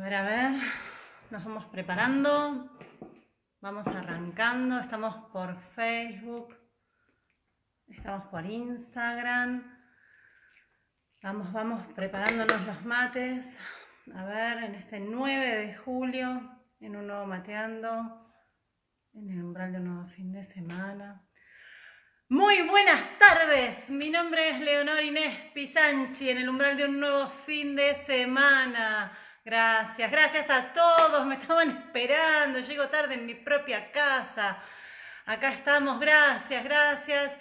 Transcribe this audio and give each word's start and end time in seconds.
ver, 0.00 0.14
a 0.14 0.22
ver. 0.22 0.52
Nos 1.30 1.44
vamos 1.44 1.66
preparando. 1.66 2.70
Vamos 3.60 3.86
arrancando. 3.86 4.80
Estamos 4.80 5.30
por 5.30 5.60
Facebook. 5.74 6.56
Estamos 7.86 8.26
por 8.28 8.46
Instagram. 8.46 9.78
Vamos, 11.22 11.52
vamos 11.52 11.86
preparándonos 11.92 12.66
los 12.66 12.84
mates. 12.84 13.44
A 14.14 14.24
ver, 14.24 14.64
en 14.64 14.74
este 14.76 15.00
9 15.00 15.66
de 15.66 15.74
julio, 15.76 16.58
en 16.80 16.96
un 16.96 17.06
nuevo 17.06 17.26
mateando, 17.26 18.32
en 19.12 19.30
el 19.30 19.44
umbral 19.44 19.72
de 19.72 19.78
un 19.78 19.84
nuevo 19.84 20.08
fin 20.08 20.32
de 20.32 20.44
semana. 20.44 21.22
Muy 22.30 22.62
buenas 22.62 23.18
tardes, 23.18 23.90
mi 23.90 24.08
nombre 24.08 24.50
es 24.50 24.60
Leonor 24.60 25.02
Inés 25.02 25.52
Pisanchi, 25.52 26.30
en 26.30 26.38
el 26.38 26.48
umbral 26.48 26.76
de 26.76 26.86
un 26.86 27.00
nuevo 27.00 27.28
fin 27.44 27.76
de 27.76 27.96
semana. 28.06 29.12
Gracias, 29.42 30.10
gracias 30.10 30.50
a 30.50 30.74
todos, 30.74 31.24
me 31.24 31.36
estaban 31.36 31.70
esperando, 31.70 32.58
llego 32.58 32.88
tarde 32.88 33.14
en 33.14 33.24
mi 33.24 33.34
propia 33.34 33.90
casa. 33.90 34.58
Acá 35.24 35.54
estamos, 35.54 35.98
gracias, 35.98 36.62
gracias. 36.62 37.32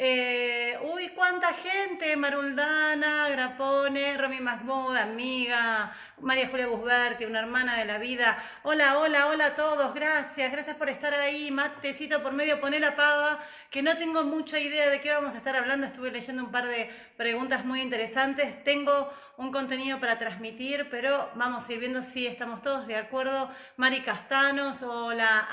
Eh, 0.00 0.78
uy, 0.94 1.08
cuánta 1.08 1.52
gente, 1.54 2.16
Maruldana, 2.16 3.28
Grapone, 3.30 4.16
Romy 4.16 4.38
Mahmoud, 4.38 4.96
amiga, 4.96 5.92
María 6.20 6.48
Julia 6.48 6.68
Busberti, 6.68 7.24
una 7.24 7.40
hermana 7.40 7.76
de 7.78 7.84
la 7.84 7.98
vida. 7.98 8.40
Hola, 8.62 9.00
hola, 9.00 9.26
hola 9.26 9.46
a 9.46 9.54
todos, 9.56 9.92
gracias, 9.94 10.52
gracias 10.52 10.76
por 10.76 10.88
estar 10.88 11.12
ahí. 11.14 11.50
Matecito 11.50 12.22
por 12.22 12.32
medio, 12.32 12.60
poner 12.60 12.80
la 12.80 12.94
pava, 12.94 13.40
que 13.70 13.82
no 13.82 13.96
tengo 13.96 14.22
mucha 14.22 14.60
idea 14.60 14.88
de 14.88 15.00
qué 15.00 15.10
vamos 15.10 15.34
a 15.34 15.38
estar 15.38 15.56
hablando. 15.56 15.88
Estuve 15.88 16.12
leyendo 16.12 16.44
un 16.44 16.52
par 16.52 16.68
de 16.68 16.88
preguntas 17.16 17.64
muy 17.64 17.80
interesantes. 17.80 18.62
Tengo 18.62 19.12
un 19.36 19.50
contenido 19.50 19.98
para 19.98 20.16
transmitir, 20.16 20.88
pero 20.92 21.28
vamos 21.34 21.68
a 21.68 21.72
ir 21.72 21.80
viendo 21.80 22.04
si 22.04 22.24
estamos 22.24 22.62
todos 22.62 22.86
de 22.86 22.94
acuerdo. 22.94 23.50
Mari 23.76 24.02
Castanos, 24.02 24.80
hola, 24.80 25.48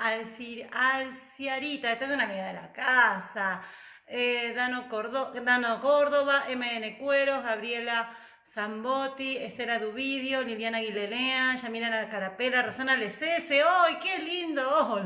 Alciarita, 0.72 1.92
esta 1.92 2.06
es 2.06 2.12
una 2.12 2.26
amiga 2.26 2.46
de 2.46 2.54
la 2.54 2.72
casa. 2.72 3.64
Eh, 4.08 4.54
Dano, 4.56 4.88
Córdoba, 4.90 6.46
MN 6.50 6.98
Cueros, 6.98 7.44
Gabriela 7.44 8.16
Zambotti, 8.46 9.38
Estela 9.38 9.80
Duvidio, 9.80 10.42
Liliana 10.42 10.78
Aguilera, 10.78 11.56
Yamila 11.56 12.08
Carapela, 12.10 12.62
Rosana 12.62 12.96
Lecese, 12.96 13.62
¡ay, 13.62 13.98
qué 14.02 14.20
lindo! 14.20 14.64
¡Oh, 14.68 15.02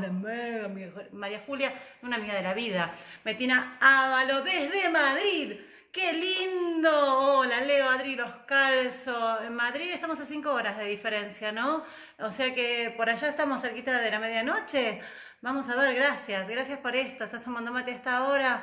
María 1.12 1.42
Julia, 1.46 1.72
una 2.02 2.16
amiga 2.16 2.34
de 2.34 2.42
la 2.42 2.54
vida. 2.54 2.94
Metina 3.24 3.78
Ávalo, 3.80 4.42
desde 4.42 4.88
Madrid. 4.90 5.58
¡Qué 5.90 6.12
lindo! 6.12 7.38
Hola, 7.38 7.62
Leo, 7.62 7.90
Adri, 7.90 8.14
los 8.14 8.30
calzo. 8.46 9.42
En 9.42 9.56
Madrid 9.56 9.90
estamos 9.92 10.20
a 10.20 10.26
cinco 10.26 10.52
horas 10.52 10.78
de 10.78 10.84
diferencia, 10.84 11.50
¿no? 11.50 11.82
O 12.20 12.30
sea 12.30 12.54
que 12.54 12.94
por 12.96 13.10
allá 13.10 13.28
estamos 13.30 13.60
cerquita 13.60 13.98
de 13.98 14.10
la 14.12 14.20
medianoche. 14.20 15.00
Vamos 15.42 15.68
a 15.68 15.74
ver, 15.74 15.96
gracias. 15.96 16.46
Gracias 16.48 16.78
por 16.78 16.94
esto. 16.94 17.24
Estás 17.24 17.42
tomando 17.42 17.72
mate 17.72 17.90
a 17.90 17.94
esta 17.94 18.28
hora. 18.28 18.62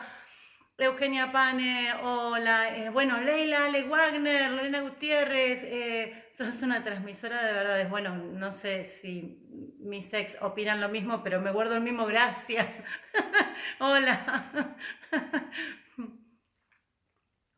Eugenia 0.80 1.32
Pane, 1.32 1.92
hola, 2.04 2.78
eh, 2.78 2.90
bueno, 2.92 3.20
Leila, 3.20 3.66
Ale 3.66 3.82
Wagner, 3.82 4.52
Lorena 4.52 4.82
Gutiérrez, 4.82 5.64
eh, 5.64 6.30
sos 6.34 6.62
una 6.62 6.84
transmisora 6.84 7.44
de 7.44 7.52
verdades. 7.52 7.90
Bueno, 7.90 8.16
no 8.16 8.52
sé 8.52 8.84
si 8.84 9.40
mis 9.80 10.14
ex 10.14 10.38
opinan 10.40 10.80
lo 10.80 10.88
mismo, 10.90 11.24
pero 11.24 11.42
me 11.42 11.52
guardo 11.52 11.78
el 11.78 11.82
mismo 11.82 12.06
gracias. 12.06 12.76
hola. 13.80 14.76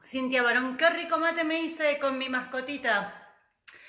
Cintia 0.06 0.42
Barón, 0.42 0.78
qué 0.78 0.90
rico 0.90 1.18
mate 1.18 1.44
me 1.44 1.60
hice 1.62 2.00
con 2.00 2.18
mi 2.18 2.30
mascotita. 2.30 3.36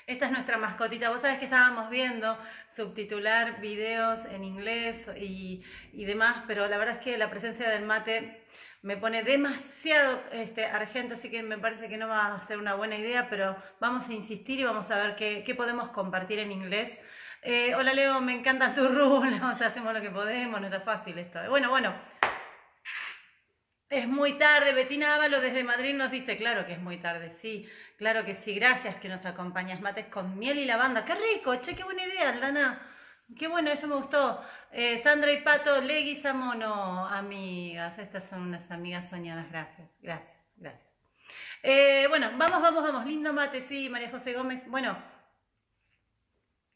Esta 0.09 0.27
es 0.27 0.33
nuestra 0.33 0.59
mascotita. 0.59 1.09
Vos 1.09 1.21
sabés 1.21 1.39
que 1.39 1.45
estábamos 1.45 1.89
viendo 1.89 2.37
subtitular 2.69 3.61
videos 3.61 4.25
en 4.25 4.43
inglés 4.43 5.07
y, 5.17 5.63
y 5.93 6.05
demás, 6.05 6.43
pero 6.49 6.67
la 6.67 6.79
verdad 6.79 6.97
es 6.97 7.05
que 7.05 7.17
la 7.17 7.31
presencia 7.31 7.71
del 7.71 7.85
mate 7.85 8.45
me 8.83 8.97
pone 8.97 9.23
demasiado 9.23 10.23
este, 10.33 10.65
argento, 10.65 11.15
así 11.15 11.31
que 11.31 11.43
me 11.43 11.59
parece 11.59 11.89
que 11.89 11.99
no 11.99 12.09
va 12.09 12.35
a 12.35 12.47
ser 12.47 12.59
una 12.59 12.75
buena 12.75 12.97
idea, 12.97 13.29
pero 13.29 13.57
vamos 13.79 14.09
a 14.09 14.13
insistir 14.13 14.59
y 14.61 14.65
vamos 14.65 14.91
a 14.91 14.97
ver 14.97 15.17
qué, 15.17 15.55
podemos 15.55 15.91
compartir 15.91 16.39
en 16.39 16.51
inglés. 16.51 16.97
Eh, 17.43 17.75
hola 17.75 17.93
Leo, 17.93 18.21
me 18.21 18.35
encanta 18.35 18.75
tu 18.75 18.89
rula, 18.89 19.55
o 19.61 19.65
hacemos 19.65 19.93
lo 19.95 20.01
que 20.01 20.11
podemos, 20.11 20.61
no 20.61 20.67
está 20.67 20.81
fácil 20.81 21.19
esto. 21.19 21.39
Bueno, 21.49 21.69
bueno, 21.69 21.95
es 23.91 24.07
muy 24.07 24.39
tarde, 24.39 24.73
Betina 24.73 25.17
Ávalo 25.17 25.41
desde 25.41 25.65
Madrid 25.65 25.95
nos 25.95 26.11
dice, 26.11 26.37
claro 26.37 26.65
que 26.67 26.73
es 26.75 26.81
muy 26.81 26.99
tarde, 26.99 27.31
sí, 27.31 27.69
claro 27.99 28.25
que 28.25 28.35
sí, 28.35 28.55
gracias 28.55 28.97
que 28.97 29.09
nos 29.09 29.27
acompañas, 29.27 29.81
mates 29.81 30.07
con 30.07 30.39
miel 30.39 30.59
y 30.59 30.65
lavanda, 30.65 31.05
qué 31.05 31.15
rico, 31.15 31.57
che, 31.57 31.75
qué 31.75 31.85
buena 31.85 32.05
idea, 32.05 32.31
Aldana. 32.31 32.90
Qué 33.39 33.49
bueno, 33.49 33.71
eso 33.71 33.87
me 33.87 33.97
gustó. 33.97 34.43
Eh, 34.73 35.01
Sandra 35.03 35.33
y 35.33 35.43
Pato, 35.43 35.81
Leguizamono, 35.81 37.07
amigas. 37.07 37.99
Estas 37.99 38.25
son 38.25 38.43
unas 38.43 38.71
amigas 38.71 39.09
soñadas. 39.09 39.51
Gracias, 39.51 39.99
gracias, 40.01 40.37
gracias. 40.57 40.91
Eh, 41.63 42.07
bueno, 42.09 42.31
vamos, 42.37 42.61
vamos, 42.61 42.83
vamos. 42.83 43.07
Lindo 43.07 43.33
mate, 43.33 43.61
sí, 43.61 43.89
María 43.89 44.11
José 44.11 44.33
Gómez. 44.33 44.65
Bueno, 44.69 44.97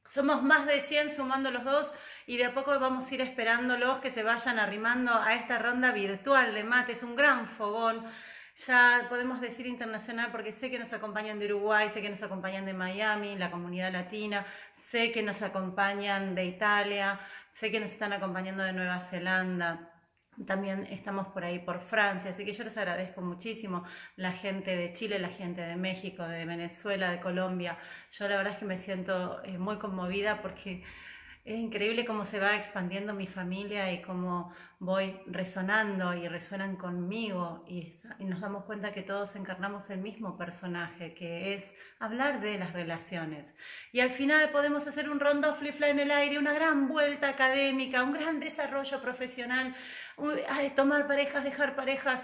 somos 0.07 0.43
más 0.43 0.67
de 0.67 0.81
100 0.83 1.17
sumando 1.17 1.51
los 1.51 1.65
dos 1.65 1.93
y 2.27 2.37
de 2.37 2.47
a 2.47 2.55
poco 2.55 2.79
vamos 2.79 3.11
a 3.11 3.15
ir 3.15 3.21
esperándolos 3.21 4.01
que 4.01 4.11
se 4.11 4.23
vayan 4.23 4.59
arrimando 4.59 5.13
a 5.13 5.35
esta 5.35 5.59
ronda 5.59 5.93
virtual 5.93 6.55
de 6.55 6.65
mate. 6.65 6.93
Es 6.93 7.03
un 7.03 7.17
gran 7.17 7.49
fogón 7.49 8.05
ya 8.57 9.07
podemos 9.09 9.41
decir 9.41 9.67
internacional 9.67 10.31
porque 10.31 10.53
sé 10.53 10.71
que 10.71 10.79
nos 10.79 10.93
acompañan 10.93 11.39
de 11.39 11.47
Uruguay, 11.47 11.91
sé 11.91 12.01
que 12.01 12.11
nos 12.11 12.23
acompañan 12.23 12.65
de 12.65 12.73
Miami, 12.73 13.37
la 13.37 13.51
comunidad 13.51 13.93
latina, 13.93 14.47
sé 14.75 15.11
que 15.13 15.23
nos 15.23 15.43
acompañan 15.43 16.35
de 16.35 16.45
Italia, 16.45 17.21
sé 17.51 17.71
que 17.71 17.81
nos 17.81 17.91
están 17.91 18.13
acompañando 18.13 18.63
de 18.63 18.73
Nueva 18.73 19.01
Zelanda. 19.01 19.91
También 20.47 20.87
estamos 20.91 21.29
por 21.29 21.45
ahí 21.45 21.61
por 21.61 21.81
Francia, 21.81 22.31
así 22.31 22.45
que 22.45 22.53
yo 22.53 22.65
les 22.65 22.77
agradezco 22.77 23.21
muchísimo 23.21 23.85
la 24.17 24.33
gente 24.33 24.75
de 24.75 24.93
Chile, 24.93 25.19
la 25.21 25.29
gente 25.29 25.61
de 25.61 25.77
México, 25.77 26.25
de 26.25 26.45
Venezuela, 26.45 27.11
de 27.11 27.21
Colombia. 27.21 27.79
Yo 28.13 28.29
la 28.29 28.37
verdad 28.37 28.55
es 28.55 28.59
que 28.59 28.65
me 28.65 28.79
siento 28.79 29.43
eh, 29.45 29.59
muy 29.59 29.79
conmovida 29.79 30.43
porque 30.43 30.83
es 31.45 31.59
increíble 31.59 32.07
cómo 32.07 32.25
se 32.25 32.41
va 32.41 32.57
expandiendo 32.57 33.13
mi 33.13 33.27
familia 33.27 33.93
y 33.93 34.01
cómo 34.01 34.51
voy 34.79 35.21
resonando 35.27 36.15
y 36.15 36.27
resuenan 36.27 36.77
conmigo 36.77 37.63
y, 37.69 37.93
nos 38.21 38.41
damos 38.41 38.65
cuenta 38.65 38.95
que 38.95 39.03
todos 39.03 39.37
encarnamos 39.37 39.91
el 39.91 39.99
mismo 40.01 40.39
personaje, 40.39 41.13
que 41.13 41.53
es 41.53 41.75
hablar 41.99 42.41
de 42.41 42.59
las 42.59 42.73
relaciones. 42.73 43.55
Y 43.93 44.01
al 44.01 44.11
final 44.11 44.51
podemos 44.53 44.87
hacer 44.87 45.11
un 45.11 45.21
rondo 45.21 45.55
flifla 45.55 45.91
en 45.91 45.99
el 45.99 46.11
aire, 46.11 46.39
una 46.39 46.55
gran 46.55 46.89
vuelta 46.89 47.29
académica, 47.29 48.03
un 48.03 48.15
gran 48.15 48.41
desarrollo 48.41 49.03
profesional, 49.03 49.75
tomar 50.75 51.07
parejas, 51.07 51.45
dejar 51.45 51.77
parejas, 51.77 52.23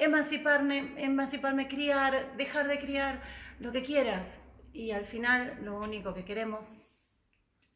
emanciparme, 0.00 0.94
emanciparme, 0.96 1.66
criar, 1.66 2.36
dejar 2.36 2.68
de 2.68 2.78
criar, 2.78 3.20
lo 3.58 3.72
que 3.72 3.82
quieras. 3.82 4.38
Y 4.72 4.92
al 4.92 5.06
final 5.06 5.58
lo 5.62 5.76
único 5.80 6.14
que 6.14 6.24
queremos 6.24 6.72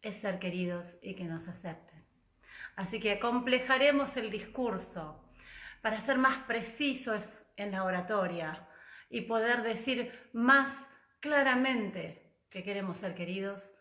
es 0.05 0.17
ser 0.17 0.39
queridos 0.39 0.97
y 1.03 1.15
que 1.15 1.25
nos 1.25 1.49
acepten. 1.49 2.05
Así 2.77 3.01
que 3.01 3.19
complejaremos 3.19 4.17
el 4.17 4.31
discurso 4.31 5.25
para 5.83 6.01
ser 6.01 6.19
más 6.19 6.45
precisos 6.45 7.45
en 7.57 7.73
la 7.73 7.85
oratoria 7.85 8.69
y 9.11 9.23
poder 9.23 9.63
decir 9.63 10.13
más 10.33 10.73
claramente 11.21 12.37
que 12.51 12.63
queremos 12.63 12.99
ser 12.99 13.15
queridos 13.15 13.75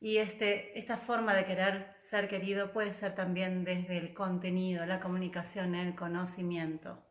y 0.00 0.16
este, 0.16 0.78
esta 0.78 0.96
forma 0.96 1.34
de 1.34 1.44
querer 1.44 1.96
ser 2.00 2.28
querido 2.28 2.72
puede 2.72 2.92
ser 2.92 3.14
también 3.14 3.64
desde 3.64 3.98
el 3.98 4.14
contenido, 4.14 4.86
la 4.86 5.00
comunicación, 5.00 5.74
el 5.74 5.94
conocimiento. 5.94 7.09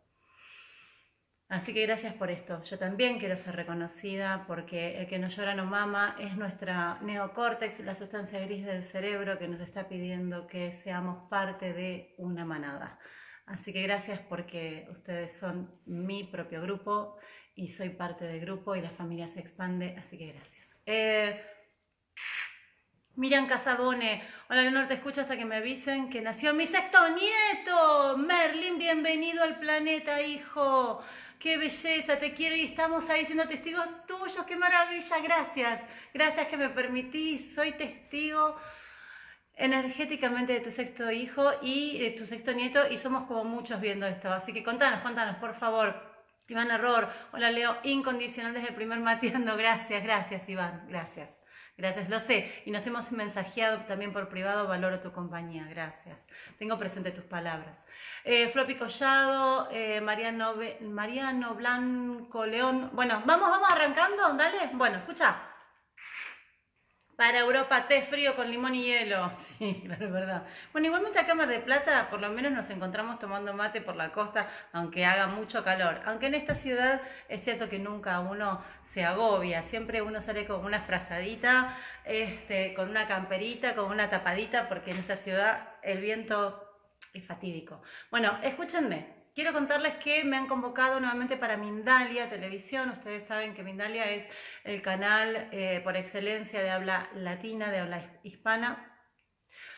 Así 1.49 1.73
que 1.73 1.81
gracias 1.81 2.13
por 2.13 2.29
esto. 2.29 2.63
Yo 2.63 2.77
también 2.77 3.17
quiero 3.17 3.35
ser 3.35 3.55
reconocida 3.55 4.45
porque 4.45 4.99
el 4.99 5.07
que 5.07 5.17
no 5.17 5.29
llora 5.29 5.55
no 5.55 5.65
mama 5.65 6.15
es 6.19 6.37
nuestra 6.37 6.99
neocórtex, 7.01 7.79
la 7.79 7.95
sustancia 7.95 8.39
gris 8.41 8.63
del 8.63 8.83
cerebro 8.83 9.39
que 9.39 9.47
nos 9.47 9.59
está 9.59 9.89
pidiendo 9.89 10.45
que 10.45 10.71
seamos 10.73 11.27
parte 11.27 11.73
de 11.73 12.13
una 12.19 12.45
manada. 12.45 12.99
Así 13.47 13.73
que 13.73 13.81
gracias 13.81 14.19
porque 14.29 14.87
ustedes 14.91 15.39
son 15.39 15.73
mi 15.87 16.23
propio 16.23 16.61
grupo 16.61 17.17
y 17.55 17.69
soy 17.69 17.89
parte 17.89 18.25
del 18.25 18.41
grupo 18.41 18.75
y 18.75 18.81
la 18.81 18.91
familia 18.91 19.27
se 19.27 19.39
expande, 19.39 19.97
así 19.97 20.19
que 20.19 20.27
gracias. 20.27 20.67
Eh, 20.85 21.43
Miriam 23.15 23.47
Casabone, 23.47 24.21
hola 24.49 24.61
Leonor, 24.61 24.87
te 24.87 24.93
escucho 24.93 25.21
hasta 25.21 25.35
que 25.35 25.45
me 25.45 25.55
avisen 25.55 26.11
que 26.11 26.21
nació 26.21 26.53
mi 26.53 26.67
sexto 26.67 26.99
nieto. 27.09 28.17
Merlin, 28.19 28.77
bienvenido 28.77 29.43
al 29.43 29.59
planeta, 29.59 30.21
hijo 30.21 31.03
qué 31.39 31.57
belleza, 31.57 32.19
te 32.19 32.33
quiero 32.33 32.55
y 32.55 32.65
estamos 32.65 33.09
ahí 33.09 33.25
siendo 33.25 33.47
testigos 33.47 33.85
tuyos, 34.05 34.45
qué 34.45 34.57
maravilla, 34.57 35.19
gracias, 35.19 35.81
gracias 36.13 36.47
que 36.47 36.57
me 36.57 36.69
permitís, 36.69 37.53
soy 37.55 37.71
testigo 37.71 38.57
energéticamente 39.55 40.53
de 40.53 40.59
tu 40.59 40.71
sexto 40.71 41.11
hijo 41.11 41.51
y 41.61 41.99
de 41.99 42.11
tu 42.11 42.25
sexto 42.25 42.51
nieto 42.53 42.89
y 42.89 42.97
somos 42.97 43.25
como 43.27 43.43
muchos 43.43 43.79
viendo 43.79 44.05
esto, 44.05 44.31
así 44.31 44.53
que 44.53 44.63
contanos, 44.63 45.01
contanos, 45.01 45.37
por 45.37 45.55
favor. 45.55 46.07
Iván 46.47 46.71
Error, 46.71 47.07
hola 47.31 47.51
Leo, 47.51 47.77
incondicional 47.83 48.53
desde 48.53 48.69
el 48.69 48.75
primer 48.75 48.99
mateando, 48.99 49.55
gracias, 49.55 50.03
gracias 50.03 50.49
Iván, 50.49 50.87
gracias. 50.87 51.39
Gracias, 51.79 52.09
lo 52.09 52.19
sé. 52.19 52.51
Y 52.65 52.71
nos 52.71 52.85
hemos 52.87 53.09
mensajeado 53.13 53.85
también 53.85 54.11
por 54.11 54.27
privado, 54.27 54.67
valoro 54.67 54.99
tu 54.99 55.13
compañía. 55.13 55.65
Gracias. 55.69 56.27
Tengo 56.57 56.77
presente 56.77 57.11
tus 57.11 57.23
palabras. 57.23 57.85
Eh, 58.23 58.49
Floppy 58.49 58.75
Collado, 58.75 59.69
eh, 59.71 60.01
Mariano, 60.01 60.55
Mariano 60.81 61.55
Blanco 61.55 62.45
León. 62.45 62.89
Bueno, 62.93 63.21
vamos, 63.25 63.49
vamos 63.49 63.71
arrancando, 63.71 64.33
dale. 64.33 64.69
Bueno, 64.73 64.97
escucha. 64.97 65.49
Para 67.19 67.39
Europa, 67.39 67.85
té 67.85 68.03
frío 68.03 68.33
con 68.33 68.49
limón 68.49 68.75
y 68.75 68.83
hielo. 68.83 69.33
Sí, 69.57 69.81
claro, 69.85 70.05
es 70.05 70.11
verdad. 70.13 70.43
Bueno, 70.71 70.87
igualmente 70.87 71.19
acá 71.19 71.33
en 71.33 71.37
Mar 71.39 71.49
de 71.49 71.59
Plata, 71.59 72.09
por 72.09 72.21
lo 72.21 72.29
menos 72.29 72.53
nos 72.53 72.69
encontramos 72.69 73.19
tomando 73.19 73.53
mate 73.53 73.81
por 73.81 73.97
la 73.97 74.13
costa, 74.13 74.47
aunque 74.71 75.05
haga 75.05 75.27
mucho 75.27 75.61
calor. 75.65 75.99
Aunque 76.05 76.27
en 76.27 76.35
esta 76.35 76.55
ciudad 76.55 77.01
es 77.27 77.43
cierto 77.43 77.67
que 77.67 77.77
nunca 77.77 78.21
uno 78.21 78.63
se 78.83 79.03
agobia, 79.03 79.63
siempre 79.63 80.01
uno 80.01 80.21
sale 80.21 80.47
con 80.47 80.63
una 80.63 80.83
frazadita, 80.83 81.77
este, 82.05 82.73
con 82.73 82.89
una 82.89 83.05
camperita, 83.05 83.75
con 83.75 83.91
una 83.91 84.09
tapadita, 84.09 84.69
porque 84.69 84.91
en 84.91 84.97
esta 84.97 85.17
ciudad 85.17 85.73
el 85.81 85.99
viento 85.99 86.68
es 87.13 87.25
fatídico. 87.25 87.81
Bueno, 88.11 88.39
escúchenme, 88.43 89.19
Quiero 89.39 89.53
contarles 89.53 89.95
que 89.97 90.23
me 90.25 90.35
han 90.35 90.47
convocado 90.47 90.99
nuevamente 90.99 91.37
para 91.37 91.55
Mindalia 91.55 92.27
Televisión. 92.27 92.89
Ustedes 92.89 93.23
saben 93.23 93.53
que 93.53 93.63
Mindalia 93.63 94.11
es 94.11 94.27
el 94.65 94.81
canal 94.81 95.47
eh, 95.53 95.79
por 95.81 95.95
excelencia 95.95 96.61
de 96.61 96.69
habla 96.69 97.09
latina, 97.15 97.71
de 97.71 97.79
habla 97.79 98.19
hispana. 98.23 98.91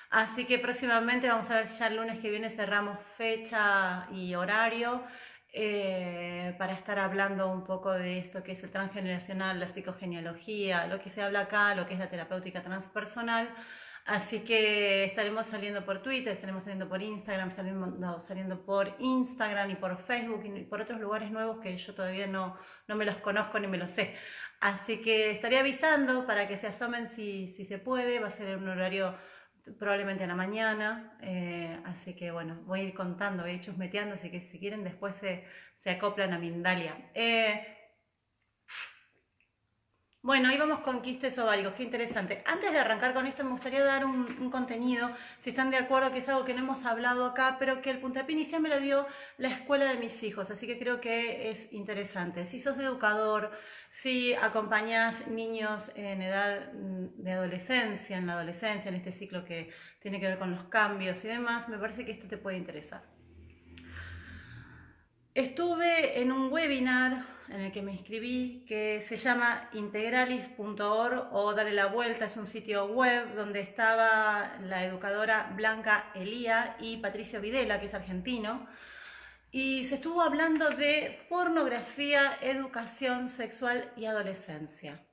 Así 0.10 0.46
que 0.46 0.58
próximamente 0.58 1.28
vamos 1.30 1.50
a 1.52 1.58
ver 1.58 1.68
ya 1.68 1.88
el 1.88 1.98
lunes 1.98 2.20
que 2.20 2.32
viene 2.32 2.50
cerramos 2.50 2.98
fecha 3.18 4.08
y 4.12 4.34
horario 4.34 5.04
eh, 5.54 6.56
para 6.58 6.74
estar 6.74 6.98
hablando 6.98 7.52
un 7.52 7.64
poco 7.64 7.92
de 7.92 8.18
esto 8.18 8.42
que 8.42 8.54
es 8.54 8.64
el 8.64 8.72
transgeneracional, 8.72 9.60
la 9.60 9.68
psicogenealogía, 9.68 10.88
lo 10.88 11.00
que 11.00 11.10
se 11.12 11.22
habla 11.22 11.42
acá, 11.42 11.76
lo 11.76 11.86
que 11.86 11.94
es 11.94 12.00
la 12.00 12.10
terapéutica 12.10 12.64
transpersonal. 12.64 13.54
Así 14.06 14.40
que 14.40 15.04
estaremos 15.06 15.48
saliendo 15.48 15.86
por 15.86 16.02
Twitter, 16.02 16.34
estaremos 16.34 16.64
saliendo 16.64 16.90
por 16.90 17.02
Instagram, 17.02 17.50
estaremos 17.50 18.24
saliendo 18.24 18.66
por 18.66 18.96
Instagram 19.00 19.70
y 19.72 19.76
por 19.76 19.98
Facebook 19.98 20.44
y 20.44 20.64
por 20.64 20.82
otros 20.82 21.00
lugares 21.00 21.32
nuevos 21.32 21.60
que 21.60 21.78
yo 21.78 21.94
todavía 21.94 22.26
no, 22.28 22.58
no 22.88 22.96
me 22.96 23.06
los 23.06 23.18
conozco 23.18 23.60
ni 23.60 23.68
me 23.68 23.78
los 23.78 23.92
sé. 23.92 24.16
Así 24.60 25.02
que 25.02 25.32
estaré 25.32 25.60
avisando 25.60 26.26
para 26.26 26.48
que 26.48 26.58
se 26.58 26.68
asomen 26.68 27.08
si, 27.08 27.48
si 27.50 27.66
se 27.66 27.78
puede, 27.78 28.20
va 28.20 28.28
a 28.28 28.32
ser 28.32 28.58
un 28.58 28.70
horario 28.70 29.16
probablemente 29.78 30.24
a 30.24 30.28
la 30.28 30.36
mañana, 30.36 31.18
eh, 31.22 31.80
así 31.86 32.16
que 32.16 32.32
bueno, 32.32 32.60
voy 32.66 32.82
a 32.82 32.84
ir 32.84 32.94
contando, 32.94 33.44
voy 33.44 33.52
a 33.52 33.56
ir 33.56 33.62
chusmeteando, 33.62 34.16
así 34.16 34.32
que 34.32 34.42
si 34.42 34.60
quieren 34.60 34.84
después 34.84 35.16
se, 35.16 35.46
se 35.78 35.92
acoplan 35.92 36.34
a 36.34 36.40
Mindalia. 36.40 36.96
Eh, 37.14 37.81
bueno, 40.24 40.50
ahí 40.50 40.58
vamos 40.60 40.82
con 40.82 41.02
quistes 41.02 41.40
ováricos, 41.40 41.74
qué 41.74 41.82
interesante. 41.82 42.44
Antes 42.46 42.72
de 42.72 42.78
arrancar 42.78 43.16
con 43.16 43.26
esto, 43.26 43.44
me 43.44 43.50
gustaría 43.50 43.84
dar 43.84 44.06
un, 44.06 44.52
contenido, 44.52 45.10
si 45.40 45.50
están 45.50 45.72
de 45.72 45.78
acuerdo, 45.78 46.12
que 46.12 46.20
es 46.20 46.30
algo 46.30 46.46
que 46.46 46.54
no 46.54 46.60
hemos 46.60 46.86
hablado 46.86 47.26
acá, 47.26 47.56
pero 47.58 47.82
que 47.82 47.90
el 47.90 48.00
puntapié 48.00 48.36
inicial 48.36 48.62
me 48.62 48.70
lo 48.70 48.80
dio 48.80 49.08
la 49.40 49.50
escuela 49.50 49.86
de 49.86 49.98
mis 49.98 50.22
hijos, 50.22 50.52
así 50.52 50.68
que 50.68 50.78
creo 50.78 51.02
que 51.02 51.50
es 51.50 51.74
interesante. 51.74 52.46
Si 52.46 52.60
sos 52.60 52.78
educador, 52.78 53.50
si 53.90 54.36
acompañas 54.36 55.28
niños 55.28 55.92
en 55.96 56.22
edad 56.22 56.72
mm, 56.72 57.24
de 57.24 57.32
adolescencia, 57.32 58.18
en 58.18 58.28
la 58.28 58.34
adolescencia, 58.34 58.90
en 58.90 58.96
este 58.96 59.12
ciclo 59.12 59.44
que 59.44 59.72
tiene 60.02 60.20
que 60.20 60.28
ver 60.28 60.38
con 60.38 60.52
los 60.52 60.66
cambios 60.66 61.26
y 61.26 61.30
demás, 61.30 61.68
me 61.68 61.80
parece 61.80 62.06
que 62.06 62.12
esto 62.12 62.28
te 62.28 62.38
puede 62.38 62.58
interesar. 62.58 63.02
Estuve 65.34 66.22
en 66.22 66.32
un 66.32 66.52
webinar 66.52 67.26
en 67.52 67.62
el 67.62 67.72
que 67.72 67.82
me 67.82 67.92
inscribí 67.92 68.66
que 68.68 69.02
se 69.02 69.18
llama 69.18 69.70
integralis.org 69.74 71.34
o 71.34 71.54
Dale 71.54 71.74
la 71.74 71.88
Vuelta, 71.88 72.26
es 72.26 72.38
un 72.38 72.48
sitio 72.48 72.86
web 72.88 73.36
donde 73.36 73.60
estaba 73.60 74.58
la 74.62 74.86
educadora 74.86 75.52
Blanca 75.56 76.12
Elía 76.16 76.78
y 76.80 76.98
Patricio 76.98 77.42
Videla, 77.42 77.80
que 77.80 77.88
es 77.88 77.94
argentino, 77.94 78.68
y 79.52 79.84
se 79.86 79.96
estuvo 79.96 80.22
hablando 80.22 80.70
de 80.70 81.26
pornografía, 81.30 82.38
educación 82.42 83.30
sexual 83.30 83.92
y 83.98 84.06
adolescencia. 84.06 85.06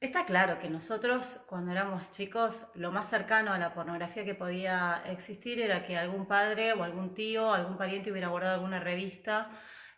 Está 0.00 0.24
claro 0.24 0.58
que 0.58 0.70
nosotros 0.70 1.44
cuando 1.46 1.72
éramos 1.72 2.10
chicos 2.12 2.66
lo 2.74 2.90
más 2.90 3.10
cercano 3.10 3.52
a 3.52 3.58
la 3.58 3.74
pornografía 3.74 4.24
que 4.24 4.34
podía 4.34 5.02
existir 5.06 5.60
era 5.60 5.84
que 5.84 5.94
algún 5.98 6.26
padre 6.26 6.72
o 6.72 6.82
algún 6.82 7.12
tío, 7.14 7.52
algún 7.52 7.76
pariente 7.76 8.10
hubiera 8.10 8.28
guardado 8.28 8.54
alguna 8.54 8.80
revista 8.80 9.50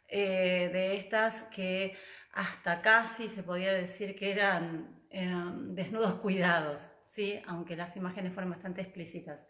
eh, 0.09 0.71
de 0.73 0.97
estas 0.97 1.43
que 1.55 1.97
hasta 2.33 2.83
casi 2.83 3.29
se 3.29 3.45
podía 3.45 3.73
decir 3.73 4.17
que 4.17 4.33
eran 4.33 5.05
em, 5.11 5.73
desnudos 5.77 6.15
cuidados, 6.17 6.91
¿sí? 7.07 7.41
aunque 7.47 7.77
las 7.77 7.97
imágenes 7.97 8.35
fueron 8.35 8.51
bastante 8.51 8.81
explícitas. 8.81 9.47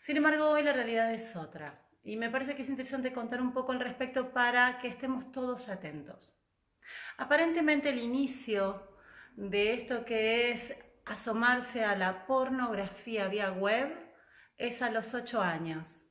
Sin 0.00 0.18
embargo, 0.18 0.50
hoy 0.50 0.64
la 0.64 0.74
realidad 0.74 1.14
es 1.14 1.34
otra 1.34 1.80
y 2.04 2.16
me 2.16 2.28
parece 2.28 2.54
que 2.54 2.62
es 2.62 2.68
interesante 2.68 3.14
contar 3.14 3.40
un 3.40 3.54
poco 3.54 3.72
al 3.72 3.80
respecto 3.80 4.34
para 4.34 4.80
que 4.80 4.88
estemos 4.88 5.32
todos 5.32 5.70
atentos. 5.70 6.36
Aparentemente 7.16 7.88
el 7.88 8.00
inicio 8.00 8.97
de 9.38 9.74
esto 9.74 10.04
que 10.04 10.50
es 10.50 10.74
asomarse 11.04 11.84
a 11.84 11.96
la 11.96 12.26
pornografía 12.26 13.28
vía 13.28 13.52
web 13.52 13.96
es 14.56 14.82
a 14.82 14.90
los 14.90 15.14
8 15.14 15.40
años. 15.40 16.04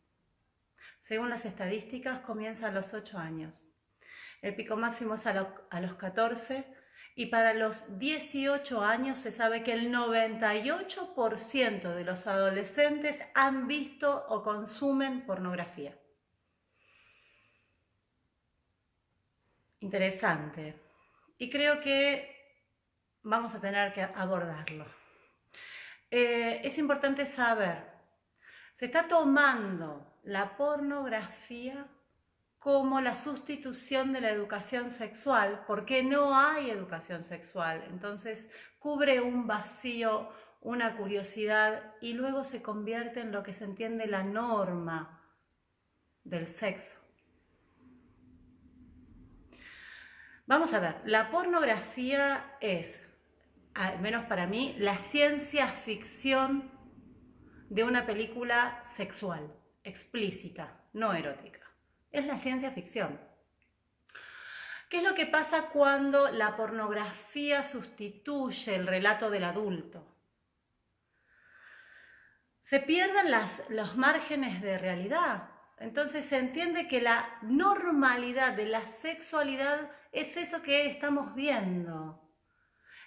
Según 1.01 1.29
las 1.29 1.43
estadísticas, 1.43 2.21
comienza 2.21 2.69
a 2.69 2.71
los 2.71 2.93
8 2.93 3.17
años. 3.17 3.69
El 4.41 4.55
pico 4.55 4.77
máximo 4.77 5.15
es 5.15 5.27
a, 5.27 5.33
los 5.33 5.93
14 5.95 6.73
y 7.15 7.25
para 7.25 7.53
los 7.53 7.99
18 7.99 8.81
años 8.81 9.19
se 9.19 9.33
sabe 9.33 9.61
que 9.61 9.73
el 9.73 9.93
98% 9.93 11.95
de 11.95 12.05
los 12.05 12.27
adolescentes 12.27 13.21
han 13.35 13.67
visto 13.67 14.25
o 14.29 14.41
consumen 14.41 15.25
pornografía. 15.25 15.99
Interesante. 19.81 20.79
Y 21.37 21.49
creo 21.49 21.81
que 21.81 22.36
vamos 23.27 23.53
a 23.53 23.59
tener 23.59 23.93
que 23.93 24.01
abordarlo. 24.01 24.85
Eh, 26.09 26.61
es 26.63 26.77
importante 26.77 27.25
saber, 27.25 27.83
se 28.73 28.85
está 28.85 29.07
tomando 29.07 30.19
la 30.23 30.55
pornografía 30.55 31.87
como 32.57 33.01
la 33.01 33.15
sustitución 33.15 34.13
de 34.13 34.21
la 34.21 34.31
educación 34.31 34.91
sexual, 34.91 35.63
porque 35.67 36.03
no 36.03 36.37
hay 36.37 36.69
educación 36.69 37.23
sexual. 37.23 37.83
Entonces 37.89 38.47
cubre 38.79 39.19
un 39.21 39.45
vacío, 39.45 40.29
una 40.61 40.95
curiosidad 40.95 41.95
y 42.01 42.13
luego 42.13 42.43
se 42.43 42.61
convierte 42.61 43.19
en 43.21 43.31
lo 43.31 43.43
que 43.43 43.53
se 43.53 43.65
entiende 43.65 44.07
la 44.07 44.23
norma 44.23 45.21
del 46.23 46.47
sexo. 46.47 46.97
Vamos 50.45 50.73
a 50.73 50.79
ver, 50.79 51.01
la 51.03 51.29
pornografía 51.29 52.55
es 52.61 53.06
al 53.77 53.99
menos 53.99 54.25
para 54.25 54.47
mí, 54.47 54.75
la 54.79 54.97
ciencia 54.97 55.67
ficción 55.67 56.71
de 57.69 57.83
una 57.83 58.07
película 58.07 58.81
sexual, 58.85 59.53
explícita, 59.83 60.81
no 60.93 61.13
erótica. 61.13 61.59
Es 62.11 62.25
la 62.25 62.39
ciencia 62.39 62.71
ficción. 62.71 63.19
¿Qué 64.89 64.97
es 64.97 65.03
lo 65.03 65.13
que 65.13 65.27
pasa 65.27 65.69
cuando 65.69 66.31
la 66.31 66.55
pornografía 66.55 67.61
sustituye 67.61 68.75
el 68.75 68.87
relato 68.87 69.29
del 69.29 69.43
adulto? 69.43 70.07
Se 72.63 72.79
pierden 72.79 73.31
los 73.69 73.95
márgenes 73.95 74.61
de 74.61 74.79
realidad. 74.79 75.51
Entonces 75.77 76.25
se 76.25 76.37
entiende 76.37 76.87
que 76.87 76.99
la 76.99 77.37
normalidad 77.43 78.53
de 78.53 78.65
la 78.65 78.87
sexualidad 78.87 79.91
es 80.11 80.35
eso 80.35 80.63
que 80.63 80.87
estamos 80.87 81.35
viendo. 81.35 82.26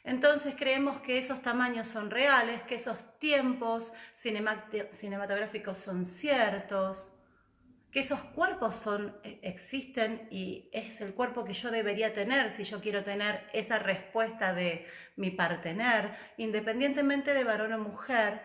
Entonces 0.04 0.54
creemos 0.58 1.00
que 1.02 1.18
esos 1.18 1.42
tamaños 1.42 1.88
son 1.88 2.10
reales, 2.10 2.62
que 2.62 2.76
esos 2.76 2.96
tiempos 3.18 3.92
cinematográficos 4.14 5.78
son 5.78 6.06
ciertos, 6.06 7.12
que 7.90 8.00
esos 8.00 8.20
cuerpos 8.20 8.76
son, 8.76 9.16
e, 9.24 9.40
existen 9.42 10.28
y 10.30 10.68
es 10.72 11.00
el 11.00 11.12
cuerpo 11.14 11.44
que 11.44 11.54
yo 11.54 11.70
debería 11.70 12.14
tener 12.14 12.50
si 12.50 12.64
yo 12.64 12.80
quiero 12.80 13.04
tener 13.04 13.48
esa 13.52 13.78
respuesta 13.78 14.54
de 14.54 14.86
mi 15.16 15.30
partener, 15.30 16.16
independientemente 16.36 17.34
de 17.34 17.44
varón 17.44 17.72
o 17.72 17.78
mujer. 17.78 18.40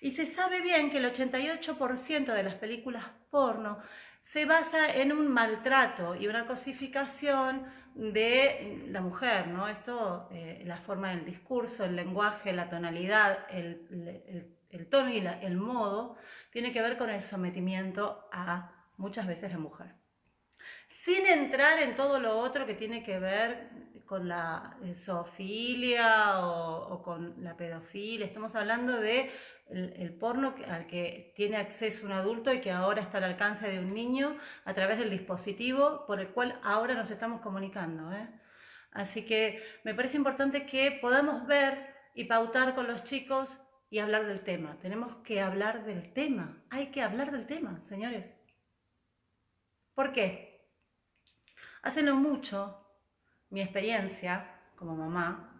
Y 0.00 0.12
se 0.12 0.26
sabe 0.26 0.60
bien 0.60 0.90
que 0.90 0.98
el 0.98 1.06
88% 1.06 2.32
de 2.32 2.42
las 2.42 2.54
películas 2.56 3.04
porno 3.30 3.78
se 4.20 4.44
basa 4.44 4.94
en 4.94 5.12
un 5.12 5.28
maltrato 5.28 6.14
y 6.14 6.28
una 6.28 6.46
cosificación 6.46 7.66
de 7.94 8.84
la 8.88 9.00
mujer, 9.00 9.48
¿no? 9.48 9.68
Esto, 9.68 10.28
eh, 10.32 10.62
la 10.64 10.78
forma 10.78 11.10
del 11.10 11.24
discurso, 11.24 11.84
el 11.84 11.96
lenguaje, 11.96 12.52
la 12.52 12.68
tonalidad, 12.68 13.46
el, 13.50 14.88
tono 14.90 15.10
y 15.10 15.18
el 15.18 15.56
modo, 15.56 16.16
tiene 16.50 16.72
que 16.72 16.82
ver 16.82 16.96
con 16.96 17.10
el 17.10 17.22
sometimiento 17.22 18.28
a 18.32 18.72
muchas 18.96 19.26
veces 19.26 19.52
la 19.52 19.58
mujer. 19.58 19.94
sin 20.88 21.26
entrar 21.26 21.78
en 21.82 21.96
todo 21.96 22.20
lo 22.20 22.38
otro 22.38 22.66
que 22.66 22.74
tiene 22.74 23.02
que 23.02 23.18
ver 23.18 23.70
con 24.06 24.28
la 24.28 24.76
zoofilia 24.94 26.46
o, 26.46 27.02
con 27.02 27.42
la 27.42 27.56
pedofilia. 27.56 28.26
Estamos 28.26 28.54
hablando 28.54 29.00
de 29.00 29.30
el, 29.72 30.14
porno 30.14 30.54
al 30.68 30.86
que 30.86 31.32
tiene 31.36 31.56
acceso 31.56 32.06
un 32.06 32.12
adulto 32.12 32.52
y 32.52 32.60
que 32.60 32.70
ahora 32.70 33.02
está 33.02 33.18
al 33.18 33.24
alcance 33.24 33.68
de 33.68 33.78
un 33.78 33.94
niño 33.94 34.36
a 34.64 34.74
través 34.74 34.98
del 34.98 35.10
dispositivo 35.10 36.04
por 36.06 36.20
el 36.20 36.28
cual 36.28 36.60
ahora 36.62 36.94
nos 36.94 37.10
estamos 37.10 37.40
comunicando. 37.40 38.12
¿eh? 38.12 38.28
Así 38.92 39.24
que 39.24 39.62
me 39.84 39.94
parece 39.94 40.16
importante 40.16 40.66
que 40.66 40.98
podamos 41.00 41.46
ver 41.46 41.94
y 42.14 42.24
pautar 42.24 42.74
con 42.74 42.86
los 42.86 43.04
chicos 43.04 43.58
y 43.90 43.98
hablar 43.98 44.26
del 44.26 44.40
tema. 44.40 44.78
Tenemos 44.80 45.14
que 45.16 45.40
hablar 45.40 45.84
del 45.84 46.12
tema. 46.12 46.62
Hay 46.70 46.90
que 46.90 47.02
hablar 47.02 47.30
del 47.30 47.46
tema, 47.46 47.80
señores. 47.84 48.32
¿Por 49.94 50.12
qué? 50.12 50.70
Hace 51.82 52.02
no 52.02 52.16
mucho, 52.16 52.86
mi 53.50 53.60
experiencia 53.60 54.60
como 54.76 54.96
mamá, 54.96 55.52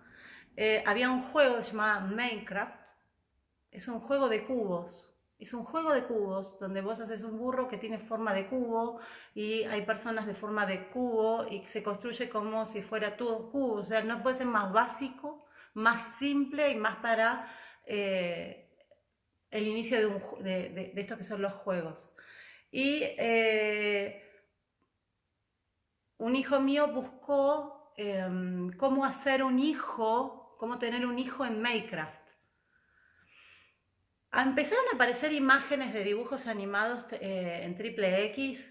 eh, 0.57 0.83
había 0.87 1.11
un 1.11 1.21
juego 1.21 1.61
llamaba 1.61 2.01
Minecraft. 2.01 2.82
Es 3.73 3.89
un 3.89 4.01
juego 4.01 4.29
de 4.29 4.45
cubos. 4.45 5.09
Es 5.39 5.53
un 5.55 5.65
juego 5.65 5.93
de 5.93 6.05
cubos 6.05 6.59
donde 6.61 6.83
vos 6.83 7.01
haces 7.01 7.23
un 7.23 7.37
burro 7.37 7.67
que 7.67 7.79
tiene 7.79 7.99
forma 7.99 8.33
de 8.33 8.47
cubo 8.47 9.01
y 9.35 9.65
hay 9.65 9.85
personas 9.85 10.27
de 10.27 10.35
forma 10.35 10.67
de 10.67 10.89
cubo 10.91 11.49
y 11.49 11.67
se 11.67 11.83
construye 11.83 12.29
como 12.29 12.67
si 12.67 12.83
fuera 12.83 13.17
todo 13.17 13.51
cubo. 13.51 13.75
O 13.81 13.83
sea, 13.83 14.03
no 14.03 14.23
puede 14.23 14.37
ser 14.37 14.47
más 14.47 14.73
básico, 14.73 15.47
más 15.75 16.17
simple 16.19 16.71
y 16.71 16.77
más 16.77 16.99
para 16.99 17.51
eh, 17.87 18.71
el 19.51 19.67
inicio 19.67 19.99
de, 19.99 20.07
un, 20.07 20.45
de, 20.45 20.93
esto 20.95 21.17
que 21.17 21.25
son 21.25 21.43
los 21.43 21.55
juegos. 21.55 22.09
Y 22.71 23.01
eh, 23.03 24.23
un 26.19 26.37
hijo 26.37 26.61
mío 26.61 26.89
buscó 26.89 27.93
em, 27.97 28.71
cómo 28.77 29.05
hacer 29.05 29.43
un 29.43 29.59
hijo, 29.59 30.57
cómo 30.59 30.79
tener 30.79 31.05
un 31.05 31.19
hijo 31.19 31.45
en 31.45 31.61
Minecraft. 31.61 32.22
Empezaron 34.33 34.85
a 34.91 34.95
aparecer 34.95 35.33
imágenes 35.33 35.93
de 35.93 36.05
dibujos 36.05 36.47
animados 36.47 37.05
eh, 37.13 37.61
en 37.65 37.77
triple 37.77 38.25
X 38.27 38.67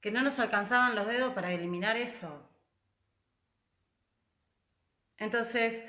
que 0.00 0.10
no 0.10 0.22
nos 0.22 0.38
alcanzaban 0.38 0.94
los 0.94 1.06
dedos 1.06 1.32
para 1.34 1.52
eliminar 1.52 1.96
eso. 1.96 2.48
Entonces, 5.16 5.82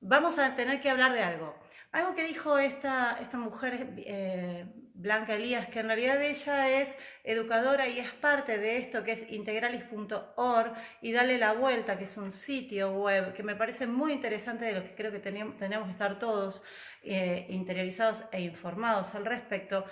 vamos 0.00 0.38
a 0.38 0.56
tener 0.56 0.80
que 0.80 0.90
hablar 0.90 1.12
de 1.12 1.22
algo. 1.22 1.56
Algo 1.92 2.14
que 2.14 2.24
dijo 2.24 2.58
esta, 2.58 3.18
esta 3.20 3.38
mujer, 3.38 3.94
eh, 3.98 4.66
Blanca 5.00 5.34
Elías, 5.34 5.68
que 5.68 5.80
en 5.80 5.86
realidad 5.86 6.22
ella 6.22 6.80
es 6.80 6.94
educadora 7.24 7.88
y 7.88 7.98
es 7.98 8.12
parte 8.12 8.58
de 8.58 8.76
esto 8.76 9.02
que 9.02 9.12
es 9.12 9.30
integralis.org 9.30 10.74
y 11.00 11.12
Dale 11.12 11.38
la 11.38 11.54
Vuelta, 11.54 11.96
que 11.96 12.04
es 12.04 12.16
un 12.18 12.30
sitio 12.32 12.92
web 12.92 13.32
que 13.32 13.42
me 13.42 13.56
parece 13.56 13.86
muy 13.86 14.12
interesante 14.12 14.66
de 14.66 14.72
lo 14.72 14.82
que 14.82 14.94
creo 14.94 15.10
que 15.10 15.18
tenemos 15.18 15.86
que 15.86 15.92
estar 15.92 16.18
todos 16.18 16.62
eh, 17.02 17.46
interiorizados 17.48 18.22
e 18.30 18.42
informados 18.42 19.14
al 19.14 19.24
respecto. 19.24 19.86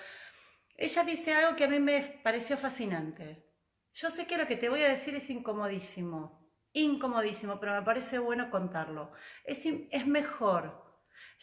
Ella 0.77 1.03
dice 1.03 1.33
algo 1.33 1.55
que 1.55 1.63
a 1.63 1.69
mí 1.69 1.79
me 1.79 2.19
pareció 2.23 2.55
fascinante. 2.55 3.47
Yo 3.93 4.11
sé 4.11 4.27
que 4.27 4.37
lo 4.37 4.45
que 4.45 4.57
te 4.57 4.69
voy 4.69 4.83
a 4.83 4.89
decir 4.89 5.15
es 5.15 5.27
incomodísimo, 5.31 6.53
incomodísimo, 6.71 7.59
pero 7.59 7.73
me 7.73 7.81
parece 7.81 8.19
bueno 8.19 8.51
contarlo. 8.51 9.11
Es, 9.43 9.65
es 9.65 10.05
mejor 10.05 11.01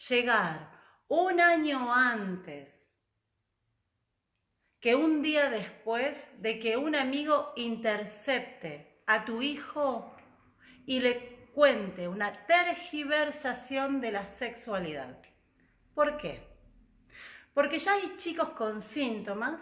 llegar 0.09 0.71
un 1.09 1.41
año 1.41 1.93
antes 1.93 2.86
que 4.79 4.95
un 4.95 5.21
día 5.21 5.49
después 5.49 6.27
de 6.39 6.59
que 6.59 6.77
un 6.77 6.95
amigo 6.95 7.53
intercepte 7.55 9.01
a 9.05 9.25
tu 9.25 9.41
hijo 9.41 10.15
y 10.85 10.99
le 10.99 11.49
cuente 11.53 12.07
una 12.07 12.45
tergiversación 12.45 13.99
de 13.99 14.11
la 14.11 14.27
sexualidad. 14.27 15.17
¿Por 15.95 16.17
qué? 16.17 16.41
Porque 17.53 17.79
ya 17.79 17.93
hay 17.93 18.15
chicos 18.17 18.49
con 18.49 18.83
síntomas 18.83 19.59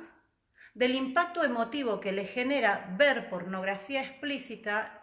del 0.73 0.93
impacto 0.93 1.43
emotivo 1.43 2.01
que 2.01 2.11
le 2.11 2.25
genera 2.25 2.93
ver 2.97 3.29
pornografía 3.29 4.03
explícita, 4.03 5.01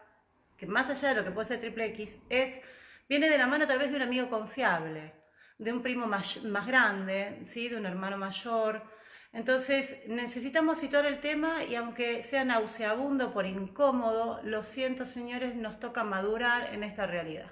que 0.58 0.66
más 0.66 0.90
allá 0.90 1.08
de 1.08 1.14
lo 1.14 1.24
que 1.24 1.30
puede 1.30 1.48
ser 1.48 1.60
triple 1.60 1.86
X, 1.86 2.18
es, 2.28 2.60
viene 3.08 3.30
de 3.30 3.38
la 3.38 3.46
mano 3.46 3.66
tal 3.66 3.78
vez 3.78 3.90
de 3.90 3.96
un 3.96 4.02
amigo 4.02 4.28
confiable, 4.28 5.14
de 5.56 5.72
un 5.72 5.82
primo 5.82 6.06
más, 6.06 6.44
más 6.44 6.66
grande, 6.66 7.42
¿sí? 7.46 7.70
de 7.70 7.76
un 7.78 7.86
hermano 7.86 8.18
mayor. 8.18 8.82
Entonces 9.32 9.96
necesitamos 10.08 10.78
situar 10.78 11.06
el 11.06 11.20
tema 11.20 11.64
y 11.64 11.74
aunque 11.74 12.22
sea 12.22 12.44
nauseabundo 12.44 13.32
por 13.32 13.46
incómodo, 13.46 14.40
lo 14.44 14.62
siento 14.62 15.06
señores, 15.06 15.56
nos 15.56 15.80
toca 15.80 16.04
madurar 16.04 16.74
en 16.74 16.84
esta 16.84 17.06
realidad. 17.06 17.50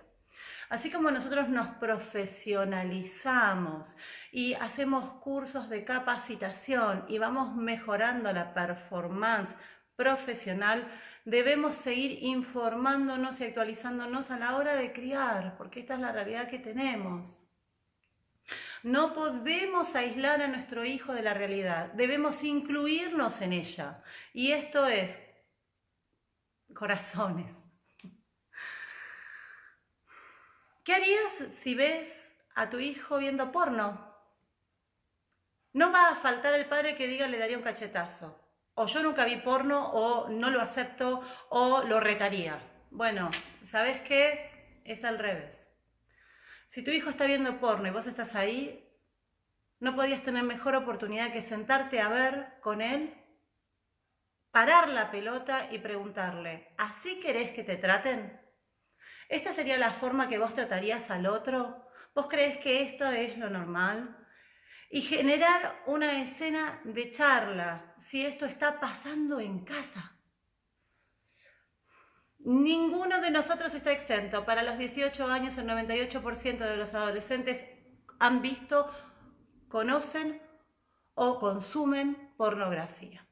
Así 0.68 0.90
como 0.90 1.10
nosotros 1.10 1.49
nos 1.49 1.68
profesionalizamos 1.76 3.96
y 4.30 4.52
hacemos 4.54 5.10
cursos 5.20 5.68
de 5.68 5.84
capacitación 5.84 7.04
y 7.08 7.18
vamos 7.18 7.56
mejorando 7.56 8.32
la 8.32 8.54
performance 8.54 9.56
profesional, 9.96 10.87
debemos 11.25 11.75
seguir 11.76 12.22
informándonos 12.22 13.40
y 13.40 13.44
actualizándonos 13.44 14.30
a 14.30 14.38
la 14.38 14.54
hora 14.56 14.76
de 14.76 14.92
criar, 14.92 15.56
porque 15.58 15.80
esta 15.80 15.94
es 15.94 16.00
la 16.00 16.12
realidad 16.12 16.49
que 16.49 16.60
tenemos. 16.60 17.50
No 18.82 19.12
podemos 19.14 19.94
aislar 19.94 20.40
a 20.40 20.49
nuestro 20.49 20.84
hijo 20.84 21.12
de 21.12 21.22
la 21.22 21.34
realidad, 21.34 21.92
debemos 21.92 22.42
incluirnos 22.42 23.40
en 23.40 23.52
ella. 23.52 24.02
Y 24.32 24.52
esto 24.52 24.87
es 24.87 25.16
corazones. 26.75 27.52
¿Qué 30.84 30.94
harías 30.94 31.32
si 31.62 31.75
ves 31.75 32.08
a 32.54 32.70
tu 32.70 32.78
hijo 32.78 33.18
viendo 33.18 33.52
porno? 33.52 34.10
No 35.72 35.92
va 35.92 36.08
a 36.08 36.16
faltar 36.16 36.54
el 36.54 36.66
padre 36.66 36.96
que 36.96 37.06
diga 37.06 37.28
le 37.28 37.38
daría 37.38 37.58
un 37.58 37.62
cachetazo. 37.62 38.40
O 38.75 38.87
yo 38.87 39.02
nunca 39.02 39.25
vi 39.25 39.37
porno, 39.37 39.90
o 39.92 40.28
no 40.30 40.50
lo 40.50 40.60
acepto, 40.60 41.22
o 41.50 41.82
lo 41.82 42.00
retaría. 42.00 42.58
Bueno, 42.90 43.30
¿sabes 43.66 44.00
qué? 44.02 44.80
Es 44.84 45.04
al 45.04 45.18
revés. 45.18 45.60
Si 46.70 46.84
tu 46.84 46.92
hijo 46.92 47.10
está 47.10 47.26
viendo 47.26 47.58
porno 47.58 47.88
y 47.88 47.90
vos 47.90 48.06
estás 48.06 48.36
ahí, 48.36 48.88
no 49.80 49.96
podías 49.96 50.22
tener 50.22 50.44
mejor 50.44 50.76
oportunidad 50.76 51.32
que 51.32 51.42
sentarte 51.42 52.00
a 52.00 52.08
ver 52.08 52.60
con 52.60 52.80
él, 52.80 53.12
parar 54.52 54.88
la 54.88 55.10
pelota 55.10 55.66
y 55.72 55.80
preguntarle, 55.80 56.72
¿así 56.78 57.18
querés 57.18 57.50
que 57.54 57.64
te 57.64 57.76
traten? 57.76 58.40
¿Esta 59.28 59.52
sería 59.52 59.78
la 59.78 59.94
forma 59.94 60.28
que 60.28 60.38
vos 60.38 60.54
tratarías 60.54 61.10
al 61.10 61.26
otro? 61.26 61.88
¿Vos 62.14 62.28
crees 62.28 62.58
que 62.58 62.82
esto 62.82 63.10
es 63.10 63.36
lo 63.36 63.50
normal? 63.50 64.16
Y 64.90 65.02
generar 65.02 65.82
una 65.86 66.22
escena 66.22 66.82
de 66.84 67.10
charla, 67.10 67.96
si 67.98 68.24
esto 68.24 68.46
está 68.46 68.78
pasando 68.78 69.40
en 69.40 69.64
casa. 69.64 70.19
Ninguno 72.44 73.20
de 73.20 73.30
nosotros 73.30 73.75
está 73.75 73.92
exento. 73.92 74.44
Para 74.44 74.62
los 74.62 74.78
18 74.78 75.26
años, 75.26 75.59
el 75.59 75.66
98% 75.66 76.59
de 76.59 76.76
los 76.76 76.94
adolescentes 76.94 77.64
han 78.18 78.40
visto, 78.40 78.90
conocen 79.68 80.40
o 81.14 81.38
consumen 81.38 82.32
pornografía. 82.37 83.26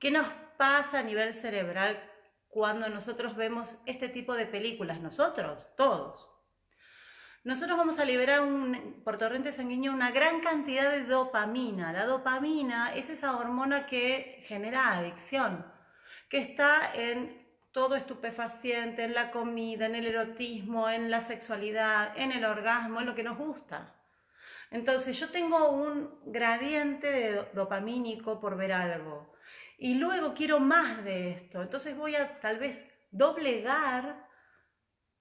¿Qué 0.00 0.10
nos 0.10 0.26
pasa 0.58 0.98
a 0.98 1.02
nivel 1.02 1.34
cerebral 1.34 2.02
cuando 2.48 2.88
nosotros 2.88 3.36
vemos 3.36 3.80
este 3.86 4.08
tipo 4.08 4.34
de 4.34 4.46
películas? 4.46 5.00
Nosotros, 5.00 5.68
todos. 5.76 6.28
Nosotros 7.44 7.78
vamos 7.78 8.00
a 8.00 8.04
liberar 8.04 8.40
un, 8.40 9.02
por 9.04 9.18
torrente 9.18 9.52
sanguíneo 9.52 9.92
una 9.92 10.10
gran 10.10 10.40
cantidad 10.40 10.90
de 10.90 11.04
dopamina. 11.04 11.92
La 11.92 12.04
dopamina 12.04 12.92
es 12.96 13.08
esa 13.08 13.36
hormona 13.36 13.86
que 13.86 14.42
genera 14.48 14.94
adicción, 14.94 15.64
que 16.28 16.38
está 16.38 16.92
en 16.92 17.45
todo 17.76 17.94
estupefaciente, 17.94 19.04
en 19.04 19.12
la 19.12 19.30
comida, 19.30 19.84
en 19.84 19.96
el 19.96 20.06
erotismo, 20.06 20.88
en 20.88 21.10
la 21.10 21.20
sexualidad, 21.20 22.16
en 22.16 22.32
el 22.32 22.46
orgasmo, 22.46 23.00
en 23.00 23.06
lo 23.06 23.14
que 23.14 23.22
nos 23.22 23.36
gusta. 23.36 23.94
Entonces 24.70 25.20
yo 25.20 25.28
tengo 25.28 25.68
un 25.68 26.18
gradiente 26.24 27.06
de 27.06 27.44
dopamínico 27.52 28.40
por 28.40 28.56
ver 28.56 28.72
algo 28.72 29.30
y 29.76 29.96
luego 29.96 30.32
quiero 30.32 30.58
más 30.58 31.04
de 31.04 31.32
esto, 31.32 31.60
entonces 31.60 31.94
voy 31.94 32.14
a 32.14 32.40
tal 32.40 32.58
vez 32.58 32.82
doblegar 33.10 34.26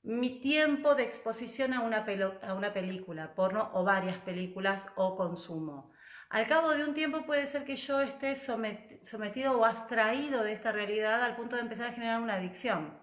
mi 0.02 0.40
tiempo 0.40 0.96
de 0.96 1.04
exposición 1.04 1.74
a 1.74 1.82
una, 1.82 2.06
a 2.42 2.54
una 2.54 2.72
película, 2.72 3.36
porno 3.36 3.70
o 3.74 3.84
varias 3.84 4.20
películas 4.20 4.88
o 4.96 5.18
consumo. 5.18 5.92
Al 6.30 6.48
cabo 6.48 6.72
de 6.72 6.84
un 6.84 6.94
tiempo 6.94 7.26
puede 7.26 7.48
ser 7.48 7.64
que 7.66 7.76
yo 7.76 8.02
esté 8.02 8.36
sometido 8.36 9.58
o 9.58 9.66
abstraído 9.66 10.44
de 10.44 10.54
esta 10.54 10.72
realidad 10.72 11.24
al 11.24 11.36
punto 11.36 11.56
de 11.56 11.62
empezar 11.62 11.88
a 11.88 11.94
generar 11.94 12.22
una 12.22 12.36
adicción. 12.36 13.00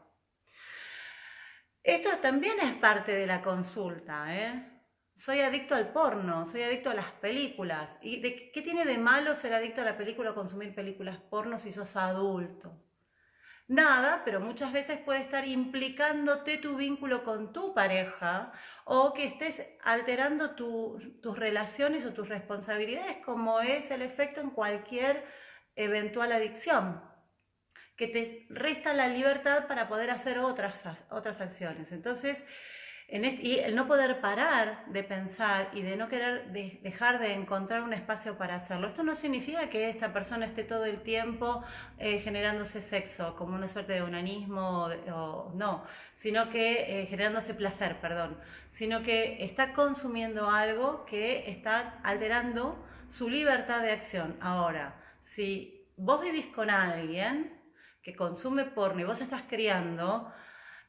Esto 1.82 2.10
también 2.20 2.60
es 2.60 2.74
parte 2.74 3.12
de 3.12 3.26
la 3.26 3.42
consulta. 3.42 4.34
¿eh? 4.36 4.72
soy 5.16 5.40
adicto 5.40 5.74
al 5.74 5.92
porno, 5.92 6.46
soy 6.46 6.62
adicto 6.62 6.90
a 6.90 6.94
las 6.94 7.12
películas. 7.12 7.96
¿Y 8.02 8.20
de 8.20 8.50
qué 8.50 8.62
tiene 8.62 8.84
de 8.84 8.98
malo 8.98 9.34
ser 9.34 9.54
adicto 9.54 9.80
a 9.80 9.84
la 9.84 9.96
película 9.96 10.30
o 10.30 10.34
consumir 10.34 10.74
películas 10.74 11.18
porno 11.30 11.58
si 11.58 11.72
sos 11.72 11.96
adulto? 11.96 12.72
Nada, 13.72 14.20
pero 14.26 14.38
muchas 14.38 14.70
veces 14.70 14.98
puede 14.98 15.22
estar 15.22 15.48
implicándote 15.48 16.58
tu 16.58 16.76
vínculo 16.76 17.24
con 17.24 17.54
tu 17.54 17.72
pareja 17.72 18.52
o 18.84 19.14
que 19.14 19.24
estés 19.24 19.62
alterando 19.82 20.54
tus 20.54 21.38
relaciones 21.38 22.04
o 22.04 22.12
tus 22.12 22.28
responsabilidades, 22.28 23.24
como 23.24 23.62
es 23.62 23.90
el 23.90 24.02
efecto 24.02 24.42
en 24.42 24.50
cualquier 24.50 25.24
eventual 25.74 26.32
adicción, 26.32 27.02
que 27.96 28.08
te 28.08 28.46
resta 28.50 28.92
la 28.92 29.08
libertad 29.08 29.66
para 29.68 29.88
poder 29.88 30.10
hacer 30.10 30.38
otras, 30.38 30.84
otras 31.08 31.40
acciones. 31.40 31.92
Entonces, 31.92 32.44
y 33.14 33.58
el 33.58 33.74
no 33.74 33.86
poder 33.86 34.22
parar 34.22 34.86
de 34.86 35.04
pensar 35.04 35.68
y 35.74 35.82
de 35.82 35.96
no 35.96 36.08
querer 36.08 36.50
dejar 36.50 37.18
de 37.18 37.34
encontrar 37.34 37.82
un 37.82 37.92
espacio 37.92 38.38
para 38.38 38.54
hacerlo. 38.54 38.88
Esto 38.88 39.02
no 39.02 39.14
significa 39.14 39.68
que 39.68 39.90
esta 39.90 40.14
persona 40.14 40.46
esté 40.46 40.64
todo 40.64 40.86
el 40.86 41.02
tiempo 41.02 41.62
eh, 41.98 42.20
generándose 42.20 42.80
sexo 42.80 43.36
como 43.36 43.54
una 43.54 43.68
suerte 43.68 43.92
de 43.92 44.00
onanismo 44.00 44.88
o, 45.12 45.52
no, 45.54 45.84
sino 46.14 46.48
que 46.48 47.02
eh, 47.02 47.06
generándose 47.06 47.52
placer, 47.52 48.00
perdón, 48.00 48.38
sino 48.70 49.02
que 49.02 49.44
está 49.44 49.74
consumiendo 49.74 50.48
algo 50.48 51.04
que 51.04 51.50
está 51.50 51.98
alterando 52.02 52.82
su 53.10 53.28
libertad 53.28 53.82
de 53.82 53.92
acción. 53.92 54.38
Ahora, 54.40 54.94
si 55.20 55.86
vos 55.98 56.22
vivís 56.22 56.46
con 56.46 56.70
alguien 56.70 57.60
que 58.02 58.16
consume 58.16 58.64
porno 58.64 59.02
y 59.02 59.04
vos 59.04 59.20
estás 59.20 59.42
criando, 59.42 60.32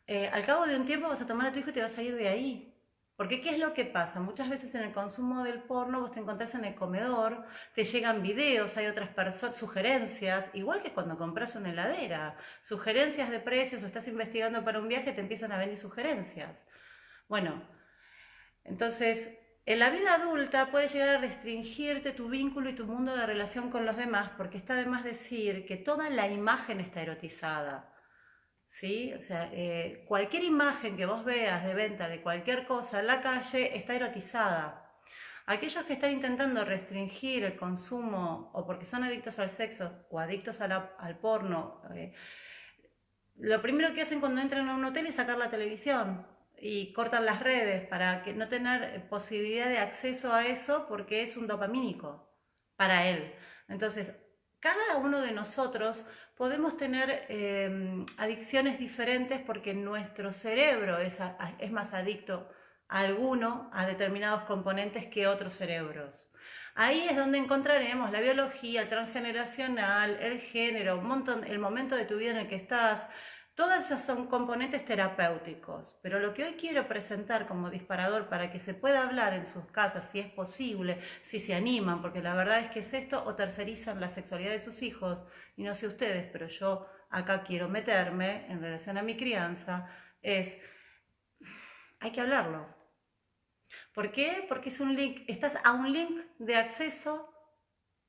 eh, 0.07 0.27
al 0.27 0.45
cabo 0.45 0.65
de 0.65 0.75
un 0.75 0.85
tiempo 0.85 1.07
vas 1.07 1.21
a 1.21 1.27
tomar 1.27 1.47
a 1.47 1.51
tu 1.53 1.59
hijo 1.59 1.69
y 1.69 1.73
te 1.73 1.81
vas 1.81 1.97
a 1.97 2.03
ir 2.03 2.15
de 2.15 2.27
ahí. 2.27 2.73
Porque 3.15 3.41
¿qué 3.41 3.51
es 3.51 3.59
lo 3.59 3.73
que 3.73 3.85
pasa? 3.85 4.19
Muchas 4.19 4.49
veces 4.49 4.73
en 4.73 4.83
el 4.83 4.91
consumo 4.91 5.43
del 5.43 5.61
porno 5.61 6.01
vos 6.01 6.11
te 6.11 6.19
encontrás 6.19 6.55
en 6.55 6.65
el 6.65 6.73
comedor, 6.73 7.45
te 7.75 7.83
llegan 7.83 8.23
videos, 8.23 8.75
hay 8.75 8.87
otras 8.87 9.09
sugerencias, 9.55 10.49
igual 10.53 10.81
que 10.81 10.93
cuando 10.93 11.17
compras 11.17 11.55
una 11.55 11.69
heladera, 11.69 12.35
sugerencias 12.63 13.29
de 13.29 13.39
precios 13.39 13.83
o 13.83 13.85
estás 13.85 14.07
investigando 14.07 14.63
para 14.65 14.79
un 14.79 14.87
viaje, 14.87 15.13
te 15.13 15.21
empiezan 15.21 15.51
a 15.51 15.59
venir 15.59 15.77
sugerencias. 15.77 16.57
Bueno, 17.29 17.61
entonces 18.63 19.37
en 19.65 19.79
la 19.79 19.91
vida 19.91 20.15
adulta 20.15 20.71
puede 20.71 20.87
llegar 20.87 21.09
a 21.09 21.17
restringirte 21.19 22.11
tu 22.11 22.27
vínculo 22.29 22.69
y 22.71 22.75
tu 22.75 22.85
mundo 22.85 23.15
de 23.15 23.27
relación 23.27 23.69
con 23.69 23.85
los 23.85 23.95
demás, 23.95 24.31
porque 24.37 24.57
está 24.57 24.73
de 24.73 24.87
más 24.87 25.03
decir 25.03 25.65
que 25.67 25.77
toda 25.77 26.09
la 26.09 26.27
imagen 26.27 26.79
está 26.79 27.01
erotizada. 27.01 27.92
¿Sí? 28.73 29.13
O 29.13 29.21
sea, 29.21 29.49
eh, 29.53 30.03
cualquier 30.07 30.43
imagen 30.43 30.97
que 30.97 31.05
vos 31.05 31.23
veas 31.23 31.63
de 31.63 31.75
venta 31.75 32.07
de 32.09 32.21
cualquier 32.21 32.65
cosa 32.65 32.99
en 32.99 33.07
la 33.07 33.21
calle 33.21 33.77
está 33.77 33.95
erotizada. 33.95 34.91
Aquellos 35.45 35.85
que 35.85 35.93
están 35.93 36.11
intentando 36.11 36.65
restringir 36.65 37.43
el 37.43 37.55
consumo 37.55 38.49
o 38.53 38.65
porque 38.65 38.85
son 38.85 39.03
adictos 39.03 39.37
al 39.39 39.49
sexo 39.51 40.05
o 40.09 40.19
adictos 40.19 40.59
al 40.61 41.19
porno, 41.19 41.81
eh, 41.93 42.13
lo 43.37 43.61
primero 43.61 43.93
que 43.93 44.01
hacen 44.01 44.19
cuando 44.19 44.41
entran 44.41 44.67
a 44.69 44.75
un 44.75 44.85
hotel 44.85 45.07
es 45.07 45.15
sacar 45.15 45.37
la 45.37 45.49
televisión 45.49 46.25
y 46.57 46.93
cortan 46.93 47.25
las 47.25 47.41
redes 47.41 47.87
para 47.87 48.23
que 48.23 48.33
no 48.33 48.47
tener 48.47 49.07
posibilidad 49.09 49.67
de 49.67 49.79
acceso 49.79 50.33
a 50.33 50.47
eso 50.47 50.87
porque 50.87 51.21
es 51.21 51.37
un 51.37 51.45
dopamínico 51.47 52.27
para 52.75 53.07
él. 53.07 53.33
Entonces, 53.67 54.13
cada 54.59 54.95
uno 54.95 55.19
de 55.19 55.33
nosotros 55.33 56.07
podemos 56.35 56.77
tener 56.77 57.25
em, 57.29 58.05
adicciones 58.17 58.79
diferentes 58.79 59.41
porque 59.41 59.73
nuestro 59.73 60.33
cerebro 60.33 60.97
es, 60.99 61.19
es 61.59 61.71
más 61.71 61.93
adicto 61.93 62.49
a 62.87 62.99
alguno, 62.99 63.69
a 63.73 63.85
determinados 63.85 64.43
componentes 64.43 65.05
que 65.07 65.27
otros 65.27 65.55
cerebros. 65.55 66.27
Ahí 66.75 67.07
es 67.07 67.15
donde 67.15 67.37
encontraremos 67.37 68.11
la 68.11 68.19
biología, 68.19 68.81
el 68.81 68.89
transgeneracional, 68.89 70.17
el 70.19 70.39
género, 70.39 70.97
un 70.97 71.07
montón, 71.07 71.43
el 71.43 71.59
momento 71.59 71.95
de 71.95 72.05
tu 72.05 72.17
vida 72.17 72.31
en 72.31 72.37
el 72.37 72.47
que 72.47 72.55
estás, 72.55 73.07
Todas 73.55 73.85
esas 73.85 74.03
son 74.03 74.27
componentes 74.27 74.83
terapéuticos, 74.83 75.95
pero 76.01 76.19
lo 76.19 76.33
que 76.33 76.43
hoy 76.43 76.53
quiero 76.53 76.87
presentar 76.87 77.47
como 77.47 77.69
disparador 77.69 78.27
para 78.27 78.51
que 78.51 78.57
se 78.57 78.73
pueda 78.73 79.03
hablar 79.03 79.33
en 79.33 79.45
sus 79.45 79.65
casas, 79.67 80.09
si 80.09 80.19
es 80.19 80.31
posible, 80.31 80.99
si 81.21 81.39
se 81.39 81.53
animan, 81.53 82.01
porque 82.01 82.23
la 82.23 82.33
verdad 82.33 82.61
es 82.61 82.71
que 82.71 82.79
es 82.79 82.91
esto, 82.95 83.23
o 83.23 83.35
tercerizan 83.35 84.01
la 84.01 84.09
sexualidad 84.09 84.51
de 84.51 84.61
sus 84.61 84.81
hijos, 84.81 85.23
y 85.55 85.63
no 85.63 85.75
sé 85.75 85.85
ustedes, 85.85 86.27
pero 86.31 86.47
yo 86.47 86.87
acá 87.11 87.43
quiero 87.43 87.69
meterme 87.69 88.51
en 88.51 88.59
relación 88.59 88.97
a 88.97 89.03
mi 89.03 89.15
crianza, 89.15 89.87
es, 90.23 90.57
hay 91.99 92.11
que 92.11 92.21
hablarlo. 92.21 92.67
¿Por 93.93 94.11
qué? 94.11 94.45
Porque 94.49 94.69
es 94.69 94.79
un 94.79 94.95
link, 94.95 95.25
estás 95.27 95.55
a 95.63 95.73
un 95.73 95.93
link 95.93 96.25
de 96.39 96.55
acceso 96.55 97.32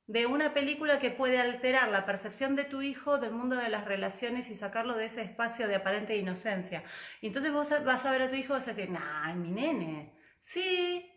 de 0.07 0.27
una 0.27 0.53
película 0.53 0.99
que 0.99 1.09
puede 1.09 1.39
alterar 1.39 1.89
la 1.89 2.05
percepción 2.05 2.55
de 2.55 2.63
tu 2.63 2.81
hijo 2.81 3.17
del 3.17 3.31
mundo 3.31 3.55
de 3.55 3.69
las 3.69 3.85
relaciones 3.85 4.49
y 4.49 4.55
sacarlo 4.55 4.95
de 4.95 5.05
ese 5.05 5.23
espacio 5.23 5.67
de 5.67 5.75
aparente 5.75 6.15
inocencia. 6.15 6.83
Y 7.21 7.27
entonces 7.27 7.51
vos 7.51 7.69
vas 7.83 8.05
a 8.05 8.11
ver 8.11 8.21
a 8.21 8.29
tu 8.29 8.35
hijo 8.35 8.53
y 8.53 8.57
vas 8.57 8.67
a 8.67 8.73
decir, 8.73 8.89
nah, 8.89 9.33
mi 9.33 9.51
nene. 9.51 10.13
Sí, 10.41 11.11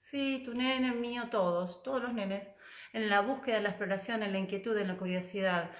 sí, 0.00 0.42
tu 0.46 0.54
nene, 0.54 0.92
mío, 0.92 1.28
todos, 1.30 1.82
todos 1.82 2.02
los 2.02 2.14
nenes, 2.14 2.48
en 2.94 3.10
la 3.10 3.20
búsqueda, 3.20 3.58
en 3.58 3.64
la 3.64 3.70
exploración, 3.70 4.22
en 4.22 4.32
la 4.32 4.38
inquietud, 4.38 4.76
en 4.78 4.88
la 4.88 4.96
curiosidad. 4.96 5.70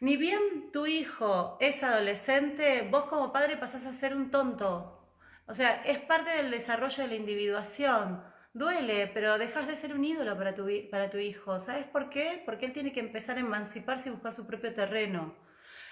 Ni 0.00 0.16
bien 0.16 0.72
tu 0.72 0.86
hijo 0.86 1.58
es 1.60 1.82
adolescente, 1.84 2.88
vos 2.90 3.04
como 3.04 3.32
padre 3.32 3.56
pasás 3.56 3.86
a 3.86 3.92
ser 3.92 4.16
un 4.16 4.30
tonto. 4.32 5.16
O 5.46 5.54
sea, 5.54 5.82
es 5.82 6.00
parte 6.00 6.30
del 6.30 6.50
desarrollo 6.50 7.04
de 7.04 7.08
la 7.08 7.14
individuación 7.14 8.22
Duele, 8.58 9.06
pero 9.14 9.38
dejas 9.38 9.68
de 9.68 9.76
ser 9.76 9.94
un 9.94 10.04
ídolo 10.04 10.36
para 10.36 10.56
tu, 10.56 10.66
para 10.90 11.10
tu 11.10 11.18
hijo. 11.18 11.60
¿Sabes 11.60 11.86
por 11.86 12.10
qué? 12.10 12.42
Porque 12.44 12.66
él 12.66 12.72
tiene 12.72 12.92
que 12.92 12.98
empezar 12.98 13.36
a 13.36 13.40
emanciparse 13.40 14.08
y 14.08 14.12
buscar 14.12 14.34
su 14.34 14.48
propio 14.48 14.74
terreno. 14.74 15.36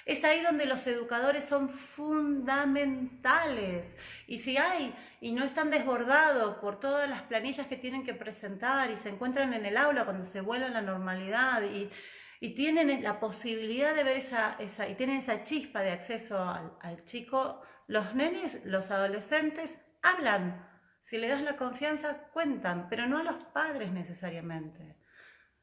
Es 0.05 0.25
ahí 0.25 0.43
donde 0.43 0.67
los 0.67 0.85
educadores 0.89 1.45
son 1.45 1.69
fundamentales. 1.69 3.97
Y 4.27 4.41
si 4.41 4.57
hay 4.57 4.93
y 5.21 5.31
no 5.31 5.45
están 5.45 5.71
desbordados 5.71 6.57
por 6.57 6.81
todas 6.81 7.09
las 7.09 7.23
planillas 7.23 7.69
que 7.69 7.77
tienen 7.77 8.05
que 8.05 8.15
presentar 8.15 8.91
y 8.91 8.97
se 8.97 9.11
encuentran 9.11 9.55
en 9.55 9.65
el 9.65 9.77
aula 9.77 10.05
cuando 10.05 10.25
se 10.25 10.41
vuelve 10.41 10.67
a 10.67 10.71
la 10.71 10.83
normalidad 10.83 11.63
y, 11.63 11.89
tienen 12.55 13.03
la 13.03 13.19
posibilidad 13.19 13.93
de 13.95 14.05
ver 14.05 14.19
esa, 14.19 14.55
esa, 14.61 14.89
y 14.89 14.95
tienen 14.95 15.17
esa 15.19 15.43
chispa 15.43 15.81
de 15.83 15.91
acceso 15.91 16.41
al, 16.41 16.73
al 16.81 17.05
chico, 17.05 17.61
los 17.89 18.15
nenes, 18.15 18.65
los 18.65 18.93
adolescentes 18.93 19.77
hablan 20.01 20.76
si 21.07 21.19
le 21.19 21.29
das 21.29 21.43
la 21.43 21.57
confianza, 21.57 22.17
cuentan, 22.33 22.89
pero 22.91 23.07
no 23.07 23.19
a 23.19 23.23
los 23.23 23.37
padres 23.53 23.93
necesariamente. 23.93 24.97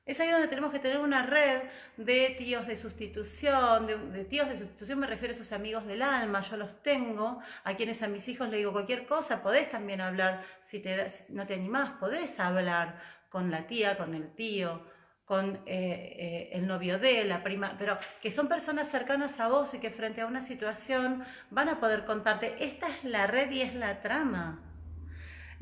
Es 0.05 0.19
ahí 0.19 0.29
donde 0.29 0.47
tenemos 0.47 0.71
que 0.71 0.79
tener 0.79 0.99
una 0.99 1.25
red 1.25 1.63
de 1.97 2.35
tíos 2.37 2.65
de 2.65 2.77
sustitución, 2.77 3.87
de, 3.87 4.25
tíos 4.25 4.47
de 4.47 4.55
sustitución 4.55 4.99
me 4.99 5.07
refiero 5.07 5.33
a 5.33 5.35
esos 5.35 5.51
amigos 5.51 5.85
del 5.85 6.01
alma, 6.01 6.41
yo 6.41 6.55
los 6.55 6.81
tengo, 6.81 7.41
a 7.65 7.75
quienes 7.75 8.01
a 8.01 8.07
mis 8.07 8.27
hijos 8.29 8.49
le 8.49 8.57
digo 8.57 8.71
cualquier 8.71 9.05
cosa, 9.05 9.43
podés 9.43 9.69
también 9.69 9.99
hablar, 9.99 10.43
si, 10.61 10.79
te, 10.79 11.07
no 11.29 11.45
te 11.45 11.55
animás, 11.55 11.91
podés 11.99 12.39
hablar 12.39 13.01
con 13.29 13.51
la 13.51 13.67
tía, 13.67 13.97
con 13.97 14.13
el 14.13 14.33
tío, 14.35 14.85
con 15.25 15.55
eh, 15.55 15.61
eh, 15.65 16.49
el 16.53 16.67
novio 16.67 16.99
de 16.99 17.25
la 17.25 17.43
prima, 17.43 17.75
pero 17.77 17.97
que 18.21 18.31
son 18.31 18.47
personas 18.47 18.89
cercanas 18.89 19.41
a 19.41 19.49
vos 19.49 19.73
y 19.73 19.79
que 19.79 19.89
frente 19.89 20.21
a 20.21 20.25
una 20.25 20.41
situación 20.41 21.25
van 21.49 21.67
a 21.67 21.81
poder 21.81 22.05
contarte, 22.05 22.55
esta 22.63 22.87
es 22.87 23.03
la 23.03 23.27
red 23.27 23.51
y 23.51 23.61
es 23.61 23.73
la 23.75 24.01
trama. 24.01 24.72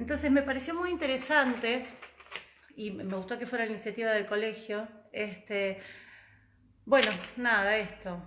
Entonces 0.01 0.31
me 0.31 0.41
pareció 0.41 0.73
muy 0.73 0.89
interesante 0.89 1.85
y 2.75 2.89
me 2.89 3.15
gustó 3.15 3.37
que 3.37 3.45
fuera 3.45 3.65
la 3.65 3.71
iniciativa 3.71 4.09
del 4.09 4.25
colegio. 4.25 4.87
Este, 5.11 5.79
bueno, 6.85 7.11
nada, 7.37 7.77
esto. 7.77 8.19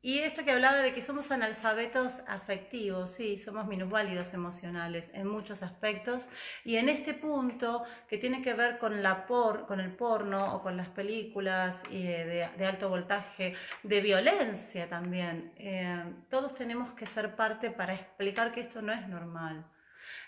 Y 0.00 0.20
esto 0.20 0.44
que 0.44 0.52
hablaba 0.52 0.78
de 0.78 0.94
que 0.94 1.02
somos 1.02 1.30
analfabetos 1.30 2.20
afectivos, 2.26 3.10
sí, 3.10 3.36
somos 3.36 3.66
minusválidos 3.66 4.32
emocionales 4.32 5.10
en 5.12 5.26
muchos 5.26 5.62
aspectos. 5.62 6.30
Y 6.64 6.76
en 6.76 6.88
este 6.88 7.12
punto, 7.12 7.84
que 8.08 8.16
tiene 8.16 8.40
que 8.40 8.54
ver 8.54 8.78
con, 8.78 9.02
la 9.02 9.26
por, 9.26 9.66
con 9.66 9.80
el 9.80 9.94
porno 9.94 10.54
o 10.54 10.62
con 10.62 10.78
las 10.78 10.88
películas 10.88 11.82
eh, 11.90 12.50
de, 12.56 12.64
alto 12.64 12.88
voltaje, 12.88 13.54
de 13.82 14.00
violencia 14.00 14.88
también, 14.88 15.52
eh, 15.58 16.02
todos 16.30 16.54
tenemos 16.54 16.94
que 16.94 17.04
ser 17.04 17.36
parte 17.36 17.70
para 17.70 17.92
explicar 17.92 18.52
que 18.52 18.62
esto 18.62 18.80
no 18.80 18.94
es 18.94 19.06
normal. 19.06 19.66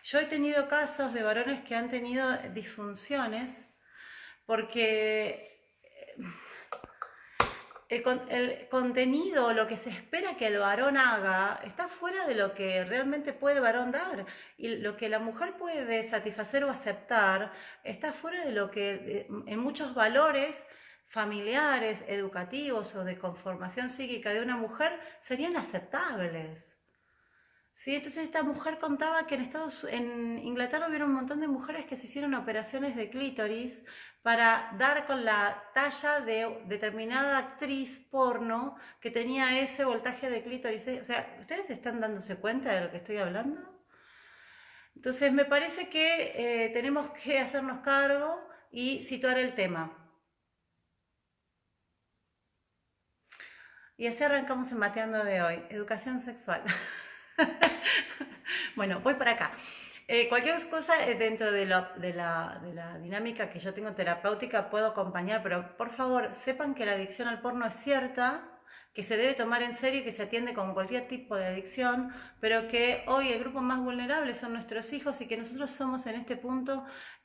Yo 0.06 0.20
he 0.20 0.26
tenido 0.26 0.68
casos 0.68 1.12
de 1.12 1.24
varones 1.24 1.64
que 1.64 1.74
han 1.74 1.90
tenido 1.90 2.30
disfunciones 2.54 3.66
porque 4.44 5.66
eh, 7.88 8.04
el, 8.28 8.68
contenido, 8.68 9.52
lo 9.52 9.66
que 9.66 9.76
se 9.76 9.90
espera 9.90 10.36
que 10.36 10.46
el 10.46 10.58
varón 10.58 10.96
haga, 10.96 11.60
está 11.64 11.88
fuera 11.88 12.24
de 12.28 12.36
lo 12.36 12.54
que 12.54 12.84
realmente 12.84 13.32
puede 13.32 13.56
el 13.56 13.62
varón 13.62 13.90
dar. 13.90 14.26
Y 14.56 14.76
lo 14.76 14.96
que 14.96 15.08
la 15.08 15.18
mujer 15.18 15.56
puede 15.56 16.04
satisfacer 16.04 16.62
o 16.62 16.70
aceptar 16.70 17.52
está 17.82 18.12
fuera 18.12 18.44
de 18.44 18.52
lo 18.52 18.70
que 18.70 19.26
en 19.28 19.58
muchos 19.58 19.92
valores 19.92 20.64
familiares, 21.06 22.04
educativos 22.06 22.94
o 22.94 23.02
de 23.02 23.18
conformación 23.18 23.90
psíquica 23.90 24.32
de 24.32 24.40
una 24.40 24.56
mujer 24.56 25.00
serían 25.20 25.56
aceptables. 25.56 26.75
Sí, 27.76 27.94
entonces 27.94 28.24
esta 28.24 28.42
mujer 28.42 28.78
contaba 28.78 29.26
que 29.26 29.34
en 29.34 29.42
Estados 29.42 29.84
en 29.84 30.38
Inglaterra 30.38 30.88
hubo 30.88 31.04
un 31.04 31.12
montón 31.12 31.40
de 31.40 31.46
mujeres 31.46 31.84
que 31.84 31.94
se 31.94 32.06
hicieron 32.06 32.34
operaciones 32.34 32.96
de 32.96 33.10
clítoris 33.10 33.84
para 34.22 34.72
dar 34.78 35.06
con 35.06 35.24
la 35.26 35.62
talla 35.74 36.20
de 36.20 36.62
determinada 36.66 37.36
actriz 37.38 38.00
porno 38.10 38.76
que 39.00 39.10
tenía 39.10 39.60
ese 39.60 39.84
voltaje 39.84 40.30
de 40.30 40.42
clítoris. 40.42 40.88
O 41.02 41.04
sea, 41.04 41.36
¿ustedes 41.40 41.68
están 41.70 42.00
dándose 42.00 42.36
cuenta 42.36 42.72
de 42.72 42.80
lo 42.80 42.90
que 42.90 42.96
estoy 42.96 43.18
hablando? 43.18 43.60
Entonces 44.96 45.32
me 45.32 45.44
parece 45.44 45.90
que 45.90 46.64
eh, 46.66 46.70
tenemos 46.70 47.10
que 47.10 47.38
hacernos 47.40 47.80
cargo 47.80 48.40
y 48.70 49.02
situar 49.02 49.38
el 49.38 49.54
tema. 49.54 49.92
Y 53.98 54.06
así 54.06 54.24
arrancamos 54.24 54.70
en 54.72 54.78
Mateando 54.78 55.24
de 55.24 55.42
hoy, 55.42 55.62
educación 55.70 56.20
sexual. 56.20 56.62
bueno, 58.76 59.00
voy 59.00 59.14
para 59.14 59.32
acá. 59.32 59.52
Eh, 60.08 60.28
cualquier 60.28 60.68
cosa 60.68 61.04
eh, 61.08 61.16
dentro 61.16 61.50
de, 61.50 61.60
de, 61.60 61.66
la, 61.66 62.60
de, 62.62 62.74
la, 62.74 62.98
dinámica 62.98 63.50
que 63.50 63.58
yo 63.58 63.74
tengo 63.74 63.92
terapéutica 63.92 64.70
puedo 64.70 64.86
acompañar, 64.86 65.42
pero 65.42 65.76
por 65.76 65.90
favor 65.90 66.32
sepan 66.32 66.74
que 66.74 66.86
la 66.86 66.92
adicción 66.92 67.26
al 67.26 67.40
porno 67.40 67.66
es 67.66 67.74
cierta, 67.74 68.44
que 68.94 69.02
se 69.02 69.16
debe 69.16 69.34
tomar 69.34 69.62
en 69.62 69.74
serio 69.74 70.00
y 70.00 70.04
que 70.04 70.12
se 70.12 70.22
atiende 70.22 70.54
con 70.54 70.74
cualquier 70.74 71.08
tipo 71.08 71.34
de 71.34 71.46
adicción, 71.46 72.14
pero 72.40 72.68
que 72.68 73.04
hoy 73.08 73.30
el 73.30 73.40
grupo 73.40 73.60
más 73.60 73.80
vulnerable 73.80 74.32
son 74.34 74.52
nuestros 74.52 74.92
hijos 74.92 75.20
y 75.20 75.26
que 75.26 75.36
nosotros 75.36 75.72
somos 75.72 76.06
en 76.06 76.14
este 76.14 76.36
punto 76.36 76.84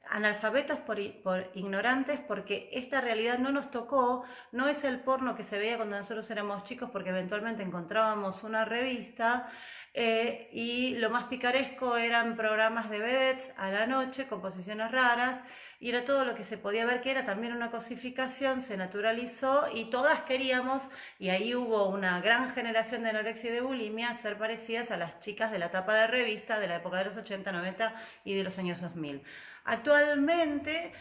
analfabetos 0.09 0.79
por, 0.79 0.97
por, 1.21 1.49
ignorantes 1.53 2.19
porque 2.19 2.69
esta 2.73 2.99
realidad 2.99 3.37
no 3.37 3.51
nos 3.51 3.71
tocó, 3.71 4.25
no 4.51 4.67
es 4.67 4.83
el 4.83 4.99
porno 4.99 5.35
que 5.35 5.43
se 5.43 5.57
veía 5.57 5.77
cuando 5.77 5.97
nosotros 5.97 6.29
éramos 6.31 6.63
chicos 6.63 6.89
porque 6.91 7.09
eventualmente 7.09 7.63
encontrábamos 7.63 8.43
una 8.43 8.65
revista 8.65 9.49
eh, 9.93 10.49
y 10.53 10.95
lo 10.97 11.09
más 11.09 11.25
picaresco 11.25 11.97
eran 11.97 12.35
programas 12.35 12.89
de 12.89 12.99
vedettes 12.99 13.51
a 13.57 13.69
la 13.71 13.85
noche 13.87 14.27
con 14.27 14.41
posiciones 14.41 14.89
raras 14.91 15.43
y 15.81 15.89
era 15.89 16.05
todo 16.05 16.23
lo 16.25 16.35
que 16.35 16.43
se 16.43 16.57
podía 16.57 16.85
ver 16.85 17.01
que 17.01 17.09
era 17.09 17.25
también 17.25 17.53
una 17.53 17.71
cosificación, 17.71 18.61
se 18.61 18.77
naturalizó 18.77 19.65
y 19.73 19.89
todas 19.89 20.21
queríamos, 20.21 20.87
y 21.17 21.29
ahí 21.29 21.55
hubo 21.55 21.89
una 21.89 22.21
gran 22.21 22.51
generación 22.53 23.01
de 23.01 23.09
anorexia 23.09 23.49
y 23.49 23.53
de 23.53 23.61
bulimia, 23.61 24.13
ser 24.13 24.37
parecidas 24.37 24.91
a 24.91 24.97
las 24.97 25.19
chicas 25.19 25.51
de 25.51 25.57
la 25.57 25.71
tapa 25.71 25.95
de 25.95 26.05
revista 26.05 26.59
de 26.59 26.67
la 26.67 26.75
época 26.75 26.99
de 26.99 27.05
los 27.05 27.17
80, 27.17 27.51
90 27.51 27.95
y 28.23 28.35
de 28.35 28.43
los 28.43 28.59
años 28.59 28.79
2000. 28.79 29.23
Actualmente 29.65 30.93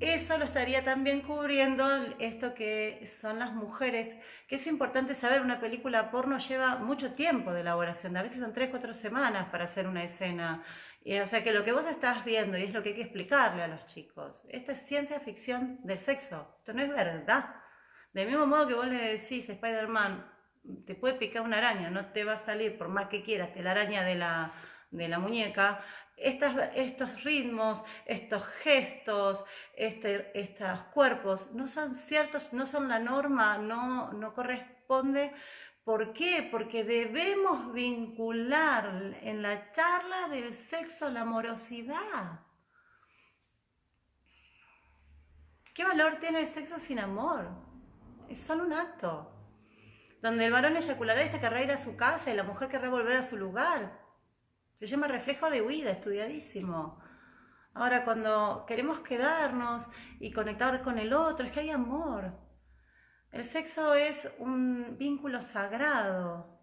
eso 0.00 0.38
lo 0.38 0.44
estaría 0.44 0.84
también 0.84 1.22
cubriendo 1.22 1.86
esto 2.18 2.54
que 2.54 3.04
son 3.06 3.38
las 3.38 3.52
mujeres, 3.52 4.16
que 4.46 4.56
es 4.56 4.66
importante 4.66 5.14
saber, 5.14 5.40
una 5.40 5.60
película 5.60 6.10
porno 6.10 6.38
lleva 6.38 6.76
mucho 6.76 7.14
tiempo 7.14 7.52
de 7.52 7.62
elaboración, 7.62 8.16
a 8.16 8.22
veces 8.22 8.40
son 8.40 8.52
3, 8.52 8.70
4 8.70 8.94
semanas 8.94 9.48
para 9.50 9.64
hacer 9.64 9.86
una 9.86 10.04
escena. 10.04 10.62
o 11.04 11.26
sea 11.26 11.42
que 11.42 11.52
lo 11.52 11.64
que 11.64 11.72
vos 11.72 11.86
estás 11.86 12.24
viendo, 12.24 12.56
y 12.58 12.64
es 12.64 12.72
lo 12.72 12.82
que 12.82 12.90
hay 12.90 12.94
que 12.94 13.02
explicarle 13.02 13.62
a 13.62 13.68
los 13.68 13.86
chicos, 13.86 14.42
esta 14.48 14.72
es 14.72 14.86
ciencia 14.86 15.20
ficción 15.20 15.80
del 15.82 15.98
sexo, 15.98 16.54
esto 16.58 16.72
no 16.72 16.82
es 16.82 16.90
verdad. 16.90 17.56
Del 18.12 18.28
mismo 18.28 18.46
modo 18.46 18.68
que 18.68 18.74
vos 18.74 18.86
le 18.86 19.18
decís, 19.18 19.48
Spider-Man, 19.48 20.24
te 20.86 20.94
puede 20.94 21.14
picar 21.14 21.42
una 21.42 21.58
araña, 21.58 21.90
no 21.90 22.06
te 22.06 22.24
va 22.24 22.34
a 22.34 22.36
salir 22.36 22.76
por 22.78 22.88
más 22.88 23.08
que 23.08 23.22
quieras, 23.22 23.50
la 23.56 23.70
araña 23.72 24.04
de 24.04 24.14
la, 24.14 24.52
de 24.90 25.08
la 25.08 25.18
muñeca, 25.18 25.80
estos 26.20 27.24
ritmos, 27.24 27.82
estos 28.04 28.44
gestos, 28.62 29.44
este, 29.76 30.38
estos 30.38 30.80
cuerpos 30.94 31.52
no 31.52 31.68
son 31.68 31.94
ciertos, 31.94 32.52
no 32.52 32.66
son 32.66 32.88
la 32.88 32.98
norma, 32.98 33.58
no, 33.58 34.12
no 34.12 34.34
corresponde. 34.34 35.32
¿Por 35.84 36.12
qué? 36.12 36.46
Porque 36.50 36.84
debemos 36.84 37.72
vincular 37.72 39.16
en 39.22 39.40
la 39.42 39.72
charla 39.72 40.28
del 40.28 40.52
sexo 40.52 41.08
la 41.08 41.22
amorosidad. 41.22 42.40
¿Qué 45.74 45.84
valor 45.84 46.18
tiene 46.18 46.40
el 46.40 46.46
sexo 46.46 46.78
sin 46.78 46.98
amor? 46.98 47.48
Es 48.28 48.40
solo 48.40 48.64
un 48.64 48.72
acto. 48.72 49.32
Donde 50.20 50.46
el 50.46 50.52
varón 50.52 50.76
eyaculará 50.76 51.24
y 51.24 51.28
se 51.28 51.38
querrá 51.38 51.62
ir 51.62 51.70
a 51.70 51.78
su 51.78 51.96
casa 51.96 52.32
y 52.32 52.36
la 52.36 52.42
mujer 52.42 52.68
querrá 52.68 52.88
volver 52.90 53.16
a 53.16 53.22
su 53.22 53.36
lugar. 53.36 53.97
Se 54.78 54.86
llama 54.86 55.08
reflejo 55.08 55.50
de 55.50 55.60
huida, 55.60 55.90
estudiadísimo. 55.90 57.00
Ahora, 57.74 58.04
cuando 58.04 58.64
queremos 58.64 59.00
quedarnos 59.00 59.84
y 60.20 60.30
conectar 60.30 60.82
con 60.82 61.00
el 61.00 61.12
otro, 61.12 61.44
es 61.44 61.52
que 61.52 61.60
hay 61.60 61.70
amor. 61.70 62.32
El 63.32 63.44
sexo 63.44 63.94
es 63.94 64.30
un 64.38 64.96
vínculo 64.96 65.42
sagrado, 65.42 66.60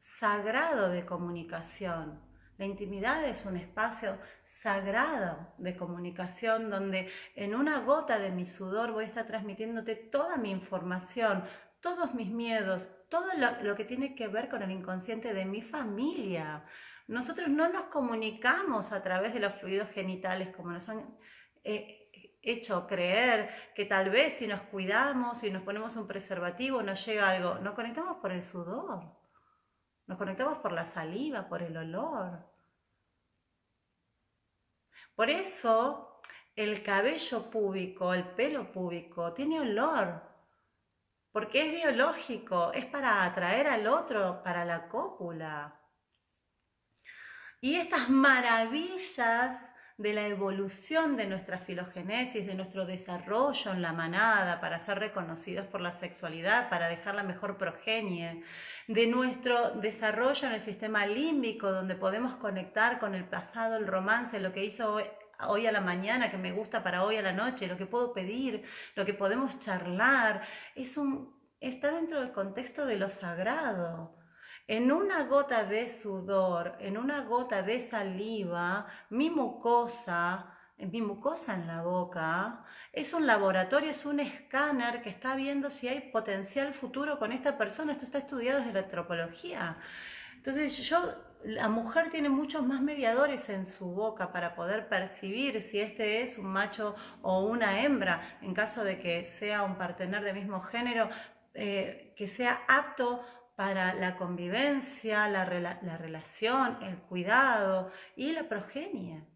sagrado 0.00 0.88
de 0.88 1.04
comunicación. 1.04 2.22
La 2.56 2.64
intimidad 2.64 3.22
es 3.24 3.44
un 3.44 3.58
espacio 3.58 4.18
sagrado 4.46 5.52
de 5.58 5.76
comunicación 5.76 6.70
donde 6.70 7.10
en 7.36 7.54
una 7.54 7.80
gota 7.80 8.18
de 8.18 8.30
mi 8.30 8.46
sudor 8.46 8.92
voy 8.92 9.04
a 9.04 9.08
estar 9.08 9.26
transmitiéndote 9.26 9.94
toda 9.94 10.38
mi 10.38 10.50
información, 10.50 11.44
todos 11.82 12.14
mis 12.14 12.30
miedos, 12.30 12.90
todo 13.10 13.26
lo, 13.36 13.62
lo 13.62 13.76
que 13.76 13.84
tiene 13.84 14.14
que 14.14 14.26
ver 14.26 14.48
con 14.48 14.62
el 14.62 14.70
inconsciente 14.70 15.34
de 15.34 15.44
mi 15.44 15.60
familia. 15.60 16.64
Nosotros 17.08 17.48
no 17.48 17.68
nos 17.68 17.84
comunicamos 17.86 18.92
a 18.92 19.02
través 19.02 19.32
de 19.32 19.40
los 19.40 19.54
fluidos 19.54 19.88
genitales 19.90 20.54
como 20.54 20.72
nos 20.72 20.86
han 20.90 21.18
eh, 21.64 22.10
hecho 22.42 22.86
creer 22.86 23.72
que 23.74 23.86
tal 23.86 24.10
vez 24.10 24.34
si 24.34 24.46
nos 24.46 24.60
cuidamos, 24.62 25.38
si 25.38 25.50
nos 25.50 25.62
ponemos 25.62 25.96
un 25.96 26.06
preservativo, 26.06 26.82
nos 26.82 27.04
llega 27.06 27.30
algo. 27.30 27.54
Nos 27.60 27.74
conectamos 27.74 28.18
por 28.18 28.30
el 28.30 28.42
sudor, 28.42 29.02
nos 30.06 30.18
conectamos 30.18 30.58
por 30.58 30.72
la 30.72 30.84
saliva, 30.84 31.48
por 31.48 31.62
el 31.62 31.76
olor. 31.78 32.46
Por 35.16 35.30
eso 35.30 36.20
el 36.54 36.82
cabello 36.82 37.50
púbico, 37.50 38.12
el 38.12 38.24
pelo 38.32 38.70
púbico, 38.70 39.32
tiene 39.32 39.60
olor, 39.60 40.22
porque 41.32 41.66
es 41.66 41.72
biológico, 41.72 42.72
es 42.72 42.84
para 42.84 43.24
atraer 43.24 43.66
al 43.68 43.86
otro, 43.86 44.42
para 44.42 44.66
la 44.66 44.88
cópula. 44.88 45.77
Y 47.60 47.74
estas 47.74 48.08
maravillas 48.08 49.68
de 49.96 50.12
la 50.12 50.28
evolución 50.28 51.16
de 51.16 51.26
nuestra 51.26 51.58
filogenesis, 51.58 52.46
de 52.46 52.54
nuestro 52.54 52.86
desarrollo 52.86 53.72
en 53.72 53.82
la 53.82 53.92
manada 53.92 54.60
para 54.60 54.78
ser 54.78 55.00
reconocidos 55.00 55.66
por 55.66 55.80
la 55.80 55.92
sexualidad, 55.92 56.70
para 56.70 56.88
dejar 56.88 57.16
la 57.16 57.24
mejor 57.24 57.58
progenie, 57.58 58.44
de 58.86 59.06
nuestro 59.08 59.72
desarrollo 59.72 60.46
en 60.46 60.54
el 60.54 60.60
sistema 60.60 61.04
límbico, 61.04 61.72
donde 61.72 61.96
podemos 61.96 62.36
conectar 62.36 63.00
con 63.00 63.16
el 63.16 63.24
pasado, 63.24 63.76
el 63.76 63.88
romance, 63.88 64.38
lo 64.38 64.52
que 64.52 64.64
hizo 64.64 65.00
hoy, 65.48 65.66
a 65.66 65.72
la 65.72 65.80
mañana, 65.80 66.30
que 66.30 66.38
me 66.38 66.52
gusta 66.52 66.84
para 66.84 67.02
hoy 67.02 67.16
a 67.16 67.22
la 67.22 67.32
noche, 67.32 67.66
lo 67.66 67.76
que 67.76 67.86
puedo 67.86 68.12
pedir, 68.12 68.62
lo 68.94 69.04
que 69.04 69.14
podemos 69.14 69.58
charlar, 69.58 70.42
está 71.60 71.90
dentro 71.90 72.20
del 72.20 72.30
contexto 72.30 72.86
de 72.86 72.96
lo 72.98 73.10
sagrado. 73.10 74.17
En 74.68 74.92
una 74.92 75.24
gota 75.24 75.64
de 75.64 75.88
sudor, 75.88 76.76
en 76.78 76.98
una 76.98 77.22
gota 77.22 77.62
de 77.62 77.80
saliva, 77.80 78.86
mi 79.08 79.30
mucosa, 79.30 80.44
mi 80.76 81.00
mucosa 81.00 81.54
en 81.54 81.66
la 81.66 81.80
boca, 81.80 82.66
es 82.92 83.14
un 83.14 83.26
laboratorio, 83.26 83.90
es 83.90 84.04
un 84.04 84.20
escáner 84.20 85.00
que 85.00 85.08
está 85.08 85.34
viendo 85.36 85.70
si 85.70 85.88
hay 85.88 86.10
potencial 86.12 86.74
futuro 86.74 87.18
con 87.18 87.32
esta 87.32 87.56
persona. 87.56 87.92
Esto 87.92 88.04
está 88.04 88.18
estudiado 88.18 88.58
desde 88.58 88.74
la 88.74 88.80
antropología. 88.80 89.78
Entonces, 90.36 90.76
yo, 90.86 91.14
la 91.44 91.70
mujer 91.70 92.10
tiene 92.10 92.28
muchos 92.28 92.62
más 92.66 92.82
mediadores 92.82 93.48
en 93.48 93.64
su 93.64 93.86
boca 93.86 94.32
para 94.32 94.54
poder 94.54 94.86
percibir 94.90 95.62
si 95.62 95.80
este 95.80 96.20
es 96.20 96.36
un 96.36 96.46
macho 96.46 96.94
o 97.22 97.40
una 97.40 97.82
hembra, 97.82 98.38
en 98.42 98.52
caso 98.52 98.84
de 98.84 98.98
que 98.98 99.24
sea 99.24 99.62
un 99.62 99.78
partener 99.78 100.22
de 100.24 100.34
mismo 100.34 100.60
género, 100.60 101.08
eh, 101.54 102.12
que 102.16 102.28
sea 102.28 102.60
apto 102.68 103.24
para 103.58 103.92
la 103.92 104.14
convivencia, 104.14 105.26
la, 105.26 105.44
relación, 105.44 106.80
el 106.80 106.96
cuidado 106.98 107.90
y 108.14 108.30
la 108.30 108.48
progenie. 108.48 109.26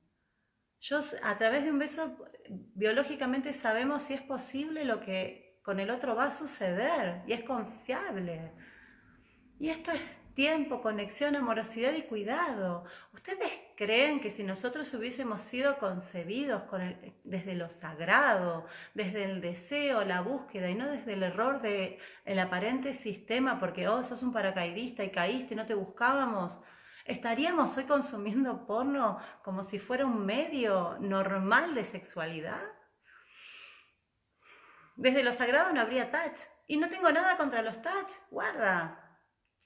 Yo, 0.79 1.01
a 1.25 1.37
través 1.39 1.65
de 1.65 1.73
un 1.73 1.81
beso, 1.81 2.17
biológicamente 2.49 3.53
sabemos 3.53 4.05
si 4.05 4.15
es 4.15 4.23
posible 4.23 4.85
lo 4.85 5.01
que 5.01 5.59
con 5.65 5.81
el 5.81 5.91
otro 5.91 6.15
va 6.15 6.27
a 6.27 6.31
suceder 6.31 7.23
y 7.27 7.33
es 7.33 7.43
confiable. 7.43 8.53
Y 9.59 9.71
esto 9.71 9.91
es 9.91 10.01
tiempo, 10.35 10.83
conexión, 10.83 11.37
amorosidad 11.37 11.93
y 11.93 12.03
cuidado. 12.03 12.85
¿Ustedes 13.13 13.53
creen 13.77 14.21
que 14.21 14.31
si 14.31 14.43
nosotros 14.45 14.93
hubiésemos 14.95 15.43
sido 15.43 15.79
concebidos 15.79 16.63
desde 17.25 17.55
lo 17.55 17.69
sagrado, 17.69 18.67
desde 18.95 19.25
el 19.25 19.41
deseo, 19.41 20.05
la 20.05 20.21
búsqueda 20.21 20.71
y 20.71 20.75
no 20.75 20.91
desde 20.91 21.15
el 21.15 21.23
error 21.23 21.61
del 21.61 21.99
el 22.25 22.39
aparente 22.39 22.93
sistema 22.93 23.59
porque, 23.59 23.89
oh, 23.89 24.03
sos 24.05 24.23
un 24.23 24.33
paracaidista 24.33 25.05
y 25.05 25.11
caíste 25.11 25.55
no 25.55 25.67
te 25.67 25.75
buscábamos, 25.75 26.59
estaríamos 27.05 27.77
hoy 27.77 27.85
consumiendo 27.85 28.67
porno 28.67 29.19
como 29.43 29.65
si 29.65 29.79
fuera 29.79 30.07
un 30.07 30.25
medio 30.25 30.97
normal 31.01 31.75
de 31.75 31.85
sexualidad? 31.85 32.63
Desde 34.97 35.25
lo 35.25 35.33
sagrado 35.33 35.73
no 35.73 35.81
habría 35.81 36.11
touch. 36.11 36.41
Y 36.67 36.77
no 36.77 36.89
tengo 36.89 37.11
nada 37.11 37.37
contra 37.37 37.63
los 37.63 37.81
touch, 37.83 38.13
guarda. 38.31 39.02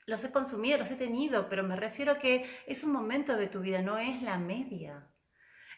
Los 0.06 0.24
he 0.24 0.30
consumido, 0.30 0.78
los 0.78 0.90
he 0.90 0.96
tenido, 0.96 1.48
pero 1.48 1.64
me 1.64 1.76
refiero 1.76 2.18
que 2.18 2.48
es 2.66 2.84
un 2.84 2.92
momento 2.92 3.36
de 3.36 3.48
tu 3.48 3.60
vida, 3.60 3.82
no 3.82 3.98
es 3.98 4.22
la 4.22 4.38
media. 4.38 5.06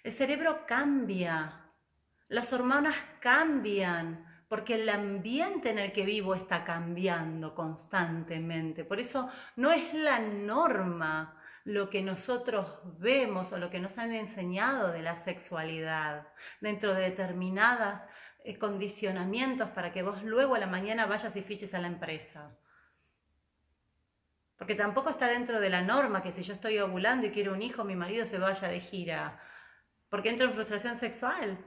El 0.04 0.12
cerebro 0.12 0.66
cambia, 0.66 1.72
las 2.28 2.52
hormonas 2.52 2.96
cambian, 3.20 4.26
porque 4.48 4.74
el 4.74 4.88
ambiente 4.88 5.70
en 5.70 5.78
el 5.78 5.92
que 5.92 6.04
vivo 6.04 6.34
está 6.34 6.64
cambiando 6.64 7.54
constantemente. 7.54 8.84
Por 8.84 9.00
eso 9.00 9.30
no 9.56 9.72
es 9.72 9.92
la 9.94 10.18
norma 10.20 11.34
lo 11.64 11.90
que 11.90 12.02
nosotros 12.02 12.66
vemos 12.98 13.52
o 13.52 13.58
lo 13.58 13.68
que 13.68 13.80
nos 13.80 13.98
han 13.98 14.14
enseñado 14.14 14.90
de 14.90 15.02
la 15.02 15.16
sexualidad 15.16 16.28
dentro 16.60 16.94
de 16.94 17.02
determinados 17.02 18.00
eh, 18.44 18.58
condicionamientos 18.58 19.68
para 19.70 19.92
que 19.92 20.02
vos 20.02 20.22
luego 20.22 20.54
a 20.54 20.58
la 20.58 20.66
mañana 20.66 21.04
vayas 21.04 21.36
y 21.36 21.42
fiches 21.42 21.74
a 21.74 21.80
la 21.80 21.88
empresa. 21.88 22.56
Porque 24.58 24.74
tampoco 24.74 25.10
está 25.10 25.28
dentro 25.28 25.60
de 25.60 25.70
la 25.70 25.82
norma 25.82 26.22
que 26.22 26.32
si 26.32 26.42
yo 26.42 26.54
estoy 26.54 26.78
ovulando 26.78 27.26
y 27.26 27.30
quiero 27.30 27.52
un 27.52 27.62
hijo, 27.62 27.84
mi 27.84 27.94
marido 27.94 28.26
se 28.26 28.38
vaya 28.38 28.68
de 28.68 28.80
gira. 28.80 29.40
Porque 30.10 30.30
entro 30.30 30.46
en 30.46 30.52
frustración 30.52 30.96
sexual. 30.96 31.58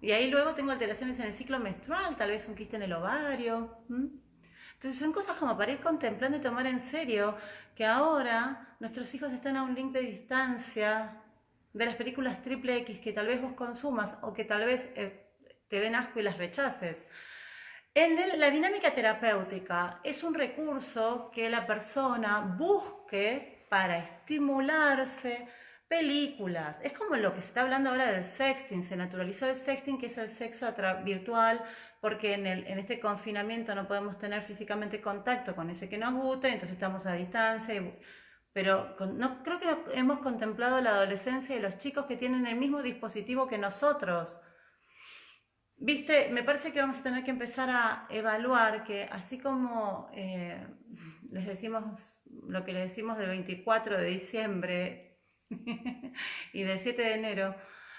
Y 0.00 0.10
ahí 0.10 0.28
luego 0.30 0.54
tengo 0.54 0.72
alteraciones 0.72 1.18
en 1.20 1.26
el 1.26 1.32
ciclo 1.32 1.58
menstrual, 1.58 2.16
tal 2.16 2.30
vez 2.30 2.46
un 2.48 2.56
quiste 2.56 2.76
en 2.76 2.82
el 2.82 2.92
ovario. 2.92 3.78
Entonces 3.88 4.98
son 4.98 5.12
cosas 5.12 5.36
como 5.36 5.56
para 5.56 5.72
ir 5.72 5.80
contemplando 5.80 6.38
y 6.38 6.40
tomar 6.40 6.66
en 6.66 6.80
serio 6.80 7.36
que 7.74 7.84
ahora 7.84 8.76
nuestros 8.80 9.12
hijos 9.14 9.32
están 9.32 9.56
a 9.56 9.62
un 9.62 9.74
link 9.74 9.92
de 9.92 10.00
distancia 10.00 11.22
de 11.72 11.86
las 11.86 11.96
películas 11.96 12.42
triple 12.42 12.78
X 12.78 13.00
que 13.00 13.12
tal 13.12 13.26
vez 13.26 13.40
vos 13.40 13.52
consumas 13.52 14.18
o 14.22 14.32
que 14.32 14.44
tal 14.44 14.64
vez 14.64 14.90
eh, 14.94 15.28
te 15.68 15.80
den 15.80 15.94
asco 15.94 16.20
y 16.20 16.22
las 16.22 16.38
rechaces. 16.38 17.04
En 18.00 18.38
la 18.38 18.48
dinámica 18.48 18.94
terapéutica 18.94 19.98
es 20.04 20.22
un 20.22 20.32
recurso 20.32 21.32
que 21.34 21.50
la 21.50 21.66
persona 21.66 22.54
busque 22.56 23.66
para 23.68 23.98
estimularse, 23.98 25.48
películas. 25.88 26.78
Es 26.84 26.92
como 26.92 27.16
lo 27.16 27.34
que 27.34 27.40
se 27.40 27.48
está 27.48 27.62
hablando 27.62 27.90
ahora 27.90 28.12
del 28.12 28.22
sexting. 28.22 28.84
Se 28.84 28.94
naturalizó 28.94 29.46
el 29.46 29.56
sexting, 29.56 29.98
que 29.98 30.06
es 30.06 30.16
el 30.16 30.28
sexo 30.28 30.72
virtual, 31.04 31.60
porque 32.00 32.34
en, 32.34 32.46
el, 32.46 32.68
en 32.68 32.78
este 32.78 33.00
confinamiento 33.00 33.74
no 33.74 33.88
podemos 33.88 34.16
tener 34.16 34.42
físicamente 34.44 35.00
contacto 35.00 35.56
con 35.56 35.68
ese 35.68 35.88
que 35.88 35.98
nos 35.98 36.14
gusta, 36.14 36.46
entonces 36.46 36.74
estamos 36.74 37.04
a 37.04 37.14
distancia. 37.14 37.82
pero 38.52 38.94
no 39.12 39.42
creo 39.42 39.58
que 39.58 39.98
hemos 39.98 40.20
contemplado 40.20 40.80
la 40.80 40.90
adolescencia 40.90 41.56
y 41.56 41.60
los 41.60 41.78
chicos 41.78 42.06
que 42.06 42.16
tienen 42.16 42.46
el 42.46 42.54
mismo 42.54 42.80
dispositivo 42.80 43.48
que 43.48 43.58
nosotros. 43.58 44.40
Viste, 45.80 46.28
me 46.30 46.42
parece 46.42 46.72
que 46.72 46.80
vamos 46.80 46.98
a 46.98 47.02
tener 47.02 47.24
que 47.24 47.30
empezar 47.30 47.70
a 47.70 48.06
evaluar 48.10 48.84
que 48.84 49.04
así 49.04 49.38
como 49.38 50.10
eh, 50.12 50.66
les 51.30 51.46
decimos 51.46 51.84
lo 52.46 52.64
que 52.64 52.72
les 52.72 52.88
decimos 52.88 53.16
del 53.18 53.28
24 53.28 53.98
de 53.98 54.04
diciembre, 54.06 55.08
y 56.52 56.62
del 56.62 56.78
7 56.78 57.00
de 57.00 57.14
enero, 57.14 57.54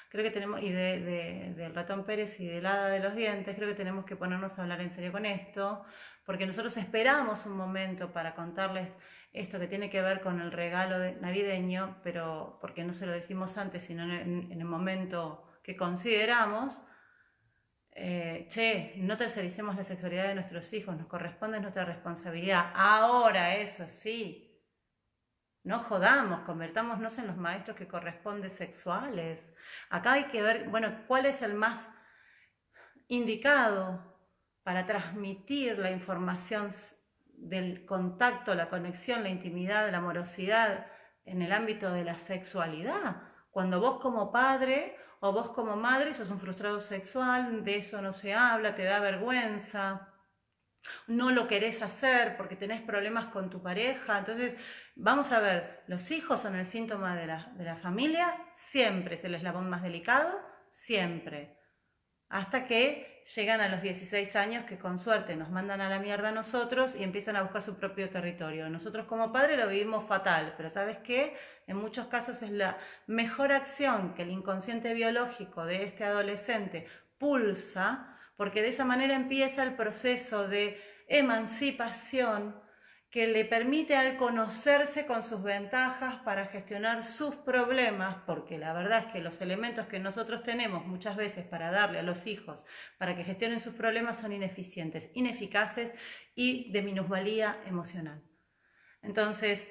creo 0.09 0.23
que 0.23 0.31
tenemos, 0.31 0.61
y 0.61 0.71
de, 0.71 1.53
del 1.55 1.75
ratón 1.75 2.05
Pérez 2.05 2.39
y 2.39 2.47
del 2.47 2.65
hada 2.65 2.89
de 2.89 2.99
los 2.99 3.15
dientes, 3.15 3.55
creo 3.55 3.69
que 3.69 3.75
tenemos 3.75 4.05
que 4.05 4.15
ponernos 4.15 4.57
a 4.57 4.63
hablar 4.63 4.81
en 4.81 4.91
serio 4.91 5.11
con 5.11 5.25
esto, 5.25 5.83
porque 6.25 6.45
nosotros 6.45 6.77
esperamos 6.77 7.45
un 7.45 7.57
momento 7.57 8.11
para 8.11 8.35
contarles 8.35 8.97
esto 9.33 9.59
que 9.59 9.67
tiene 9.67 9.89
que 9.89 10.01
ver 10.01 10.21
con 10.21 10.41
el 10.41 10.51
regalo 10.51 10.97
navideño, 11.21 11.97
pero 12.03 12.57
porque 12.61 12.83
no 12.83 12.93
se 12.93 13.05
lo 13.05 13.11
decimos 13.11 13.57
antes, 13.57 13.83
sino 13.83 14.03
en, 14.03 14.51
el 14.51 14.65
momento 14.65 15.43
que 15.63 15.75
consideramos, 15.75 16.83
eh, 17.91 18.47
che, 18.49 18.93
no 18.97 19.17
tercericemos 19.17 19.75
la 19.75 19.83
sexualidad 19.83 20.27
de 20.27 20.35
nuestros 20.35 20.71
hijos, 20.73 20.95
nos 20.97 21.07
corresponde 21.07 21.59
nuestra 21.59 21.85
responsabilidad. 21.85 22.71
Ahora, 22.73 23.55
eso 23.55 23.87
sí, 23.89 24.49
no 25.63 25.79
jodamos, 25.79 26.41
convertámonos 26.41 27.17
en 27.17 27.27
los 27.27 27.37
maestros 27.37 27.75
que 27.75 27.87
corresponden 27.87 28.49
sexuales. 28.51 29.53
Acá 29.89 30.13
hay 30.13 30.25
que 30.25 30.41
ver, 30.41 30.69
bueno, 30.69 31.03
cuál 31.07 31.25
es 31.25 31.41
el 31.41 31.53
más 31.53 31.87
indicado 33.07 34.17
para 34.63 34.85
transmitir 34.85 35.77
la 35.79 35.91
información 35.91 36.69
del 37.33 37.85
contacto, 37.85 38.55
la 38.55 38.69
conexión, 38.69 39.23
la 39.23 39.29
intimidad, 39.29 39.89
la 39.91 39.97
amorosidad 39.97 40.87
en 41.25 41.41
el 41.41 41.51
ámbito 41.51 41.91
de 41.91 42.03
la 42.03 42.19
sexualidad. 42.19 43.23
Cuando 43.51 43.79
vos 43.79 43.99
como 43.99 44.31
padre 44.31 44.95
o 45.19 45.31
vos 45.33 45.49
como 45.51 45.75
madre 45.75 46.13
sos 46.13 46.29
un 46.29 46.39
frustrado 46.39 46.79
sexual, 46.79 47.63
de 47.63 47.77
eso 47.77 48.01
no 48.01 48.13
se 48.13 48.33
habla, 48.33 48.75
te 48.75 48.83
da 48.83 48.99
vergüenza, 48.99 50.13
no 51.07 51.31
lo 51.31 51.47
querés 51.47 51.81
hacer 51.81 52.37
porque 52.37 52.55
tenés 52.55 52.81
problemas 52.81 53.25
con 53.27 53.49
tu 53.49 53.61
pareja. 53.61 54.19
Entonces, 54.19 54.55
vamos 54.95 55.31
a 55.31 55.39
ver, 55.39 55.83
los 55.87 56.09
hijos 56.11 56.41
son 56.41 56.55
el 56.55 56.65
síntoma 56.65 57.15
de 57.15 57.27
la, 57.27 57.51
de 57.55 57.65
la 57.65 57.75
familia, 57.77 58.33
siempre 58.55 59.15
es 59.15 59.23
el 59.23 59.35
eslabón 59.35 59.69
más 59.69 59.83
delicado, 59.83 60.39
siempre. 60.71 61.57
Hasta 62.29 62.65
que 62.65 63.18
llegan 63.35 63.61
a 63.61 63.69
los 63.69 63.81
16 63.81 64.35
años 64.35 64.65
que 64.65 64.77
con 64.77 64.99
suerte 64.99 65.35
nos 65.35 65.49
mandan 65.49 65.81
a 65.81 65.89
la 65.89 65.99
mierda 65.99 66.29
a 66.29 66.31
nosotros 66.31 66.95
y 66.95 67.03
empiezan 67.03 67.35
a 67.35 67.43
buscar 67.43 67.61
su 67.61 67.75
propio 67.77 68.09
territorio. 68.09 68.69
Nosotros 68.69 69.05
como 69.05 69.31
padres 69.31 69.57
lo 69.57 69.67
vivimos 69.67 70.05
fatal, 70.05 70.53
pero 70.57 70.69
¿sabes 70.69 70.97
qué? 70.99 71.35
En 71.67 71.77
muchos 71.77 72.07
casos 72.07 72.41
es 72.41 72.51
la 72.51 72.77
mejor 73.07 73.51
acción 73.51 74.13
que 74.15 74.23
el 74.23 74.31
inconsciente 74.31 74.93
biológico 74.93 75.65
de 75.65 75.83
este 75.83 76.03
adolescente 76.03 76.87
pulsa 77.17 78.15
porque 78.39 78.61
de 78.61 78.69
esa 78.69 78.85
manera 78.85 79.15
empieza 79.15 79.63
el 79.63 79.75
proceso 79.75 80.47
de 80.47 80.81
emancipación 81.09 82.55
que 83.09 83.25
le 83.25 83.43
permite 83.43 83.95
al 83.95 84.17
conocerse 84.17 85.07
con 85.07 85.23
sus 85.23 85.41
ventajas 85.41 86.17
para 86.23 86.45
gestionar 86.45 87.03
sus 87.03 87.35
problemas, 87.35 88.17
porque 88.27 88.59
la 88.59 88.71
verdad 88.71 89.05
es 89.07 89.13
que 89.13 89.19
los 89.19 89.41
elementos 89.41 89.87
que 89.87 89.99
nosotros 89.99 90.43
tenemos 90.43 90.85
muchas 90.85 91.15
veces 91.15 91.45
para 91.45 91.71
darle 91.71 91.99
a 91.99 92.03
los 92.03 92.27
hijos 92.27 92.65
para 92.99 93.15
que 93.15 93.23
gestionen 93.23 93.59
sus 93.59 93.73
problemas 93.73 94.19
son 94.19 94.31
ineficientes, 94.31 95.09
ineficaces 95.15 95.93
y 96.35 96.71
de 96.71 96.83
minusvalía 96.83 97.59
emocional. 97.65 98.21
Entonces, 99.01 99.67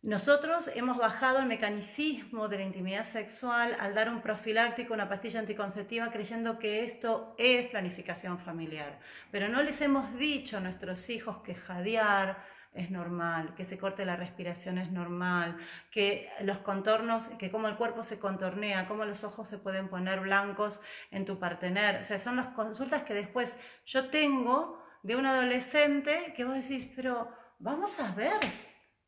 nosotros 0.00 0.70
hemos 0.74 0.96
bajado 0.96 1.40
el 1.40 1.46
mecanicismo 1.46 2.48
de 2.48 2.58
la 2.58 2.64
intimidad 2.64 3.04
sexual 3.04 3.76
al 3.80 3.94
dar 3.94 4.08
un 4.08 4.22
profiláctico, 4.22 4.94
una 4.94 5.08
pastilla 5.08 5.40
anticonceptiva, 5.40 6.10
creyendo 6.10 6.58
que 6.58 6.84
esto 6.84 7.34
es 7.36 7.68
planificación 7.68 8.38
familiar. 8.38 9.00
Pero 9.32 9.48
no 9.48 9.62
les 9.62 9.80
hemos 9.80 10.16
dicho 10.16 10.56
a 10.56 10.60
nuestros 10.60 11.10
hijos 11.10 11.42
que 11.42 11.56
jadear 11.56 12.38
es 12.78 12.90
normal, 12.90 13.54
que 13.54 13.64
se 13.64 13.78
corte 13.78 14.04
la 14.04 14.16
respiración 14.16 14.78
es 14.78 14.90
normal, 14.90 15.56
que 15.90 16.30
los 16.40 16.58
contornos, 16.58 17.28
que 17.38 17.50
como 17.50 17.68
el 17.68 17.76
cuerpo 17.76 18.04
se 18.04 18.18
contornea, 18.18 18.88
cómo 18.88 19.04
los 19.04 19.24
ojos 19.24 19.48
se 19.48 19.58
pueden 19.58 19.88
poner 19.88 20.20
blancos 20.20 20.80
en 21.10 21.24
tu 21.24 21.38
partener. 21.38 22.00
O 22.00 22.04
sea, 22.04 22.18
son 22.18 22.36
las 22.36 22.48
consultas 22.48 23.02
que 23.02 23.14
después 23.14 23.58
yo 23.84 24.08
tengo 24.10 24.82
de 25.02 25.16
un 25.16 25.26
adolescente 25.26 26.32
que 26.36 26.44
vos 26.44 26.54
decís, 26.54 26.90
pero 26.94 27.28
vamos 27.58 27.98
a 28.00 28.12
ver 28.14 28.38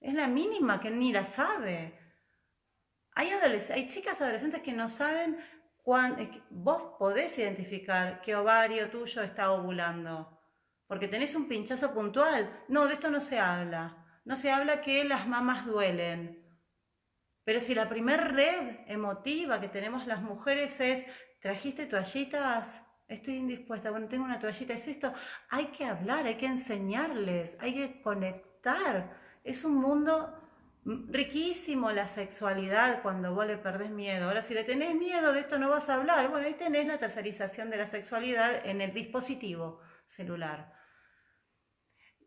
es 0.01 0.15
la 0.15 0.27
mínima 0.27 0.81
que 0.81 0.91
ni 0.91 1.13
la 1.13 1.25
sabe. 1.25 1.99
Hay, 3.15 3.31
hay 3.31 3.89
chicas 3.89 4.21
adolescentes 4.21 4.63
que 4.63 4.73
no 4.73 4.89
saben 4.89 5.39
cuándo. 5.83 6.27
Vos 6.49 6.95
podés 6.99 7.39
identificar 7.39 8.23
qué 8.23 8.35
ovario 8.35 8.89
tuyo 8.91 9.23
está 9.23 9.53
ovulando. 9.53 10.40
Porque 10.91 11.07
tenés 11.07 11.37
un 11.37 11.47
pinchazo 11.47 11.95
puntual. 11.95 12.51
No, 12.69 12.87
de 12.87 12.95
esto 12.95 13.11
no 13.11 13.21
se 13.21 13.39
habla. 13.39 13.97
No 14.27 14.35
se 14.35 14.51
habla 14.51 14.83
que 14.83 15.05
las 15.05 15.27
mamás 15.27 15.65
duelen. 15.65 16.45
Pero 17.45 17.61
si 17.61 17.75
la 17.75 17.89
primer 17.89 18.35
red 18.35 18.81
emotiva 18.87 19.61
que 19.61 19.69
tenemos 19.69 20.07
las 20.07 20.21
mujeres 20.21 20.79
es, 20.81 21.07
¿trajiste 21.41 21.87
toallitas? 21.87 22.69
Estoy 23.09 23.37
indispuesta, 23.37 23.91
bueno, 23.91 24.09
tengo 24.09 24.25
una 24.25 24.39
toallita, 24.39 24.75
es 24.75 24.87
esto. 24.87 25.13
Hay 25.49 25.69
que 25.69 25.85
hablar, 25.85 26.27
hay 26.27 26.37
que 26.37 26.47
enseñarles, 26.47 27.57
hay 27.61 27.75
que 27.75 28.03
conectar 28.03 28.51
es 29.45 29.65
un 29.65 29.77
mundo 29.77 30.37
riquísimo 30.85 31.93
la 31.93 32.07
sexualidad 32.07 33.03
cuando 33.03 33.35
vos 33.35 33.47
le 33.47 33.57
perdés 33.57 33.91
miedo. 33.91 34.27
Ahora, 34.27 34.43
si 34.43 34.55
le 34.55 34.65
tenés 34.65 34.95
miedo 34.95 35.33
de 35.33 35.41
esto 35.41 35.59
no 35.59 35.71
vas 35.71 35.89
a 35.89 35.95
hablar. 35.95 36.29
Bueno, 36.31 36.47
ahí 36.47 36.55
tenés 36.55 36.87
la 36.87 36.99
tercerización 36.99 37.71
de 37.71 37.77
la 37.79 37.87
sexualidad 37.87 38.67
en 38.67 38.81
el 38.81 38.93
dispositivo 38.93 39.81
celular. 40.09 40.80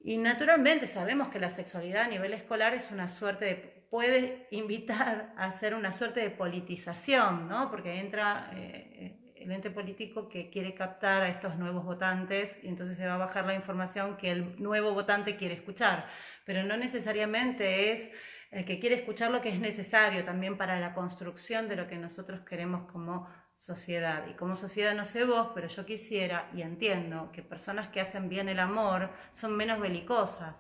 Y 0.04 0.18
naturalmente 0.18 0.86
sabemos 0.86 1.30
que 1.30 1.40
la 1.40 1.50
sexualidad 1.50 2.04
a 2.04 2.08
nivel 2.08 2.34
escolar 2.34 2.74
es 2.74 2.92
una 2.92 3.08
suerte 3.08 3.46
de, 3.46 3.56
puede 3.90 4.48
invitar 4.52 5.34
a 5.38 5.46
hacer 5.46 5.74
una 5.74 5.94
suerte 5.94 6.20
de 6.20 6.30
politización, 6.30 7.48
¿no? 7.48 7.72
Porque 7.72 8.00
entra 8.00 8.52
eh, 8.54 9.34
el 9.36 9.52
ente 9.52 9.72
político 9.72 10.28
que 10.28 10.50
quiere 10.50 10.74
captar 10.74 11.22
a 11.24 11.30
estos 11.30 11.58
nuevos 11.58 11.86
votantes 11.86 12.58
y 12.64 12.68
entonces 12.68 12.98
se 12.98 13.06
va 13.06 13.16
a 13.16 13.18
bajar 13.18 13.46
la 13.46 13.54
información 13.54 14.18
que 14.18 14.32
el 14.32 14.62
nuevo 14.62 14.94
votante 14.94 15.38
quiere 15.38 15.56
escuchar, 15.56 16.08
pero 16.46 16.64
no 16.64 16.76
necesariamente 16.76 17.94
es 17.94 18.12
el 18.52 18.66
que 18.66 18.80
quiere 18.80 18.96
escuchar 18.96 19.32
lo 19.32 19.42
que 19.42 19.50
es 19.50 19.60
necesario 19.60 20.26
también 20.26 20.58
para 20.58 20.80
la 20.80 20.94
construcción 20.94 21.70
de 21.70 21.76
lo 21.76 21.88
que 21.88 21.96
nosotros 21.96 22.42
queremos 22.42 22.92
como 22.92 23.28
sociedad. 23.64 24.28
Y 24.28 24.34
como 24.34 24.58
sociedad 24.58 24.94
no 24.94 25.06
sé 25.06 25.24
vos, 25.24 25.52
pero 25.56 25.68
yo 25.70 25.86
quisiera 25.86 26.50
y 26.54 26.62
entiendo 26.62 27.32
que 27.32 27.42
personas 27.42 27.88
que 27.90 28.02
hacen 28.02 28.28
bien 28.28 28.50
el 28.50 28.60
amor 28.60 29.10
son 29.34 29.56
menos 29.56 29.80
belicosas. 29.80 30.56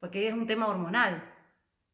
porque 0.00 0.28
es 0.28 0.32
un 0.34 0.46
tema 0.46 0.68
hormonal. 0.68 1.24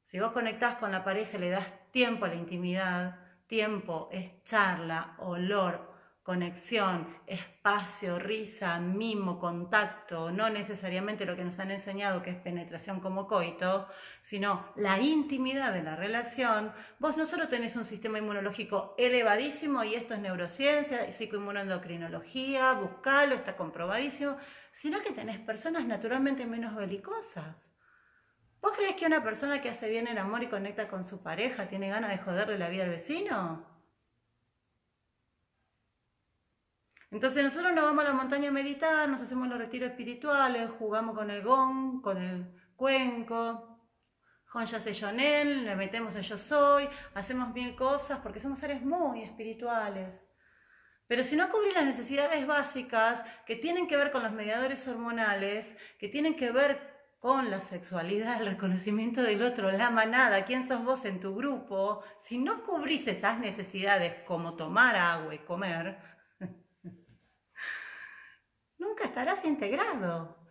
Si 0.05 0.21
vos 0.21 0.33
conectás 0.33 0.77
con 0.77 0.93
la 0.93 1.05
pareja 1.05 1.39
le 1.39 1.49
das 1.51 1.73
tiempo 1.91 2.27
a 2.27 2.29
la 2.29 2.35
intimidad, 2.35 3.19
tiempo 3.47 4.11
es 4.13 4.45
charla, 4.45 5.15
olor, 5.19 5.94
conexión, 6.25 7.07
espacio, 7.27 8.19
risa, 8.19 8.79
mimo, 8.79 9.39
contacto, 9.39 10.31
no 10.31 10.49
necesariamente 10.49 11.27
lo 11.27 11.37
que 11.37 11.45
nos 11.45 11.59
han 11.59 11.71
enseñado 11.71 12.23
que 12.23 12.31
es 12.31 12.39
penetración 12.39 13.01
como 13.01 13.29
coito, 13.29 13.87
sino 14.23 14.73
la 14.77 14.99
intimidad 14.99 15.75
de 15.75 15.83
la 15.83 15.97
relación, 15.97 16.73
vos 16.99 17.19
no 17.19 17.27
solo 17.27 17.49
tenés 17.49 17.77
un 17.77 17.85
sistema 17.85 18.19
inmunológico 18.19 18.95
elevadísimo, 18.97 19.85
y 19.85 19.97
esto 19.97 20.15
es 20.15 20.21
neurociencia, 20.21 21.13
psicoinmunoendocrinología, 21.13 22.73
buscalo, 22.73 23.35
está 23.35 23.55
comprobadísimo, 23.55 24.39
sino 24.73 25.03
que 25.03 25.13
tenés 25.13 25.39
personas 25.41 25.85
naturalmente 25.85 26.47
menos 26.47 26.75
belicosas. 26.75 27.71
¿Vos 28.63 28.73
crees 28.75 28.97
que 28.97 29.05
una 29.05 29.23
persona 29.23 29.61
que 29.61 29.69
hace 29.69 29.91
bien 29.91 30.09
el 30.09 30.17
amor 30.17 30.43
y 30.43 30.49
conecta 30.49 30.89
con 30.89 31.05
su 31.05 31.23
pareja 31.23 31.69
tiene 31.69 31.91
ganas 31.91 32.13
de 32.13 32.25
joderle 32.25 32.57
la 32.57 32.71
vida 32.71 32.85
al 32.85 32.91
vecino? 32.91 33.74
Entonces 37.15 37.45
nosotros 37.45 37.73
nos 37.73 37.85
vamos 37.85 38.05
a 38.05 38.09
la 38.09 38.13
montaña 38.13 38.49
a 38.49 38.53
meditar, 38.53 39.09
nos 39.09 39.23
hacemos 39.23 39.47
los 39.47 39.57
retiros 39.57 39.91
espirituales, 39.91 40.69
jugamos 40.73 41.15
con 41.15 41.31
el 41.31 41.45
gong, 41.45 42.03
con 42.03 42.21
el 42.21 42.45
cuenco, 42.75 43.79
con 44.51 44.67
ya 44.67 44.81
sé 44.81 44.93
le 45.15 45.77
metemos 45.77 46.17
el 46.17 46.23
yo 46.23 46.37
soy, 46.37 46.89
hacemos 47.15 47.55
mil 47.55 47.77
cosas 47.77 48.19
porque 48.19 48.41
somos 48.41 48.59
seres 48.59 48.83
muy 48.83 49.23
espirituales. 49.23 50.29
Pero 51.07 51.23
si 51.23 51.37
no 51.37 51.51
cubrir 51.51 51.75
las 51.75 51.85
necesidades 51.85 52.49
básicas 52.49 53.25
que 53.47 53.55
tienen 53.55 53.87
que 53.87 53.97
ver 53.97 54.11
con 54.11 54.25
los 54.25 54.33
mediadores 54.33 54.89
hormonales, 54.89 55.77
que 56.01 56.09
tienen 56.09 56.35
que 56.35 56.51
ver 56.51 56.95
con 57.21 57.49
la 57.49 57.61
sexualidad, 57.61 58.41
el 58.41 58.49
reconocimiento 58.49 59.23
del 59.23 59.41
otro, 59.45 59.71
la 59.71 59.89
manada, 59.89 60.45
quién 60.45 60.67
sos 60.67 60.85
vos 60.85 61.05
en 61.05 61.21
tu 61.21 61.37
grupo, 61.37 62.03
si 62.19 62.39
no 62.39 62.65
cubrís 62.65 63.07
esas 63.07 63.39
necesidades 63.39 64.25
como 64.27 64.57
tomar 64.57 64.97
agua 64.97 65.35
y 65.35 65.39
comer, 65.39 66.14
nunca 68.85 69.05
estarás 69.05 69.45
integrado. 69.45 70.45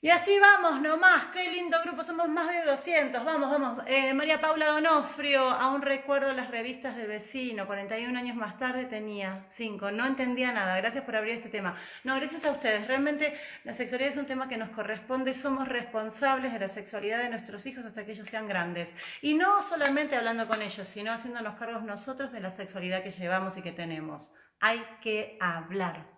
Y 0.00 0.10
así 0.10 0.38
vamos 0.38 0.80
nomás, 0.80 1.26
qué 1.32 1.50
lindo 1.50 1.76
grupo, 1.82 2.04
somos 2.04 2.28
más 2.28 2.48
de 2.48 2.62
200, 2.70 3.24
vamos, 3.24 3.50
vamos. 3.50 3.84
Eh, 3.88 4.14
María 4.14 4.40
Paula 4.40 4.66
Donofrio, 4.66 5.50
aún 5.50 5.82
recuerdo 5.82 6.32
las 6.34 6.52
revistas 6.52 6.96
de 6.96 7.08
vecino, 7.08 7.66
41 7.66 8.16
años 8.16 8.36
más 8.36 8.56
tarde 8.58 8.84
tenía 8.84 9.46
5, 9.48 9.90
no 9.90 10.06
entendía 10.06 10.52
nada, 10.52 10.76
gracias 10.76 11.02
por 11.02 11.16
abrir 11.16 11.34
este 11.34 11.48
tema. 11.48 11.76
No, 12.04 12.14
gracias 12.14 12.44
a 12.44 12.52
ustedes, 12.52 12.86
realmente 12.86 13.36
la 13.64 13.72
sexualidad 13.72 14.12
es 14.12 14.16
un 14.18 14.26
tema 14.26 14.48
que 14.48 14.56
nos 14.56 14.70
corresponde, 14.70 15.34
somos 15.34 15.66
responsables 15.66 16.52
de 16.52 16.60
la 16.60 16.68
sexualidad 16.68 17.18
de 17.18 17.30
nuestros 17.30 17.66
hijos 17.66 17.84
hasta 17.84 18.04
que 18.04 18.12
ellos 18.12 18.28
sean 18.28 18.46
grandes. 18.46 18.94
Y 19.20 19.34
no 19.34 19.62
solamente 19.62 20.14
hablando 20.14 20.46
con 20.46 20.62
ellos, 20.62 20.86
sino 20.86 21.10
haciéndonos 21.10 21.56
cargos 21.56 21.82
nosotros 21.82 22.30
de 22.30 22.38
la 22.38 22.52
sexualidad 22.52 23.02
que 23.02 23.10
llevamos 23.10 23.56
y 23.56 23.62
que 23.62 23.72
tenemos. 23.72 24.30
Hay 24.60 24.80
que 25.02 25.36
hablar. 25.40 26.17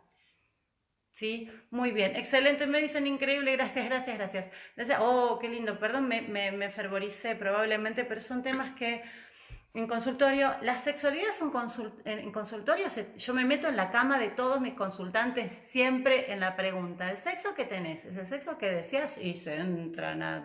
¿Sí? 1.13 1.51
Muy 1.71 1.91
bien, 1.91 2.17
excelente, 2.17 2.67
me 2.67 2.81
dicen 2.81 3.07
increíble, 3.07 3.53
gracias, 3.53 3.85
gracias, 3.87 4.51
gracias. 4.77 4.99
Oh, 5.01 5.39
qué 5.41 5.49
lindo, 5.49 5.79
perdón, 5.79 6.09
me, 6.09 6.23
me, 6.23 6.71
fervoricé 6.71 7.35
probablemente, 7.35 8.05
pero 8.05 8.21
son 8.21 8.43
temas 8.43 8.75
que 8.77 9.03
en 9.73 9.87
consultorio, 9.87 10.57
la 10.63 10.77
sexualidad 10.77 11.29
es 11.29 11.41
un 11.41 11.53
en 12.05 12.33
consultorio, 12.33 12.89
yo 13.17 13.35
me 13.35 13.45
meto 13.45 13.69
en 13.69 13.77
la 13.77 13.93
cama 13.93 14.19
de 14.19 14.31
todos 14.31 14.61
mis 14.61 14.75
consultantes 14.75 15.53
siempre 15.71 16.33
en 16.33 16.41
la 16.41 16.57
pregunta, 16.57 17.09
¿el 17.09 17.19
sexo 17.19 17.55
que 17.55 17.67
tenés? 17.67 18.05
¿Es 18.05 18.17
el 18.17 18.27
sexo 18.27 18.59
que 18.59 18.67
decías? 18.69 19.17
Y 19.19 19.35
se 19.35 19.55
entran 19.55 20.23
a 20.25 20.45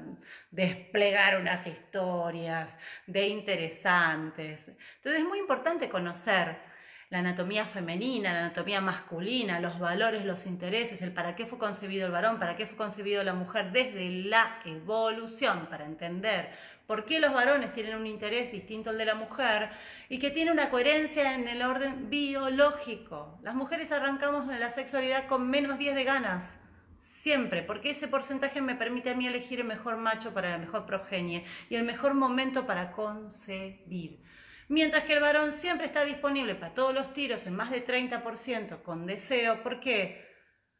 desplegar 0.51 1.41
unas 1.41 1.65
historias 1.65 2.77
de 3.07 3.27
interesantes. 3.27 4.67
Entonces 4.97 5.21
es 5.21 5.27
muy 5.27 5.39
importante 5.39 5.89
conocer 5.89 6.74
la 7.09 7.19
anatomía 7.19 7.65
femenina, 7.65 8.33
la 8.33 8.39
anatomía 8.45 8.81
masculina, 8.81 9.59
los 9.59 9.79
valores, 9.79 10.25
los 10.25 10.45
intereses, 10.45 11.01
el 11.01 11.13
para 11.13 11.35
qué 11.35 11.45
fue 11.45 11.57
concebido 11.57 12.07
el 12.07 12.11
varón, 12.11 12.39
para 12.39 12.55
qué 12.55 12.65
fue 12.65 12.77
concebido 12.77 13.23
la 13.23 13.33
mujer 13.33 13.71
desde 13.71 14.09
la 14.09 14.59
evolución, 14.65 15.67
para 15.69 15.85
entender 15.85 16.49
por 16.87 17.05
qué 17.05 17.19
los 17.19 17.33
varones 17.33 17.73
tienen 17.73 17.95
un 17.95 18.05
interés 18.05 18.51
distinto 18.51 18.89
al 18.89 18.97
de 18.97 19.05
la 19.05 19.15
mujer 19.15 19.69
y 20.09 20.19
que 20.19 20.31
tiene 20.31 20.51
una 20.51 20.69
coherencia 20.69 21.33
en 21.33 21.47
el 21.47 21.61
orden 21.61 22.09
biológico. 22.09 23.39
Las 23.43 23.55
mujeres 23.55 23.91
arrancamos 23.91 24.49
en 24.49 24.59
la 24.59 24.71
sexualidad 24.71 25.27
con 25.27 25.49
menos 25.49 25.77
10 25.77 25.95
de 25.95 26.03
ganas. 26.03 26.57
Siempre, 27.01 27.61
porque 27.61 27.91
ese 27.91 28.07
porcentaje 28.07 28.61
me 28.61 28.75
permite 28.75 29.11
a 29.11 29.15
mí 29.15 29.27
elegir 29.27 29.59
el 29.59 29.67
mejor 29.67 29.97
macho 29.97 30.33
para 30.33 30.49
la 30.49 30.57
mejor 30.57 30.85
progenie 30.85 31.45
y 31.69 31.75
el 31.75 31.83
mejor 31.83 32.13
momento 32.13 32.65
para 32.65 32.91
concebir. 32.91 34.19
Mientras 34.67 35.03
que 35.03 35.13
el 35.13 35.21
varón 35.21 35.53
siempre 35.53 35.85
está 35.85 36.03
disponible 36.03 36.55
para 36.55 36.73
todos 36.73 36.93
los 36.93 37.13
tiros 37.13 37.45
en 37.45 37.55
más 37.55 37.69
de 37.69 37.85
30% 37.85 38.81
con 38.81 39.05
deseo. 39.05 39.61
¿Por 39.61 39.79
qué? 39.79 40.25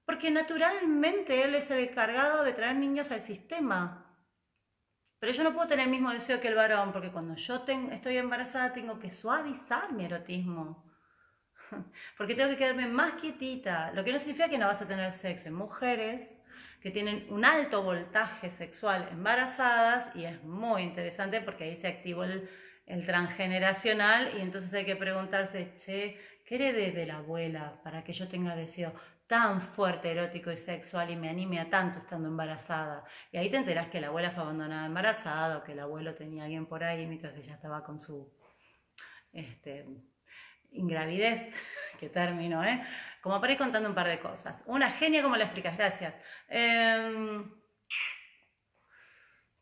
Porque 0.06 0.32
naturalmente 0.32 1.44
él 1.44 1.56
es 1.56 1.70
el 1.70 1.80
encargado 1.80 2.44
de 2.44 2.54
traer 2.54 2.76
niños 2.78 3.12
al 3.12 3.22
sistema. 3.22 4.02
Pero 5.20 5.34
yo 5.34 5.44
no 5.44 5.54
puedo 5.54 5.68
tener 5.68 5.86
el 5.86 5.92
mismo 5.92 6.12
deseo 6.12 6.42
que 6.42 6.48
el 6.48 6.56
varón, 6.56 6.92
porque 6.92 7.12
cuando 7.12 7.36
yo 7.36 7.64
estoy 7.92 8.18
embarazada 8.18 8.74
tengo 8.74 9.00
que 9.00 9.12
suavizar 9.12 9.92
mi 9.94 10.06
erotismo. 10.06 10.84
Porque 12.18 12.36
tengo 12.36 12.52
que 12.52 12.58
quedarme 12.58 12.88
más 12.88 13.14
quietita. 13.14 13.92
Lo 13.94 14.04
que 14.04 14.14
no 14.14 14.20
significa 14.20 14.50
que 14.50 14.60
no 14.60 14.68
vas 14.68 14.84
a 14.84 14.88
tener 14.88 15.12
sexo. 15.12 15.48
En 15.48 15.56
mujeres 15.56 16.38
que 16.80 16.92
tienen 16.92 17.26
un 17.32 17.44
alto 17.44 17.82
voltaje 17.82 18.52
sexual 18.52 19.08
embarazadas, 19.12 20.16
y 20.16 20.26
es 20.26 20.44
muy 20.44 20.84
interesante 20.84 21.42
porque 21.42 21.64
ahí 21.64 21.76
se 21.76 21.88
activó 21.88 22.24
el, 22.24 22.48
el 22.86 23.06
transgeneracional 23.06 24.38
y 24.38 24.42
entonces 24.42 24.74
hay 24.74 24.86
que 24.86 24.96
preguntarse, 24.96 25.74
che, 25.78 26.20
¿qué 26.46 26.56
heredé 26.56 26.92
de 26.92 27.06
la 27.06 27.18
abuela 27.18 27.80
para 27.84 28.04
que 28.04 28.14
yo 28.14 28.28
tenga 28.28 28.56
deseo 28.56 28.94
tan 29.28 29.62
fuerte, 29.62 30.12
erótico 30.12 30.52
y 30.52 30.58
sexual 30.58 31.10
y 31.10 31.16
me 31.16 31.30
anime 31.30 31.60
a 31.60 31.70
tanto 31.70 32.00
estando 32.00 32.28
embarazada? 32.28 33.04
Y 33.32 33.38
ahí 33.38 33.50
te 33.50 33.58
enterás 33.58 33.88
que 33.88 34.00
la 34.00 34.08
abuela 34.08 34.32
fue 34.32 34.44
abandonada 34.44 34.86
embarazada 34.86 35.58
o 35.58 35.64
que 35.64 35.72
el 35.72 35.80
abuelo 35.80 36.14
tenía 36.14 36.44
a 36.44 36.46
alguien 36.46 36.68
por 36.68 36.84
ahí 36.84 37.06
mientras 37.08 37.36
ella 37.36 37.56
estaba 37.56 37.84
con 37.84 38.00
su 38.00 38.32
este, 39.34 39.86
ingravidez, 40.72 41.42
que 42.00 42.10
término, 42.10 42.64
¿eh? 42.64 42.84
Como 43.22 43.42
para 43.42 43.54
ir 43.54 43.58
contando 43.58 43.90
un 43.90 43.96
par 43.96 44.08
de 44.08 44.20
cosas. 44.20 44.62
Una 44.68 44.92
genia, 44.92 45.24
como 45.24 45.36
la 45.36 45.46
explicas? 45.46 45.76
Gracias. 45.76 46.16
Em, 46.48 47.50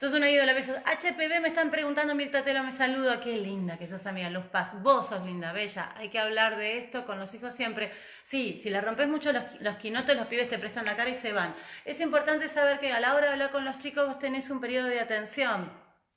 Sos 0.04 0.12
una 0.12 0.30
ídola, 0.30 0.52
besos. 0.52 0.76
HPV 0.80 1.40
me 1.40 1.48
están 1.48 1.72
preguntando, 1.72 2.14
Mirta 2.14 2.44
Telo, 2.44 2.62
me 2.62 2.74
saludo. 2.74 3.22
Qué 3.22 3.38
linda 3.38 3.78
que 3.78 3.88
sos, 3.88 4.06
amiga 4.06 4.30
Luz 4.30 4.44
Paz. 4.48 4.72
Vos 4.84 5.08
sos 5.08 5.26
linda, 5.26 5.54
bella. 5.54 5.94
Hay 5.96 6.10
que 6.10 6.20
hablar 6.20 6.58
de 6.58 6.78
esto 6.78 7.06
con 7.06 7.22
los 7.22 7.34
hijos 7.34 7.56
siempre. 7.56 7.90
Sí, 8.26 8.60
si 8.62 8.70
le 8.70 8.82
rompes 8.82 9.08
mucho 9.08 9.32
los, 9.32 9.46
los 9.62 9.78
quinotes, 9.78 10.18
los 10.18 10.28
pibes 10.28 10.50
te 10.50 10.60
prestan 10.60 10.84
la 10.84 10.98
cara 10.98 11.10
y 11.10 11.16
se 11.16 11.32
van. 11.32 11.56
Es 11.86 12.02
importante 12.02 12.50
saber 12.50 12.82
que 12.82 12.92
a 12.92 13.00
la 13.00 13.16
hora 13.16 13.28
de 13.28 13.32
hablar 13.32 13.52
con 13.52 13.64
los 13.64 13.78
chicos 13.78 14.06
vos 14.06 14.20
tenés 14.20 14.50
un 14.50 14.60
periodo 14.60 14.88
de 14.88 15.00
atención. 15.00 15.72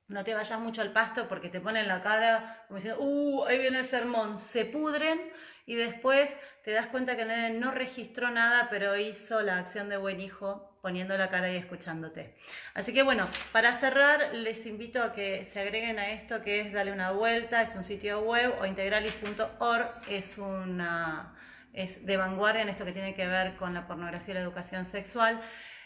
No 0.08 0.24
te 0.24 0.34
vayas 0.34 0.58
mucho 0.58 0.82
al 0.82 0.92
pasto 0.92 1.28
porque 1.28 1.48
te 1.48 1.60
ponen 1.60 1.86
la 1.86 2.02
cara 2.02 2.64
como 2.66 2.78
diciendo, 2.78 3.00
uh, 3.00 3.44
ahí 3.44 3.60
viene 3.60 3.78
el 3.78 3.84
sermón. 3.84 4.40
Se 4.40 4.64
pudren 4.64 5.30
y 5.66 5.74
después 5.74 6.34
te 6.64 6.70
das 6.70 6.86
cuenta 6.86 7.16
que 7.16 7.24
no 7.24 7.72
registró 7.72 8.30
nada, 8.30 8.68
pero 8.70 8.96
hizo 8.96 9.42
la 9.42 9.58
acción 9.58 9.88
de 9.88 9.96
buen 9.96 10.20
hijo 10.20 10.78
poniendo 10.80 11.16
la 11.18 11.28
cara 11.28 11.52
y 11.52 11.56
escuchándote. 11.56 12.36
Así 12.72 12.94
que 12.94 13.02
bueno, 13.02 13.28
para 13.52 13.72
cerrar, 13.74 14.34
les 14.34 14.64
invito 14.66 15.02
a 15.02 15.12
que 15.12 15.44
se 15.44 15.60
agreguen 15.60 15.98
a 15.98 16.12
esto 16.12 16.42
que 16.42 16.60
es 16.60 16.72
Dale 16.72 16.92
una 16.92 17.10
vuelta, 17.10 17.62
es 17.62 17.74
un 17.74 17.82
sitio 17.82 18.20
web 18.20 18.54
o 18.60 18.66
integralis.org, 18.66 20.02
es 20.08 20.38
una 20.38 21.34
es 21.72 22.06
de 22.06 22.16
vanguardia 22.16 22.62
en 22.62 22.70
esto 22.70 22.84
que 22.84 22.92
tiene 22.92 23.14
que 23.14 23.26
ver 23.26 23.56
con 23.56 23.74
la 23.74 23.86
pornografía 23.86 24.32
y 24.32 24.34
la 24.34 24.40
educación 24.40 24.86
sexual, 24.86 25.42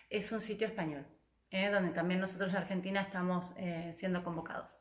es 0.08 0.30
un 0.30 0.40
sitio 0.40 0.68
español, 0.68 1.04
¿eh? 1.50 1.68
donde 1.68 1.90
también 1.90 2.20
nosotros 2.20 2.50
en 2.50 2.56
Argentina 2.56 3.02
estamos 3.02 3.52
eh, 3.56 3.92
siendo 3.96 4.22
convocados. 4.22 4.79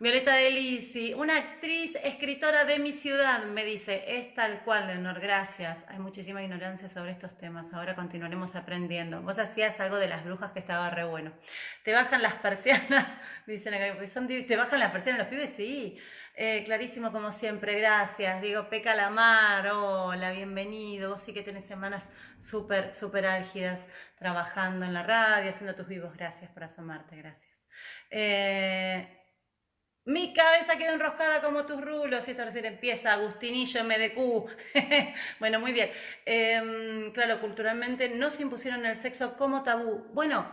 Violeta 0.00 0.34
Delisi, 0.34 1.14
una 1.14 1.38
actriz, 1.38 1.96
escritora 2.02 2.64
de 2.64 2.80
mi 2.80 2.92
ciudad, 2.92 3.44
me 3.44 3.64
dice, 3.64 4.02
es 4.18 4.34
tal 4.34 4.64
cual, 4.64 4.88
Leonor, 4.88 5.20
gracias. 5.20 5.84
Hay 5.86 6.00
muchísima 6.00 6.42
ignorancia 6.42 6.88
sobre 6.88 7.12
estos 7.12 7.38
temas, 7.38 7.72
ahora 7.72 7.94
continuaremos 7.94 8.56
aprendiendo. 8.56 9.22
Vos 9.22 9.38
hacías 9.38 9.78
algo 9.78 9.96
de 9.96 10.08
las 10.08 10.24
brujas 10.24 10.50
que 10.50 10.58
estaba 10.58 10.90
re 10.90 11.04
bueno. 11.04 11.32
¿Te 11.84 11.92
bajan 11.92 12.22
las 12.22 12.34
persianas? 12.34 13.06
Dicen 13.46 13.72
acá, 13.72 14.04
son, 14.08 14.26
¿te 14.26 14.56
bajan 14.56 14.80
las 14.80 14.90
persianas 14.90 15.20
los 15.20 15.28
pibes? 15.28 15.50
Sí. 15.50 15.96
Eh, 16.34 16.64
clarísimo 16.64 17.12
como 17.12 17.30
siempre, 17.30 17.78
gracias. 17.78 18.42
Digo, 18.42 18.68
Peca 18.68 18.96
Lamar, 18.96 19.68
hola, 19.68 20.32
bienvenido. 20.32 21.12
Vos 21.14 21.22
sí 21.22 21.32
que 21.32 21.42
tenés 21.42 21.66
semanas 21.66 22.10
súper, 22.40 22.96
súper 22.96 23.26
álgidas 23.26 23.80
trabajando 24.18 24.86
en 24.86 24.92
la 24.92 25.04
radio, 25.04 25.50
haciendo 25.50 25.76
tus 25.76 25.86
vivos. 25.86 26.16
Gracias 26.16 26.50
por 26.50 26.64
asomarte, 26.64 27.16
gracias. 27.16 27.54
Eh, 28.10 29.23
Mi 30.06 30.34
cabeza 30.34 30.76
quedó 30.76 30.92
enroscada 30.92 31.40
como 31.40 31.64
tus 31.64 31.80
rulos 31.80 32.28
y 32.28 32.32
esto 32.32 32.44
recién 32.44 32.66
empieza, 32.66 33.14
Agustinillo 33.14 33.84
MDQ. 33.84 34.46
bueno, 35.40 35.60
muy 35.60 35.72
bien. 35.72 35.90
Em, 36.26 37.10
claro, 37.12 37.40
culturalmente 37.40 38.10
no 38.10 38.30
se 38.30 38.42
impusieron 38.42 38.84
el 38.84 38.96
sexo 38.96 39.36
como 39.38 39.62
tabú. 39.62 40.06
Bueno, 40.12 40.46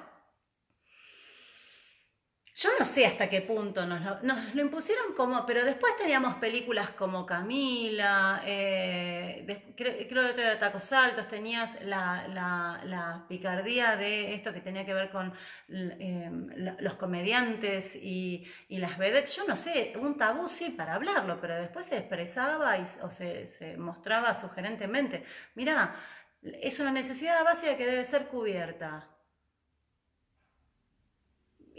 yo 2.54 2.70
no 2.78 2.86
sé 2.86 3.06
hasta 3.06 3.30
qué 3.30 3.42
punto 3.42 3.86
nos 3.86 4.24
lo, 4.24 4.62
impusieron 4.62 5.14
como, 5.16 5.46
pero 5.46 5.64
después 5.64 5.96
teníamos 5.96 6.36
películas 6.36 6.92
como 6.92 7.26
Camila, 7.26 8.44
eh, 8.46 9.74
creo, 9.76 10.36
que 10.36 10.42
era 10.42 10.60
Tacos 10.60 10.92
Altos, 10.92 11.30
tenías 11.30 11.82
la, 11.84 13.26
picardía 13.30 13.96
de 13.96 14.34
esto 14.34 14.52
que 14.52 14.60
tenía 14.60 14.86
que 14.86 14.94
ver 14.94 15.10
con 15.12 15.34
em, 15.70 16.48
los 16.80 16.96
comediantes 16.96 17.96
y, 17.96 18.46
las 18.70 18.98
vedettes. 18.98 19.36
Yo 19.36 19.46
no 19.46 19.56
sé, 19.56 19.94
un 19.96 20.18
tabú 20.18 20.50
sí 20.50 20.72
para 20.72 20.96
hablarlo, 20.96 21.40
pero 21.40 21.56
después 21.56 21.86
se 21.86 21.98
expresaba 21.98 22.78
y, 22.78 22.84
o 23.02 23.10
se, 23.10 23.48
se 23.48 23.78
mostraba 23.78 24.34
sugerentemente. 24.34 25.24
Mira, 25.56 25.96
es 26.42 26.80
una 26.80 26.92
necesidad 26.92 27.44
básica 27.44 27.78
que 27.78 27.86
debe 27.86 28.04
ser 28.04 28.28
cubierta. 28.28 29.08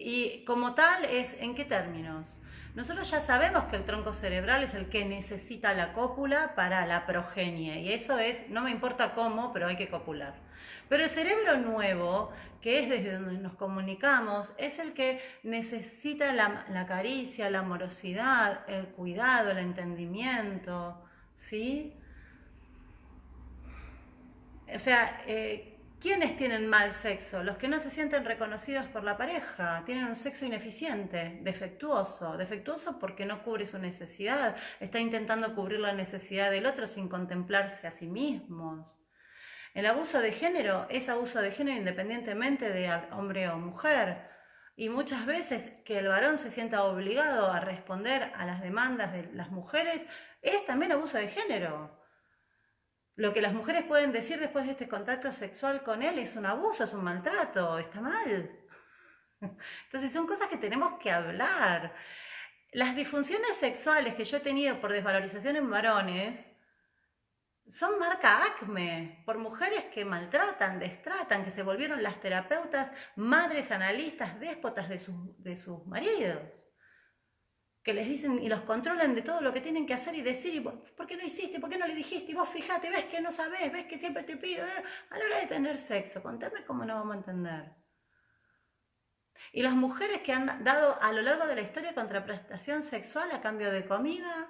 Y 0.04 0.44
como 0.44 0.74
tal 0.74 1.04
es, 1.04 1.34
¿en 1.40 1.54
qué 1.54 1.64
términos? 1.64 2.26
Nosotros 2.74 3.10
ya 3.10 3.20
sabemos 3.20 3.64
que 3.64 3.76
el 3.76 3.84
tronco 3.84 4.14
cerebral 4.14 4.64
es 4.64 4.74
el 4.74 4.88
que 4.88 5.04
necesita 5.04 5.74
la 5.74 5.92
cópula 5.92 6.54
para 6.54 6.86
la 6.86 7.04
progenie 7.04 7.82
y 7.82 7.92
eso 7.92 8.18
es, 8.18 8.48
no 8.48 8.62
me 8.62 8.70
importa 8.70 9.14
cómo, 9.14 9.52
pero 9.52 9.66
hay 9.66 9.76
que 9.76 9.90
copular. 9.90 10.34
Pero 10.88 11.04
el 11.04 11.10
cerebro 11.10 11.58
nuevo, 11.58 12.32
que 12.62 12.80
es 12.80 12.88
desde 12.88 13.12
donde 13.12 13.38
nos 13.38 13.54
comunicamos, 13.54 14.54
es 14.56 14.78
el 14.78 14.94
que 14.94 15.20
necesita 15.42 16.32
la, 16.32 16.86
caricia, 16.86 17.50
la 17.50 17.58
amorosidad, 17.58 18.68
el 18.68 18.86
cuidado, 18.86 19.50
el 19.50 19.58
entendimiento, 19.58 20.98
¿sí? 21.36 21.94
O 24.74 24.78
sea, 24.78 25.22
eh, 25.26 25.71
¿Quiénes 26.02 26.36
tienen 26.36 26.68
mal 26.68 26.94
sexo? 26.94 27.44
Los 27.44 27.58
que 27.58 27.68
no 27.68 27.78
se 27.78 27.92
sienten 27.92 28.24
reconocidos 28.24 28.86
por 28.86 29.04
la 29.04 29.16
pareja, 29.16 29.84
tienen 29.86 30.06
un 30.06 30.16
sexo 30.16 30.44
ineficiente, 30.44 31.38
defectuoso. 31.42 32.36
Defectuoso 32.36 32.98
porque 32.98 33.24
no 33.24 33.44
cubre 33.44 33.66
su 33.66 33.78
necesidad, 33.78 34.56
está 34.80 34.98
intentando 34.98 35.54
cubrir 35.54 35.78
la 35.78 35.92
necesidad 35.92 36.50
del 36.50 36.66
otro 36.66 36.88
sin 36.88 37.08
contemplarse 37.08 37.86
a 37.86 37.92
sí 37.92 38.08
mismos. 38.08 38.84
El 39.74 39.86
abuso 39.86 40.18
de 40.20 40.32
género 40.32 40.88
es 40.90 41.08
abuso 41.08 41.40
de 41.40 41.52
género 41.52 41.78
independientemente 41.78 42.68
de 42.68 42.90
hombre 43.12 43.48
o 43.48 43.56
mujer. 43.58 44.28
Y 44.74 44.88
muchas 44.88 45.24
veces 45.24 45.70
que 45.84 46.00
el 46.00 46.08
varón 46.08 46.38
se 46.38 46.50
sienta 46.50 46.82
obligado 46.82 47.52
a 47.52 47.60
responder 47.60 48.32
a 48.34 48.44
las 48.44 48.60
demandas 48.60 49.12
de 49.12 49.30
las 49.34 49.52
mujeres 49.52 50.04
es 50.40 50.66
también 50.66 50.90
abuso 50.90 51.16
de 51.16 51.28
género. 51.28 52.01
Lo 53.14 53.34
que 53.34 53.42
las 53.42 53.52
mujeres 53.52 53.84
pueden 53.84 54.12
decir 54.12 54.40
después 54.40 54.64
de 54.64 54.72
este 54.72 54.88
contacto 54.88 55.32
sexual 55.32 55.82
con 55.82 56.02
él 56.02 56.18
es 56.18 56.34
un 56.36 56.46
abuso, 56.46 56.84
es 56.84 56.94
un 56.94 57.04
maltrato, 57.04 57.78
está 57.78 58.00
mal. 58.00 58.50
Entonces 59.84 60.12
son 60.12 60.26
cosas 60.26 60.48
que 60.48 60.56
tenemos 60.56 60.98
que 60.98 61.10
hablar. 61.10 61.94
Las 62.72 62.96
disfunciones 62.96 63.56
sexuales 63.56 64.14
que 64.14 64.24
yo 64.24 64.38
he 64.38 64.40
tenido 64.40 64.80
por 64.80 64.92
desvalorización 64.92 65.56
en 65.56 65.70
varones 65.70 66.48
son 67.68 67.98
marca 67.98 68.44
acme, 68.44 69.22
por 69.26 69.38
mujeres 69.38 69.84
que 69.92 70.04
maltratan, 70.04 70.78
destratan, 70.78 71.44
que 71.44 71.50
se 71.50 71.62
volvieron 71.62 72.02
las 72.02 72.20
terapeutas, 72.20 72.92
madres 73.16 73.70
analistas, 73.70 74.40
déspotas 74.40 74.88
de 74.88 74.98
de 75.38 75.56
sus 75.56 75.86
maridos 75.86 76.40
que 77.82 77.92
les 77.92 78.08
dicen 78.08 78.40
y 78.42 78.48
los 78.48 78.62
controlan 78.62 79.14
de 79.14 79.22
todo 79.22 79.40
lo 79.40 79.52
que 79.52 79.60
tienen 79.60 79.86
que 79.86 79.94
hacer 79.94 80.14
y 80.14 80.22
decir, 80.22 80.54
y 80.54 80.60
¿por 80.60 81.06
qué 81.06 81.16
no 81.16 81.24
hiciste? 81.24 81.58
¿Por 81.58 81.68
qué 81.68 81.78
no 81.78 81.86
le 81.86 81.94
dijiste? 81.94 82.30
Y 82.30 82.34
vos 82.34 82.48
fíjate, 82.48 82.88
ves 82.90 83.06
que 83.06 83.20
no 83.20 83.32
sabes, 83.32 83.72
ves 83.72 83.86
que 83.86 83.98
siempre 83.98 84.22
te 84.22 84.36
pido. 84.36 84.64
A 85.10 85.18
la 85.18 85.24
hora 85.24 85.40
de 85.40 85.46
tener 85.46 85.78
sexo, 85.78 86.22
contame 86.22 86.64
cómo 86.64 86.84
no 86.84 86.94
vamos 86.94 87.14
a 87.14 87.18
entender. 87.18 87.82
Y 89.52 89.62
las 89.62 89.74
mujeres 89.74 90.22
que 90.22 90.32
han 90.32 90.62
dado 90.62 91.00
a 91.02 91.12
lo 91.12 91.22
largo 91.22 91.46
de 91.46 91.56
la 91.56 91.62
historia 91.62 91.94
contraprestación 91.94 92.82
sexual 92.82 93.32
a 93.32 93.40
cambio 93.40 93.70
de 93.72 93.84
comida. 93.86 94.48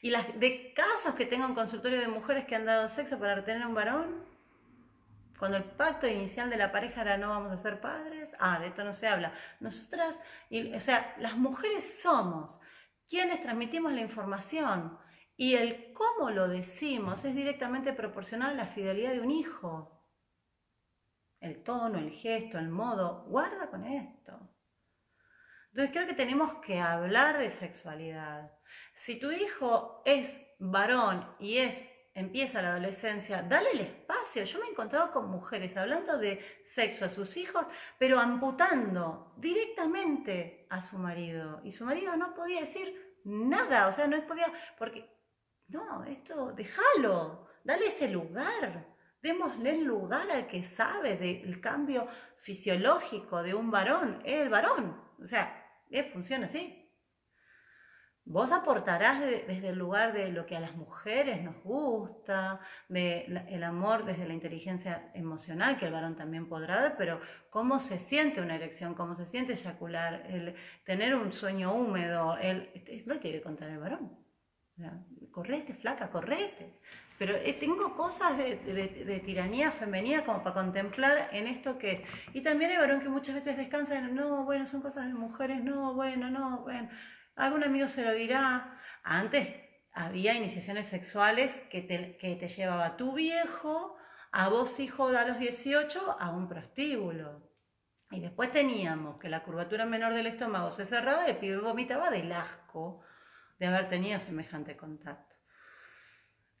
Y 0.00 0.10
las 0.10 0.38
de 0.38 0.72
casos 0.74 1.14
que 1.16 1.26
tengo 1.26 1.46
en 1.46 1.54
consultorio 1.54 2.00
de 2.00 2.08
mujeres 2.08 2.46
que 2.46 2.54
han 2.54 2.64
dado 2.64 2.88
sexo 2.88 3.18
para 3.18 3.34
retener 3.34 3.66
un 3.66 3.74
varón. 3.74 4.35
Cuando 5.38 5.58
el 5.58 5.64
pacto 5.64 6.06
inicial 6.06 6.48
de 6.48 6.56
la 6.56 6.72
pareja 6.72 7.02
era 7.02 7.18
no 7.18 7.28
vamos 7.28 7.52
a 7.52 7.58
ser 7.58 7.80
padres, 7.80 8.34
ah, 8.38 8.58
de 8.58 8.68
esto 8.68 8.84
no 8.84 8.94
se 8.94 9.06
habla. 9.06 9.32
Nosotras, 9.60 10.20
o 10.50 10.80
sea, 10.80 11.14
las 11.18 11.36
mujeres 11.36 12.00
somos 12.00 12.58
quienes 13.08 13.42
transmitimos 13.42 13.92
la 13.92 14.00
información 14.00 14.98
y 15.36 15.54
el 15.54 15.92
cómo 15.92 16.30
lo 16.30 16.48
decimos 16.48 17.24
es 17.24 17.34
directamente 17.34 17.92
proporcional 17.92 18.52
a 18.52 18.64
la 18.64 18.66
fidelidad 18.66 19.12
de 19.12 19.20
un 19.20 19.30
hijo. 19.30 19.92
El 21.40 21.62
tono, 21.62 21.98
el 21.98 22.10
gesto, 22.10 22.58
el 22.58 22.70
modo, 22.70 23.24
guarda 23.28 23.68
con 23.68 23.84
esto. 23.84 24.32
Entonces 25.70 25.92
creo 25.92 26.06
que 26.06 26.14
tenemos 26.14 26.54
que 26.64 26.80
hablar 26.80 27.36
de 27.36 27.50
sexualidad. 27.50 28.50
Si 28.94 29.18
tu 29.18 29.30
hijo 29.30 30.00
es 30.06 30.40
varón 30.58 31.30
y 31.38 31.58
es 31.58 31.76
empieza 32.16 32.62
la 32.62 32.70
adolescencia, 32.70 33.42
dale 33.42 33.72
el 33.72 33.80
espacio. 33.80 34.42
Yo 34.44 34.58
me 34.58 34.66
he 34.66 34.70
encontrado 34.70 35.12
con 35.12 35.30
mujeres 35.30 35.76
hablando 35.76 36.16
de 36.18 36.40
sexo 36.64 37.04
a 37.04 37.10
sus 37.10 37.36
hijos, 37.36 37.66
pero 37.98 38.18
amputando 38.18 39.34
directamente 39.36 40.66
a 40.70 40.80
su 40.80 40.98
marido. 40.98 41.60
Y 41.62 41.72
su 41.72 41.84
marido 41.84 42.16
no 42.16 42.34
podía 42.34 42.60
decir 42.62 43.20
nada, 43.24 43.86
o 43.86 43.92
sea, 43.92 44.06
no 44.06 44.26
podía, 44.26 44.50
porque, 44.78 45.06
no, 45.68 46.04
esto, 46.04 46.52
déjalo, 46.52 47.48
dale 47.62 47.88
ese 47.88 48.08
lugar. 48.08 48.86
Démosle 49.20 49.70
el 49.70 49.84
lugar 49.84 50.30
al 50.30 50.46
que 50.46 50.62
sabe 50.62 51.16
del 51.16 51.60
cambio 51.60 52.08
fisiológico 52.38 53.42
de 53.42 53.54
un 53.54 53.70
varón, 53.70 54.22
el 54.24 54.48
varón. 54.48 55.02
O 55.22 55.26
sea, 55.26 55.64
funciona 56.12 56.46
así. 56.46 56.85
Vos 58.28 58.50
aportarás 58.50 59.20
desde 59.20 59.68
el 59.68 59.78
lugar 59.78 60.12
de 60.12 60.32
lo 60.32 60.46
que 60.46 60.56
a 60.56 60.60
las 60.60 60.74
mujeres 60.74 61.44
nos 61.44 61.62
gusta, 61.62 62.58
de 62.88 63.24
el 63.48 63.62
amor 63.62 64.04
desde 64.04 64.26
la 64.26 64.34
inteligencia 64.34 65.12
emocional, 65.14 65.78
que 65.78 65.86
el 65.86 65.92
varón 65.92 66.16
también 66.16 66.48
podrá 66.48 66.80
dar, 66.80 66.96
pero 66.96 67.20
cómo 67.50 67.78
se 67.78 68.00
siente 68.00 68.40
una 68.40 68.56
erección, 68.56 68.94
cómo 68.94 69.14
se 69.14 69.26
siente 69.26 69.52
eyacular, 69.52 70.26
el 70.28 70.56
tener 70.84 71.14
un 71.14 71.32
sueño 71.32 71.72
húmedo, 71.72 72.36
el, 72.38 72.68
es 72.74 73.06
lo 73.06 73.20
que 73.20 73.30
que 73.30 73.42
contar 73.42 73.70
el 73.70 73.78
varón. 73.78 74.18
correte, 75.30 75.74
flaca, 75.74 76.10
correte. 76.10 76.80
Pero 77.18 77.36
eh, 77.36 77.52
tengo 77.54 77.94
cosas 77.94 78.36
de, 78.36 78.56
de, 78.56 79.20
tiranía 79.20 79.70
femenina 79.70 80.24
como 80.24 80.42
para 80.42 80.54
contemplar 80.54 81.28
en 81.32 81.46
esto 81.46 81.78
que 81.78 81.92
es. 81.92 82.02
Y 82.34 82.42
también 82.42 82.72
el 82.72 82.78
varón 82.78 83.00
que 83.00 83.08
muchas 83.08 83.36
veces 83.36 83.56
descansa 83.56 83.96
en, 83.96 84.16
no, 84.16 84.44
bueno, 84.44 84.66
son 84.66 84.82
cosas 84.82 85.06
de 85.06 85.14
mujeres, 85.14 85.62
no, 85.62 85.94
bueno, 85.94 86.28
no, 86.28 86.62
bueno. 86.62 86.90
Algún 87.36 87.62
amigo 87.62 87.88
se 87.88 88.04
lo 88.04 88.12
dirá. 88.12 88.80
Antes 89.02 89.48
había 89.92 90.34
iniciaciones 90.34 90.88
sexuales 90.88 91.60
que 91.70 91.82
te, 91.82 92.16
que 92.16 92.34
te 92.36 92.48
llevaba 92.48 92.96
tu 92.96 93.12
viejo, 93.12 93.96
a 94.32 94.48
vos 94.48 94.80
hijo 94.80 95.08
a 95.08 95.24
los 95.24 95.38
18, 95.38 96.16
a 96.18 96.30
un 96.30 96.48
prostíbulo. 96.48 97.48
Y 98.10 98.20
después 98.20 98.50
teníamos 98.50 99.18
que 99.18 99.28
la 99.28 99.42
curvatura 99.42 99.84
menor 99.84 100.14
del 100.14 100.26
estómago 100.26 100.70
se 100.70 100.86
cerraba 100.86 101.26
y 101.26 101.30
el 101.30 101.38
pibe 101.38 101.58
vomitaba 101.58 102.10
del 102.10 102.32
asco 102.32 103.02
de 103.58 103.66
haber 103.66 103.88
tenido 103.88 104.20
semejante 104.20 104.76
contacto. 104.76 105.34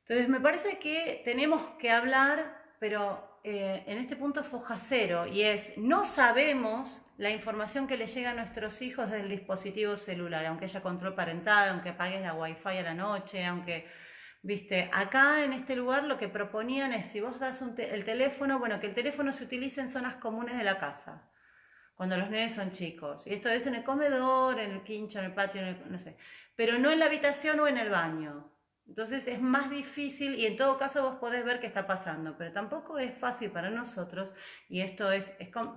Entonces 0.02 0.28
me 0.28 0.40
parece 0.40 0.78
que 0.78 1.22
tenemos 1.24 1.62
que 1.78 1.90
hablar, 1.90 2.62
pero 2.78 3.40
eh, 3.44 3.84
en 3.86 3.98
este 3.98 4.16
punto 4.16 4.42
foja 4.42 4.76
cero, 4.76 5.26
y 5.26 5.42
es, 5.42 5.76
no 5.76 6.04
sabemos 6.04 7.04
la 7.18 7.30
información 7.30 7.86
que 7.86 7.96
le 7.96 8.06
llega 8.06 8.30
a 8.30 8.34
nuestros 8.34 8.82
hijos 8.82 9.10
del 9.10 9.28
dispositivo 9.28 9.96
celular, 9.96 10.44
aunque 10.46 10.66
haya 10.66 10.82
control 10.82 11.14
parental, 11.14 11.70
aunque 11.70 11.90
apagues 11.90 12.22
la 12.22 12.34
wifi 12.34 12.68
a 12.68 12.82
la 12.82 12.94
noche, 12.94 13.44
aunque, 13.44 13.86
viste, 14.42 14.90
acá 14.92 15.44
en 15.44 15.52
este 15.52 15.76
lugar 15.76 16.04
lo 16.04 16.18
que 16.18 16.28
proponían 16.28 16.92
es, 16.92 17.06
si 17.06 17.20
vos 17.20 17.38
das 17.38 17.62
el 17.62 18.04
teléfono, 18.04 18.58
bueno, 18.58 18.80
que 18.80 18.88
el 18.88 18.94
teléfono 18.94 19.32
se 19.32 19.44
utilice 19.44 19.80
en 19.80 19.88
zonas 19.88 20.16
comunes 20.16 20.58
de 20.58 20.64
la 20.64 20.78
casa, 20.78 21.30
cuando 21.94 22.16
los 22.16 22.28
nenes 22.28 22.54
son 22.54 22.72
chicos, 22.72 23.26
y 23.26 23.34
esto 23.34 23.48
es 23.48 23.66
en 23.66 23.76
el 23.76 23.84
comedor, 23.84 24.60
en 24.60 24.72
el 24.72 24.82
quincho, 24.82 25.18
en 25.18 25.26
el 25.26 25.34
patio, 25.34 25.62
no 25.88 25.98
sé, 25.98 26.16
pero 26.54 26.78
no 26.78 26.90
en 26.90 26.98
la 26.98 27.06
habitación 27.06 27.60
o 27.60 27.68
en 27.68 27.78
el 27.78 27.90
baño. 27.90 28.50
Entonces 28.88 29.26
es 29.26 29.40
más 29.40 29.68
difícil 29.70 30.36
y 30.36 30.46
en 30.46 30.56
todo 30.56 30.78
caso 30.78 31.02
vos 31.02 31.16
podés 31.18 31.44
ver 31.44 31.60
qué 31.60 31.66
está 31.66 31.86
pasando, 31.86 32.36
pero 32.38 32.52
tampoco 32.52 32.98
es 32.98 33.16
fácil 33.18 33.50
para 33.50 33.70
nosotros 33.70 34.32
y 34.68 34.80
esto 34.80 35.10
es, 35.10 35.30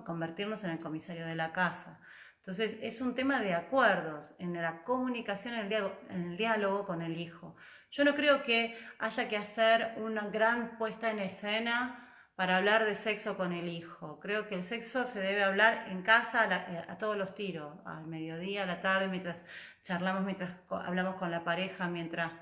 convertirnos 0.04 0.62
en 0.64 0.70
el 0.70 0.80
comisario 0.80 1.26
de 1.26 1.34
la 1.34 1.52
casa. 1.52 2.00
Entonces 2.38 2.78
es 2.80 3.00
un 3.00 3.14
tema 3.14 3.40
de 3.40 3.54
acuerdos, 3.54 4.34
en 4.38 4.54
la 4.54 4.82
comunicación, 4.84 5.54
en 5.54 5.72
el, 6.10 6.36
diálogo, 6.36 6.86
con 6.86 7.02
el 7.02 7.18
hijo. 7.18 7.56
Yo 7.90 8.04
no 8.04 8.14
creo 8.14 8.44
que 8.44 8.78
haya 8.98 9.28
que 9.28 9.36
hacer 9.36 9.94
una 9.98 10.28
gran 10.28 10.78
puesta 10.78 11.10
en 11.10 11.18
escena 11.18 12.06
para 12.36 12.56
hablar 12.56 12.86
de 12.86 12.94
sexo 12.94 13.36
con 13.36 13.52
el 13.52 13.68
hijo. 13.68 14.18
Creo 14.20 14.48
que 14.48 14.54
el 14.54 14.64
sexo 14.64 15.04
se 15.04 15.20
debe 15.20 15.42
hablar 15.42 15.88
en 15.90 16.02
casa 16.02 16.44
a, 16.88 16.96
todos 16.96 17.16
los 17.16 17.34
tiros, 17.34 17.76
al 17.84 18.06
mediodía, 18.06 18.62
a 18.62 18.66
la 18.66 18.80
tarde, 18.80 19.08
mientras 19.08 19.44
charlamos, 19.82 20.24
mientras 20.24 20.50
hablamos 20.70 21.16
con 21.16 21.30
la 21.30 21.44
pareja, 21.44 21.88
mientras 21.88 22.32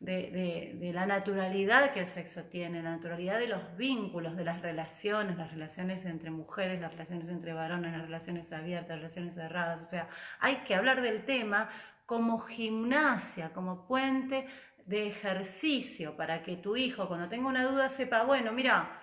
de, 0.00 0.90
la 0.92 1.06
naturalidad 1.06 1.92
que 1.92 2.00
el 2.00 2.06
sexo 2.06 2.44
tiene, 2.44 2.82
la 2.82 2.96
naturalidad 2.96 3.38
de 3.38 3.48
los 3.48 3.76
vínculos, 3.76 4.36
de 4.36 4.44
las 4.44 4.60
relaciones, 4.60 5.36
las 5.36 5.50
relaciones 5.52 6.04
entre 6.04 6.30
mujeres, 6.30 6.80
las 6.80 6.92
relaciones 6.92 7.28
entre 7.28 7.52
varones, 7.52 7.92
las 7.92 8.02
relaciones 8.02 8.52
abiertas, 8.52 8.90
las 8.90 8.98
relaciones 8.98 9.34
cerradas. 9.34 9.86
O 9.86 9.90
sea, 9.90 10.08
hay 10.40 10.56
que 10.58 10.74
hablar 10.74 11.00
del 11.00 11.24
tema 11.24 11.70
como 12.06 12.38
gimnasia, 12.40 13.50
como 13.52 13.86
puente 13.86 14.46
de 14.84 15.08
ejercicio 15.08 16.16
para 16.16 16.42
que 16.42 16.56
tu 16.56 16.76
hijo 16.76 17.08
cuando 17.08 17.28
tenga 17.28 17.48
una 17.48 17.64
duda 17.64 17.88
sepa, 17.88 18.24
bueno, 18.24 18.52
mira, 18.52 19.00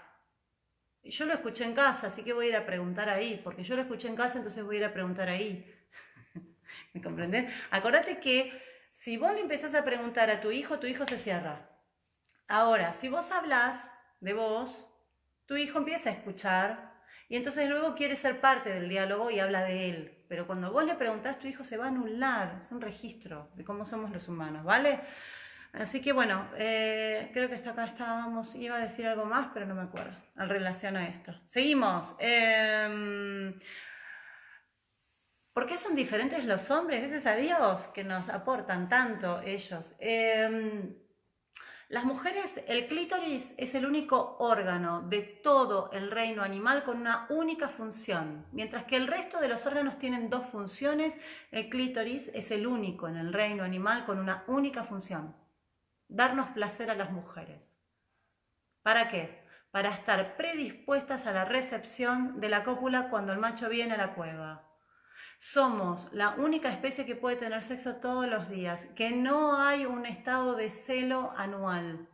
yo 1.03 1.25
lo 1.25 1.33
escuché 1.33 1.63
en 1.63 1.73
casa, 1.73 2.07
así 2.07 2.23
que 2.23 2.33
voy 2.33 2.47
a 2.47 2.49
ir 2.49 2.55
a 2.55 2.65
preguntar 2.65 3.09
ahí, 3.09 3.41
porque 3.43 3.63
yo 3.63 3.75
lo 3.75 3.81
escuché 3.81 4.07
en 4.07 4.15
casa, 4.15 4.37
entonces 4.37 4.63
voy 4.63 4.75
a 4.75 4.79
ir 4.79 4.85
a 4.85 4.93
preguntar 4.93 5.29
ahí. 5.29 5.65
¿Me 6.93 7.01
comprendés? 7.01 7.51
Acordate 7.71 8.19
que 8.19 8.70
si 8.91 9.17
vos 9.17 9.33
le 9.33 9.41
empezás 9.41 9.73
a 9.73 9.83
preguntar 9.83 10.29
a 10.29 10.41
tu 10.41 10.51
hijo, 10.51 10.79
tu 10.79 10.85
hijo 10.85 11.05
se 11.05 11.17
cierra. 11.17 11.69
Ahora, 12.47 12.93
si 12.93 13.09
vos 13.09 13.31
hablas 13.31 13.83
de 14.19 14.33
vos, 14.33 14.93
tu 15.47 15.55
hijo 15.55 15.79
empieza 15.79 16.09
a 16.09 16.13
escuchar 16.13 16.91
y 17.27 17.37
entonces 17.37 17.69
luego 17.69 17.95
quiere 17.95 18.15
ser 18.17 18.41
parte 18.41 18.71
del 18.71 18.89
diálogo 18.89 19.31
y 19.31 19.39
habla 19.39 19.63
de 19.63 19.89
él. 19.89 20.25
Pero 20.27 20.45
cuando 20.45 20.71
vos 20.71 20.85
le 20.85 20.95
preguntás, 20.95 21.39
tu 21.39 21.47
hijo 21.47 21.63
se 21.63 21.77
va 21.77 21.85
a 21.85 21.87
anular. 21.87 22.57
Es 22.59 22.71
un 22.71 22.81
registro 22.81 23.49
de 23.55 23.63
cómo 23.63 23.85
somos 23.85 24.11
los 24.11 24.27
humanos, 24.27 24.63
¿vale? 24.65 24.99
Así 25.73 26.01
que 26.01 26.11
bueno, 26.11 26.49
eh, 26.57 27.29
creo 27.33 27.47
que 27.47 27.55
hasta 27.55 27.71
acá 27.71 27.85
estábamos, 27.85 28.53
iba 28.55 28.75
a 28.75 28.81
decir 28.81 29.07
algo 29.07 29.25
más, 29.25 29.49
pero 29.53 29.65
no 29.65 29.75
me 29.75 29.83
acuerdo 29.83 30.15
en 30.37 30.49
relación 30.49 30.97
a 30.97 31.07
esto. 31.07 31.33
Seguimos. 31.47 32.15
Em, 32.19 33.57
¿Por 35.53 35.67
qué 35.67 35.77
son 35.77 35.95
diferentes 35.95 36.45
los 36.45 36.71
hombres? 36.71 37.01
Gracias 37.01 37.25
a 37.25 37.35
Dios 37.35 37.87
que 37.87 38.03
nos 38.03 38.29
aportan 38.29 38.87
tanto 38.87 39.41
ellos. 39.41 39.93
Em, 39.99 40.95
las 41.89 42.05
mujeres, 42.05 42.51
el 42.67 42.87
clítoris 42.87 43.53
es 43.57 43.75
el 43.75 43.85
único 43.85 44.37
órgano 44.39 45.01
de 45.01 45.21
todo 45.21 45.91
el 45.91 46.09
reino 46.09 46.41
animal 46.41 46.83
con 46.83 46.97
una 46.97 47.27
única 47.29 47.67
función. 47.67 48.45
Mientras 48.53 48.85
que 48.85 48.95
el 48.95 49.07
resto 49.07 49.41
de 49.41 49.49
los 49.49 49.65
órganos 49.65 49.99
tienen 49.99 50.29
dos 50.29 50.45
funciones, 50.45 51.19
el 51.51 51.69
clítoris 51.69 52.29
es 52.33 52.49
el 52.51 52.65
único 52.65 53.09
en 53.09 53.17
el 53.17 53.33
reino 53.33 53.63
animal 53.63 54.05
con 54.05 54.19
una 54.19 54.45
única 54.47 54.85
función 54.85 55.35
darnos 56.11 56.49
placer 56.49 56.91
a 56.91 56.95
las 56.95 57.11
mujeres. 57.11 57.77
¿Para 58.83 59.09
qué? 59.09 59.43
Para 59.71 59.93
estar 59.93 60.35
predispuestas 60.35 61.25
a 61.25 61.31
la 61.31 61.45
recepción 61.45 62.39
de 62.41 62.49
la 62.49 62.63
cópula 62.63 63.09
cuando 63.09 63.31
el 63.31 63.39
macho 63.39 63.69
viene 63.69 63.93
a 63.93 63.97
la 63.97 64.13
cueva. 64.13 64.70
Somos 65.41 66.07
la 66.13 66.35
única 66.35 66.71
especie 66.71 67.03
que 67.03 67.15
puede 67.15 67.35
tener 67.35 67.63
sexo 67.63 67.95
todos 67.95 68.27
los 68.27 68.47
días, 68.47 68.85
que 68.95 69.09
no 69.09 69.59
hay 69.59 69.87
un 69.87 70.05
estado 70.05 70.55
de 70.55 70.69
celo 70.69 71.33
anual. 71.35 72.07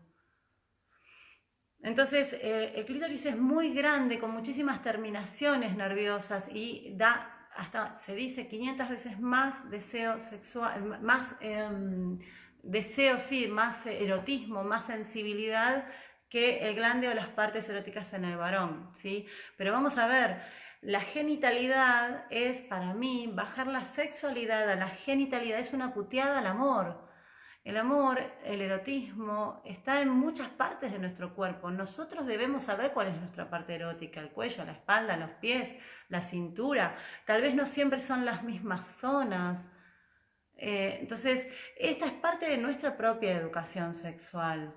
Entonces, 1.84 2.32
eh, 2.42 2.72
el 2.74 2.86
clítoris 2.86 3.26
es 3.26 3.38
muy 3.38 3.74
grande, 3.74 4.18
con 4.18 4.32
muchísimas 4.32 4.82
terminaciones 4.82 5.76
nerviosas 5.76 6.50
y 6.54 6.94
da 6.96 7.50
hasta, 7.58 7.96
se 7.96 8.16
dice, 8.16 8.48
500 8.48 8.90
veces 8.90 9.20
más 9.20 9.70
deseo 9.70 10.22
sexual, 10.22 11.02
más 11.02 11.36
em, 11.42 12.20
deseo, 12.64 13.20
sí, 13.20 13.48
más 13.48 13.86
erotismo, 13.88 14.64
más 14.64 14.86
sensibilidad 14.86 15.86
que 16.30 16.60
el 16.60 16.76
glande 16.76 17.10
o 17.10 17.14
las 17.14 17.28
partes 17.28 17.68
eróticas 17.68 18.14
en 18.14 18.24
el 18.24 18.38
varón, 18.38 18.90
¿sí? 18.96 19.26
Pero 19.58 19.74
vamos 19.74 19.98
a 19.98 20.08
ver, 20.08 20.42
la 20.82 21.02
genitalidad 21.02 22.26
es 22.30 22.62
para 22.62 22.94
mí 22.94 23.32
bajar 23.34 23.68
la 23.68 23.86
sexualidad 23.86 24.70
a 24.70 24.76
la 24.76 24.90
genitalidad, 24.90 25.60
es 25.60 25.74
una 25.74 25.94
puteada 25.94 26.40
al 26.40 26.48
amor. 26.48 27.08
El 27.64 27.76
amor, 27.76 28.22
el 28.46 28.62
erotismo, 28.62 29.62
está 29.66 30.00
en 30.00 30.08
muchas 30.08 30.48
partes 30.48 30.90
de 30.92 31.00
nuestro 31.00 31.36
cuerpo. 31.36 31.70
Nosotros 31.70 32.26
debemos 32.26 32.64
saber 32.64 32.94
cuál 32.94 33.08
es 33.08 33.18
nuestra 33.18 33.50
parte 33.50 33.76
erótica, 33.76 34.22
el 34.22 34.32
cuello, 34.32 34.64
la 34.64 34.72
espalda, 34.72 35.18
los 35.18 35.32
pies, 35.32 35.76
la 36.08 36.22
cintura. 36.22 36.96
Tal 37.26 37.42
vez 37.42 37.56
no 37.56 37.66
siempre 37.66 38.00
son 38.00 38.24
las 38.24 38.44
mismas 38.44 38.88
zonas. 38.88 39.68
Eh, 40.56 41.00
entonces, 41.02 41.46
esta 41.78 42.06
es 42.06 42.14
parte 42.14 42.48
de 42.48 42.58
nuestra 42.58 42.96
propia 42.96 43.36
educación 43.36 43.96
sexual. 43.96 44.74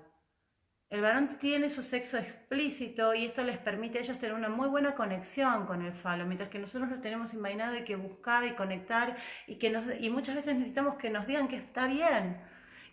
El 0.91 0.99
varón 0.99 1.37
tiene 1.39 1.69
su 1.69 1.83
sexo 1.83 2.17
explícito 2.17 3.13
y 3.15 3.25
esto 3.25 3.43
les 3.43 3.57
permite 3.57 3.97
a 3.97 4.01
ellos 4.01 4.19
tener 4.19 4.35
una 4.35 4.49
muy 4.49 4.67
buena 4.67 4.93
conexión 4.93 5.65
con 5.65 5.81
el 5.81 5.93
falo, 5.93 6.25
mientras 6.25 6.49
que 6.49 6.59
nosotros 6.59 6.89
lo 6.89 6.99
tenemos 6.99 7.33
imaginado 7.33 7.77
y 7.77 7.85
que 7.85 7.95
buscar 7.95 8.43
y 8.43 8.55
conectar 8.55 9.15
y, 9.47 9.55
que 9.55 9.69
nos, 9.69 9.85
y 10.01 10.09
muchas 10.09 10.35
veces 10.35 10.53
necesitamos 10.53 10.95
que 10.95 11.09
nos 11.09 11.25
digan 11.27 11.47
que 11.47 11.55
está 11.55 11.87
bien 11.87 12.41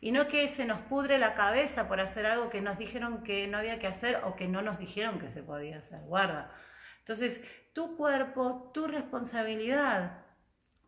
y 0.00 0.12
no 0.12 0.28
que 0.28 0.46
se 0.46 0.64
nos 0.64 0.78
pudre 0.82 1.18
la 1.18 1.34
cabeza 1.34 1.88
por 1.88 1.98
hacer 1.98 2.24
algo 2.24 2.50
que 2.50 2.60
nos 2.60 2.78
dijeron 2.78 3.24
que 3.24 3.48
no 3.48 3.58
había 3.58 3.80
que 3.80 3.88
hacer 3.88 4.20
o 4.24 4.36
que 4.36 4.46
no 4.46 4.62
nos 4.62 4.78
dijeron 4.78 5.18
que 5.18 5.30
se 5.30 5.42
podía 5.42 5.78
hacer. 5.78 5.98
Guarda. 6.02 6.52
Entonces, 7.00 7.42
tu 7.72 7.96
cuerpo, 7.96 8.70
tu 8.72 8.86
responsabilidad. 8.86 10.24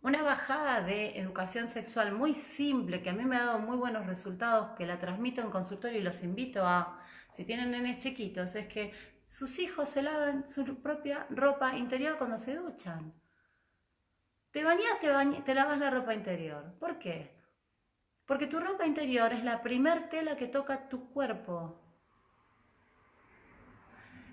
Una 0.01 0.23
bajada 0.23 0.81
de 0.83 1.19
educación 1.19 1.67
sexual 1.67 2.13
muy 2.13 2.35
simple 2.35 3.03
que 3.03 3.11
a 3.11 3.13
mí 3.13 3.25
me 3.25 3.37
ha 3.37 3.47
dado 3.47 3.59
muy 3.59 3.77
buenos 3.77 4.07
resultados, 4.07 4.77
que 4.79 4.87
la 4.87 5.01
transmito 5.01 5.41
en 5.43 5.51
consultorio 5.51 5.99
y 5.99 6.03
los 6.03 6.23
invito 6.23 6.65
a, 6.67 7.00
si 7.33 7.45
tienen 7.45 7.71
nenes 7.71 7.99
chiquitos, 7.99 8.55
es 8.55 8.67
que 8.69 8.93
sus 9.29 9.59
hijos 9.59 9.89
se 9.89 10.03
lavan 10.03 10.49
su 10.49 10.65
propia 10.83 11.27
ropa 11.31 11.77
interior 11.77 12.19
cuando 12.19 12.39
se 12.39 12.57
duchan. 12.57 13.13
Te 14.51 14.65
bañas, 14.65 14.99
te, 15.01 15.09
te 15.43 15.55
lavas 15.55 15.79
la 15.79 15.91
ropa 15.91 16.15
interior. 16.15 16.75
¿Por 16.81 16.99
qué? 16.99 17.31
Porque 18.27 18.47
tu 18.47 18.59
ropa 18.59 18.87
interior 18.87 19.33
es 19.33 19.45
la 19.45 19.63
primer 19.63 20.09
tela 20.09 20.37
que 20.37 20.49
toca 20.49 20.89
tu 20.89 21.13
cuerpo. 21.13 21.81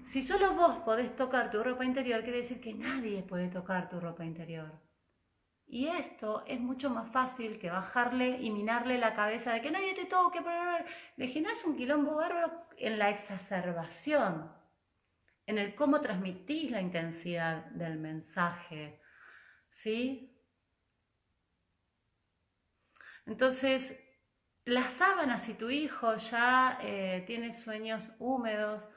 Si 0.06 0.24
solo 0.24 0.54
vos 0.56 0.78
podés 0.80 1.16
tocar 1.16 1.52
tu 1.52 1.62
ropa 1.62 1.84
interior, 1.84 2.24
quiere 2.24 2.40
decir 2.40 2.62
que 2.62 2.74
nadie 2.74 3.24
puede 3.24 3.50
tocar 3.50 3.90
tu 3.90 4.00
ropa 4.00 4.24
interior. 4.24 4.72
Y 5.70 5.90
esto 5.90 6.46
es 6.48 6.62
mucho 6.62 6.90
más 6.90 7.12
fácil 7.12 7.60
que 7.60 7.70
bajarle 7.70 8.40
y 8.42 8.52
minarle 8.52 8.98
la 8.98 9.14
cabeza 9.14 9.52
de 9.52 9.62
que 9.62 9.70
nadie 9.70 9.94
te 9.96 10.06
toque. 10.06 10.40
Le 11.18 11.28
generas 11.28 11.64
un 11.66 11.76
quilombo 11.76 12.16
bárbaro 12.16 12.68
en 12.78 12.98
la 12.98 13.10
exacerbación, 13.10 14.50
en 15.46 15.58
el 15.58 15.76
cómo 15.76 16.00
transmitís 16.00 16.72
la 16.72 16.80
intensidad 16.80 17.66
del 17.72 18.00
mensaje. 18.00 19.02
¿Sí? 19.70 20.34
Entonces, 23.26 24.00
las 24.64 24.94
sábanas, 24.94 25.44
si 25.44 25.54
tu 25.54 25.70
hijo 25.70 26.16
ya 26.16 26.80
eh, 26.82 27.24
tiene 27.28 27.52
sueños 27.52 28.16
húmedos, 28.20 28.90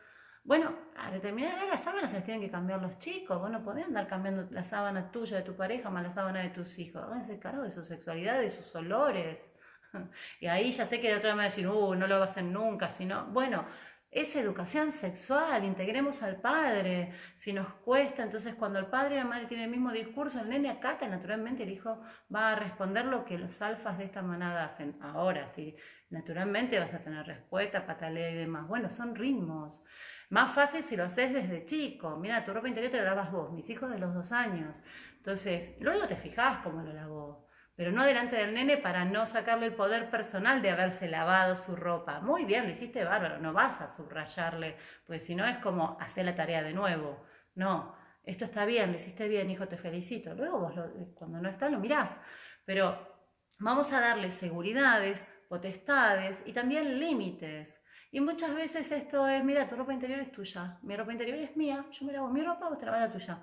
bueno, 0.51 0.75
a 0.97 1.13
determinada 1.13 1.59
edad 1.59 1.69
las 1.69 1.85
sábanas 1.85 2.11
se 2.11 2.17
las 2.17 2.25
tienen 2.25 2.43
que 2.43 2.51
cambiar 2.51 2.83
los 2.83 2.99
chicos. 2.99 3.39
Vos 3.39 3.53
no 3.53 3.63
podés 3.63 3.85
andar 3.85 4.09
cambiando 4.09 4.49
la 4.51 4.65
sábana 4.65 5.13
tuya 5.13 5.37
de 5.37 5.43
tu 5.45 5.55
pareja 5.55 5.91
más 5.91 6.03
la 6.03 6.11
sábana 6.11 6.41
de 6.41 6.51
tus 6.51 6.77
hijos. 6.81 7.05
Háganse 7.05 7.39
cargo 7.39 7.63
de 7.63 7.71
su 7.71 7.85
sexualidad, 7.85 8.41
de 8.41 8.51
sus 8.51 8.75
olores. 8.75 9.55
Y 10.41 10.49
ahí 10.49 10.73
ya 10.73 10.87
sé 10.87 11.01
que 11.01 11.07
de 11.07 11.19
otra 11.19 11.37
manera 11.37 11.55
decir, 11.55 11.69
uh, 11.69 11.95
no 11.95 12.09
lo 12.09 12.19
va 12.19 12.25
a 12.25 12.29
hacer 12.29 12.43
nunca, 12.43 12.89
sino, 12.89 13.27
bueno, 13.27 13.65
es 14.11 14.35
educación 14.35 14.91
sexual, 14.91 15.65
integremos 15.65 16.21
al 16.25 16.41
padre. 16.41 17.13
Si 17.37 17.53
nos 17.53 17.73
cuesta, 17.85 18.25
entonces 18.25 18.57
cuando 18.57 18.81
el 18.81 18.87
padre 18.87 19.15
y 19.15 19.19
la 19.19 19.25
madre 19.25 19.47
tienen 19.47 19.67
el 19.67 19.71
mismo 19.71 19.93
discurso, 19.93 20.41
el 20.41 20.49
nene 20.49 20.69
acata, 20.71 21.07
naturalmente 21.07 21.63
el 21.63 21.71
hijo 21.71 22.03
va 22.35 22.51
a 22.51 22.57
responder 22.57 23.05
lo 23.05 23.25
que 23.25 23.39
los 23.39 23.63
alfas 23.63 23.99
de 23.99 24.05
esta 24.07 24.21
manada 24.21 24.65
hacen. 24.65 24.97
Ahora, 25.01 25.49
sí, 25.49 25.77
naturalmente 26.09 26.81
vas 26.81 26.93
a 26.93 27.05
tener 27.05 27.25
respuesta, 27.25 27.87
patalea 27.87 28.33
y 28.33 28.35
demás. 28.35 28.67
Bueno, 28.67 28.91
son 28.91 29.15
ritmos. 29.15 29.85
Más 30.31 30.55
fácil 30.55 30.85
si 30.85 30.97
lo 30.97 31.05
haces 31.05 31.33
desde 31.33 31.67
chico. 31.67 32.17
Mira, 32.17 32.45
tu 32.45 32.53
ropa 32.53 32.69
interior 32.69 32.93
te 32.93 32.99
la 32.99 33.05
lavas 33.05 33.33
vos, 33.33 33.53
mis 33.53 33.69
hijos 33.69 33.91
de 33.91 33.99
los 33.99 34.15
dos 34.15 34.31
años. 34.31 34.77
Entonces, 35.17 35.75
luego 35.81 36.07
te 36.07 36.17
fijás 36.17 36.59
cómo 36.63 36.83
lo 36.83 36.93
lavó, 36.93 37.49
pero 37.75 37.91
no 37.91 38.05
delante 38.05 38.37
del 38.37 38.55
nene 38.55 38.77
para 38.79 39.05
no 39.05 39.27
sacarle 39.27 39.67
el 39.67 39.75
poder 39.75 40.09
personal 40.09 40.63
de 40.63 40.71
haberse 40.71 41.09
lavado 41.09 41.57
su 41.57 41.75
ropa. 41.75 42.21
Muy 42.21 42.45
bien, 42.45 42.65
lo 42.65 42.71
hiciste 42.71 43.05
bárbaro, 43.05 43.39
no 43.39 43.53
vas 43.53 43.81
a 43.81 43.89
subrayarle, 43.89 44.77
pues 45.05 45.25
si 45.25 45.35
no 45.35 45.45
es 45.47 45.59
como 45.59 45.99
hacer 46.01 46.25
la 46.25 46.37
tarea 46.37 46.63
de 46.63 46.75
nuevo. 46.75 47.25
No, 47.57 47.97
esto 48.23 48.45
está 48.45 48.65
bien, 48.65 48.93
lo 48.93 48.99
hiciste 48.99 49.27
bien, 49.27 49.51
hijo, 49.51 49.67
te 49.67 49.77
felicito. 49.77 50.35
Luego 50.35 50.61
vos 50.61 50.75
cuando 51.15 51.41
no 51.41 51.49
está 51.49 51.69
lo 51.69 51.81
mirás. 51.81 52.21
Pero 52.65 52.97
vamos 53.59 53.93
a 53.93 54.01
darle 54.01 54.31
seguridades, 54.31 55.27
potestades 55.49 56.41
y 56.47 56.53
también 56.53 57.01
límites. 57.01 57.80
Y 58.13 58.21
muchas 58.21 58.55
veces 58.55 58.91
esto 58.91 59.29
es, 59.29 59.45
mira, 59.45 59.69
tu 59.69 59.77
ropa 59.77 59.93
interior 59.93 60.19
es 60.21 60.33
tuya, 60.33 60.79
mi 60.83 60.97
ropa 60.97 61.13
interior 61.13 61.39
es 61.39 61.57
mía, 61.57 61.87
yo 61.93 62.07
me 62.07 62.13
lavo 62.13 62.29
mi 62.29 62.43
ropa, 62.43 62.69
vos 62.69 62.79
te 62.79 62.87
lavas 62.87 63.03
la 63.03 63.13
tuya. 63.13 63.39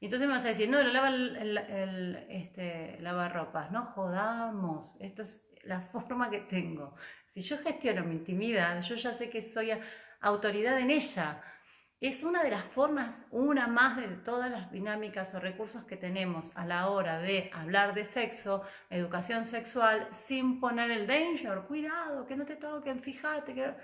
Y 0.00 0.06
entonces 0.06 0.26
me 0.26 0.34
vas 0.34 0.44
a 0.44 0.48
decir, 0.48 0.68
no, 0.68 0.82
lo 0.82 0.92
lava 0.92 1.08
el, 1.08 1.56
el, 1.56 2.26
este, 2.28 2.98
lavarropas, 3.00 3.70
no 3.70 3.86
jodamos, 3.86 4.96
esto 4.98 5.22
es 5.22 5.48
la 5.62 5.80
forma 5.92 6.28
que 6.30 6.40
tengo. 6.40 6.96
Si 7.26 7.40
yo 7.40 7.56
gestiono 7.58 8.04
mi 8.04 8.16
intimidad, 8.16 8.82
yo 8.82 8.96
ya 8.96 9.14
sé 9.14 9.30
que 9.30 9.40
soy 9.40 9.70
autoridad 10.20 10.78
en 10.80 10.90
ella. 10.90 11.40
Es 12.08 12.24
una 12.24 12.42
de 12.42 12.50
las 12.50 12.64
formas, 12.64 13.22
una 13.30 13.68
más 13.68 13.96
de 13.96 14.08
todas 14.08 14.50
las 14.50 14.72
dinámicas 14.72 15.32
o 15.34 15.40
recursos 15.40 15.84
que 15.84 15.96
tenemos 15.96 16.50
a 16.56 16.66
la 16.66 16.88
hora 16.88 17.20
de 17.20 17.48
hablar 17.54 17.94
de 17.94 18.04
sexo, 18.04 18.64
educación 18.90 19.44
sexual, 19.44 20.08
sin 20.12 20.58
poner 20.58 20.90
el 20.90 21.06
danger, 21.06 21.60
cuidado, 21.68 22.26
que 22.26 22.34
no 22.34 22.44
te 22.44 22.56
toquen, 22.56 23.00
fíjate. 23.00 23.54
Que... 23.54 23.74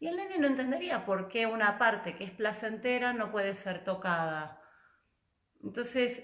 Y 0.00 0.08
el 0.08 0.16
nene 0.16 0.38
no 0.38 0.48
entendería 0.48 1.06
por 1.06 1.28
qué 1.28 1.46
una 1.46 1.78
parte 1.78 2.16
que 2.16 2.24
es 2.24 2.32
placentera 2.32 3.12
no 3.12 3.30
puede 3.30 3.54
ser 3.54 3.84
tocada. 3.84 4.60
Entonces, 5.62 6.22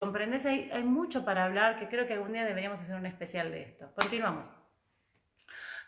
¿comprendes? 0.00 0.44
Hay, 0.44 0.82
mucho 0.82 1.24
para 1.24 1.44
hablar 1.44 1.78
que 1.78 1.86
creo 1.86 2.08
que 2.08 2.14
algún 2.14 2.32
día 2.32 2.44
deberíamos 2.44 2.80
hacer 2.80 2.96
un 2.96 3.06
especial 3.06 3.52
de 3.52 3.62
esto. 3.62 3.92
Continuamos. 3.94 4.46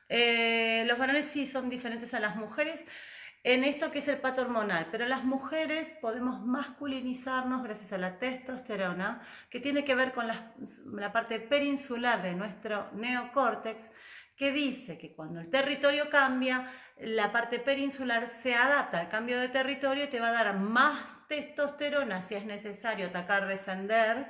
Eh, 0.09 0.84
los 0.86 0.96
varones 0.96 1.26
sí 1.26 1.44
son 1.44 1.68
diferentes 1.68 2.14
a 2.14 2.20
las 2.20 2.36
mujeres 2.36 2.84
en 3.45 3.62
esto 3.62 3.90
que 3.90 3.99
es 3.99 4.09
el 4.09 4.16
pato 4.16 4.40
hormonal, 4.40 4.88
pero 4.90 5.07
las 5.07 5.22
mujeres 5.22 5.95
podemos 6.01 6.40
masculinizarnos 6.40 7.62
gracias 7.62 7.92
a 7.92 7.99
la 7.99 8.18
testosterona, 8.18 9.20
que 9.51 9.61
tiene 9.61 9.84
que 9.84 9.95
ver 9.95 10.14
con 10.14 10.26
la, 10.26 11.12
parte 11.12 11.38
peninsular 11.40 12.22
de 12.22 12.32
nuestro 12.32 12.90
neocórtex, 12.92 13.90
que 14.34 14.51
dice 14.51 14.97
que 14.97 15.14
cuando 15.14 15.40
el 15.40 15.51
territorio 15.51 16.09
cambia, 16.09 16.72
la 16.99 17.32
parte 17.32 17.59
peninsular 17.59 18.28
se 18.28 18.55
adapta 18.55 19.01
al 19.01 19.11
cambio 19.11 19.38
de 19.38 19.51
territorio 19.51 20.05
y 20.05 20.09
te 20.09 20.20
va 20.20 20.28
a 20.28 20.45
dar 20.45 20.59
más 20.59 21.14
testosterona 21.28 22.22
si 22.22 22.36
es 22.36 22.47
necesario 22.47 23.09
atacar, 23.09 23.47
defender, 23.47 24.26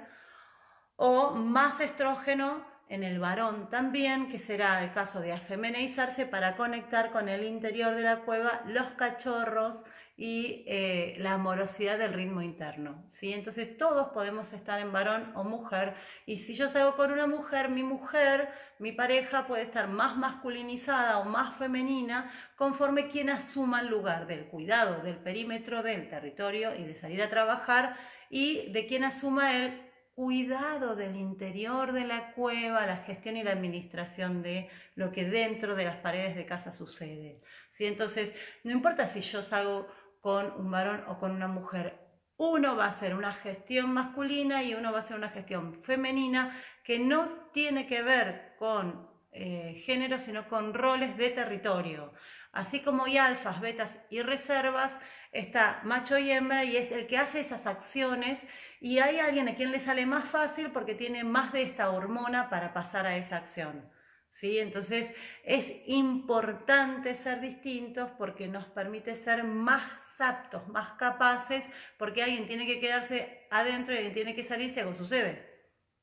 o 0.96 1.30
más 1.30 1.80
estrógeno 1.80 2.73
en 2.89 3.03
el 3.03 3.18
varón 3.18 3.70
también, 3.70 4.28
que 4.28 4.39
será 4.39 4.82
el 4.85 4.93
caso 4.93 5.20
de 5.20 5.32
afemenizarse 5.32 6.26
para 6.26 6.57
conectar 6.57 7.11
con 7.11 7.28
el 7.28 7.45
interior 7.45 7.95
de 7.95 8.03
la 8.03 8.20
cueva 8.20 8.62
los 8.66 8.89
cachorros 8.93 9.85
y 10.16 10.62
eh, 10.68 11.16
la 11.18 11.32
amorosidad 11.32 11.99
del 11.99 12.12
ritmo 12.12 12.41
interno. 12.41 13.05
¿sí? 13.09 13.32
Entonces 13.32 13.76
todos 13.76 14.11
podemos 14.11 14.53
estar 14.53 14.78
en 14.78 14.93
varón 14.93 15.32
o 15.35 15.43
mujer 15.43 15.95
y 16.24 16.39
si 16.39 16.55
yo 16.55 16.68
salgo 16.68 16.95
con 16.95 17.11
una 17.11 17.26
mujer, 17.26 17.68
mi 17.68 17.82
mujer, 17.82 18.49
mi 18.78 18.93
pareja 18.93 19.47
puede 19.47 19.62
estar 19.62 19.89
más 19.89 20.16
masculinizada 20.16 21.18
o 21.18 21.24
más 21.24 21.57
femenina 21.57 22.30
conforme 22.55 23.09
quien 23.09 23.28
asuma 23.28 23.80
el 23.80 23.89
lugar 23.89 24.26
del 24.26 24.47
cuidado 24.47 25.03
del 25.03 25.16
perímetro 25.16 25.82
del 25.82 26.09
territorio 26.09 26.76
y 26.76 26.85
de 26.85 26.95
salir 26.95 27.20
a 27.20 27.30
trabajar 27.30 27.97
y 28.30 28.70
de 28.70 28.87
quien 28.87 29.05
asuma 29.05 29.57
el 29.57 29.84
cuidado 30.14 30.94
del 30.94 31.16
interior 31.16 31.92
de 31.92 32.04
la 32.06 32.32
cueva, 32.32 32.86
la 32.86 32.98
gestión 32.98 33.36
y 33.36 33.42
la 33.42 33.52
administración 33.52 34.42
de 34.42 34.70
lo 34.94 35.10
que 35.10 35.24
dentro 35.24 35.74
de 35.74 35.84
las 35.84 35.96
paredes 35.96 36.36
de 36.36 36.46
casa 36.46 36.72
sucede. 36.72 37.40
¿sí? 37.72 37.86
Entonces, 37.86 38.32
no 38.62 38.72
importa 38.72 39.06
si 39.06 39.20
yo 39.20 39.42
salgo 39.42 39.88
con 40.20 40.52
un 40.52 40.70
varón 40.70 41.04
o 41.08 41.18
con 41.18 41.32
una 41.32 41.48
mujer, 41.48 42.00
uno 42.36 42.76
va 42.76 42.86
a 42.86 42.88
hacer 42.88 43.14
una 43.14 43.32
gestión 43.32 43.92
masculina 43.92 44.62
y 44.62 44.74
uno 44.74 44.92
va 44.92 44.98
a 44.98 45.02
hacer 45.02 45.16
una 45.16 45.30
gestión 45.30 45.82
femenina 45.82 46.60
que 46.82 46.98
no 46.98 47.50
tiene 47.52 47.86
que 47.86 48.02
ver 48.02 48.54
con 48.58 49.08
eh, 49.32 49.82
género, 49.84 50.18
sino 50.18 50.48
con 50.48 50.74
roles 50.74 51.16
de 51.16 51.30
territorio. 51.30 52.12
Así 52.55 52.80
como 52.80 53.05
hay 53.05 53.18
alfas, 53.18 53.61
betas 53.61 53.98
y 54.11 54.22
reservas, 54.22 54.98
está 55.32 55.80
macho 55.82 56.16
y 56.18 56.30
hembra 56.30 56.64
y 56.64 56.76
es 56.76 56.92
el 56.92 57.07
que 57.09 57.18
hace 57.18 57.40
esas 57.40 57.66
acciones 57.66 58.42
y 58.80 58.98
hay 58.98 59.18
alguien 59.18 59.48
a 59.48 59.57
quien 59.57 59.72
le 59.72 59.80
sale 59.80 60.07
más 60.07 60.24
fácil 60.26 60.70
porque 60.70 60.94
tiene 60.94 61.24
más 61.24 61.52
de 61.52 61.62
esta 61.62 61.90
hormona 61.90 62.48
para 62.50 62.72
pasar 62.72 63.07
a 63.07 63.16
esa 63.16 63.38
acción. 63.38 63.90
¿sí? 64.34 64.59
Entonces 64.59 65.12
es 65.44 65.72
importante 65.86 67.14
ser 67.14 67.40
distintos 67.40 68.11
porque 68.18 68.48
nos 68.48 68.66
permite 68.66 69.16
ser 69.16 69.42
más 69.44 70.20
aptos, 70.20 70.66
más 70.68 70.92
capaces, 70.98 71.64
porque 71.98 72.22
alguien 72.22 72.46
tiene 72.46 72.66
que 72.66 72.78
quedarse 72.80 73.46
adentro 73.50 73.94
y 73.94 73.98
alguien 73.98 74.14
tiene 74.14 74.34
que 74.34 74.44
salir 74.44 74.70
si 74.70 74.80
algo 74.80 74.94
sucede. 74.94 75.52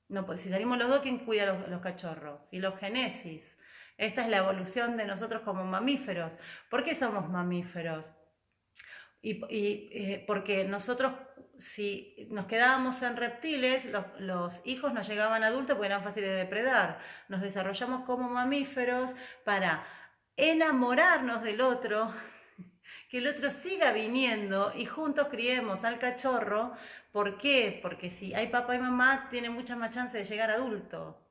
No, 0.10 0.26
pues 0.26 0.42
si 0.42 0.50
salimos 0.50 0.78
los 0.78 0.90
dos, 0.90 1.02
¿quién 1.02 1.20
cuida 1.20 1.46
los, 1.46 1.70
los 1.70 1.82
cachorros? 1.82 2.42
Esta 4.02 4.24
es 4.24 4.30
la 4.30 4.38
evolución 4.38 4.98
de 4.98 5.06
nosotros 5.06 5.44
como 5.44 5.64
mamíferos. 5.64 6.34
¿Por 6.72 6.84
qué 6.84 6.96
somos 6.96 7.30
mamíferos? 7.30 8.12
Y, 9.22 9.44
eh, 9.52 10.24
porque 10.26 10.64
nosotros, 10.64 11.14
si 11.60 12.28
nos 12.32 12.48
quedábamos 12.48 13.00
en 13.04 13.16
reptiles, 13.16 13.88
los, 14.18 14.66
hijos 14.66 14.92
nos 14.92 15.08
llegaban 15.08 15.44
adultos 15.44 15.76
porque 15.76 15.86
eran 15.86 16.04
fáciles 16.04 16.32
de 16.32 16.38
depredar. 16.38 16.98
Nos 17.30 17.42
desarrollamos 17.42 18.04
como 18.06 18.28
mamíferos 18.28 19.14
para 19.46 19.86
enamorarnos 20.36 21.44
del 21.44 21.62
otro, 21.62 22.12
que 23.12 23.20
el 23.20 23.28
otro 23.28 23.52
siga 23.52 23.92
viniendo 23.92 24.74
y 24.76 24.88
juntos 24.88 25.28
criemos 25.30 25.84
al 25.84 26.00
cachorro. 26.00 26.74
¿Por 27.12 27.38
qué? 27.38 27.80
Porque 27.84 28.10
si 28.10 28.34
hay 28.34 28.48
papá 28.48 28.76
y 28.76 28.80
mamá, 28.80 29.28
tiene 29.30 29.52
mucha 29.52 29.76
más 29.76 29.94
chance 29.94 30.18
de 30.18 30.26
llegar 30.26 30.50
adulto 30.50 31.22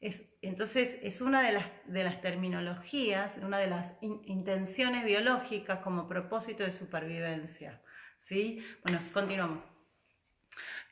entonces 0.00 0.98
es 1.02 1.20
una 1.20 1.42
de 1.42 2.02
las, 2.04 2.20
terminologías, 2.20 3.36
una 3.42 3.58
de 3.58 3.66
las 3.66 3.94
intenciones 4.00 5.04
biológicas 5.04 5.80
como 5.80 6.08
propósito 6.08 6.64
de 6.64 6.72
supervivencia. 6.72 7.80
¿sí? 8.18 8.64
Bueno, 8.82 9.00
continuamos. 9.12 9.60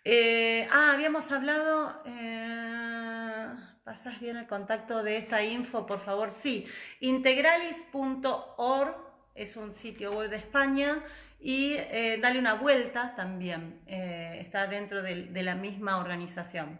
Eh, 0.04 0.68
ah, 0.70 0.92
habíamos 0.92 1.32
hablado, 1.32 2.02
eh, 2.04 3.48
¿pasas 3.84 4.20
bien 4.20 4.36
el 4.36 4.46
contacto 4.46 5.02
de 5.02 5.16
esta 5.16 5.42
info, 5.42 5.86
por 5.86 6.00
favor? 6.00 6.32
Sí, 6.32 6.66
integralis.org 7.00 8.96
es 9.34 9.56
un 9.56 9.74
sitio 9.74 10.12
web 10.12 10.28
de 10.30 10.36
España 10.36 11.02
y 11.40 11.72
eh, 11.74 12.18
dale 12.20 12.38
una 12.38 12.54
vuelta 12.54 13.14
también, 13.16 13.80
está 13.86 14.66
dentro 14.66 15.02
de 15.02 15.42
la 15.42 15.54
misma 15.54 15.98
organización. 15.98 16.78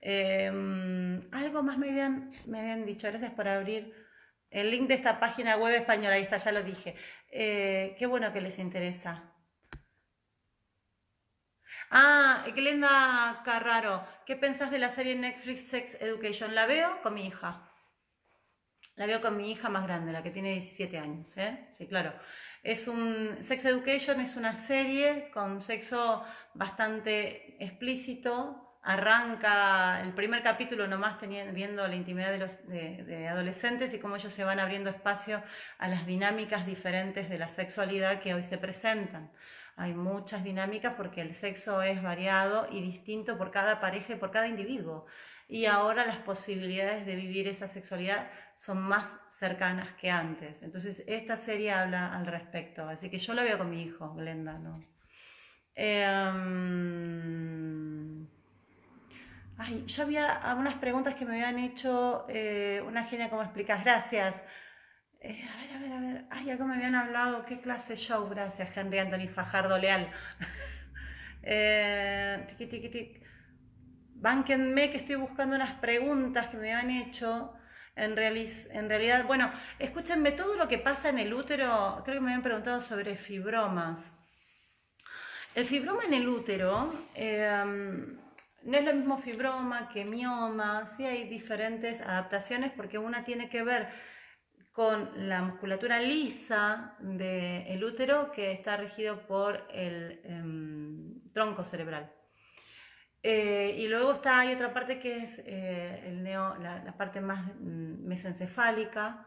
Em, 0.00 1.28
algo 1.32 1.62
más 1.62 1.78
me 1.78 1.90
habían, 1.90 2.30
me 2.46 2.60
habían 2.60 2.86
dicho, 2.86 3.08
gracias 3.08 3.32
por 3.32 3.48
abrir 3.48 3.94
el 4.50 4.70
link 4.70 4.88
de 4.88 4.94
esta 4.94 5.18
página 5.20 5.56
web 5.56 5.74
española, 5.74 6.14
ahí 6.14 6.22
está, 6.22 6.36
ya 6.38 6.52
lo 6.52 6.62
dije. 6.62 6.94
Eh, 7.30 7.96
qué 7.98 8.06
bueno 8.06 8.32
que 8.32 8.40
les 8.40 8.58
interesa. 8.58 9.32
Ah, 11.90 12.44
Glenda 12.54 13.42
Carraro, 13.44 14.04
¿qué 14.26 14.36
pensás 14.36 14.70
de 14.70 14.78
la 14.78 14.90
serie 14.90 15.14
Netflix 15.14 15.68
Sex 15.68 15.94
Education? 16.00 16.54
La 16.54 16.66
veo 16.66 17.00
con 17.02 17.14
mi 17.14 17.26
hija. 17.26 17.70
La 18.96 19.06
veo 19.06 19.20
con 19.20 19.36
mi 19.36 19.52
hija 19.52 19.68
más 19.68 19.84
grande, 19.84 20.12
la 20.12 20.22
que 20.22 20.30
tiene 20.30 20.52
17 20.52 20.98
años, 20.98 21.36
¿eh? 21.36 21.68
Sí, 21.72 21.86
claro. 21.86 22.12
Es 22.62 22.88
un 22.88 23.36
Sex 23.42 23.64
Education 23.66 24.20
es 24.20 24.36
una 24.36 24.56
serie 24.56 25.30
con 25.32 25.60
sexo 25.62 26.24
bastante 26.54 27.62
explícito, 27.64 28.65
arranca 28.86 30.00
el 30.00 30.12
primer 30.12 30.44
capítulo 30.44 30.86
nomás 30.86 31.18
teniendo, 31.18 31.52
viendo 31.52 31.86
la 31.88 31.96
intimidad 31.96 32.30
de, 32.30 32.38
los, 32.38 32.50
adolescentes 33.28 33.92
y 33.92 33.98
cómo 33.98 34.14
ellos 34.14 34.32
se 34.32 34.44
van 34.44 34.60
abriendo 34.60 34.90
espacio 34.90 35.42
a 35.78 35.88
las 35.88 36.06
dinámicas 36.06 36.64
diferentes 36.66 37.28
de 37.28 37.36
la 37.36 37.48
sexualidad 37.48 38.20
que 38.20 38.32
hoy 38.32 38.44
se 38.44 38.58
presentan. 38.58 39.32
Hay 39.74 39.92
muchas 39.92 40.44
dinámicas 40.44 40.94
porque 40.96 41.20
el 41.20 41.34
sexo 41.34 41.82
es 41.82 42.00
variado 42.00 42.68
y 42.70 42.80
distinto 42.80 43.36
por 43.36 43.50
cada 43.50 43.80
pareja 43.80 44.12
y 44.14 44.16
por 44.16 44.30
cada 44.30 44.46
individuo. 44.46 45.06
Y 45.48 45.66
ahora 45.66 46.06
las 46.06 46.18
posibilidades 46.18 47.06
de 47.06 47.16
vivir 47.16 47.48
esa 47.48 47.66
sexualidad 47.66 48.30
son 48.56 48.78
más 48.78 49.18
cercanas 49.30 49.92
que 49.94 50.10
antes. 50.10 50.62
Entonces, 50.62 51.02
esta 51.08 51.36
serie 51.36 51.72
habla 51.72 52.14
al 52.14 52.26
respecto. 52.26 52.88
Así 52.88 53.10
que 53.10 53.18
yo 53.18 53.34
la 53.34 53.42
veo 53.42 53.58
con 53.58 53.68
mi 53.68 53.82
hijo, 53.82 54.14
Glenda, 54.14 54.58
¿no? 54.58 54.80
Eh, 55.74 56.06
Ay, 59.58 59.84
yo 59.86 60.02
había 60.02 60.32
algunas 60.34 60.74
preguntas 60.74 61.14
que 61.14 61.24
me 61.24 61.32
habían 61.32 61.58
hecho 61.58 62.26
eh, 62.28 62.82
una 62.86 63.04
genia, 63.04 63.30
¿cómo 63.30 63.42
explicas? 63.42 63.82
Gracias. 63.82 64.42
Eh, 65.20 65.48
a 65.50 65.56
ver, 65.56 65.72
a 65.72 65.78
ver, 65.78 65.92
a 65.92 66.00
ver. 66.00 66.24
Ay, 66.30 66.50
algo 66.50 66.66
me 66.66 66.74
habían 66.74 66.94
hablado. 66.94 67.46
¿Qué 67.46 67.60
clase 67.60 67.96
show? 67.96 68.28
Gracias, 68.28 68.76
Henry 68.76 68.98
Anthony 68.98 69.28
Fajardo 69.28 69.78
Leal. 69.78 70.10
eh, 71.42 72.44
tiqui, 72.50 72.66
tiqui, 72.66 72.88
tiqui. 72.90 73.22
Bánquenme 74.16 74.90
que 74.90 74.98
estoy 74.98 75.16
buscando 75.16 75.56
unas 75.56 75.78
preguntas 75.80 76.48
que 76.48 76.58
me 76.58 76.74
habían 76.74 76.90
hecho. 76.90 77.54
En, 77.94 78.12
en 78.18 78.88
realidad, 78.90 79.24
bueno, 79.24 79.50
escúchenme 79.78 80.32
todo 80.32 80.54
lo 80.56 80.68
que 80.68 80.76
pasa 80.76 81.08
en 81.08 81.18
el 81.18 81.32
útero. 81.32 82.02
Creo 82.04 82.16
que 82.16 82.20
me 82.20 82.26
habían 82.28 82.42
preguntado 82.42 82.82
sobre 82.82 83.16
fibromas. 83.16 84.12
El 85.54 85.64
fibroma 85.64 86.04
en 86.04 86.12
el 86.12 86.28
útero. 86.28 86.92
Eh, 87.14 88.18
no 88.66 88.78
es 88.78 88.84
lo 88.84 88.94
mismo 88.94 89.18
fibroma 89.18 89.88
que 89.88 90.04
mioma, 90.04 90.86
sí 90.86 91.04
hay 91.04 91.28
diferentes 91.28 92.00
adaptaciones 92.00 92.72
porque 92.72 92.98
una 92.98 93.24
tiene 93.24 93.48
que 93.48 93.62
ver 93.62 93.88
con 94.72 95.28
la 95.28 95.40
musculatura 95.40 96.00
lisa 96.00 96.96
del 97.00 97.82
útero 97.82 98.30
que 98.32 98.52
está 98.52 98.76
regido 98.76 99.26
por 99.26 99.66
el 99.72 100.20
em, 100.24 101.32
tronco 101.32 101.64
cerebral. 101.64 102.12
Eh, 103.22 103.74
y 103.78 103.88
luego 103.88 104.12
está, 104.12 104.40
hay 104.40 104.54
otra 104.54 104.72
parte 104.74 105.00
que 105.00 105.22
es 105.24 105.42
eh, 105.46 106.12
la, 106.22 106.94
parte 106.96 107.20
más 107.20 107.46
mm, 107.58 108.06
mesencefálica, 108.06 109.26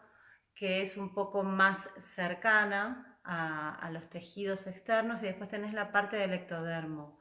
que 0.54 0.82
es 0.82 0.98
un 0.98 1.14
poco 1.14 1.44
más 1.44 1.90
cercana 2.16 3.20
a, 3.24 3.90
los 3.92 4.10
tejidos 4.10 4.68
externos 4.68 5.22
y 5.22 5.28
después 5.28 5.50
tenés 5.50 5.74
la 5.74 5.92
parte 5.92 6.18
del 6.18 6.34
ectodermo 6.34 7.19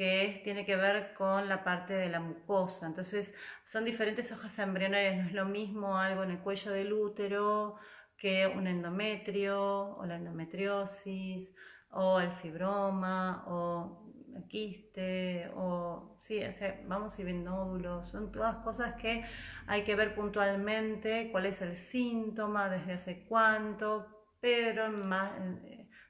que 0.00 0.40
tiene 0.44 0.64
que 0.64 0.76
ver 0.76 1.12
con 1.12 1.46
la 1.46 1.62
parte 1.62 1.92
de 1.92 2.08
la 2.08 2.20
mucosa. 2.20 2.86
Entonces, 2.86 3.34
son 3.66 3.84
diferentes 3.84 4.32
hojas 4.32 4.58
embrionarias, 4.58 5.18
no 5.18 5.24
es 5.24 5.34
lo 5.34 5.44
mismo 5.44 5.98
algo 5.98 6.24
en 6.24 6.30
el 6.30 6.38
cuello 6.38 6.72
del 6.72 6.94
útero 6.94 7.76
que 8.16 8.46
un 8.46 8.66
endometrio 8.66 9.98
o 9.98 10.06
la 10.06 10.16
endometriosis 10.16 11.50
o 11.90 12.18
el 12.18 12.32
fibroma 12.32 13.44
o 13.46 14.10
el 14.34 14.48
quiste 14.48 15.50
o 15.54 16.16
sí, 16.22 16.40
vamos 16.86 17.18
y 17.18 17.24
ven 17.24 17.44
nódulos, 17.44 18.08
son 18.08 18.32
todas 18.32 18.56
cosas 18.64 18.94
que 18.94 19.22
hay 19.66 19.84
que 19.84 19.96
ver 19.96 20.14
puntualmente 20.14 21.28
cuál 21.30 21.44
es 21.44 21.60
el 21.60 21.76
síntoma, 21.76 22.70
desde 22.70 22.94
hace 22.94 23.26
cuánto, 23.26 24.06
pero 24.40 24.90
más 24.90 25.32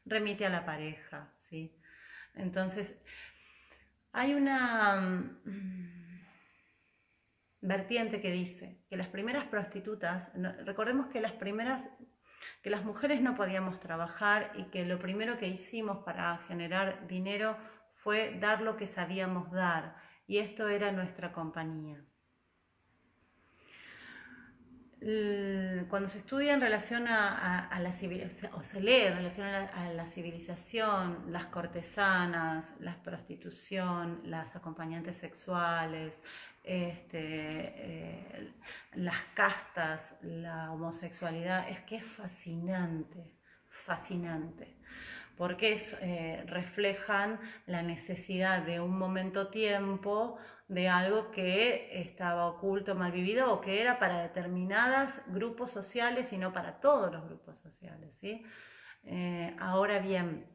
remite 0.05 0.47
a 0.47 0.51
la 0.51 0.65
pareja, 0.65 1.33
¿sí? 1.39 1.77
Entonces, 2.37 2.97
hay 4.13 4.35
una 4.35 4.97
mm, 5.45 6.21
vertiente 7.61 8.21
que 8.21 8.31
dice 8.31 8.85
que 8.89 8.97
las 8.97 9.09
primeras 9.09 9.47
prostitutas, 9.49 10.31
recordemos 10.65 11.09
que 11.09 11.21
las 11.21 11.33
primeras 11.33 11.89
que 12.63 12.71
las 12.71 12.85
mujeres 12.85 13.21
no 13.21 13.37
podíamos 13.37 13.81
trabajar 13.81 14.53
y 14.55 14.65
que 14.65 14.85
lo 14.85 14.99
primero 14.99 15.39
que 15.39 15.49
hicimos 15.49 16.05
para 16.05 16.39
generar 16.49 17.07
dinero 17.07 17.57
fue 17.95 18.39
dar 18.39 18.63
lo 18.63 18.77
que 18.77 18.87
sabíamos 18.87 19.51
dar 19.51 19.97
y 20.27 20.39
esto 20.39 20.69
era 20.69 20.93
nuestra 20.93 21.33
compañía. 21.33 22.03
Cuando 25.01 26.11
se 26.11 26.19
estudia 26.19 26.53
en 26.53 26.61
relación 26.61 27.09
a, 27.09 27.79
la 27.81 27.93
civilización, 27.93 28.53
o 28.53 28.63
se 28.63 28.83
lee 28.83 29.07
en 29.07 29.17
relación 29.17 29.47
a 29.47 29.93
la, 29.95 30.07
civilización, 30.07 31.33
las 31.33 31.47
cortesanas, 31.47 32.75
la 32.81 33.03
prostitución, 33.03 34.21
las 34.25 34.55
acompañantes 34.57 35.17
sexuales, 35.17 36.23
este, 36.63 37.19
eh, 37.19 38.53
las 38.93 39.23
castas, 39.35 40.15
la 40.21 40.71
homosexualidad, 40.71 41.71
es 41.71 41.81
que 41.81 41.97
es 41.97 42.05
fascinante, 42.05 43.33
fascinante, 43.71 44.77
porque 45.39 45.81
eh, 46.03 46.45
reflejan 46.47 47.41
la 47.67 47.81
necesidad 47.83 48.63
de 48.63 48.81
un 48.81 48.99
momento 48.99 49.49
tiempo 49.49 50.37
de 50.71 50.89
algo 50.89 51.33
que 51.33 52.01
estaba 52.01 52.47
oculto, 52.47 52.95
mal 52.95 53.11
vivido 53.11 53.53
o 53.53 53.61
que 53.61 53.81
era 53.81 53.99
para 53.99 54.23
determinados 54.23 55.11
grupos 55.27 55.73
sociales 55.73 56.33
y 56.33 56.39
no 56.39 56.53
para 56.53 56.81
todos 56.81 57.13
los 57.13 57.25
grupos 57.25 57.59
sociales. 57.59 58.17
¿sí? 58.17 58.45
Eh, 59.03 59.57
ahora 59.59 59.99
bien, 59.99 60.47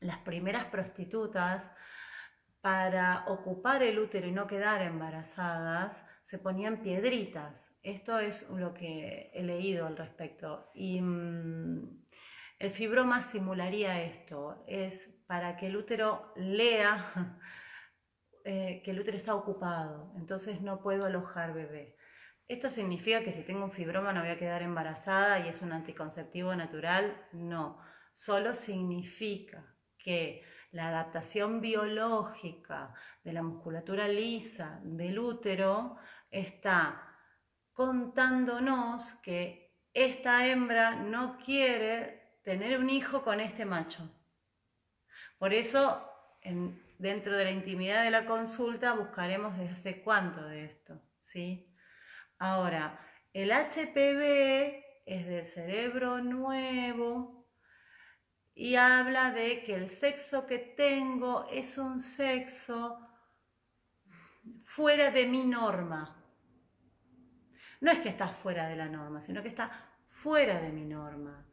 las 0.00 0.18
primeras 0.18 0.64
prostitutas 0.64 1.62
para 2.60 3.24
ocupar 3.28 3.84
el 3.84 4.00
útero 4.00 4.26
y 4.26 4.32
no 4.32 4.48
quedar 4.48 4.82
embarazadas, 4.82 6.04
se 6.24 6.38
ponían 6.38 6.82
piedritas. 6.82 7.72
Esto 7.84 8.18
es 8.18 8.50
lo 8.50 8.74
que 8.74 9.30
he 9.32 9.44
leído 9.44 9.86
al 9.86 9.96
respecto. 9.96 10.72
Y 10.74 11.00
mm, 11.00 12.04
el 12.58 12.70
fibroma 12.72 13.22
simularía 13.22 14.02
esto, 14.02 14.64
es 14.66 15.08
para 15.28 15.56
que 15.56 15.68
el 15.68 15.76
útero 15.76 16.32
lea 16.34 17.12
eh, 18.48 18.80
que 18.84 18.92
el 18.92 19.00
útero 19.00 19.16
está 19.16 19.34
ocupado, 19.34 20.12
entonces 20.14 20.60
no 20.60 20.80
puedo 20.80 21.04
alojar 21.04 21.52
bebé. 21.52 21.96
¿Esto 22.46 22.68
significa 22.68 23.24
que 23.24 23.32
si 23.32 23.42
tengo 23.42 23.64
un 23.64 23.72
fibroma 23.72 24.12
no 24.12 24.20
voy 24.20 24.30
a 24.30 24.38
quedar 24.38 24.62
embarazada 24.62 25.40
y 25.40 25.48
es 25.48 25.60
un 25.62 25.72
anticonceptivo 25.72 26.54
natural? 26.54 27.26
No, 27.32 27.80
solo 28.14 28.54
significa 28.54 29.66
que 29.98 30.44
la 30.70 30.90
adaptación 30.90 31.60
biológica 31.60 32.94
de 33.24 33.32
la 33.32 33.42
musculatura 33.42 34.06
lisa 34.06 34.78
del 34.84 35.18
útero 35.18 35.96
está 36.30 37.02
contándonos 37.72 39.12
que 39.24 39.74
esta 39.92 40.46
hembra 40.46 40.94
no 40.94 41.36
quiere 41.44 42.38
tener 42.44 42.78
un 42.78 42.90
hijo 42.90 43.24
con 43.24 43.40
este 43.40 43.64
macho. 43.64 44.08
Por 45.36 45.52
eso, 45.52 46.00
dentro 46.98 47.36
de 47.36 47.44
la 47.44 47.50
intimidad 47.50 48.04
de 48.04 48.10
la 48.10 48.26
consulta, 48.26 48.94
buscaremos 48.94 49.56
desde 49.58 50.02
cuánto 50.02 50.46
de 50.46 50.64
esto. 50.64 51.00
¿sí? 51.22 51.72
Ahora, 52.38 52.98
el 53.32 53.50
HPV 53.50 54.84
es 55.06 55.26
del 55.26 55.46
cerebro 55.46 56.20
nuevo, 56.20 57.36
y 58.56 58.76
habla 58.76 59.32
de 59.32 59.62
que 59.64 59.74
el 59.74 59.90
sexo 59.90 60.46
que 60.46 60.58
tengo 60.58 61.46
es 61.52 61.76
un 61.76 62.00
sexo 62.00 62.98
fuera 64.64 65.10
de 65.10 65.26
mi 65.26 65.44
norma. 65.44 66.16
No 67.82 67.92
es 67.92 67.98
que 67.98 68.08
está 68.08 68.28
fuera 68.28 68.66
de 68.66 68.76
la 68.76 68.88
norma, 68.88 69.20
sino 69.20 69.42
que 69.42 69.48
está 69.48 69.70
fuera 70.06 70.58
de 70.58 70.70
mi 70.70 70.86
norma. 70.86 71.46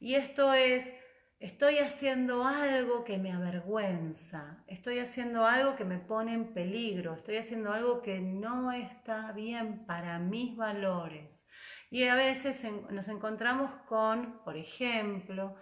Y 0.00 0.16
esto 0.16 0.52
es, 0.52 0.92
estoy 1.38 1.78
haciendo 1.78 2.44
algo 2.44 3.04
que 3.04 3.18
me 3.18 3.32
avergüenza, 3.32 4.62
estoy 4.66 4.98
haciendo 4.98 5.46
algo 5.46 5.76
que 5.76 5.84
me 5.84 5.98
pone 5.98 6.34
en 6.34 6.52
peligro, 6.52 7.14
estoy 7.14 7.36
haciendo 7.36 7.72
algo 7.72 8.02
que 8.02 8.20
no 8.20 8.72
está 8.72 9.32
bien 9.32 9.86
para 9.86 10.18
mis 10.18 10.56
valores. 10.56 11.46
Y 11.90 12.04
a 12.04 12.14
veces 12.14 12.62
nos 12.90 13.08
encontramos 13.08 13.70
con, 13.88 14.42
por 14.44 14.56
ejemplo, 14.56 15.56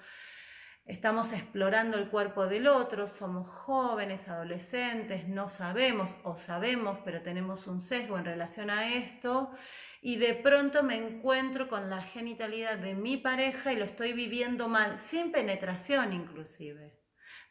Estamos 0.87 1.33
explorando 1.33 1.99
el 1.99 2.09
cuerpo 2.09 2.47
del 2.47 2.68
otro, 2.68 3.09
somos 3.09 3.49
jóvenes, 3.49 4.29
adolescentes, 4.29 5.27
no 5.27 5.49
sabemos 5.49 6.09
o 6.22 6.37
sabemos, 6.37 7.01
pero 7.05 7.22
tenemos 7.22 7.66
un 7.66 7.83
sesgo 7.83 8.16
en 8.16 8.24
relación 8.24 8.70
a 8.70 8.95
esto 8.95 9.51
y 10.07 10.15
de 10.19 10.35
pronto 10.35 10.85
me 10.85 10.97
encuentro 10.97 11.69
con 11.69 11.91
la 11.91 12.01
genitalidad 12.01 12.79
de 12.79 12.95
mi 12.95 13.17
pareja 13.17 13.73
y 13.73 13.77
lo 13.77 13.85
estoy 13.85 14.13
viviendo 14.13 14.69
mal, 14.69 15.01
sin 15.01 15.33
penetración 15.33 16.13
inclusive. 16.13 16.93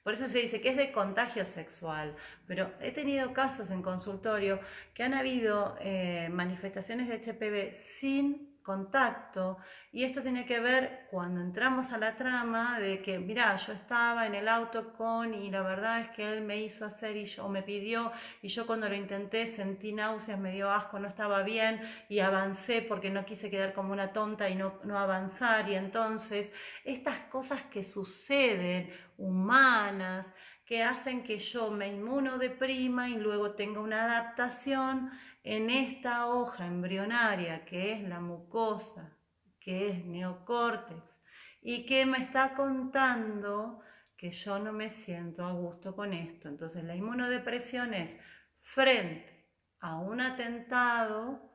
Por 0.04 0.14
eso 0.14 0.30
se 0.30 0.40
dice 0.40 0.62
que 0.62 0.70
es 0.70 0.78
de 0.78 0.94
contagio 0.94 1.46
sexual, 1.46 2.16
pero 2.48 2.72
he 2.80 2.94
tenido 2.94 3.34
casos 3.34 3.72
en 3.72 3.82
consultorio 3.82 4.62
que 4.94 5.04
han 5.04 5.14
habido 5.14 5.76
eh, 5.82 6.30
manifestaciones 6.32 7.10
de 7.10 7.18
HPV 7.18 7.74
sin 7.74 8.55
contacto 8.66 9.58
y 9.92 10.04
esto 10.04 10.22
tiene 10.22 10.46
que 10.46 10.60
ver 10.60 11.08
cuando 11.12 11.40
entramos 11.40 11.92
a 11.92 11.98
la 11.98 12.18
trama 12.18 12.80
de 12.80 13.02
que, 13.02 13.20
mira, 13.20 13.56
yo 13.58 13.72
estaba 13.72 14.26
en 14.26 14.34
el 14.34 14.50
auto 14.50 14.92
con 14.94 15.34
y 15.34 15.52
la 15.52 15.62
verdad 15.62 16.02
es 16.02 16.10
que 16.10 16.34
él 16.34 16.42
me 16.42 16.58
hizo 16.58 16.84
hacer 16.86 17.16
y 17.16 17.28
yo, 17.28 17.48
me 17.48 17.62
pidió 17.62 18.12
y 18.42 18.50
yo 18.50 18.66
cuando 18.66 18.90
lo 18.90 18.96
intenté 18.96 19.46
sentí 19.46 19.94
náuseas, 19.94 20.40
me 20.40 20.52
dio 20.52 20.72
asco, 20.72 21.00
no 21.00 21.08
estaba 21.08 21.44
bien 21.44 21.80
y 22.10 22.20
avancé 22.20 22.82
porque 22.82 23.10
no 23.10 23.24
quise 23.24 23.50
quedar 23.50 23.74
como 23.74 23.94
una 23.94 24.12
tonta 24.12 24.50
y 24.50 24.56
no, 24.56 24.80
no 24.84 24.98
avanzar 24.98 25.70
y 25.70 25.76
entonces 25.76 26.52
estas 26.84 27.20
cosas 27.30 27.62
que 27.64 27.84
suceden 27.84 28.92
humanas, 29.18 30.34
que 30.66 30.82
hacen 30.82 31.24
que 31.24 31.38
yo 31.38 31.70
me 31.70 31.88
inmunodeprima 31.90 33.10
y 33.10 33.16
luego 33.18 33.52
tenga 33.52 33.80
una 33.80 34.06
adaptación 34.06 35.12
en 35.46 35.70
esta 35.70 36.26
hoja 36.26 36.66
embrionaria 36.66 37.66
que 37.66 37.94
es 37.94 38.02
la 38.02 38.20
mucosa, 38.20 39.16
que 39.60 39.90
es 39.90 40.04
neocórtex, 40.04 41.24
y 41.62 41.86
que 41.86 42.06
me 42.06 42.18
está 42.18 42.56
contando 42.56 43.80
que 44.18 44.32
yo 44.32 44.58
no 44.58 44.74
me 44.74 44.90
siento 44.90 45.46
a 45.46 45.52
gusto 45.52 45.96
con 45.96 46.14
esto. 46.14 46.50
Entonces 46.50 46.84
la 46.84 46.96
inmunodepresión 46.96 47.94
es 47.94 48.16
frente 48.60 49.48
a 49.80 49.98
un 49.98 50.20
atentado, 50.20 51.52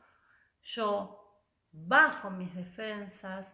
yo 0.62 1.42
bajo 1.72 2.30
mis 2.30 2.54
defensas 2.54 3.52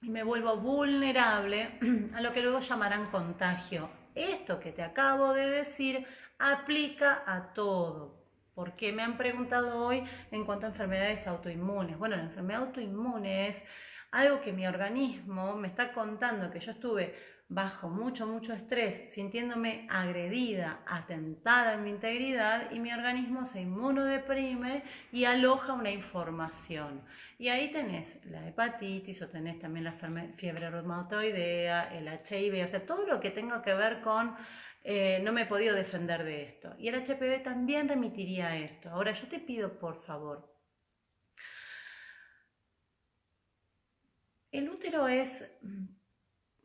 y 0.00 0.10
me 0.10 0.24
vuelvo 0.24 0.56
vulnerable 0.56 1.78
a 2.14 2.20
lo 2.20 2.32
que 2.32 2.42
luego 2.42 2.58
llamarán 2.58 3.10
contagio. 3.10 3.90
Esto 4.16 4.58
que 4.58 4.72
te 4.72 4.82
acabo 4.82 5.34
de 5.34 5.48
decir 5.48 6.04
aplica 6.38 7.22
a 7.26 7.52
todo, 7.52 8.17
porque 8.58 8.90
me 8.90 9.04
han 9.04 9.16
preguntado 9.16 9.86
hoy 9.86 10.02
en 10.32 10.44
cuanto 10.44 10.66
a 10.66 10.70
enfermedades 10.70 11.24
autoinmunes. 11.28 11.96
Bueno, 11.96 12.16
la 12.16 12.24
enfermedad 12.24 12.62
autoinmune 12.62 13.46
es 13.46 13.62
algo 14.10 14.40
que 14.40 14.52
mi 14.52 14.66
organismo 14.66 15.54
me 15.54 15.68
está 15.68 15.92
contando 15.92 16.50
que 16.50 16.58
yo 16.58 16.72
estuve 16.72 17.14
bajo 17.48 17.88
mucho, 17.88 18.26
mucho 18.26 18.52
estrés, 18.52 19.14
sintiéndome 19.14 19.86
agredida, 19.88 20.80
atentada 20.88 21.74
en 21.74 21.84
mi 21.84 21.90
integridad 21.90 22.72
y 22.72 22.80
mi 22.80 22.92
organismo 22.92 23.46
se 23.46 23.60
inmunodeprime 23.60 24.82
y 25.12 25.24
aloja 25.24 25.74
una 25.74 25.92
información. 25.92 27.02
Y 27.38 27.50
ahí 27.50 27.70
tenés 27.70 28.18
la 28.26 28.44
hepatitis 28.48 29.22
o 29.22 29.28
tenés 29.28 29.60
también 29.60 29.84
la 29.84 29.94
fiebre 30.34 30.68
reumatoidea, 30.68 31.96
el 31.96 32.08
HIV, 32.08 32.64
o 32.64 32.68
sea, 32.68 32.84
todo 32.84 33.06
lo 33.06 33.20
que 33.20 33.30
tenga 33.30 33.62
que 33.62 33.74
ver 33.74 34.00
con 34.00 34.34
eh, 34.82 35.20
no 35.22 35.32
me 35.32 35.42
he 35.42 35.46
podido 35.46 35.74
defender 35.74 36.24
de 36.24 36.44
esto. 36.44 36.74
Y 36.78 36.88
el 36.88 36.94
HPV 36.94 37.42
también 37.42 37.88
remitiría 37.88 38.48
a 38.48 38.56
esto. 38.56 38.90
Ahora 38.90 39.12
yo 39.12 39.28
te 39.28 39.38
pido, 39.40 39.78
por 39.78 40.02
favor, 40.04 40.54
el 44.50 44.68
útero 44.68 45.08
es 45.08 45.44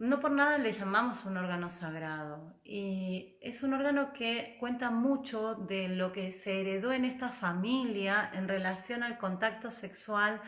no 0.03 0.20
por 0.20 0.32
nada 0.32 0.57
le 0.57 0.74
llamamos 0.74 1.24
un 1.24 1.38
órgano 1.38 1.70
sagrado 1.70 2.59
y 2.64 3.38
es 3.41 3.64
un 3.64 3.74
órgano 3.74 4.11
que 4.11 4.57
cuenta 4.59 4.89
mucho 4.89 5.55
de 5.55 5.88
lo 5.88 6.11
que 6.11 6.34
se 6.34 6.59
heredó 6.59 6.91
en 6.91 7.05
esta 7.05 7.30
familia 7.30 8.30
en 8.34 8.49
relación 8.49 9.01
al 9.01 9.18
contacto 9.18 9.72
sexual 9.72 10.41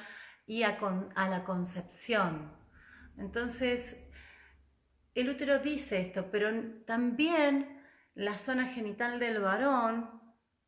y 0.46 0.64
a, 0.64 0.78
la 1.16 1.44
concepción. 1.46 2.52
Entonces, 3.18 3.98
el 5.16 5.30
útero 5.30 5.60
dice 5.60 6.02
esto, 6.02 6.30
pero 6.30 6.50
también 6.86 7.82
la 8.14 8.38
zona 8.38 8.68
genital 8.68 9.20
del 9.20 9.40
varón 9.40 10.22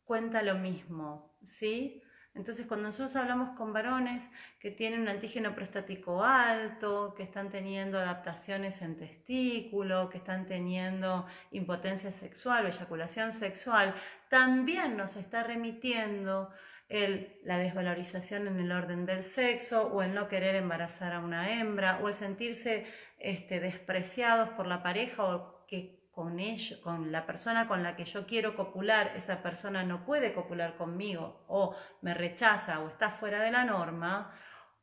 cuenta 0.03 0.41
lo 0.41 0.55
mismo, 0.55 1.37
¿sí? 1.43 2.01
Entonces, 2.33 2.67
cuando 2.67 2.89
nosotros 2.89 3.15
hablamos 3.15 3.57
con 3.57 3.73
varones 3.73 4.23
que 4.59 4.69
tienen 4.69 5.01
un 5.01 5.09
antígeno 5.09 5.55
prostático 5.55 6.23
alto, 6.23 7.15
que 7.17 7.23
están 7.23 7.49
teniendo 7.49 7.97
adaptaciones 7.97 8.81
en 8.83 8.95
testículo, 8.95 10.09
que 10.09 10.19
están 10.19 10.45
teniendo 10.45 11.25
impotencia 11.51 12.11
sexual 12.11 12.65
o 12.65 12.67
eyaculación 12.69 13.33
sexual, 13.33 13.95
también 14.29 14.95
nos 14.95 15.15
está 15.15 15.41
remitiendo 15.43 16.51
el, 16.89 17.39
la 17.43 17.57
desvalorización 17.57 18.47
en 18.47 18.59
el 18.59 18.71
orden 18.71 19.05
del 19.05 19.23
sexo 19.23 19.88
o 19.88 20.01
el 20.01 20.13
no 20.13 20.27
querer 20.27 20.55
embarazar 20.55 21.13
a 21.13 21.19
una 21.19 21.59
hembra 21.59 21.99
o 22.01 22.07
el 22.07 22.15
sentirse 22.15 22.85
este, 23.17 23.59
despreciados 23.59 24.49
por 24.49 24.67
la 24.67 24.81
pareja 24.83 25.23
o 25.23 25.65
que 25.67 26.07
con, 26.11 26.39
ello, 26.39 26.81
con 26.81 27.11
la 27.11 27.25
persona 27.25 27.67
con 27.67 27.83
la 27.83 27.95
que 27.95 28.05
yo 28.05 28.25
quiero 28.25 28.55
copular, 28.55 29.13
esa 29.15 29.43
persona 29.43 29.83
no 29.83 30.05
puede 30.05 30.33
copular 30.33 30.75
conmigo 30.75 31.45
o 31.47 31.75
me 32.01 32.13
rechaza 32.13 32.79
o 32.79 32.88
está 32.88 33.11
fuera 33.11 33.41
de 33.41 33.51
la 33.51 33.65
norma, 33.65 34.33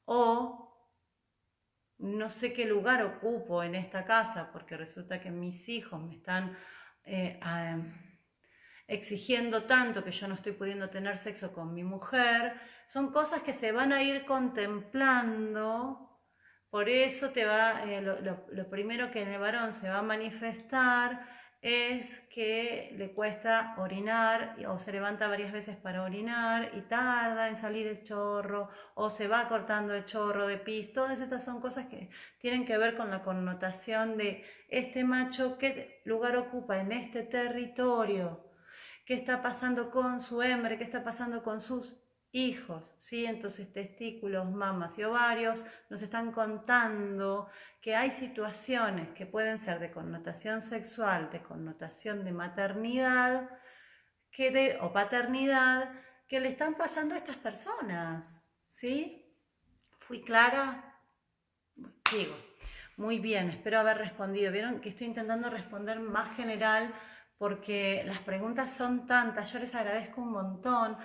o 0.04 0.64
no 1.98 2.30
sé 2.30 2.52
qué 2.52 2.66
lugar 2.66 3.02
ocupo 3.02 3.62
en 3.62 3.74
esta 3.74 4.04
casa 4.04 4.50
porque 4.52 4.76
resulta 4.76 5.20
que 5.20 5.30
mis 5.30 5.68
hijos 5.68 6.00
me 6.02 6.16
están 6.16 6.56
eh, 7.04 7.40
exigiendo 8.86 9.64
tanto 9.64 10.04
que 10.04 10.12
yo 10.12 10.28
no 10.28 10.34
estoy 10.34 10.52
pudiendo 10.52 10.90
tener 10.90 11.16
sexo 11.16 11.52
con 11.52 11.74
mi 11.74 11.84
mujer, 11.84 12.54
son 12.88 13.12
cosas 13.12 13.42
que 13.42 13.52
se 13.52 13.72
van 13.72 13.92
a 13.92 14.02
ir 14.02 14.24
contemplando. 14.24 16.04
Por 16.70 16.88
eso 16.88 17.30
te 17.30 17.44
va, 17.44 17.84
eh, 17.84 18.02
lo, 18.02 18.70
primero 18.70 19.10
que 19.10 19.22
en 19.22 19.28
el 19.28 19.40
varón 19.40 19.72
se 19.74 19.88
va 19.88 19.98
a 19.98 20.02
manifestar 20.02 21.26
es 21.62 22.18
que 22.28 22.92
le 22.98 23.14
cuesta 23.14 23.74
orinar 23.78 24.56
o 24.68 24.78
se 24.78 24.92
levanta 24.92 25.28
varias 25.28 25.50
veces 25.50 25.76
para 25.76 26.02
orinar 26.02 26.72
y 26.74 26.82
tarda 26.82 27.48
en 27.48 27.56
salir 27.56 27.86
el 27.86 28.02
chorro 28.02 28.68
o 28.94 29.08
se 29.08 29.28
va 29.28 29.48
cortando 29.48 29.94
el 29.94 30.04
chorro 30.04 30.46
de 30.46 30.58
pis. 30.58 30.92
Todas 30.92 31.20
estas 31.20 31.42
son 31.44 31.60
cosas 31.62 31.86
que 31.86 32.10
tienen 32.38 32.66
que 32.66 32.76
ver 32.76 32.96
con 32.96 33.10
la 33.10 33.22
connotación 33.22 34.18
de 34.18 34.44
este 34.68 35.04
macho, 35.04 35.56
qué 35.56 36.02
lugar 36.04 36.36
ocupa 36.36 36.80
en 36.80 36.92
este 36.92 37.22
territorio, 37.22 38.43
qué 39.04 39.14
está 39.14 39.42
pasando 39.42 39.90
con 39.90 40.20
su 40.22 40.42
hembra, 40.42 40.78
qué 40.78 40.84
está 40.84 41.04
pasando 41.04 41.42
con 41.42 41.60
sus 41.60 41.94
hijos, 42.32 42.82
¿sí? 42.98 43.26
Entonces 43.26 43.72
testículos, 43.72 44.50
mamas 44.50 44.98
y 44.98 45.04
ovarios 45.04 45.64
nos 45.88 46.02
están 46.02 46.32
contando 46.32 47.48
que 47.80 47.94
hay 47.94 48.10
situaciones 48.10 49.10
que 49.10 49.24
pueden 49.24 49.58
ser 49.58 49.78
de 49.78 49.92
connotación 49.92 50.60
sexual, 50.60 51.30
de 51.30 51.42
connotación 51.42 52.24
de 52.24 52.32
maternidad 52.32 53.48
que 54.32 54.50
de, 54.50 54.78
o 54.80 54.92
paternidad 54.92 55.92
que 56.26 56.40
le 56.40 56.48
están 56.48 56.74
pasando 56.74 57.14
a 57.14 57.18
estas 57.18 57.36
personas, 57.36 58.36
¿sí? 58.70 59.32
¿Fui 60.00 60.22
clara? 60.22 60.98
Digo, 61.76 62.34
muy 62.96 63.20
bien, 63.20 63.50
espero 63.50 63.78
haber 63.78 63.98
respondido. 63.98 64.50
Vieron 64.50 64.80
que 64.80 64.88
estoy 64.88 65.06
intentando 65.06 65.50
responder 65.50 66.00
más 66.00 66.36
general 66.36 66.92
porque 67.38 68.02
las 68.06 68.20
preguntas 68.20 68.74
son 68.74 69.06
tantas, 69.06 69.52
yo 69.52 69.58
les 69.58 69.74
agradezco 69.74 70.20
un 70.20 70.32
montón. 70.32 70.96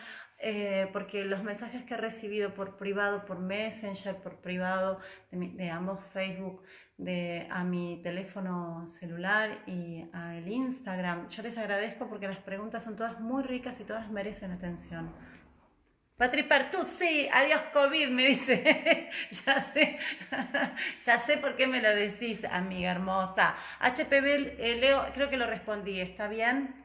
Eh, 0.42 0.88
porque 0.94 1.26
los 1.26 1.44
mensajes 1.44 1.84
que 1.84 1.96
he 1.96 1.98
recibido 1.98 2.54
por 2.54 2.78
privado, 2.78 3.26
por 3.26 3.40
Messenger, 3.40 4.16
por 4.16 4.38
privado, 4.38 5.00
de, 5.32 5.70
ambos 5.70 6.00
Facebook, 6.14 6.64
de, 6.98 7.46
a 7.52 7.66
mi 7.66 8.02
teléfono 8.02 8.88
celular 8.88 9.64
y 9.68 10.06
al 10.14 10.48
Instagram, 10.48 11.28
yo 11.28 11.44
les 11.44 11.58
agradezco 11.58 12.08
porque 12.08 12.30
las 12.30 12.40
preguntas 12.40 12.86
son 12.86 12.96
todas 12.96 13.20
muy 13.20 13.44
ricas 13.44 13.82
y 13.82 13.84
todas 13.84 14.10
merecen 14.10 14.52
atención. 14.52 15.12
Patri 16.20 16.44
Pertuzzi, 16.44 17.30
adiós 17.32 17.62
COVID, 17.72 18.10
me 18.10 18.28
dice. 18.28 19.10
ya 19.32 19.62
sé, 19.72 20.00
ya 21.06 21.20
sé 21.26 21.38
por 21.38 21.56
qué 21.56 21.66
me 21.66 21.82
lo 21.82 21.96
decís, 21.96 22.44
amiga 22.44 22.92
hermosa. 22.92 23.56
HPV, 23.80 24.58
eh, 24.60 24.76
Leo, 24.82 25.14
creo 25.14 25.30
que 25.30 25.38
lo 25.38 25.48
respondí, 25.48 26.02
¿está 26.02 26.28
bien? 26.28 26.76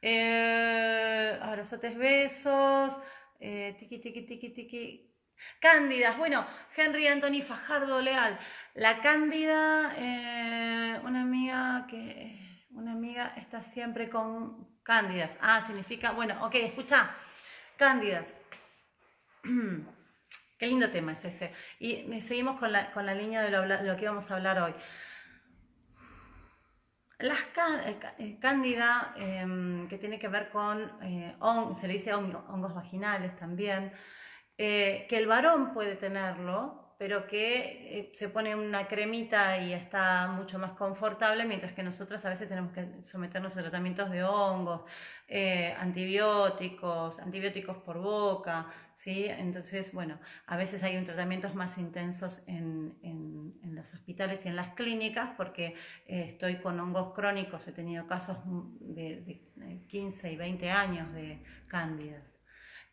Eh, 0.00 1.38
abrazotes, 1.42 1.98
besos. 1.98 2.98
Eh, 3.40 3.76
tiki, 3.78 3.98
tiki, 3.98 4.22
tiki, 4.22 4.48
tiki. 4.54 5.14
Cándidas, 5.60 6.16
bueno, 6.16 6.46
Henry 6.74 7.06
Anthony 7.06 7.42
Fajardo 7.46 8.00
Leal. 8.00 8.38
La 8.72 9.02
Cándida, 9.02 9.94
eh, 9.98 10.98
una 11.04 11.20
amiga 11.20 11.86
que. 11.90 12.40
Una 12.70 12.92
amiga 12.92 13.34
está 13.36 13.62
siempre 13.62 14.08
con 14.08 14.66
Cándidas. 14.82 15.36
Ah, 15.42 15.60
significa. 15.60 16.12
Bueno, 16.12 16.42
ok, 16.46 16.54
escucha. 16.54 17.14
Cándidas. 17.76 18.32
Qué 20.58 20.66
lindo 20.66 20.90
tema 20.90 21.12
es 21.12 21.24
este. 21.24 21.52
Y 21.80 22.20
seguimos 22.20 22.58
con 22.58 22.72
la, 22.72 22.92
con 22.92 23.06
la 23.06 23.14
línea 23.14 23.42
de 23.42 23.50
lo, 23.50 23.96
que 23.96 24.06
vamos 24.06 24.30
a 24.30 24.36
hablar 24.36 24.60
hoy. 24.60 24.74
Las 27.18 27.40
eh, 27.40 27.98
eh, 28.18 28.38
cándida, 28.40 29.14
em, 29.16 29.88
que 29.88 29.98
tiene 29.98 30.18
que 30.18 30.28
ver 30.28 30.50
con, 30.50 30.90
eh, 31.02 31.36
se 31.80 31.86
le 31.86 31.94
dice 31.94 32.12
hongos 32.14 32.74
vaginales 32.74 33.36
también, 33.36 33.92
que 34.56 35.08
el 35.10 35.26
varón 35.26 35.72
puede 35.72 35.96
tenerlo, 35.96 36.83
pero 37.04 37.26
que 37.26 38.10
se 38.14 38.30
pone 38.30 38.56
una 38.56 38.88
cremita 38.88 39.58
y 39.58 39.74
está 39.74 40.26
mucho 40.26 40.58
más 40.58 40.70
confortable, 40.70 41.44
mientras 41.44 41.74
que 41.74 41.82
nosotras 41.82 42.24
a 42.24 42.30
veces 42.30 42.48
tenemos 42.48 42.72
que 42.72 43.04
someternos 43.04 43.54
a 43.58 43.60
tratamientos 43.60 44.10
de 44.10 44.24
hongos, 44.24 44.80
antibióticos, 45.78 47.18
antibióticos 47.18 47.76
por 47.76 47.98
boca, 47.98 48.68
¿sí? 48.96 49.26
Entonces, 49.26 49.92
bueno, 49.92 50.18
a 50.46 50.56
veces 50.56 50.82
hay 50.82 50.96
un 50.96 51.04
tratamientos 51.04 51.54
más 51.54 51.76
intensos 51.76 52.42
en, 52.46 52.94
los 53.64 53.92
hospitales 53.92 54.46
y 54.46 54.48
en 54.48 54.56
las 54.56 54.72
clínicas 54.72 55.34
porque 55.36 55.74
eh, 56.06 56.28
estoy 56.30 56.56
con 56.56 56.80
hongos 56.80 57.12
crónicos, 57.12 57.68
he 57.68 57.72
tenido 57.72 58.06
casos 58.06 58.38
de, 58.80 59.42
15 59.88 60.32
y 60.32 60.36
20 60.36 60.70
años 60.70 61.12
de 61.12 61.42
cándidas 61.68 62.43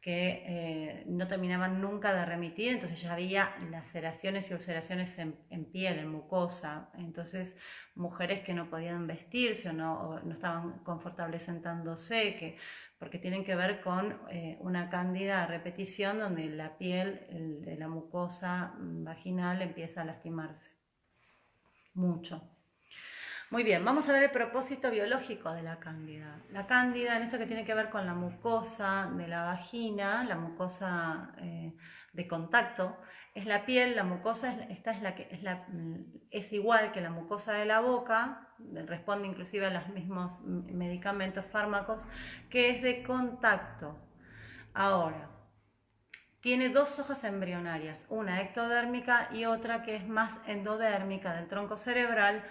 que 0.02 0.44
eh, 0.48 1.04
no 1.06 1.28
terminaban 1.28 1.80
nunca 1.80 2.12
de 2.12 2.26
remitir, 2.26 2.74
entonces 2.74 3.02
ya 3.02 3.14
había 3.14 3.56
laceraciones 3.70 4.50
y 4.50 4.54
ulceraciones 4.54 5.18
en, 5.20 5.66
piel, 5.66 6.00
en 6.00 6.10
mucosa, 6.10 6.90
entonces 6.98 7.56
mujeres 7.94 8.44
que 8.44 8.54
no 8.54 8.70
podían 8.70 9.06
vestirse 9.06 9.70
o 9.70 9.74
no, 9.74 10.02
o 10.02 10.20
no 10.22 10.34
estaban 10.34 10.80
confortables 10.80 11.44
sentándose, 11.44 12.36
que 12.36 12.58
porque 12.98 13.20
tienen 13.20 13.44
que 13.44 13.56
ver 13.56 13.82
con 13.82 14.20
eh, 14.30 14.58
una 14.60 14.90
cándida 14.90 15.46
repetición 15.48 16.20
donde 16.20 16.46
la 16.50 16.78
piel 16.78 17.62
de 17.64 17.76
la 17.76 17.88
mucosa 17.88 18.74
vaginal 18.78 19.62
empieza 19.62 20.02
a 20.02 20.06
lastimarse 20.06 20.70
mucho. 21.94 22.42
Muy 23.52 23.64
bien, 23.64 23.84
vamos 23.84 24.08
a 24.08 24.14
ver 24.14 24.24
el 24.24 24.32
propósito 24.32 24.90
biológico 24.90 25.52
de 25.52 25.62
la 25.62 25.78
cándida. 25.78 26.40
La 26.52 26.68
cándida, 26.68 27.18
en 27.18 27.24
esto 27.24 27.38
que 27.38 27.46
tiene 27.46 27.66
que 27.66 27.74
ver 27.74 27.90
con 27.90 28.06
la 28.06 28.14
mucosa 28.14 29.12
de 29.18 29.28
la 29.28 29.44
vagina, 29.44 30.24
la 30.24 30.38
mucosa 30.38 31.34
eh, 31.40 31.74
de 32.14 32.28
contacto, 32.30 32.96
es 33.36 33.46
la 33.46 33.66
piel, 33.66 33.98
la 33.98 34.06
mucosa 34.06 34.54
esta 34.70 34.92
es, 34.92 35.02
la 35.02 35.16
que, 35.16 35.28
es, 35.32 35.44
la, 35.44 35.68
es 36.30 36.54
igual 36.54 36.94
que 36.94 37.02
la 37.02 37.10
mucosa 37.10 37.52
de 37.52 37.66
la 37.66 37.82
boca, 37.82 38.48
responde 38.86 39.28
inclusive 39.28 39.66
a 39.66 39.70
los 39.70 39.90
mismos 39.90 40.40
medicamentos, 40.46 41.44
fármacos, 41.48 42.02
que 42.50 42.70
es 42.70 42.82
de 42.82 43.04
contacto. 43.04 44.00
Ahora, 44.74 45.30
tiene 46.40 46.70
dos 46.70 46.98
hojas 47.00 47.22
embrionarias, 47.26 48.06
una 48.08 48.42
ectodérmica 48.42 49.28
y 49.34 49.44
otra 49.44 49.84
que 49.84 49.98
es 49.98 50.08
más 50.08 50.40
endodérmica 50.48 51.34
del 51.34 51.50
tronco 51.50 51.76
cerebral, 51.76 52.46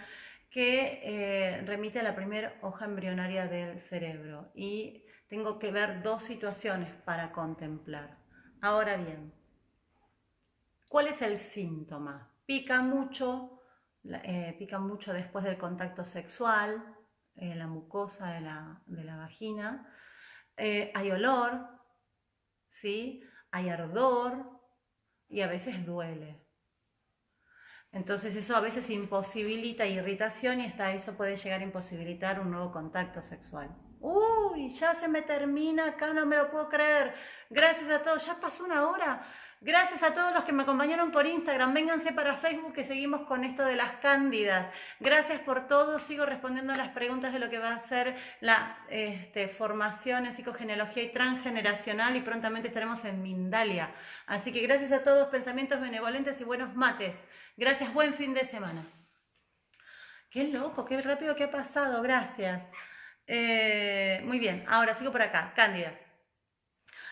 que 0.51 1.01
eh, 1.05 1.62
remite 1.62 2.01
a 2.01 2.03
la 2.03 2.14
primera 2.14 2.59
hoja 2.62 2.84
embrionaria 2.84 3.46
del 3.46 3.80
cerebro. 3.80 4.51
Y 4.55 5.05
tengo 5.28 5.59
que 5.59 5.70
ver 5.70 6.03
dos 6.03 6.24
situaciones 6.24 6.92
para 7.05 7.32
contemplar. 7.32 8.18
Ahora 8.61 8.96
bien, 8.96 9.32
¿Cuál 10.90 11.07
es 11.07 11.22
el 11.22 11.38
síntoma? 11.38 12.34
Pica 12.46 12.82
mucho, 12.82 13.62
eh, 14.03 14.57
pica 14.59 14.80
mucho 14.80 15.12
después 15.12 15.44
del 15.44 15.57
contacto 15.57 16.05
sexual, 16.05 16.96
eh, 17.36 17.55
la 17.55 17.68
mucosa 17.68 18.32
de 18.32 18.40
la, 18.40 19.16
vagina. 19.16 19.88
Eh, 20.57 20.90
hay 20.92 21.12
olor, 21.12 21.64
¿sí? 22.66 23.22
hay 23.53 23.68
ardor 23.68 24.61
y 25.28 25.42
a 25.42 25.46
veces 25.46 25.86
duele. 25.86 26.39
Entonces 27.93 28.36
eso 28.36 28.57
a 28.57 28.61
veces 28.61 28.88
imposibilita 28.88 29.86
irritación 29.86 30.61
y 30.61 30.66
hasta 30.66 30.93
eso 30.93 31.16
puede 31.16 31.36
llegar 31.36 31.61
a 31.61 31.64
imposibilitar 31.64 32.41
un 32.41 32.53
nuevo 32.53 32.70
contacto 32.70 33.22
sexual. 33.22 33.68
Uy, 34.01 34.70
ya 34.70 34.95
se 34.95 35.09
me 35.09 35.22
termina 35.22 35.88
acá, 35.88 36.12
no 36.14 36.24
me 36.24 36.36
lo 36.36 36.51
puedo 36.51 36.68
creer. 36.68 37.14
Gracias 37.51 37.91
a 37.91 38.03
todos, 38.03 38.24
ya 38.24 38.41
pasó 38.41 38.64
una 38.64 38.88
hora. 38.88 39.22
Gracias 39.62 40.03
a 40.03 40.14
todos 40.14 40.32
los 40.32 40.45
que 40.45 40.53
me 40.53 40.62
acompañaron 40.62 41.12
por 41.12 41.26
Instagram. 41.26 41.74
Vénganse 41.74 42.12
para 42.12 42.38
Facebook 42.38 42.72
que 42.72 42.82
seguimos 42.82 43.26
con 43.26 43.45
esto 43.45 43.62
de 43.62 43.76
las 43.76 43.97
cándidas. 43.97 44.72
Gracias 45.01 45.38
por 45.41 45.68
todo. 45.68 45.99
Sigo 45.99 46.24
respondiendo 46.24 46.72
a 46.72 46.76
las 46.76 46.88
preguntas 46.93 47.34
de 47.34 47.41
lo 47.41 47.51
que 47.51 47.59
va 47.59 47.74
a 47.74 47.80
ser 47.80 48.16
la 48.41 48.78
este, 48.88 49.49
formación 49.49 50.24
en 50.24 50.32
psicogenealogía 50.32 51.03
y 51.03 51.12
transgeneracional 51.12 52.16
y 52.16 52.22
prontamente 52.22 52.68
estaremos 52.68 53.05
en 53.05 53.20
Mindalia. 53.20 53.93
Así 54.26 54.51
que 54.51 54.62
gracias 54.62 54.93
a 54.93 55.05
todos, 55.05 55.28
pensamientos 55.28 55.78
benevolentes 55.78 56.41
y 56.41 56.45
buenos 56.45 56.74
mates. 56.74 57.14
Gracias, 57.61 57.92
buen 57.92 58.14
fin 58.14 58.32
de 58.32 58.46
semana. 58.46 58.86
Qué 60.30 60.44
loco, 60.44 60.86
qué 60.86 61.02
rápido 61.02 61.36
que 61.36 61.44
ha 61.44 61.50
pasado. 61.50 62.00
Gracias. 62.00 62.62
Eh, 63.26 64.22
muy 64.24 64.38
bien, 64.38 64.64
ahora 64.66 64.94
sigo 64.94 65.12
por 65.12 65.20
acá. 65.20 65.52
Cándidas. 65.54 65.92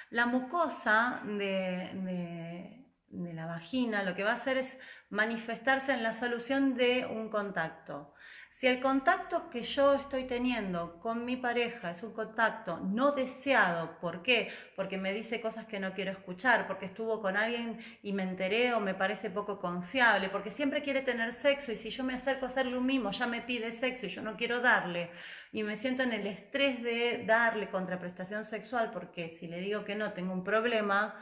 La 0.09 0.25
mucosa 0.25 1.21
de, 1.23 2.87
la 3.11 3.45
vagina 3.45 4.03
lo 4.03 4.15
que 4.15 4.25
va 4.25 4.31
a 4.31 4.37
hacer 4.37 4.57
es 4.57 4.75
manifestarse 5.11 5.93
en 5.93 6.03
la 6.03 6.15
solución 6.15 6.77
de 6.77 7.05
un 7.05 7.29
contacto. 7.29 8.15
Si 8.51 8.67
el 8.67 8.81
contacto 8.81 9.51
que 9.51 9.63
yo 9.63 9.95
estoy 9.95 10.25
teniendo 10.25 10.99
con 10.99 11.25
mi 11.25 11.37
pareja 11.37 11.93
es 11.93 12.03
un 12.03 12.13
contacto 12.13 12.81
no 12.81 13.13
deseado, 13.13 14.01
¿por 14.01 14.23
qué? 14.23 14.51
Porque 14.75 14.99
me 14.99 15.13
dice 15.13 15.41
cosas 15.41 15.67
que 15.67 15.79
no 15.79 15.93
quiero 15.93 16.11
escuchar, 16.11 16.67
porque 16.67 16.87
estuvo 16.87 17.23
con 17.23 17.37
alguien 17.37 17.79
y 18.03 18.13
me 18.13 18.25
enteré 18.25 18.75
o 18.75 18.81
me 18.81 18.95
parece 18.95 19.31
poco 19.31 19.61
confiable, 19.61 20.29
porque 20.29 20.51
siempre 20.51 20.83
quiere 20.83 21.03
tener 21.03 21.35
sexo 21.35 21.71
y 21.71 21.77
si 21.77 21.91
yo 21.91 22.03
me 22.03 22.15
acerco 22.15 22.47
a 22.47 22.49
hacerle 22.49 22.77
un 22.77 22.87
mimo 22.87 23.13
ya 23.13 23.29
me 23.29 23.43
pide 23.43 23.71
sexo 23.71 24.07
y 24.07 24.09
yo 24.09 24.23
no 24.23 24.37
quiero 24.37 24.61
darle 24.61 25.11
y 25.53 25.63
me 25.63 25.77
siento 25.77 26.03
en 26.03 26.13
el 26.13 26.27
estrés 26.27 26.83
de 26.83 27.25
darle 27.27 27.69
contraprestación 27.69 28.45
sexual 28.45 28.91
porque 28.93 29.29
si 29.29 29.47
le 29.47 29.61
digo 29.61 29.85
que 29.85 29.95
no 29.95 30.13
tengo 30.15 30.33
un 30.33 30.43
problema 30.43 31.15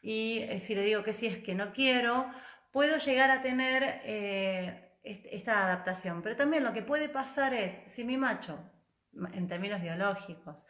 y 0.00 0.38
eh, 0.38 0.58
si 0.60 0.74
le 0.74 0.82
digo 0.84 1.02
que 1.02 1.12
sí 1.12 1.26
es 1.26 1.38
que 1.38 1.54
no 1.54 1.72
quiero, 1.72 2.30
puedo 2.72 2.96
llegar 2.96 3.30
a 3.30 3.42
tener... 3.42 4.00
Eh, 4.04 4.84
esta 5.08 5.64
adaptación. 5.64 6.22
Pero 6.22 6.36
también 6.36 6.64
lo 6.64 6.72
que 6.72 6.82
puede 6.82 7.08
pasar 7.08 7.54
es, 7.54 7.78
si 7.86 8.04
mi 8.04 8.16
macho, 8.16 8.58
en 9.32 9.48
términos 9.48 9.80
biológicos, 9.80 10.66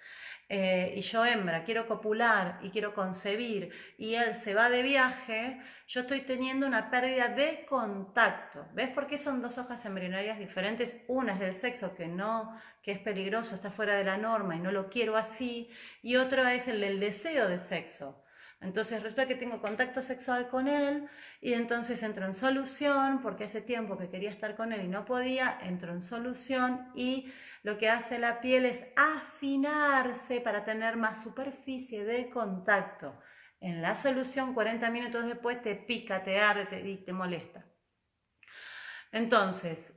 eh, 0.50 0.94
y 0.96 1.02
yo 1.02 1.26
hembra, 1.26 1.62
quiero 1.62 1.86
copular 1.86 2.58
y 2.62 2.70
quiero 2.70 2.94
concebir 2.94 3.70
y 3.98 4.14
él 4.14 4.34
se 4.34 4.54
va 4.54 4.70
de 4.70 4.82
viaje, 4.82 5.60
yo 5.86 6.00
estoy 6.00 6.22
teniendo 6.22 6.66
una 6.66 6.90
pérdida 6.90 7.28
de 7.28 7.66
contacto. 7.66 8.66
¿Ves 8.72 8.88
por 8.88 9.06
qué 9.06 9.18
son 9.18 9.42
dos 9.42 9.58
hojas 9.58 9.84
embrionarias 9.84 10.38
diferentes? 10.38 11.04
Una 11.06 11.34
es 11.34 11.40
del 11.40 11.52
sexo 11.52 11.94
que 11.94 12.08
no, 12.08 12.58
que 12.82 12.92
es 12.92 12.98
peligroso, 12.98 13.56
está 13.56 13.70
fuera 13.70 13.96
de 13.96 14.04
la 14.04 14.16
norma 14.16 14.56
y 14.56 14.60
no 14.60 14.72
lo 14.72 14.88
quiero 14.88 15.18
así, 15.18 15.70
y 16.02 16.16
otra 16.16 16.54
es 16.54 16.66
el 16.66 16.80
del 16.80 16.98
deseo 16.98 17.46
de 17.48 17.58
sexo. 17.58 18.24
Entonces 18.60 19.02
resulta 19.02 19.28
que 19.28 19.36
tengo 19.36 19.60
contacto 19.60 20.02
sexual 20.02 20.48
con 20.48 20.66
él 20.66 21.08
y 21.40 21.52
entonces 21.52 22.02
entro 22.02 22.26
en 22.26 22.34
solución, 22.34 23.20
porque 23.22 23.44
hace 23.44 23.60
tiempo 23.60 23.96
que 23.96 24.10
quería 24.10 24.30
estar 24.30 24.56
con 24.56 24.72
él 24.72 24.84
y 24.84 24.88
no 24.88 25.04
podía, 25.04 25.58
entro 25.62 25.92
en 25.92 26.02
solución 26.02 26.90
y 26.94 27.32
lo 27.62 27.78
que 27.78 27.88
hace 27.88 28.18
la 28.18 28.40
piel 28.40 28.66
es 28.66 28.84
afinarse 28.96 30.40
para 30.40 30.64
tener 30.64 30.96
más 30.96 31.22
superficie 31.22 32.04
de 32.04 32.30
contacto. 32.30 33.14
En 33.60 33.82
la 33.82 33.94
solución, 33.94 34.54
40 34.54 34.90
minutos 34.90 35.26
después, 35.26 35.62
te 35.62 35.74
pica, 35.74 36.22
te 36.22 36.38
arde 36.38 36.88
y 36.88 36.96
te 37.04 37.12
molesta. 37.12 37.64
Entonces, 39.12 39.92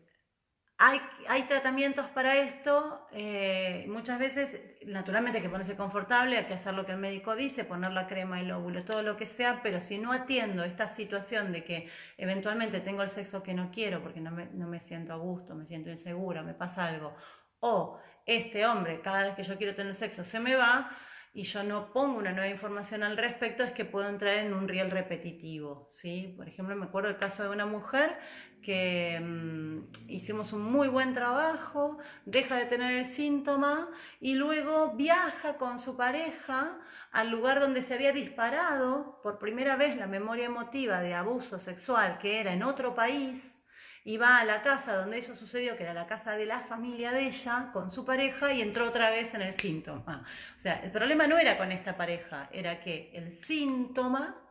hay, 1.27 1.43
tratamientos 1.43 2.07
para 2.09 2.37
esto, 2.37 3.07
eh, 3.11 3.85
muchas 3.87 4.17
veces 4.17 4.61
naturalmente 4.85 5.37
hay 5.37 5.43
que 5.43 5.49
ponerse 5.49 5.75
confortable, 5.75 6.37
hay 6.37 6.45
que 6.45 6.55
hacer 6.55 6.73
lo 6.73 6.87
que 6.87 6.93
el 6.93 6.97
médico 6.97 7.35
dice, 7.35 7.63
poner 7.63 7.91
la 7.91 8.07
crema 8.07 8.39
y 8.39 8.45
el 8.45 8.51
óvulo, 8.51 8.83
todo 8.83 9.03
lo 9.03 9.15
que 9.15 9.27
sea, 9.27 9.61
pero 9.61 9.79
si 9.79 9.99
no 9.99 10.11
atiendo 10.11 10.63
esta 10.63 10.87
situación 10.87 11.51
de 11.51 11.63
que 11.63 11.89
eventualmente 12.17 12.79
tengo 12.79 13.03
el 13.03 13.09
sexo 13.09 13.43
que 13.43 13.53
no 13.53 13.69
quiero 13.71 14.01
porque 14.01 14.21
no 14.21 14.31
me, 14.31 14.47
no 14.47 14.67
me 14.67 14.79
siento 14.79 15.13
a 15.13 15.17
gusto, 15.17 15.53
me 15.53 15.67
siento 15.67 15.91
insegura, 15.91 16.41
me 16.41 16.55
pasa 16.55 16.85
algo, 16.85 17.15
o 17.59 17.99
este 18.25 18.65
hombre 18.65 19.01
cada 19.01 19.23
vez 19.23 19.35
que 19.35 19.43
yo 19.43 19.57
quiero 19.57 19.75
tener 19.75 19.93
sexo 19.93 20.23
se 20.23 20.39
me 20.39 20.55
va, 20.55 20.89
y 21.33 21.43
yo 21.43 21.63
no 21.63 21.93
pongo 21.93 22.17
una 22.17 22.33
nueva 22.33 22.49
información 22.49 23.03
al 23.03 23.15
respecto, 23.15 23.63
es 23.63 23.71
que 23.71 23.85
puedo 23.85 24.09
entrar 24.09 24.35
en 24.35 24.53
un 24.53 24.67
riel 24.67 24.91
repetitivo. 24.91 25.87
¿sí? 25.89 26.33
Por 26.35 26.49
ejemplo, 26.49 26.75
me 26.75 26.85
acuerdo 26.85 27.09
el 27.09 27.17
caso 27.17 27.43
de 27.43 27.49
una 27.49 27.65
mujer 27.65 28.17
que 28.61 29.19
mm, 29.19 30.09
hicimos 30.09 30.53
un 30.53 30.63
muy 30.63 30.87
buen 30.87 31.13
trabajo, 31.13 31.97
deja 32.25 32.55
de 32.55 32.65
tener 32.65 32.93
el 32.93 33.05
síntoma 33.05 33.89
y 34.19 34.35
luego 34.35 34.93
viaja 34.95 35.57
con 35.57 35.79
su 35.79 35.97
pareja 35.97 36.77
al 37.11 37.29
lugar 37.29 37.59
donde 37.59 37.81
se 37.81 37.93
había 37.93 38.13
disparado 38.13 39.19
por 39.21 39.39
primera 39.39 39.75
vez 39.75 39.97
la 39.97 40.07
memoria 40.07 40.45
emotiva 40.45 41.01
de 41.01 41.13
abuso 41.13 41.59
sexual, 41.59 42.19
que 42.19 42.39
era 42.39 42.53
en 42.53 42.63
otro 42.63 42.95
país, 42.95 43.57
y 44.03 44.17
va 44.17 44.39
a 44.39 44.45
la 44.45 44.63
casa 44.63 44.95
donde 44.95 45.19
eso 45.19 45.35
sucedió, 45.35 45.77
que 45.77 45.83
era 45.83 45.93
la 45.93 46.07
casa 46.07 46.31
de 46.31 46.45
la 46.45 46.61
familia 46.61 47.11
de 47.11 47.27
ella, 47.27 47.69
con 47.71 47.91
su 47.91 48.03
pareja, 48.03 48.51
y 48.53 48.61
entró 48.61 48.87
otra 48.87 49.09
vez 49.09 49.33
en 49.33 49.41
el 49.41 49.53
síntoma. 49.53 50.25
O 50.57 50.59
sea, 50.59 50.81
el 50.83 50.91
problema 50.91 51.27
no 51.27 51.37
era 51.37 51.57
con 51.57 51.71
esta 51.71 51.95
pareja, 51.97 52.49
era 52.51 52.79
que 52.79 53.11
el 53.13 53.31
síntoma, 53.31 54.41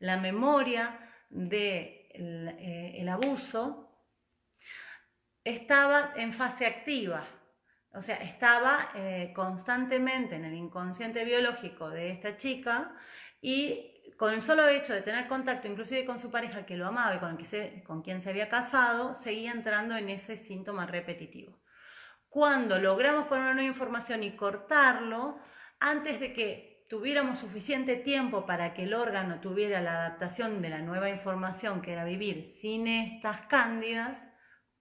la 0.00 0.18
memoria 0.18 0.98
de 1.30 1.99
eh, 2.12 2.96
el, 2.98 3.08
abuso, 3.08 3.88
estaba 5.44 6.12
en 6.16 6.32
fase 6.32 6.66
activa, 6.66 7.24
o 7.92 8.02
sea, 8.02 8.16
estaba 8.16 8.90
eh, 8.94 9.32
constantemente 9.34 10.36
en 10.36 10.44
el 10.44 10.54
inconsciente 10.54 11.24
biológico 11.24 11.90
de 11.90 12.10
esta 12.10 12.36
chica 12.36 12.94
y 13.40 14.14
con 14.16 14.34
el 14.34 14.42
solo 14.42 14.68
hecho 14.68 14.92
de 14.92 15.02
tener 15.02 15.28
contacto 15.28 15.66
inclusive 15.66 16.04
con 16.04 16.18
su 16.18 16.30
pareja 16.30 16.66
que 16.66 16.76
lo 16.76 16.86
amaba 16.86 17.14
y 17.14 17.82
con, 17.82 18.02
quien 18.02 18.20
se 18.20 18.30
había 18.30 18.48
casado, 18.48 19.14
seguía 19.14 19.52
entrando 19.52 19.96
en 19.96 20.10
ese 20.10 20.36
síntoma 20.36 20.86
repetitivo. 20.86 21.58
Cuando 22.28 22.78
logramos 22.78 23.26
poner 23.28 23.44
una 23.44 23.54
nueva 23.54 23.68
información 23.68 24.22
y 24.22 24.36
cortarlo, 24.36 25.38
antes 25.78 26.20
de 26.20 26.32
que 26.32 26.69
tuviéramos 26.90 27.38
suficiente 27.38 27.94
tiempo 27.94 28.46
para 28.46 28.74
que 28.74 28.82
el 28.82 28.94
órgano 28.94 29.40
tuviera 29.40 29.80
la 29.80 29.92
adaptación 29.92 30.60
de 30.60 30.70
la 30.70 30.80
nueva 30.80 31.08
información 31.08 31.82
que 31.82 31.92
era 31.92 32.04
vivir 32.04 32.44
sin 32.44 32.88
estas 32.88 33.42
cándidas, 33.42 34.26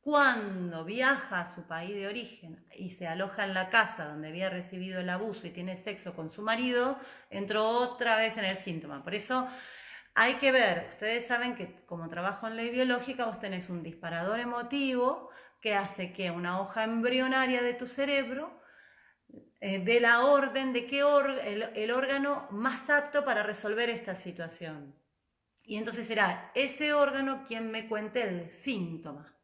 cuando 0.02 0.86
viaja 0.86 1.42
a 1.42 1.54
su 1.54 1.68
país 1.68 1.94
de 1.94 2.08
origen 2.08 2.66
y 2.76 2.90
se 2.90 3.06
aloja 3.06 3.44
en 3.44 3.54
la 3.54 3.70
casa 3.70 4.06
donde 4.06 4.30
había 4.30 4.50
recibido 4.50 5.00
el 5.00 5.10
abuso 5.10 5.46
y 5.46 5.52
tiene 5.52 5.78
sexo 5.78 6.16
con 6.16 6.32
su 6.32 6.42
marido, 6.42 6.98
entró 7.30 7.68
otra 7.68 8.18
vez 8.18 8.36
en 8.38 8.46
el 8.46 8.58
síntoma. 8.58 9.04
Por 9.04 9.14
eso 9.14 9.48
hay 10.16 10.36
que 10.36 10.52
ver, 10.52 10.88
ustedes 10.94 11.28
saben 11.28 11.54
que 11.54 11.86
como 11.86 12.10
trabajo 12.10 12.48
en 12.48 12.56
ley 12.56 12.72
biológica, 12.72 13.26
vos 13.26 13.40
tenés 13.40 13.70
un 13.70 13.84
disparador 13.84 14.40
emotivo 14.40 15.30
que 15.62 15.76
hace 15.76 16.12
que 16.12 16.32
una 16.32 16.60
hoja 16.60 16.86
embrionaria 16.86 17.62
de 17.62 17.76
tu 17.76 17.86
cerebro 17.86 18.59
de 19.62 20.00
la 20.00 20.24
orden 20.24 20.72
de 20.72 20.86
qué 20.86 21.00
el, 21.00 21.92
órgano 21.92 22.48
más 22.52 22.90
apto 22.90 23.26
para 23.26 23.44
resolver 23.44 23.90
esta 23.90 24.16
situación. 24.16 24.96
Y 25.64 25.78
entonces 25.78 26.08
será 26.08 26.52
ese 26.56 26.94
órgano 26.94 27.44
quien 27.48 27.70
me 27.70 27.88
cuente 27.88 28.24
el 28.24 28.52
síntoma. 28.52 29.36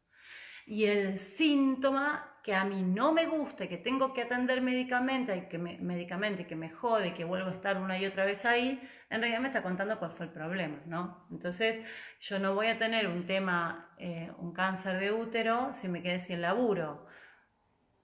Y 0.66 0.86
el 0.86 1.18
síntoma 1.18 2.40
que 2.42 2.54
a 2.54 2.64
mí 2.64 2.82
no 2.82 3.12
me 3.12 3.26
gusta 3.26 3.68
que 3.68 3.76
tengo 3.76 4.14
que 4.14 4.22
atender 4.22 4.60
médicamente 4.60 5.36
y 5.36 5.48
que 5.48 5.58
me, 5.58 5.78
médicamente 5.78 6.46
que 6.46 6.56
me 6.56 6.70
jode, 6.70 7.14
que 7.14 7.24
vuelvo 7.24 7.50
a 7.50 7.52
estar 7.52 7.76
una 7.76 7.98
y 7.98 8.06
otra 8.06 8.24
vez 8.24 8.44
ahí, 8.44 8.80
en 9.10 9.20
realidad 9.20 9.40
me 9.40 9.48
está 9.48 9.62
contando 9.62 9.98
cuál 9.98 10.12
fue 10.12 10.26
el 10.26 10.32
problema, 10.32 10.80
¿no? 10.86 11.26
Entonces 11.30 11.80
yo 12.20 12.38
no 12.38 12.54
voy 12.54 12.68
a 12.68 12.78
tener 12.78 13.08
un 13.08 13.26
tema, 13.26 13.94
eh, 13.98 14.30
un 14.38 14.52
cáncer 14.52 14.98
de 14.98 15.12
útero 15.12 15.72
si 15.72 15.88
me 15.88 16.02
quedé 16.02 16.18
sin 16.18 16.40
laburo 16.40 17.05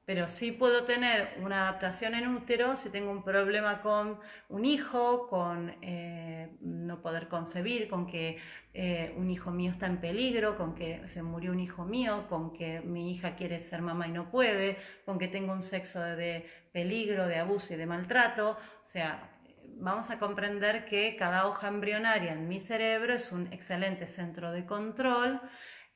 pero 0.05 0.29
sí 0.29 0.51
puedo 0.51 0.85
tener 0.85 1.35
una 1.41 1.69
adaptación 1.69 2.15
en 2.15 2.27
útero 2.29 2.75
si 2.75 2.91
tengo 2.91 3.13
un 3.13 3.23
problema 3.23 3.83
con 3.83 4.19
un 4.49 4.65
hijo, 4.65 5.29
con 5.29 5.77
eh, 5.81 6.57
no 6.61 7.01
poder 7.01 7.29
concebir, 7.29 7.89
con 7.89 8.07
que 8.07 8.39
eh, 8.75 9.15
un 9.17 9.31
hijo 9.31 9.53
mío 9.53 9.71
está 9.71 9.87
en 9.87 10.01
peligro, 10.01 10.57
con 10.57 10.75
que 10.75 11.07
se 11.07 11.23
murió 11.23 11.53
un 11.53 11.61
hijo 11.61 11.85
mío, 11.85 12.27
con 12.29 12.53
que 12.53 12.81
mi 12.81 13.13
hija 13.13 13.37
quiere 13.37 13.61
ser 13.61 13.81
mamá 13.81 14.09
y 14.09 14.13
no 14.13 14.31
puede, 14.31 14.77
con 15.05 15.19
que 15.19 15.29
tengo 15.29 15.53
un 15.53 15.63
sexo 15.63 16.01
de 16.01 16.49
peligro, 16.73 17.27
de 17.29 17.37
abuso 17.37 17.75
y 17.75 17.77
de 17.77 17.87
maltrato. 17.87 18.51
O 18.51 18.87
sea, 18.87 19.31
vamos 19.77 20.11
a 20.11 20.19
comprender 20.19 20.85
que 20.85 21.15
cada 21.17 21.47
hoja 21.47 21.69
embrionaria 21.69 22.33
en 22.33 22.49
mi 22.49 22.59
cerebro 22.59 23.15
es 23.15 23.31
un 23.31 23.53
excelente 23.53 24.09
centro 24.09 24.51
de 24.51 24.67
control, 24.67 25.41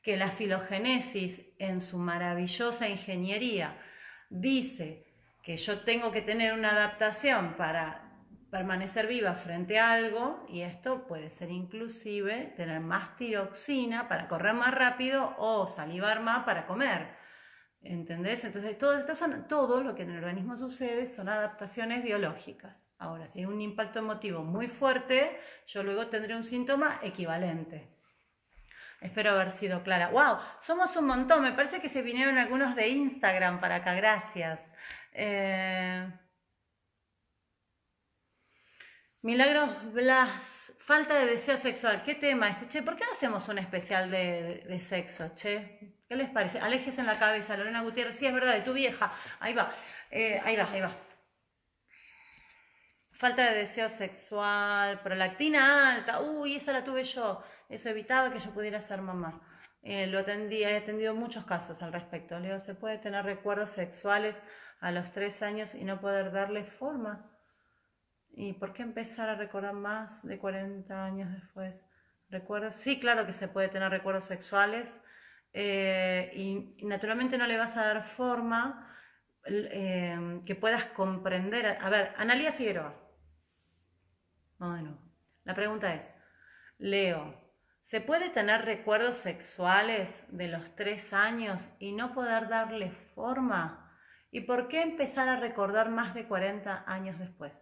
que 0.00 0.16
la 0.16 0.30
filogenesis 0.30 1.42
en 1.58 1.80
su 1.80 1.98
maravillosa 1.98 2.88
ingeniería 2.88 3.76
dice 4.30 5.06
que 5.42 5.56
yo 5.56 5.80
tengo 5.80 6.10
que 6.10 6.22
tener 6.22 6.52
una 6.52 6.72
adaptación 6.72 7.54
para 7.56 8.06
permanecer 8.50 9.06
viva 9.06 9.34
frente 9.34 9.78
a 9.78 9.92
algo 9.92 10.44
y 10.48 10.62
esto 10.62 11.06
puede 11.06 11.30
ser 11.30 11.50
inclusive 11.50 12.54
tener 12.56 12.80
más 12.80 13.16
tiroxina 13.16 14.08
para 14.08 14.28
correr 14.28 14.54
más 14.54 14.74
rápido 14.74 15.34
o 15.38 15.66
salivar 15.66 16.20
más 16.20 16.44
para 16.44 16.66
comer. 16.66 17.08
¿Entendés? 17.82 18.42
Entonces, 18.44 18.76
todo, 18.78 19.00
son, 19.14 19.46
todo 19.46 19.82
lo 19.82 19.94
que 19.94 20.02
en 20.02 20.10
el 20.10 20.16
organismo 20.16 20.56
sucede 20.56 21.06
son 21.06 21.28
adaptaciones 21.28 22.02
biológicas. 22.02 22.82
Ahora, 22.98 23.28
si 23.28 23.40
hay 23.40 23.44
un 23.44 23.60
impacto 23.60 23.98
emotivo 23.98 24.42
muy 24.42 24.68
fuerte, 24.68 25.38
yo 25.66 25.82
luego 25.82 26.08
tendré 26.08 26.34
un 26.34 26.42
síntoma 26.42 26.98
equivalente. 27.02 27.95
Espero 29.00 29.32
haber 29.32 29.50
sido 29.50 29.82
clara. 29.82 30.08
¡Wow! 30.08 30.38
Somos 30.60 30.96
un 30.96 31.06
montón. 31.06 31.42
Me 31.42 31.52
parece 31.52 31.80
que 31.80 31.88
se 31.88 32.02
vinieron 32.02 32.38
algunos 32.38 32.74
de 32.74 32.88
Instagram 32.88 33.60
para 33.60 33.76
acá. 33.76 33.94
Gracias. 33.94 34.60
Eh... 35.12 36.06
Milagros 39.26 39.92
Blas, 39.92 40.72
falta 40.78 41.18
de 41.18 41.26
deseo 41.26 41.56
sexual. 41.56 42.04
¿Qué 42.04 42.14
tema 42.14 42.48
este? 42.48 42.68
Che, 42.68 42.82
¿por 42.82 42.94
qué 42.94 43.04
no 43.04 43.10
hacemos 43.10 43.48
un 43.48 43.58
especial 43.58 44.08
de, 44.08 44.78
sexo, 44.80 45.32
che? 45.34 45.96
¿Qué 46.08 46.14
les 46.14 46.30
parece? 46.30 46.60
Alejes 46.60 46.96
en 46.98 47.06
la 47.06 47.18
cabeza, 47.18 47.56
Lorena 47.56 47.82
Gutiérrez. 47.82 48.16
Sí, 48.16 48.24
es 48.26 48.32
verdad, 48.32 48.52
de 48.52 48.60
tu 48.60 48.72
vieja. 48.72 49.12
Ahí 49.40 49.52
va, 49.52 49.74
eh, 50.12 50.40
ahí 50.44 50.54
va, 50.54 50.70
ahí 50.70 50.80
va. 50.80 51.05
Falta 53.16 53.50
de 53.50 53.56
deseo 53.60 53.88
sexual, 53.88 55.00
prolactina 55.00 55.94
alta. 55.94 56.20
Uy, 56.20 56.56
esa 56.56 56.72
la 56.72 56.84
tuve 56.84 57.04
yo. 57.04 57.42
Eso 57.70 57.88
evitaba 57.88 58.30
que 58.30 58.40
yo 58.40 58.50
pudiera 58.52 58.78
ser 58.82 59.00
mamá. 59.00 59.40
Eh, 59.82 60.06
lo 60.06 60.18
atendí, 60.18 60.62
he 60.62 60.76
atendido 60.76 61.14
muchos 61.14 61.46
casos 61.46 61.82
al 61.82 61.94
respecto. 61.94 62.38
Leo, 62.38 62.60
¿se 62.60 62.74
puede 62.74 62.98
tener 62.98 63.24
recuerdos 63.24 63.70
sexuales 63.70 64.42
a 64.80 64.90
los 64.90 65.12
tres 65.12 65.40
años 65.40 65.74
y 65.74 65.84
no 65.84 65.98
poder 65.98 66.30
darle 66.30 66.64
forma? 66.64 67.30
¿Y 68.32 68.52
por 68.52 68.74
qué 68.74 68.82
empezar 68.82 69.30
a 69.30 69.34
recordar 69.36 69.72
más 69.72 70.22
de 70.22 70.38
40 70.38 71.04
años 71.04 71.32
después? 71.32 71.74
¿Recuerdos? 72.28 72.74
Sí, 72.74 73.00
claro 73.00 73.24
que 73.24 73.32
se 73.32 73.48
puede 73.48 73.68
tener 73.68 73.90
recuerdos 73.90 74.26
sexuales 74.26 75.00
eh, 75.54 76.32
y, 76.34 76.84
naturalmente 76.84 77.38
no 77.38 77.46
le 77.46 77.56
vas 77.56 77.78
a 77.78 77.86
dar 77.86 78.04
forma 78.04 78.94
eh, 79.46 80.42
que 80.44 80.54
puedas 80.54 80.84
comprender. 80.86 81.78
A 81.80 81.88
ver, 81.88 82.12
Analia 82.18 82.52
Figueroa. 82.52 83.05
Bueno, 84.58 84.98
la 85.44 85.54
pregunta 85.54 85.94
es, 85.94 86.10
Leo, 86.78 87.34
¿se 87.82 88.00
puede 88.00 88.30
tener 88.30 88.64
recuerdos 88.64 89.18
sexuales 89.18 90.24
de 90.28 90.48
los 90.48 90.74
tres 90.76 91.12
años 91.12 91.68
y 91.78 91.92
no 91.92 92.14
poder 92.14 92.48
darle 92.48 92.90
forma? 93.14 93.94
¿Y 94.30 94.42
por 94.42 94.68
qué 94.68 94.82
empezar 94.82 95.28
a 95.28 95.36
recordar 95.40 95.90
más 95.90 96.14
de 96.14 96.26
40 96.26 96.84
años 96.86 97.18
después? 97.18 97.52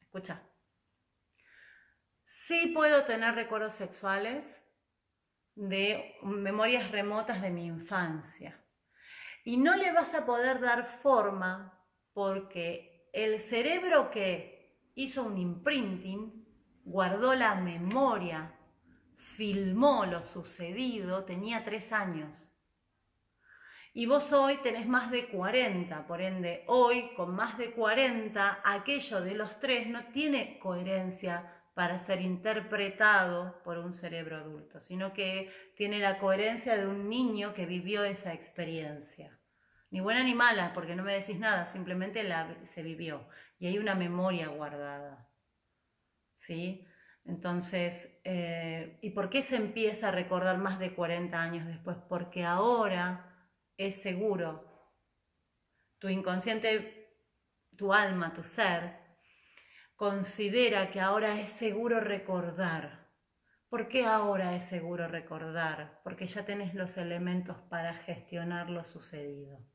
Escucha. 0.00 0.42
Sí 2.24 2.72
puedo 2.74 3.04
tener 3.04 3.34
recuerdos 3.34 3.74
sexuales 3.74 4.60
de 5.54 6.16
memorias 6.22 6.90
remotas 6.90 7.40
de 7.40 7.50
mi 7.50 7.66
infancia. 7.66 8.58
Y 9.44 9.58
no 9.58 9.76
le 9.76 9.92
vas 9.92 10.12
a 10.14 10.24
poder 10.24 10.60
dar 10.60 10.86
forma 11.02 11.86
porque 12.12 13.08
el 13.12 13.40
cerebro 13.40 14.10
que 14.10 14.61
hizo 14.94 15.24
un 15.24 15.38
imprinting, 15.38 16.44
guardó 16.84 17.34
la 17.34 17.54
memoria, 17.54 18.54
filmó 19.16 20.06
lo 20.06 20.22
sucedido, 20.22 21.24
tenía 21.24 21.64
tres 21.64 21.92
años. 21.92 22.52
Y 23.94 24.06
vos 24.06 24.32
hoy 24.32 24.56
tenés 24.62 24.86
más 24.86 25.10
de 25.10 25.28
40, 25.28 26.06
por 26.06 26.22
ende, 26.22 26.64
hoy 26.66 27.10
con 27.14 27.34
más 27.34 27.58
de 27.58 27.72
40, 27.72 28.60
aquello 28.64 29.20
de 29.20 29.34
los 29.34 29.60
tres 29.60 29.86
no 29.86 30.06
tiene 30.12 30.58
coherencia 30.58 31.62
para 31.74 31.98
ser 31.98 32.20
interpretado 32.20 33.62
por 33.64 33.78
un 33.78 33.92
cerebro 33.94 34.36
adulto, 34.36 34.80
sino 34.80 35.12
que 35.12 35.50
tiene 35.76 35.98
la 35.98 36.18
coherencia 36.18 36.76
de 36.76 36.86
un 36.86 37.08
niño 37.08 37.52
que 37.54 37.66
vivió 37.66 38.04
esa 38.04 38.32
experiencia. 38.32 39.38
Ni 39.90 40.00
buena 40.00 40.22
ni 40.22 40.34
mala, 40.34 40.72
porque 40.72 40.96
no 40.96 41.02
me 41.02 41.12
decís 41.12 41.38
nada, 41.38 41.66
simplemente 41.66 42.22
la, 42.22 42.56
se 42.64 42.82
vivió 42.82 43.26
y 43.62 43.68
hay 43.68 43.78
una 43.78 43.94
memoria 43.94 44.48
guardada. 44.48 45.30
¿Sí? 46.34 46.84
Entonces, 47.24 48.10
eh, 48.24 48.98
¿y 49.02 49.10
por 49.10 49.30
qué 49.30 49.40
se 49.42 49.54
empieza 49.54 50.08
a 50.08 50.10
recordar 50.10 50.58
más 50.58 50.80
de 50.80 50.96
40 50.96 51.40
años 51.40 51.68
después? 51.68 51.96
Porque 52.08 52.42
ahora 52.42 53.48
es 53.76 54.02
seguro. 54.02 54.90
Tu 56.00 56.08
inconsciente, 56.08 57.20
tu 57.76 57.92
alma, 57.92 58.34
tu 58.34 58.42
ser, 58.42 58.98
considera 59.94 60.90
que 60.90 60.98
ahora 60.98 61.40
es 61.40 61.50
seguro 61.50 62.00
recordar. 62.00 63.12
¿Por 63.68 63.86
qué 63.86 64.06
ahora 64.06 64.56
es 64.56 64.64
seguro 64.64 65.06
recordar? 65.06 66.00
Porque 66.02 66.26
ya 66.26 66.44
tenés 66.44 66.74
los 66.74 66.96
elementos 66.96 67.58
para 67.70 67.94
gestionar 67.94 68.70
lo 68.70 68.82
sucedido. 68.82 69.71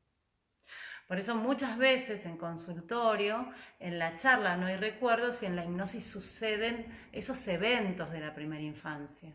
Por 1.08 1.18
eso 1.18 1.34
muchas 1.34 1.78
veces 1.78 2.26
en 2.26 2.36
consultorio, 2.36 3.50
en 3.80 3.98
la 3.98 4.18
charla 4.18 4.56
no 4.58 4.66
hay 4.66 4.76
recuerdos 4.76 5.42
y 5.42 5.46
en 5.46 5.56
la 5.56 5.64
hipnosis 5.64 6.06
suceden 6.06 6.86
esos 7.12 7.48
eventos 7.48 8.12
de 8.12 8.20
la 8.20 8.34
primera 8.34 8.62
infancia. 8.62 9.34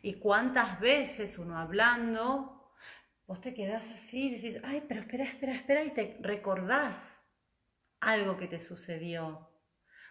Y 0.00 0.14
cuántas 0.14 0.80
veces 0.80 1.38
uno 1.38 1.58
hablando 1.58 2.58
vos 3.26 3.40
te 3.40 3.54
quedás 3.54 3.88
así 3.90 4.28
y 4.28 4.34
decís, 4.34 4.60
ay, 4.64 4.82
pero 4.88 5.00
espera, 5.00 5.24
espera, 5.24 5.52
espera, 5.52 5.84
y 5.84 5.90
te 5.90 6.18
recordás 6.20 7.18
algo 8.00 8.36
que 8.36 8.48
te 8.48 8.60
sucedió. 8.60 9.48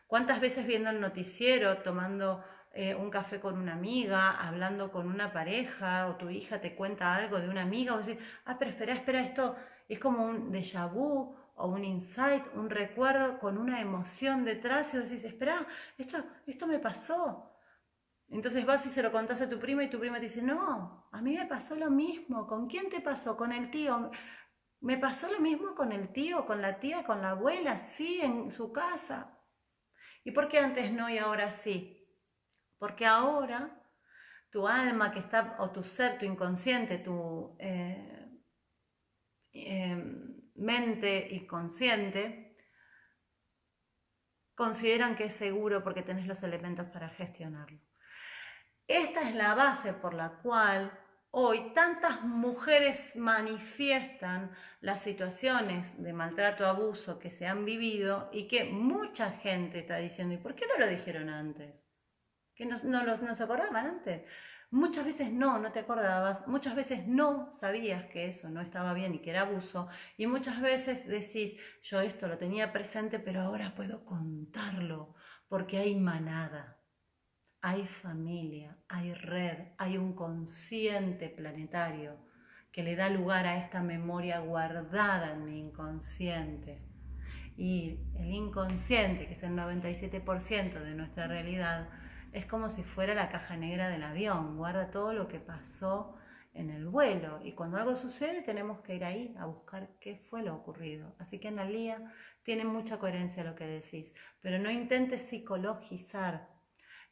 ¿Cuántas 0.08 0.40
veces 0.40 0.66
viendo 0.66 0.90
el 0.90 1.00
noticiero, 1.00 1.80
tomando 1.80 2.44
eh, 2.74 2.96
un 2.96 3.10
café 3.10 3.40
con 3.40 3.58
una 3.58 3.74
amiga, 3.74 4.32
hablando 4.32 4.92
con 4.92 5.08
una 5.08 5.34
pareja, 5.34 6.08
o 6.08 6.16
tu 6.16 6.30
hija 6.30 6.62
te 6.62 6.76
cuenta 6.76 7.16
algo 7.16 7.40
de 7.40 7.50
una 7.50 7.64
amiga, 7.64 7.96
vos 7.96 8.06
decís, 8.06 8.24
ah, 8.46 8.58
pero 8.58 8.72
espera, 8.72 8.94
espera, 8.94 9.22
esto 9.24 9.56
es 9.92 10.00
como 10.00 10.26
un 10.26 10.52
déjà 10.52 10.86
vu 10.88 11.36
o 11.56 11.68
un 11.68 11.84
insight, 11.84 12.46
un 12.56 12.70
recuerdo 12.70 13.40
con 13.40 13.58
una 13.58 13.82
emoción 13.82 14.46
detrás, 14.46 14.94
y 14.94 14.98
vos 14.98 15.10
decís, 15.10 15.26
espera, 15.26 15.68
esto, 15.98 16.24
esto 16.48 16.66
me 16.66 16.80
pasó. 16.80 17.52
Entonces 18.30 18.66
vas 18.66 18.86
y 18.86 18.90
se 18.90 19.04
lo 19.04 19.12
contás 19.12 19.42
a 19.42 19.50
tu 19.50 19.60
prima 19.60 19.84
y 19.84 19.90
tu 19.90 20.00
prima 20.00 20.16
te 20.16 20.24
dice, 20.24 20.42
no, 20.42 21.10
a 21.12 21.22
mí 21.22 21.36
me 21.36 21.46
pasó 21.46 21.76
lo 21.76 21.90
mismo. 21.90 22.48
¿Con 22.48 22.68
quién 22.68 22.90
te 22.90 23.02
pasó? 23.02 23.36
Con 23.36 23.52
el 23.52 23.70
tío. 23.70 24.12
Me 24.80 24.98
pasó 24.98 25.30
lo 25.30 25.42
mismo 25.42 25.76
con 25.76 25.92
el 25.92 26.14
tío, 26.14 26.46
con 26.46 26.62
la 26.62 26.80
tía, 26.80 27.04
con 27.04 27.22
la 27.22 27.32
abuela, 27.32 27.78
sí, 27.78 28.22
en 28.22 28.50
su 28.50 28.72
casa. 28.72 29.38
¿Y 30.24 30.32
por 30.32 30.48
qué 30.48 30.60
antes 30.60 30.94
no 30.94 31.10
y 31.10 31.18
ahora 31.18 31.52
sí? 31.52 32.08
Porque 32.80 33.06
ahora 33.06 33.78
tu 34.52 34.68
alma 34.68 35.12
que 35.12 35.20
está, 35.20 35.58
o 35.60 35.72
tu 35.72 35.84
ser, 35.84 36.18
tu 36.18 36.26
inconsciente, 36.26 36.98
tu 36.98 37.58
eh, 37.60 38.21
em, 39.54 40.52
mente 40.56 41.28
y 41.32 41.46
consciente, 41.48 42.58
consideran 44.56 45.16
que 45.16 45.26
es 45.26 45.36
seguro 45.36 45.84
porque 45.84 46.04
tenés 46.04 46.28
los 46.28 46.44
elementos 46.44 46.88
para 46.88 47.10
gestionarlo. 47.10 47.80
Esta 48.88 49.28
es 49.28 49.36
la 49.36 49.56
base 49.56 49.94
por 49.94 50.14
la 50.14 50.30
cual 50.42 50.92
hoy 51.32 51.72
tantas 51.74 52.24
mujeres 52.24 53.16
manifiestan 53.16 54.52
las 54.82 55.02
situaciones 55.02 56.02
de 56.02 56.14
maltrato, 56.14 56.66
abuso 56.66 57.18
que 57.18 57.32
se 57.32 57.48
han 57.48 57.64
vivido 57.64 58.30
y 58.34 58.48
que 58.48 58.66
mucha 58.66 59.32
gente 59.32 59.80
está 59.80 59.98
diciendo, 59.98 60.36
¿y 60.36 60.38
por 60.38 60.56
qué 60.56 60.66
no 60.68 60.78
lo 60.78 60.88
dijeron 60.88 61.30
antes? 61.30 61.74
Que 62.54 62.66
no, 62.66 62.78
no, 62.84 63.36
se 63.36 63.44
acordaban 63.44 63.88
antes. 63.88 64.24
Muchas 64.72 65.06
veces 65.06 65.32
no, 65.32 65.60
no 65.60 65.72
te 65.72 65.80
acordabas, 65.80 66.48
muchas 66.48 66.76
veces 66.76 67.06
no 67.06 67.54
sabías 67.54 68.06
que 68.06 68.26
eso 68.26 68.50
no 68.50 68.62
estaba 68.62 68.94
bien 68.94 69.14
y 69.14 69.20
que 69.20 69.30
era 69.30 69.42
abuso, 69.42 69.90
y 70.18 70.28
muchas 70.28 70.62
veces 70.62 71.06
decís, 71.06 71.58
yo 71.84 72.00
esto 72.02 72.28
lo 72.28 72.38
tenía 72.38 72.72
presente, 72.72 73.20
pero 73.20 73.42
ahora 73.42 73.76
puedo 73.76 74.06
contarlo, 74.06 75.14
porque 75.50 75.78
hay 75.78 75.96
manada 75.96 76.82
hay 77.62 77.86
familia, 77.86 78.76
hay 78.90 79.14
red, 79.14 79.58
hay 79.78 79.98
un 79.98 80.14
consciente 80.14 81.30
planetario 81.30 82.18
que 82.72 82.82
le 82.82 82.96
da 82.96 83.10
lugar 83.10 83.46
a 83.46 83.58
esta 83.58 83.84
memoria 83.84 84.40
guardada 84.40 85.34
en 85.34 85.46
mi 85.46 85.60
inconsciente. 85.60 86.82
Y 87.58 88.00
el 88.16 88.32
inconsciente, 88.32 89.28
que 89.28 89.34
es 89.34 89.44
el 89.44 89.52
97% 89.52 90.82
de 90.82 90.96
nuestra 90.96 91.28
realidad, 91.28 91.90
es 92.32 92.46
como 92.46 92.70
si 92.70 92.84
fuera 92.84 93.14
la 93.14 93.30
caja 93.30 93.58
negra 93.58 93.90
del 93.90 94.04
avión, 94.04 94.58
guarda 94.58 94.92
todo 94.92 95.14
lo 95.14 95.28
que 95.28 95.40
pasó 95.40 96.16
en 96.54 96.70
el 96.70 96.88
vuelo. 96.88 97.40
Y 97.44 97.54
cuando 97.54 97.78
algo 97.78 97.96
sucede 97.96 98.42
tenemos 98.42 98.82
que 98.82 98.96
ir 98.96 99.04
ahí 99.04 99.36
a 99.38 99.46
buscar 99.46 99.90
qué 100.00 100.16
fue 100.30 100.44
lo 100.44 100.56
ocurrido. 100.56 101.16
Así 101.20 101.40
que 101.40 101.50
Analía 101.50 102.12
tiene 102.44 102.66
mucha 102.66 103.00
coherencia 103.00 103.44
lo 103.44 103.56
que 103.56 103.66
decís, 103.66 104.12
pero 104.42 104.60
no 104.60 104.72
intentes 104.72 105.28
psicologizar 105.30 106.50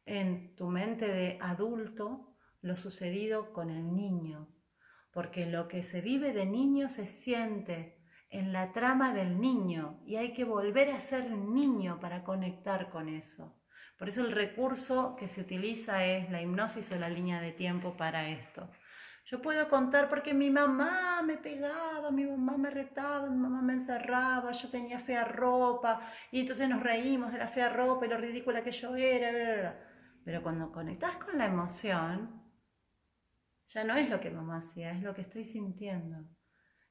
en 0.05 0.55
tu 0.55 0.67
mente 0.67 1.07
de 1.07 1.37
adulto 1.41 2.35
lo 2.61 2.75
sucedido 2.75 3.53
con 3.53 3.69
el 3.69 3.95
niño, 3.95 4.49
porque 5.13 5.45
lo 5.45 5.67
que 5.67 5.83
se 5.83 6.01
vive 6.01 6.33
de 6.33 6.45
niño 6.45 6.89
se 6.89 7.05
siente 7.07 7.97
en 8.29 8.53
la 8.53 8.73
trama 8.73 9.13
del 9.13 9.39
niño 9.39 10.01
y 10.05 10.17
hay 10.17 10.33
que 10.33 10.43
volver 10.43 10.91
a 10.91 11.01
ser 11.01 11.31
niño 11.31 11.99
para 11.99 12.23
conectar 12.23 12.89
con 12.89 13.09
eso. 13.09 13.58
Por 13.99 14.07
eso 14.07 14.21
el 14.21 14.31
recurso 14.31 15.17
que 15.17 15.27
se 15.27 15.41
utiliza 15.41 16.05
es 16.05 16.31
la 16.31 16.41
hipnosis 16.41 16.89
o 16.93 16.95
la 16.95 17.09
línea 17.09 17.41
de 17.41 17.51
tiempo 17.51 17.97
para 17.97 18.29
esto. 18.29 18.71
Yo 19.25 19.41
puedo 19.41 19.67
contar 19.67 20.07
porque 20.07 20.33
mi 20.33 20.49
mamá 20.49 21.21
me 21.21 21.37
pegaba, 21.37 22.09
mi 22.09 22.25
mamá 22.25 22.57
me 22.57 22.69
retaba, 22.69 23.29
mi 23.29 23.35
mamá 23.35 23.61
me 23.61 23.73
encerraba, 23.73 24.53
yo 24.53 24.69
tenía 24.69 24.99
fea 24.99 25.25
ropa 25.25 26.01
y 26.31 26.39
entonces 26.39 26.69
nos 26.69 26.81
reímos 26.81 27.33
de 27.33 27.39
la 27.39 27.47
fea 27.47 27.67
ropa 27.67 28.05
y 28.05 28.09
lo 28.09 28.17
ridícula 28.17 28.63
que 28.63 28.71
yo 28.71 28.95
era. 28.95 29.85
Pero 30.23 30.41
cuando 30.41 30.71
conectas 30.71 31.17
con 31.17 31.37
la 31.37 31.47
emoción, 31.47 32.41
ya 33.67 33.83
no 33.83 33.97
es 33.97 34.09
lo 34.09 34.21
que 34.21 34.31
mamá 34.31 34.59
hacía, 34.59 34.93
es 34.93 35.03
lo 35.03 35.13
que 35.13 35.21
estoy 35.21 35.43
sintiendo. 35.43 36.25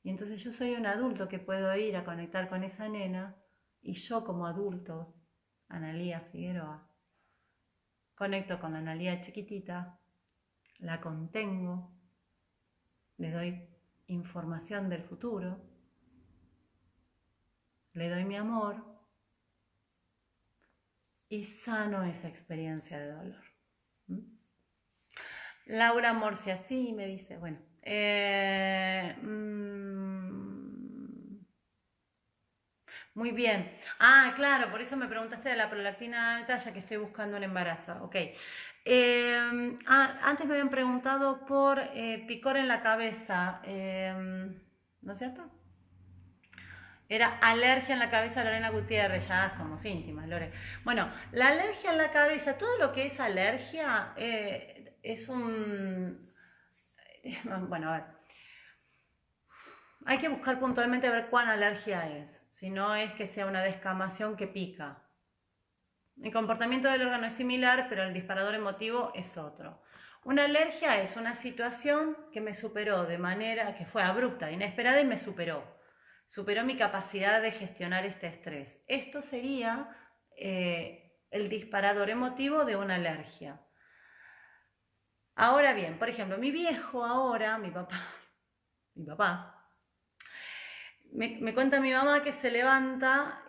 Y 0.03 0.11
entonces 0.11 0.45
yo 0.45 0.53
soy 0.53 0.75
un 0.75 0.87
adulto 0.87 1.27
que 1.27 1.39
puedo 1.39 1.75
ir 1.75 1.97
a 1.97 2.05
conectar 2.05 2.51
con 2.51 2.65
esa 2.65 2.87
nena 2.87 3.35
y 3.81 3.95
yo 3.95 4.25
como 4.25 4.47
adulto, 4.47 5.15
Analía 5.69 6.21
Figueroa, 6.21 6.88
Conecto 8.19 8.59
con 8.59 8.73
la 8.73 8.81
analía 8.81 9.21
chiquitita, 9.21 9.97
la 10.81 11.01
contengo, 11.01 11.93
le 13.19 13.31
doy 13.31 13.69
información 14.09 14.89
del 14.89 15.05
futuro, 15.05 15.61
le 17.93 18.09
doy 18.09 18.25
mi 18.25 18.35
amor 18.35 18.85
y 21.29 21.45
sano 21.45 22.03
esa 22.03 22.27
experiencia 22.27 22.99
de 22.99 23.13
dolor. 23.13 23.45
¿Mm? 24.09 24.19
Laura 25.67 26.13
Morcia, 26.13 26.57
sí, 26.57 26.93
me 26.93 27.07
dice, 27.07 27.37
bueno, 27.37 27.61
eh, 27.83 29.17
mm, 29.23 30.48
muy 33.19 33.33
bien. 33.33 33.69
Ah, 33.99 34.33
claro, 34.37 34.71
por 34.71 34.81
eso 34.81 34.97
me 34.97 35.09
preguntaste 35.09 35.49
de 35.49 35.57
la 35.57 35.69
prolactina 35.69 36.37
alta, 36.37 36.57
ya 36.59 36.73
que 36.73 36.79
estoy 36.79 36.99
buscando 36.99 37.37
el 37.37 37.43
embarazo. 37.43 37.93
Ok. 38.05 38.15
Em, 38.85 39.79
ah, 39.87 40.21
antes 40.23 40.47
me 40.47 40.53
habían 40.53 40.71
preguntado 40.71 41.45
por 41.45 41.81
eh, 41.81 42.25
picor 42.29 42.57
en 42.57 42.69
la 42.69 42.81
cabeza, 42.81 43.61
em, 43.65 44.63
¿no 45.03 45.13
es 45.13 45.19
cierto? 45.19 45.51
Era 47.09 47.39
alergia 47.41 47.95
en 47.95 47.99
la 47.99 48.11
cabeza 48.11 48.45
Lorena 48.45 48.71
Gutiérrez, 48.71 49.27
ya 49.27 49.51
somos 49.51 49.85
íntimas, 49.85 50.29
Lore. 50.29 50.53
Bueno, 50.85 51.11
la 51.33 51.49
alergia 51.49 51.91
en 51.91 51.99
la 51.99 52.13
cabeza, 52.13 52.57
todo 52.57 52.79
lo 52.79 52.93
que 52.93 53.07
es 53.07 53.19
alergia 53.19 54.13
eh, 54.17 54.97
es 55.03 55.29
un... 55.29 56.29
Bueno, 57.69 57.91
a 57.91 57.93
ver. 57.95 58.05
Hay 60.07 60.19
que 60.19 60.29
buscar 60.29 60.61
puntualmente 60.61 61.09
a 61.09 61.11
ver 61.11 61.29
cuán 61.31 61.49
alergia 61.49 62.09
es 62.19 62.48
si 62.59 62.71
no 62.71 62.97
es 62.97 63.13
que 63.13 63.29
sea 63.29 63.47
una 63.47 63.63
descamación 63.63 64.37
que 64.37 64.49
pica. 64.49 65.05
El 66.21 66.33
comportamiento 66.33 66.91
del 66.91 67.03
órgano 67.03 67.29
es 67.29 67.35
similar, 67.35 67.87
pero 67.89 68.03
el 68.03 68.13
disparador 68.13 68.53
emotivo 68.57 69.13
es 69.15 69.37
otro. 69.39 69.81
Una 70.25 70.47
alergia 70.47 71.01
es 71.01 71.17
una 71.17 71.37
situación 71.37 72.17
que 72.33 72.41
me 72.41 72.55
superó 72.55 73.07
de 73.07 73.17
manera 73.17 73.77
que 73.77 73.87
fue 73.87 74.03
abrupta, 74.03 74.51
inesperada 74.51 75.01
y 75.01 75.05
me 75.05 75.19
superó. 75.19 75.63
Superó 76.27 76.65
mi 76.65 76.77
capacidad 76.77 77.41
de 77.41 77.53
gestionar 77.53 78.05
este 78.05 78.27
estrés. 78.27 78.83
Esto 78.89 79.23
sería 79.23 79.97
eh, 80.37 81.17
el 81.31 81.49
disparador 81.49 82.11
emotivo 82.11 82.65
de 82.65 82.75
una 82.75 82.97
alergia. 82.97 83.61
Ahora 85.37 85.75
bien, 85.75 85.97
por 85.97 86.09
ejemplo, 86.09 86.39
mi 86.39 86.51
viejo 86.51 87.05
ahora, 87.05 87.57
mi 87.57 87.71
papá, 87.71 88.05
mi 88.97 89.07
papá, 89.07 89.58
me, 91.13 91.55
cuenta 91.55 91.81
mi 91.81 91.93
mamá 91.93 92.23
que 92.23 92.33
se 92.33 92.51
levanta, 92.51 93.43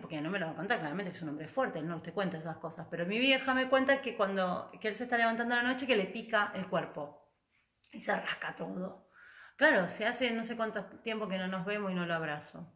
porque 0.00 0.20
no 0.20 0.30
me 0.30 0.38
lo 0.38 0.46
va 0.46 0.52
a 0.52 0.56
contar, 0.56 0.78
claramente 0.78 1.12
es 1.12 1.22
un 1.22 1.30
hombre 1.30 1.48
fuerte, 1.48 1.82
no 1.82 2.02
te 2.02 2.12
cuenta 2.12 2.38
esas 2.38 2.56
cosas, 2.56 2.86
pero 2.90 3.06
mi 3.06 3.18
vieja 3.18 3.54
me 3.54 3.68
cuenta 3.68 4.00
que 4.02 4.16
cuando 4.16 4.70
que 4.80 4.88
él 4.88 4.96
se 4.96 5.04
está 5.04 5.16
levantando 5.16 5.54
la 5.54 5.62
noche 5.62 5.86
que 5.86 5.96
le 5.96 6.06
pica 6.06 6.52
el 6.54 6.66
cuerpo 6.68 7.32
y 7.92 8.00
se 8.00 8.14
rasca 8.14 8.56
todo. 8.56 9.08
Claro, 9.56 9.88
se 9.88 10.06
hace 10.06 10.30
no 10.32 10.44
sé 10.44 10.56
cuánto 10.56 10.84
tiempo 11.02 11.28
que 11.28 11.38
no 11.38 11.48
nos 11.48 11.64
vemos 11.64 11.90
y 11.90 11.94
no 11.94 12.06
lo 12.06 12.14
abrazo. 12.14 12.72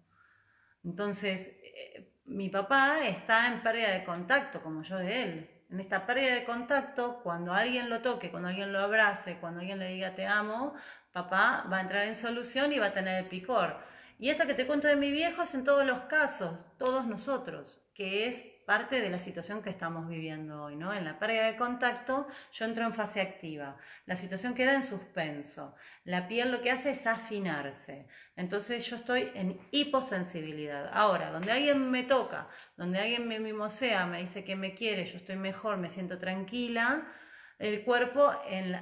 Entonces, 0.83 1.47
eh, 1.63 2.15
mi 2.25 2.49
papá 2.49 3.07
está 3.07 3.49
en 3.49 3.63
pérdida 3.63 3.91
de 3.91 4.05
contacto, 4.05 4.63
como 4.63 4.83
yo 4.83 4.97
de 4.97 5.23
él. 5.23 5.51
En 5.71 5.81
esta 5.81 6.07
pérdida 6.07 6.35
de 6.35 6.45
contacto, 6.45 7.21
cuando 7.23 7.53
alguien 7.53 7.91
lo 7.91 8.01
toque, 8.01 8.31
cuando 8.31 8.49
alguien 8.49 8.73
lo 8.73 8.81
abrace, 8.81 9.39
cuando 9.41 9.61
alguien 9.61 9.79
le 9.79 9.89
diga 9.89 10.15
te 10.15 10.27
amo, 10.27 10.75
papá 11.13 11.67
va 11.71 11.79
a 11.79 11.81
entrar 11.83 12.07
en 12.07 12.17
solución 12.17 12.73
y 12.73 12.79
va 12.79 12.87
a 12.87 12.95
tener 12.95 13.25
el 13.25 13.29
picor. 13.29 13.90
Y 14.21 14.29
esto 14.29 14.47
que 14.47 14.53
te 14.53 14.67
cuento 14.67 14.87
de 14.87 14.97
mi 14.97 15.11
viejo 15.11 15.41
es 15.41 15.55
en 15.55 15.65
todos 15.65 15.87
los 15.87 16.01
casos, 16.01 16.53
todos 16.79 17.07
nosotros, 17.07 17.81
que 17.95 18.29
es 18.29 18.45
parte 18.67 19.01
de 19.01 19.09
la 19.09 19.19
situación 19.19 19.63
que 19.63 19.71
estamos 19.71 20.11
viviendo 20.11 20.65
hoy, 20.65 20.77
¿no? 20.77 20.93
En 20.93 21.07
la 21.07 21.19
pérdida 21.19 21.47
de 21.47 21.57
contacto 21.57 22.27
yo 22.53 22.67
entro 22.67 22.85
en 22.85 22.93
fase 22.93 23.23
activa, 23.23 23.79
la 24.05 24.17
situación 24.17 24.53
queda 24.55 24.75
en 24.75 24.83
suspenso, 24.83 25.75
la 26.05 26.29
piel 26.29 26.53
lo 26.53 26.61
que 26.61 26.71
hace 26.71 26.91
es 26.91 27.07
afinarse, 27.07 28.09
entonces 28.37 28.85
yo 28.85 28.97
estoy 28.97 29.31
en 29.35 29.59
hiposensibilidad. 29.71 30.91
Ahora, 30.93 31.31
donde 31.31 31.53
alguien 31.53 31.91
me 31.91 32.03
toca, 32.03 32.47
donde 32.77 32.99
alguien 32.99 33.27
me 33.27 33.41
mimosea, 33.41 34.05
me 34.05 34.21
dice 34.21 34.45
que 34.45 34.55
me 34.55 34.75
quiere, 34.75 35.07
yo 35.07 35.17
estoy 35.17 35.37
mejor, 35.37 35.79
me 35.79 35.89
siento 35.89 36.19
tranquila, 36.19 37.11
el 37.59 37.85
cuerpo 37.85 38.31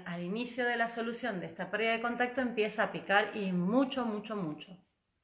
al 0.05 0.21
inicio 0.21 0.65
de 0.65 0.77
la 0.77 0.89
solución 0.89 1.39
de 1.39 1.47
esta 1.47 1.71
pérdida 1.71 1.93
de 1.93 2.03
contacto 2.03 2.41
empieza 2.41 2.83
a 2.83 2.91
picar 2.91 3.37
y 3.37 3.53
mucho, 3.53 4.05
mucho, 4.05 4.35
mucho. 4.35 4.77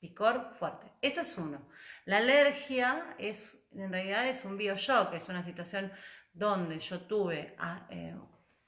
Picor 0.05 0.51
fuerte. 0.53 0.87
Esto 1.01 1.23
es 1.23 1.39
uno. 1.39 1.67
La 2.05 2.19
alergia 2.19 3.17
es, 3.17 3.67
en 3.73 3.91
realidad 3.91 4.29
es 4.29 4.45
un 4.45 4.59
bioshock, 4.59 5.15
es 5.15 5.31
una 5.31 5.43
situación 5.43 5.91
donde 6.35 6.79
yo 6.81 7.07
tuve 7.07 7.55
ah, 7.57 7.87
eh, 7.89 8.15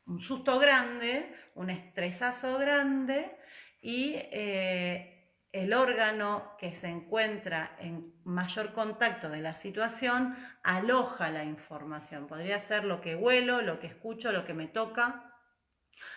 un 0.07 0.19
susto 0.23 0.59
grande, 0.59 1.37
un 1.55 1.69
estresazo 1.69 2.57
grande 2.57 3.37
y 3.83 4.15
eh, 4.15 5.37
el 5.53 5.75
órgano 5.75 6.57
que 6.59 6.73
se 6.73 6.89
encuentra 6.89 7.77
en 7.81 8.15
mayor 8.25 8.73
contacto 8.73 9.29
de 9.29 9.43
la 9.43 9.57
situación 9.57 10.39
aloja 10.63 11.29
la 11.29 11.45
información. 11.45 12.29
Podría 12.29 12.59
ser 12.61 12.85
lo 12.85 13.03
que 13.03 13.15
huelo, 13.15 13.61
lo 13.61 13.79
que 13.79 13.89
escucho, 13.89 14.33
lo 14.33 14.47
que 14.47 14.55
me 14.55 14.69
toca, 14.69 15.35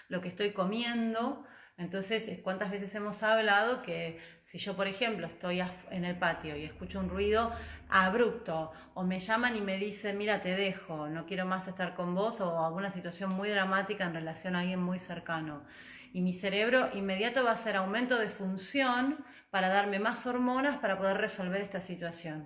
lo 0.08 0.22
que 0.22 0.30
estoy 0.30 0.54
comiendo, 0.54 1.46
entonces, 1.80 2.40
¿cuántas 2.44 2.72
veces 2.72 2.94
hemos 2.94 3.24
hablado 3.24 3.82
que 3.82 4.20
si 4.44 4.58
yo, 4.58 4.76
por 4.76 4.88
ejemplo, 4.88 5.28
estoy 5.28 5.62
en 5.92 6.04
el 6.04 6.18
patio 6.18 6.58
y 6.58 6.66
escucho 6.66 7.00
un 7.00 7.08
ruido 7.08 7.54
abrupto 7.88 8.74
o 8.94 9.04
me 9.04 9.22
llaman 9.22 9.56
y 9.56 9.62
me 9.62 9.78
dicen, 9.78 10.18
mira, 10.18 10.42
te 10.42 10.58
dejo, 10.58 11.08
no 11.08 11.26
quiero 11.26 11.46
más 11.46 11.70
estar 11.70 11.96
con 11.96 12.14
vos 12.14 12.42
o 12.42 12.66
alguna 12.66 12.92
situación 12.92 13.30
muy 13.30 13.48
dramática 13.48 14.04
en 14.04 14.14
relación 14.14 14.58
a 14.58 14.60
alguien 14.60 14.82
muy 14.82 15.00
cercano. 15.00 15.64
Y 16.12 16.20
mi 16.20 16.34
cerebro 16.34 16.90
inmediato 16.94 17.46
va 17.46 17.52
a 17.52 17.54
hacer 17.54 17.78
aumento 17.78 18.18
de 18.18 18.30
función 18.30 19.24
para 19.50 19.70
darme 19.70 20.00
más 20.00 20.26
hormonas 20.26 20.80
para 20.80 20.98
poder 20.98 21.16
resolver 21.16 21.62
esta 21.62 21.80
situación. 21.80 22.46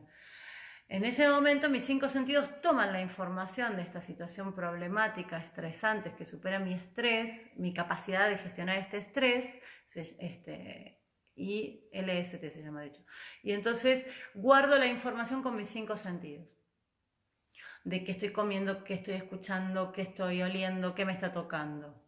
En 0.88 1.06
ese 1.06 1.28
momento 1.28 1.70
mis 1.70 1.86
cinco 1.86 2.10
sentidos 2.10 2.62
toman 2.62 2.94
la 2.94 3.02
información 3.02 3.76
de 3.76 3.84
esta 3.84 4.02
situación 4.02 4.54
problemática, 4.54 5.38
estresante, 5.38 6.16
que 6.16 6.26
supera 6.26 6.60
mi 6.60 6.74
estrés, 6.74 7.48
mi 7.56 7.74
capacidad 7.74 8.30
de 8.30 8.38
gestionar 8.38 8.78
este 8.78 8.98
estrés, 8.98 9.60
este, 9.96 11.04
y 11.36 11.90
LST 11.94 12.50
se 12.50 12.62
llama 12.62 12.82
de 12.82 12.88
hecho. 12.88 13.04
Y 13.42 13.54
entonces 13.54 14.06
guardo 14.34 14.78
la 14.78 14.88
información 14.88 15.42
con 15.42 15.56
mis 15.56 15.70
cinco 15.70 15.98
sentidos. 15.98 16.48
De 17.84 18.04
qué 18.04 18.12
estoy 18.12 18.32
comiendo, 18.32 18.84
qué 18.84 18.94
estoy 18.96 19.16
escuchando, 19.16 19.92
qué 19.92 20.04
estoy 20.04 20.42
oliendo, 20.42 20.96
qué 20.96 21.06
me 21.06 21.14
está 21.14 21.34
tocando. 21.34 22.02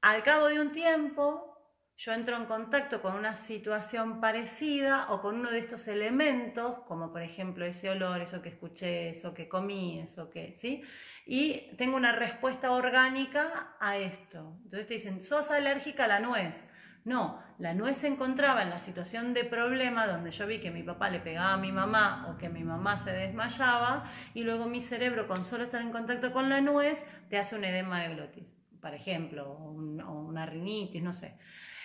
Al 0.00 0.22
cabo 0.22 0.48
de 0.48 0.60
un 0.60 0.72
tiempo, 0.72 1.51
yo 1.96 2.12
entro 2.12 2.36
en 2.36 2.46
contacto 2.46 3.00
con 3.00 3.14
una 3.14 3.34
situación 3.34 4.20
parecida 4.20 5.06
o 5.10 5.20
con 5.20 5.36
uno 5.36 5.50
de 5.50 5.60
estos 5.60 5.86
elementos, 5.88 6.80
como 6.86 7.12
por 7.12 7.22
ejemplo 7.22 7.64
ese 7.64 7.90
olor, 7.90 8.20
eso 8.20 8.42
que 8.42 8.48
escuché, 8.48 9.08
eso 9.10 9.34
que 9.34 9.48
comí, 9.48 10.00
eso 10.00 10.30
que, 10.30 10.54
¿sí? 10.56 10.82
Y 11.26 11.76
tengo 11.76 11.96
una 11.96 12.12
respuesta 12.12 12.72
orgánica 12.72 13.76
a 13.78 13.96
esto. 13.96 14.58
Entonces 14.64 14.88
te 14.88 14.94
dicen, 14.94 15.22
sos 15.22 15.50
alérgica 15.50 16.04
a 16.04 16.08
la 16.08 16.20
nuez. 16.20 16.66
No, 17.04 17.42
la 17.58 17.74
nuez 17.74 17.98
se 17.98 18.06
encontraba 18.06 18.62
en 18.62 18.70
la 18.70 18.78
situación 18.78 19.34
de 19.34 19.44
problema 19.44 20.06
donde 20.06 20.30
yo 20.30 20.46
vi 20.46 20.60
que 20.60 20.70
mi 20.70 20.84
papá 20.84 21.10
le 21.10 21.18
pegaba 21.18 21.54
a 21.54 21.56
mi 21.56 21.72
mamá 21.72 22.28
o 22.30 22.38
que 22.38 22.48
mi 22.48 22.62
mamá 22.62 22.98
se 22.98 23.10
desmayaba 23.10 24.08
y 24.34 24.44
luego 24.44 24.66
mi 24.66 24.80
cerebro 24.80 25.26
con 25.26 25.44
solo 25.44 25.64
estar 25.64 25.80
en 25.80 25.90
contacto 25.90 26.32
con 26.32 26.48
la 26.48 26.60
nuez 26.60 27.04
te 27.28 27.38
hace 27.38 27.56
un 27.56 27.64
edema 27.64 28.02
de 28.02 28.14
glotis, 28.14 28.44
por 28.80 28.94
ejemplo, 28.94 29.50
o, 29.50 29.72
una 29.72 30.46
rinitis, 30.46 31.02
no 31.02 31.12
sé. 31.12 31.36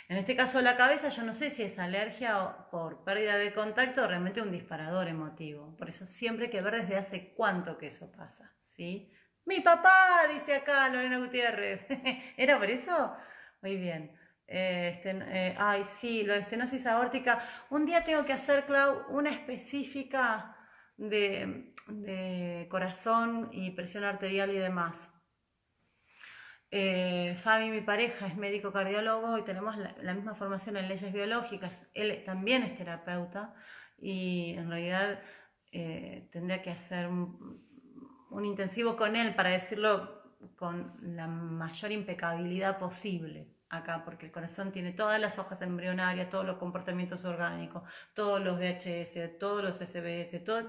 En 0.10 0.18
este 0.18 0.36
caso 0.36 0.62
la 0.62 0.78
cabeza, 0.78 1.10
yo 1.10 1.24
no 1.24 1.34
sé 1.34 1.50
si 1.50 1.64
es 1.64 1.78
alergia 1.78 2.42
o 2.42 2.70
por 2.70 3.04
pérdida 3.04 3.38
de 3.38 3.54
contacto 3.54 4.04
o 4.04 4.08
realmente 4.08 4.42
un 4.42 4.52
disparador 4.52 5.08
emotivo. 5.10 5.76
Por 5.76 5.90
eso 5.90 6.06
siempre 6.06 6.46
hay 6.46 6.52
que 6.52 6.62
ver 6.62 6.82
desde 6.82 6.96
hace 6.96 7.34
cuánto 7.34 7.78
que 7.78 7.88
eso 7.88 8.10
pasa. 8.12 8.54
¿sí? 8.64 9.12
Mi 9.46 9.60
papá, 9.60 10.28
dice 10.34 10.56
acá 10.56 10.88
Lorena 10.90 11.20
Gutiérrez. 11.20 11.86
¿Era 12.38 12.58
por 12.58 12.70
eso? 12.70 13.16
Muy 13.62 13.76
bien. 13.76 14.18
este, 14.46 15.56
ay, 15.58 15.84
sí, 15.84 16.24
lo 16.24 16.34
de 16.34 16.40
estenosis 16.40 16.88
aórtica. 16.88 17.44
Un 17.70 17.86
día 17.86 18.04
tengo 18.04 18.24
que 18.24 18.34
hacer, 18.34 18.66
Clau, 18.66 19.08
una 19.10 19.30
específica 19.32 20.56
de, 20.98 21.74
corazón 22.70 23.50
y 23.52 23.72
presión 23.72 24.04
arterial 24.04 24.52
y 24.52 24.58
demás. 24.58 25.10
Eh, 26.70 27.38
Fabi, 27.44 27.70
mi 27.70 27.82
pareja, 27.82 28.28
es 28.28 28.36
médico 28.36 28.74
cardiólogo 28.74 29.38
y 29.38 29.44
tenemos 29.44 29.76
la, 29.78 30.14
misma 30.14 30.36
formación 30.36 30.78
en 30.78 30.90
leyes 30.90 31.14
biológicas. 31.14 31.88
Él 31.94 32.24
también 32.26 32.64
es 32.64 32.78
terapeuta 32.78 33.54
y 33.98 34.54
en 34.58 34.70
realidad 34.70 35.22
eh, 35.72 36.28
tendría 36.32 36.62
que 36.62 36.72
hacer 36.72 37.08
un, 37.08 37.66
intensivo 38.44 38.98
con 38.98 39.16
él 39.16 39.34
para 39.36 39.52
decirlo 39.52 40.22
con 40.58 40.94
la 41.02 41.28
mayor 41.28 41.92
impecabilidad 41.92 42.78
posible 42.78 43.48
acá, 43.70 44.04
porque 44.06 44.26
el 44.28 44.32
corazón 44.32 44.72
tiene 44.72 44.92
todas 44.92 45.20
las 45.20 45.40
hojas 45.40 45.62
embrionarias, 45.62 46.30
todos 46.30 46.46
los 46.46 46.58
comportamientos 46.58 47.26
orgánicos, 47.26 47.84
todos 48.14 48.42
los 48.42 48.60
DHS, 48.60 49.38
todos 49.40 49.64
los 49.64 49.78
SBS, 49.78 50.44
todo, 50.44 50.62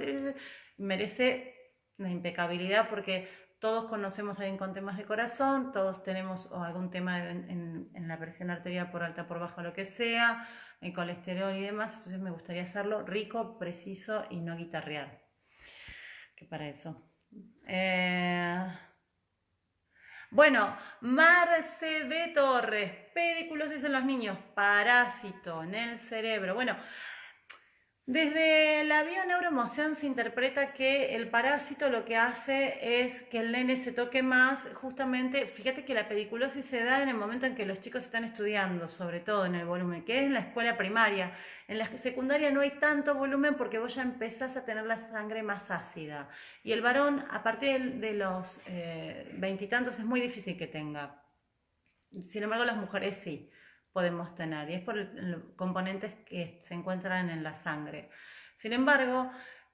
merece 0.79 1.55
la 1.99 2.11
impecabilidad 2.11 2.89
porque 2.89 3.29
todos 3.59 3.89
conocemos 3.89 4.39
a 4.39 4.43
alguien 4.43 4.59
con 4.59 4.73
temas 4.73 4.97
de 4.97 5.05
corazón, 5.05 5.73
todos 5.73 6.03
tenemos 6.03 6.51
algún 6.53 6.91
tema 6.91 7.19
en, 7.31 8.09
la 8.09 8.19
presión 8.19 8.51
arterial 8.51 8.91
por 8.91 9.03
alta, 9.03 9.27
por 9.27 9.41
baja, 9.41 9.63
lo 9.63 9.73
que 9.73 9.85
sea, 9.85 10.49
el 10.81 10.95
colesterol 10.95 11.55
y 11.57 11.63
demás, 11.63 11.93
entonces 11.97 12.21
me 12.21 12.31
gustaría 12.31 12.63
hacerlo 12.63 13.05
rico, 13.05 13.59
preciso 13.59 14.25
y 14.31 14.41
no 14.41 14.57
guitarrear. 14.57 15.21
Que 16.37 16.45
para 16.47 16.69
eso. 16.69 17.11
Eh, 17.67 18.67
bueno, 20.31 20.77
Marce 21.01 22.05
B. 22.05 22.33
Torres, 22.35 22.93
pediculosis 23.15 23.83
en 23.83 23.93
los 23.93 24.05
niños, 24.05 24.39
parásito 24.55 25.63
en 25.63 25.75
el 25.75 25.99
cerebro. 25.99 26.55
Bueno, 26.55 26.77
desde 28.09 28.85
la 28.85 29.03
bioneuroemoción 29.03 29.95
se 29.95 30.07
interpreta 30.07 30.73
que 30.73 31.15
el 31.15 31.29
parásito 31.29 31.91
lo 31.91 32.07
que 32.07 32.17
hace 32.17 33.03
es 33.03 33.21
que 33.25 33.41
el 33.41 33.53
nene 33.53 33.77
se 33.77 33.93
toque 33.93 34.23
más, 34.23 34.67
justamente, 34.73 35.47
fíjate 35.47 35.85
que 35.85 35.93
la 35.93 36.09
pediculosis 36.09 36.65
se 36.65 36.83
da 36.83 37.03
en 37.03 37.11
el 37.11 37.17
momento 37.17 37.45
en 37.45 37.55
que 37.55 37.67
los 37.67 37.83
chicos 37.83 38.05
están 38.05 38.25
estudiando, 38.25 38.89
sobre 38.89 39.21
todo 39.21 39.45
en 39.45 39.57
el 39.57 39.67
volumen, 39.67 40.07
que 40.07 40.21
es 40.21 40.25
en 40.25 40.33
la 40.33 40.41
escuela 40.41 40.79
primaria. 40.79 41.37
En 41.69 41.77
la 41.77 41.99
secundaria 41.99 42.51
no 42.51 42.63
hay 42.63 42.71
tanto 42.79 43.15
volumen 43.15 43.57
porque 43.57 43.79
vos 43.79 43.95
ya 43.95 44.01
empezás 44.01 44.57
a 44.57 44.65
tener 44.65 44.87
la 44.87 44.97
sangre 44.97 45.43
más 45.43 45.71
ácida. 45.71 46.31
Y 46.65 46.73
el 46.73 46.81
varón, 46.81 47.27
a 47.31 47.43
partir 47.43 47.97
de 47.97 48.15
los 48.15 48.59
eh, 48.69 49.31
veintitantos, 49.35 49.99
es 49.99 50.07
muy 50.07 50.23
difícil 50.23 50.57
que 50.57 50.67
tenga. 50.67 51.23
Sin 52.25 52.43
embargo, 52.43 52.65
las 52.65 52.79
mujeres 52.79 53.19
sí 53.19 53.51
podemos 53.99 54.33
tener 54.37 54.71
y 54.71 54.75
es 54.75 54.83
por 54.83 54.95
los 54.95 55.43
componentes 55.57 56.15
que 56.25 56.61
se 56.63 56.73
encuentran 56.73 57.31
en 57.31 57.43
la 57.43 57.57
sangre. 57.57 58.11
Sin 58.55 58.73
embargo, 58.73 59.29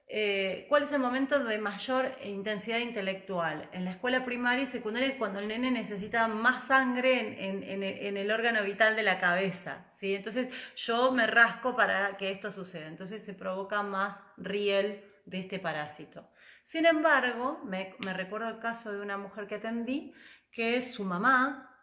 eh, 0.07 0.65
¿cuál 0.67 0.81
es 0.81 0.91
el 0.91 0.97
momento 0.97 1.43
de 1.43 1.59
mayor 1.59 2.11
intensidad 2.23 2.79
intelectual? 2.79 3.69
En 3.71 3.85
la 3.85 3.91
escuela 3.91 4.25
primaria 4.25 4.63
y 4.63 4.65
secundaria 4.65 5.15
cuando 5.19 5.37
el 5.37 5.47
nene 5.47 5.69
necesita 5.69 6.27
más 6.27 6.65
sangre 6.65 7.45
en, 7.45 8.17
el 8.17 8.31
órgano 8.31 8.63
vital 8.63 8.95
de 8.95 9.03
la 9.03 9.19
cabeza. 9.19 9.85
¿sí? 9.93 10.15
Entonces 10.15 10.47
yo 10.75 11.11
me 11.11 11.27
rasco 11.27 11.75
para 11.75 12.17
que 12.17 12.31
esto 12.31 12.51
suceda. 12.51 12.87
Entonces 12.87 13.23
se 13.23 13.35
provoca 13.35 13.83
más 13.83 14.19
riel 14.37 15.03
de 15.27 15.41
este 15.41 15.59
parásito. 15.59 16.27
Sin 16.63 16.87
embargo, 16.87 17.61
me, 17.63 17.93
me 17.99 18.13
recuerdo 18.13 18.49
el 18.49 18.57
caso 18.57 18.91
de 18.91 19.01
una 19.01 19.19
mujer 19.19 19.45
que 19.45 19.55
atendí 19.55 20.15
que 20.51 20.81
su 20.81 21.03
mamá 21.03 21.74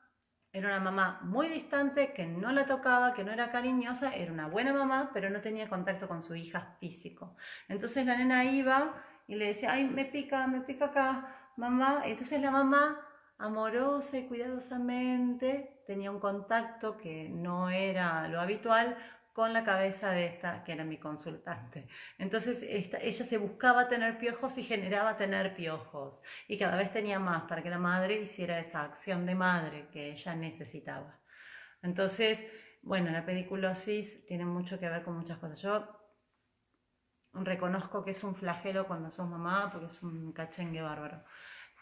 era 0.52 0.68
una 0.68 0.80
mamá 0.80 1.20
muy 1.22 1.48
distante, 1.48 2.12
que 2.12 2.26
no 2.26 2.52
la 2.52 2.66
tocaba, 2.66 3.14
que 3.14 3.24
no 3.24 3.32
era 3.32 3.50
cariñosa, 3.50 4.14
era 4.14 4.32
una 4.32 4.48
buena 4.48 4.74
mamá, 4.74 5.10
pero 5.14 5.30
no 5.30 5.40
tenía 5.40 5.68
contacto 5.68 6.06
con 6.06 6.22
su 6.22 6.34
hija 6.34 6.76
físico. 6.78 7.36
Entonces 7.68 8.04
la 8.04 8.16
nena 8.16 8.44
iba 8.44 8.94
y 9.26 9.36
le 9.36 9.46
decía, 9.46 9.72
ay, 9.72 9.84
me 9.84 10.04
pica, 10.04 10.46
me 10.46 10.60
pica 10.60 10.86
acá, 10.86 11.52
mamá. 11.56 12.02
Entonces 12.04 12.40
la 12.40 12.50
mamá, 12.50 13.00
amorosa 13.38 14.18
y 14.18 14.26
cuidadosamente, 14.26 15.82
tenía 15.86 16.10
un 16.10 16.20
contacto 16.20 16.98
que 16.98 17.30
no 17.30 17.70
era 17.70 18.28
lo 18.28 18.38
habitual, 18.38 18.98
con 19.32 19.52
la 19.54 19.64
cabeza 19.64 20.10
de 20.10 20.26
esta, 20.26 20.62
que 20.64 20.72
era 20.72 20.84
mi 20.84 20.98
consultante. 20.98 21.88
Entonces 22.18 22.62
ella 22.62 23.24
se 23.24 23.38
buscaba 23.38 23.88
tener 23.88 24.18
piojos 24.18 24.58
y 24.58 24.62
generaba 24.62 25.16
tener 25.16 25.54
piojos. 25.54 26.20
Y 26.48 26.58
cada 26.58 26.76
vez 26.76 26.92
tenía 26.92 27.18
más 27.18 27.44
para 27.44 27.62
que 27.62 27.70
la 27.70 27.78
madre 27.78 28.20
hiciera 28.20 28.58
esa 28.58 28.82
acción 28.82 29.24
de 29.24 29.34
madre 29.34 29.88
que 29.90 30.10
ella 30.10 30.34
necesitaba. 30.34 31.18
Entonces, 31.82 32.44
bueno, 32.82 33.10
la 33.10 33.24
pediculosis 33.24 34.26
tiene 34.26 34.44
mucho 34.44 34.78
que 34.78 34.88
ver 34.88 35.02
con 35.02 35.16
muchas 35.16 35.38
cosas. 35.38 35.60
Yo 35.62 35.88
reconozco 37.32 38.04
que 38.04 38.10
es 38.10 38.22
un 38.24 38.34
flagelo 38.34 38.86
cuando 38.86 39.10
sos 39.10 39.28
mamá 39.28 39.70
porque 39.72 39.86
es 39.86 40.02
un 40.02 40.32
cachengue 40.32 40.82
bárbaro. 40.82 41.24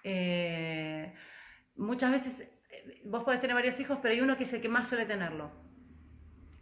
Eh, 0.05 1.13
muchas 1.75 2.13
veces 2.13 2.41
eh, 2.71 3.03
vos 3.07 3.25
podés 3.25 3.41
tener 3.41 3.55
varios 3.55 3.79
hijos, 3.81 3.99
pero 4.01 4.15
hay 4.15 4.21
uno 4.21 4.37
que 4.37 4.45
es 4.45 4.53
el 4.53 4.61
que 4.63 4.69
más 4.69 4.89
suele 4.89 5.05
tenerlo 5.05 5.70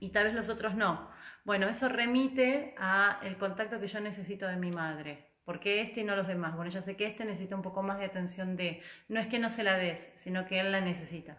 y 0.00 0.10
tal 0.10 0.24
vez 0.24 0.34
los 0.34 0.48
otros 0.48 0.74
no. 0.74 1.10
Bueno, 1.44 1.68
eso 1.68 1.88
remite 1.88 2.74
a 2.78 3.20
el 3.22 3.36
contacto 3.38 3.80
que 3.80 3.88
yo 3.88 4.00
necesito 4.00 4.46
de 4.46 4.56
mi 4.56 4.70
madre. 4.70 5.26
porque 5.44 5.80
este 5.80 6.00
y 6.02 6.04
no 6.04 6.14
los 6.14 6.28
demás? 6.28 6.54
Bueno, 6.56 6.70
ya 6.70 6.82
sé 6.82 6.94
que 6.96 7.06
este 7.06 7.24
necesita 7.24 7.56
un 7.56 7.62
poco 7.62 7.82
más 7.82 7.98
de 7.98 8.04
atención 8.04 8.54
de, 8.56 8.82
no 9.08 9.18
es 9.18 9.28
que 9.28 9.38
no 9.38 9.48
se 9.48 9.62
la 9.62 9.78
des, 9.78 10.12
sino 10.16 10.44
que 10.46 10.60
él 10.60 10.70
la 10.72 10.82
necesita. 10.82 11.38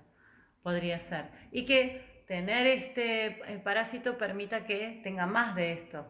Podría 0.64 1.00
ser. 1.00 1.26
Y 1.52 1.66
que 1.66 2.24
tener 2.28 2.66
este 2.68 3.54
eh, 3.54 3.60
parásito 3.64 4.18
permita 4.18 4.66
que 4.66 5.00
tenga 5.04 5.28
más 5.28 5.56
de 5.56 5.74
esto. 5.74 6.08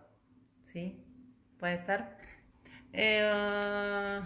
¿Sí? 0.63 1.03
¿Puede 1.59 1.80
ser? 1.80 2.05
Eh, 2.93 4.21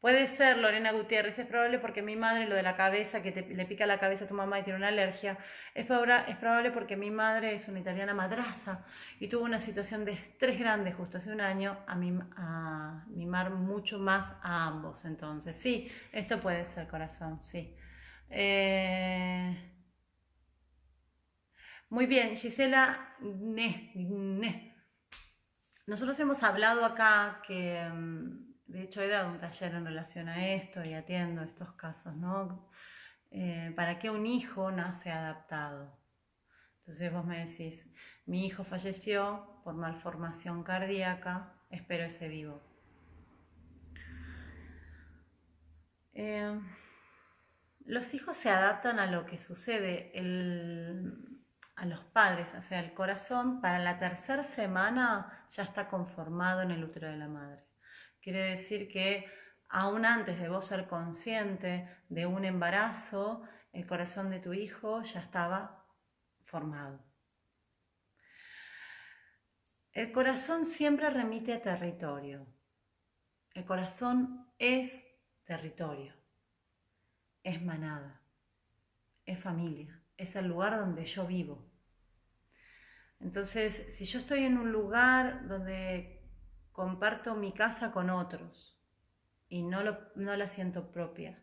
Puede 0.00 0.28
ser, 0.28 0.58
Lorena 0.58 0.92
Gutiérrez, 0.92 1.36
es 1.40 1.46
probable 1.46 1.80
porque 1.80 2.02
mi 2.02 2.14
madre, 2.14 2.46
lo 2.46 2.54
de 2.54 2.62
la 2.62 2.76
cabeza, 2.76 3.20
que 3.20 3.32
le 3.32 3.66
pica 3.66 3.84
la 3.84 3.98
cabeza 3.98 4.26
a 4.26 4.28
tu 4.28 4.34
mamá 4.34 4.60
y 4.60 4.62
tiene 4.62 4.78
una 4.78 4.88
alergia, 4.88 5.38
es, 5.74 5.86
es 5.90 6.36
probable 6.36 6.70
porque 6.70 6.96
mi 6.96 7.10
madre 7.10 7.54
es 7.54 7.66
una 7.66 7.80
italiana 7.80 8.14
madraza 8.14 8.84
y 9.18 9.26
tuvo 9.26 9.44
una 9.44 9.58
situación 9.58 10.04
de 10.04 10.12
estrés 10.12 10.56
grande 10.56 10.92
justo 10.92 11.18
hace 11.18 11.32
un 11.32 11.40
año 11.40 11.78
a, 11.88 11.96
mimar 13.08 13.50
mucho 13.50 13.98
más 13.98 14.32
a 14.40 14.66
ambos. 14.68 15.04
Entonces, 15.04 15.56
sí, 15.56 15.90
esto 16.12 16.40
puede 16.40 16.64
ser 16.64 16.86
corazón, 16.86 17.40
sí. 17.42 17.74
Eh, 18.30 19.72
muy 21.88 22.06
bien, 22.06 22.36
Gisela, 22.36 23.16
nosotros 25.86 26.20
hemos 26.20 26.42
hablado 26.44 26.84
acá 26.84 27.42
que 27.44 27.82
mm, 27.82 28.47
de 28.68 28.82
hecho, 28.82 29.00
he 29.00 29.08
dado 29.08 29.30
un 29.30 29.40
taller 29.40 29.74
en 29.74 29.86
relación 29.86 30.28
a 30.28 30.46
esto 30.54 30.84
y 30.84 30.92
atiendo 30.92 31.42
estos 31.42 31.72
casos, 31.72 32.14
¿no? 32.14 32.70
Eh, 33.30 33.72
¿Para 33.74 33.98
qué 33.98 34.10
un 34.10 34.26
hijo 34.26 34.70
nace 34.70 35.10
adaptado? 35.10 35.98
Entonces 36.80 37.10
vos 37.10 37.24
me 37.24 37.46
decís, 37.46 37.86
mi 38.26 38.46
hijo 38.46 38.64
falleció 38.64 39.60
por 39.64 39.74
malformación 39.74 40.62
cardíaca, 40.64 41.54
espero 41.70 42.04
ese 42.04 42.28
vivo. 42.28 42.62
Eh, 46.12 46.60
los 47.86 48.12
hijos 48.12 48.36
se 48.36 48.50
adaptan 48.50 48.98
a 48.98 49.06
lo 49.06 49.24
que 49.24 49.38
sucede 49.38 50.12
a 51.74 51.86
los 51.86 52.00
padres, 52.04 52.52
o 52.54 52.60
sea, 52.60 52.80
el 52.80 52.92
corazón 52.92 53.62
para 53.62 53.78
la 53.78 53.98
tercera 53.98 54.42
semana 54.42 55.46
ya 55.52 55.62
está 55.62 55.88
conformado 55.88 56.60
en 56.60 56.70
el 56.70 56.84
útero 56.84 57.08
de 57.08 57.16
la 57.16 57.28
madre. 57.28 57.67
Quiere 58.20 58.50
decir 58.50 58.88
que 58.88 59.26
aún 59.68 60.04
antes 60.04 60.38
de 60.40 60.48
vos 60.48 60.66
ser 60.66 60.86
consciente 60.86 61.88
de 62.08 62.26
un 62.26 62.44
embarazo, 62.44 63.42
el 63.72 63.86
corazón 63.86 64.30
de 64.30 64.40
tu 64.40 64.52
hijo 64.52 65.02
ya 65.02 65.20
estaba 65.20 65.84
formado. 66.44 67.00
El 69.92 70.12
corazón 70.12 70.64
siempre 70.64 71.10
remite 71.10 71.52
a 71.52 71.62
territorio. 71.62 72.46
El 73.54 73.64
corazón 73.64 74.46
es 74.58 75.04
territorio, 75.44 76.14
es 77.42 77.60
manada, 77.62 78.20
es 79.24 79.40
familia, 79.40 80.00
es 80.16 80.36
el 80.36 80.46
lugar 80.46 80.78
donde 80.78 81.04
yo 81.04 81.26
vivo. 81.26 81.68
Entonces, 83.20 83.96
si 83.96 84.04
yo 84.04 84.20
estoy 84.20 84.44
en 84.44 84.58
un 84.58 84.70
lugar 84.70 85.48
donde 85.48 86.17
comparto 86.78 87.34
mi 87.34 87.52
casa 87.52 87.90
con 87.90 88.08
otros 88.08 88.80
y 89.48 89.64
no, 89.64 89.80
no 90.14 90.36
la 90.36 90.46
siento 90.46 90.92
propia. 90.92 91.42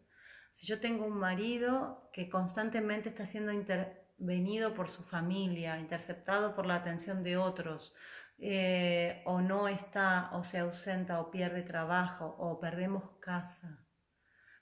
Si 0.55 0.65
yo 0.65 0.79
tengo 0.79 1.05
un 1.05 1.17
marido 1.19 2.09
que 2.13 2.29
constantemente 2.29 3.09
está 3.09 3.25
siendo 3.25 3.51
intervenido 3.51 4.73
por 4.73 4.87
su 4.87 5.03
familia, 5.03 5.77
interceptado 5.77 6.55
por 6.55 6.65
la 6.65 6.75
atención 6.75 7.21
de 7.21 7.35
otros, 7.35 7.93
eh, 8.37 9.23
o 9.25 9.41
no 9.41 9.67
está 9.67 10.29
o 10.31 10.45
se 10.45 10.59
ausenta 10.59 11.19
o 11.19 11.31
pierde 11.31 11.63
trabajo 11.63 12.37
o 12.39 12.57
perdemos 12.61 13.03
casa, 13.19 13.85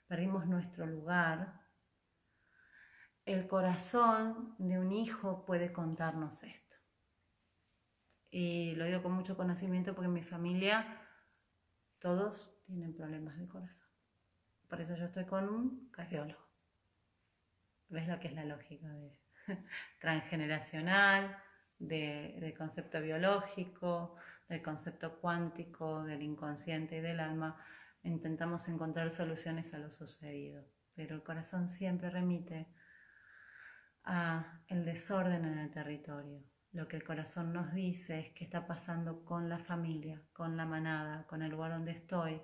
perdimos 0.08 0.44
nuestro 0.46 0.86
lugar, 0.86 1.60
el 3.24 3.46
corazón 3.46 4.56
de 4.58 4.80
un 4.80 4.90
hijo 4.90 5.44
puede 5.46 5.72
contarnos 5.72 6.42
esto. 6.42 6.63
Y 8.36 8.74
lo 8.74 8.84
digo 8.84 9.00
con 9.00 9.12
mucho 9.12 9.36
conocimiento 9.36 9.94
porque 9.94 10.08
mi 10.08 10.24
familia 10.24 11.00
todos 12.00 12.52
tienen 12.66 12.92
problemas 12.92 13.38
de 13.38 13.46
corazón. 13.46 13.88
Por 14.68 14.80
eso 14.80 14.96
yo 14.96 15.04
estoy 15.04 15.24
con 15.24 15.48
un 15.48 15.88
cardiólogo. 15.92 16.44
¿Ves 17.90 18.08
lo 18.08 18.18
que 18.18 18.26
es 18.26 18.34
la 18.34 18.44
lógica 18.44 18.88
transgeneracional, 20.00 21.38
del 21.78 22.52
concepto 22.58 23.00
biológico, 23.00 24.16
del 24.48 24.62
concepto 24.62 25.20
cuántico, 25.20 26.02
del 26.02 26.22
inconsciente 26.22 26.96
y 26.96 27.02
del 27.02 27.20
alma? 27.20 27.64
Intentamos 28.02 28.66
encontrar 28.66 29.12
soluciones 29.12 29.72
a 29.74 29.78
lo 29.78 29.92
sucedido, 29.92 30.64
pero 30.96 31.14
el 31.14 31.22
corazón 31.22 31.68
siempre 31.68 32.10
remite 32.10 32.66
a 34.02 34.60
el 34.66 34.84
desorden 34.84 35.44
en 35.44 35.58
el 35.58 35.70
territorio. 35.70 36.42
Lo 36.74 36.88
que 36.88 36.96
el 36.96 37.04
corazón 37.04 37.52
nos 37.52 37.72
dice 37.72 38.18
es 38.18 38.32
qué 38.32 38.42
está 38.42 38.66
pasando 38.66 39.24
con 39.24 39.48
la 39.48 39.60
familia, 39.60 40.20
con 40.32 40.56
la 40.56 40.66
manada, 40.66 41.24
con 41.28 41.40
el 41.42 41.52
lugar 41.52 41.70
donde 41.70 41.92
estoy, 41.92 42.42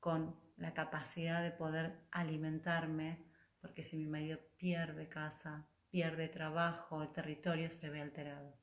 con 0.00 0.38
la 0.58 0.74
capacidad 0.74 1.42
de 1.42 1.50
poder 1.50 1.98
alimentarme, 2.10 3.24
porque 3.62 3.84
si 3.84 3.96
mi 3.96 4.06
marido 4.06 4.38
pierde 4.58 5.08
casa, 5.08 5.66
pierde 5.88 6.28
trabajo, 6.28 7.02
el 7.02 7.08
territorio 7.14 7.70
se 7.70 7.88
ve 7.88 8.02
alterado. 8.02 8.54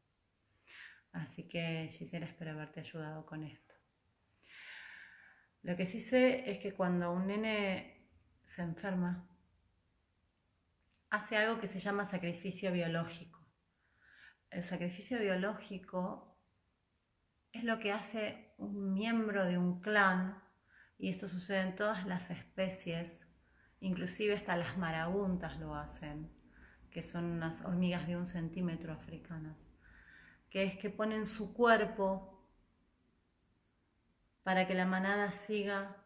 Así 1.14 1.48
que 1.48 1.90
Gisela, 1.92 2.28
espero 2.28 2.52
haberte 2.52 2.82
ayudado 2.82 3.26
con 3.26 3.44
esto. 3.44 3.74
Lo 5.64 5.76
que 5.76 5.88
sí 5.88 6.00
sé 6.00 6.52
es 6.52 6.60
que 6.60 6.76
cuando 6.76 7.12
un 7.12 7.26
nene 7.26 8.08
se 8.44 8.62
enferma, 8.62 9.28
hace 11.10 11.38
algo 11.38 11.60
que 11.60 11.66
se 11.66 11.80
llama 11.80 12.06
sacrificio 12.06 12.72
biológico. 12.72 13.45
El 14.56 14.64
sacrificio 14.64 15.20
biológico 15.20 16.34
es 17.52 17.66
lo 17.66 17.78
que 17.78 17.92
hace 17.92 18.54
un 18.58 18.94
miembro 18.94 19.44
de 19.44 19.58
un 19.58 19.82
clan, 19.82 20.42
y 20.98 21.10
esto 21.10 21.28
sucede 21.28 21.60
en 21.60 21.76
todas 21.76 22.06
las 22.06 22.30
especies, 22.30 23.20
inclusive 23.82 24.34
hasta 24.34 24.56
las 24.56 24.78
marabuntas 24.78 25.60
lo 25.60 25.76
hacen, 25.76 26.32
que 26.90 27.04
son 27.04 27.26
unas 27.26 27.66
hormigas 27.66 28.08
de 28.08 28.16
un 28.16 28.28
centímetro 28.28 28.94
africanas, 28.94 29.58
que 30.50 30.64
es 30.64 30.78
que 30.78 30.90
ponen 30.90 31.28
su 31.28 31.54
cuerpo 31.54 32.48
para 34.44 34.68
que 34.68 34.74
la 34.74 34.86
manada 34.86 35.34
siga 35.34 35.98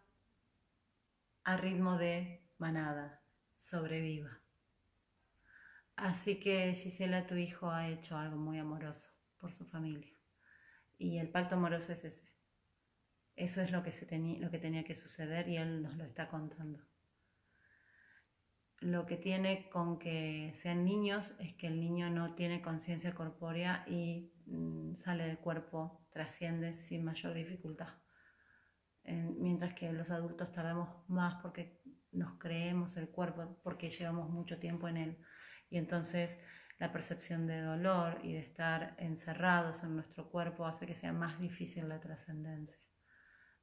a 1.43 1.55
ritmo 1.55 1.99
de 1.99 2.49
manada, 2.57 3.21
sobreviva. 3.59 4.39
Así 6.01 6.39
que 6.39 6.73
Gisela, 6.76 7.27
tu 7.27 7.35
hijo, 7.35 7.69
ha 7.69 7.89
hecho 7.89 8.15
algo 8.15 8.38
muy 8.38 8.57
amoroso 8.57 9.09
por 9.38 9.53
su 9.53 9.65
familia. 9.65 10.15
Y 10.97 11.17
el 11.17 11.30
pacto 11.30 11.55
amoroso 11.55 11.91
es 11.91 12.05
ese. 12.05 12.30
Eso 13.35 13.61
es 13.61 13.71
lo 13.71 13.84
que, 13.84 13.91
se 13.91 14.05
tenía, 14.05 14.39
lo 14.39 14.49
que 14.49 14.59
tenía 14.59 14.85
que 14.85 14.95
suceder 14.95 15.49
y 15.49 15.57
él 15.57 15.84
nos 15.84 15.97
lo 15.97 16.05
está 16.05 16.30
contando. 16.30 16.80
Lo 18.80 19.05
que 19.05 19.17
tiene 19.17 19.69
con 19.69 19.99
que 19.99 20.53
sean 20.55 20.85
niños 20.85 21.35
es 21.39 21.53
que 21.55 21.67
el 21.67 21.81
niño 21.81 22.09
no 22.09 22.34
tiene 22.34 22.61
conciencia 22.61 23.13
corpórea 23.13 23.84
y 23.85 24.31
mm, 24.45 24.95
sale 24.95 25.26
del 25.26 25.39
cuerpo, 25.39 26.07
trasciende 26.11 26.76
sin 26.76 27.03
mayor 27.03 27.34
dificultad. 27.34 27.89
mientras 29.03 29.73
que 29.73 29.91
los 29.91 30.09
adultos 30.09 30.53
tardamos 30.53 31.09
más 31.09 31.41
porque 31.41 31.81
nos 32.13 32.39
creemos 32.39 32.95
el 32.95 33.09
cuerpo, 33.09 33.59
porque 33.63 33.91
llevamos 33.91 34.30
mucho 34.30 34.59
tiempo 34.59 34.88
en 34.88 34.97
él 34.97 35.17
y 35.69 35.77
entonces 35.77 36.37
la 36.79 36.91
percepción 36.91 37.45
de 37.45 37.61
dolor 37.61 38.19
y 38.23 38.33
de 38.33 38.39
estar 38.39 38.95
encerrados 38.97 39.83
en 39.83 39.95
nuestro 39.95 40.29
cuerpo 40.29 40.65
hace 40.65 40.85
que 40.85 40.95
sea 40.95 41.11
más 41.11 41.39
difícil 41.39 41.87
la 41.89 41.99
trascendencia. 41.99 42.79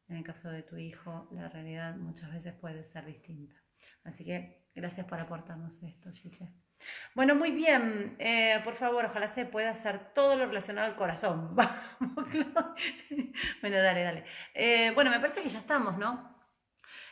En 0.08 0.16
el 0.16 0.24
caso 0.24 0.50
de 0.50 0.62
tu 0.62 0.76
hijo, 0.76 1.28
la 1.32 1.48
realidad 1.48 1.96
muchas 1.96 2.30
veces 2.32 2.54
puede 2.54 2.84
ser 2.84 3.06
distinta. 3.06 3.56
Así 4.04 4.24
que 4.24 4.68
gracias 4.74 5.06
por 5.06 5.18
aportarnos 5.18 5.82
esto, 5.82 6.12
Giselle. 6.12 6.52
Bueno, 7.14 7.34
muy 7.34 7.50
bien. 7.50 8.16
Eh, 8.18 8.60
por 8.62 8.74
favor, 8.74 9.06
ojalá 9.06 9.28
se 9.28 9.46
pueda 9.46 9.70
hacer 9.70 10.12
todo 10.14 10.36
lo 10.36 10.46
relacionado 10.46 10.86
al 10.86 10.96
corazón. 10.96 11.56
Bueno, 13.60 13.78
dale, 13.82 14.02
dale. 14.02 14.24
Eh, 14.54 14.92
bueno, 14.94 15.10
me 15.10 15.20
parece 15.20 15.42
que 15.42 15.48
ya 15.48 15.58
estamos, 15.58 15.98
¿no? 15.98 16.35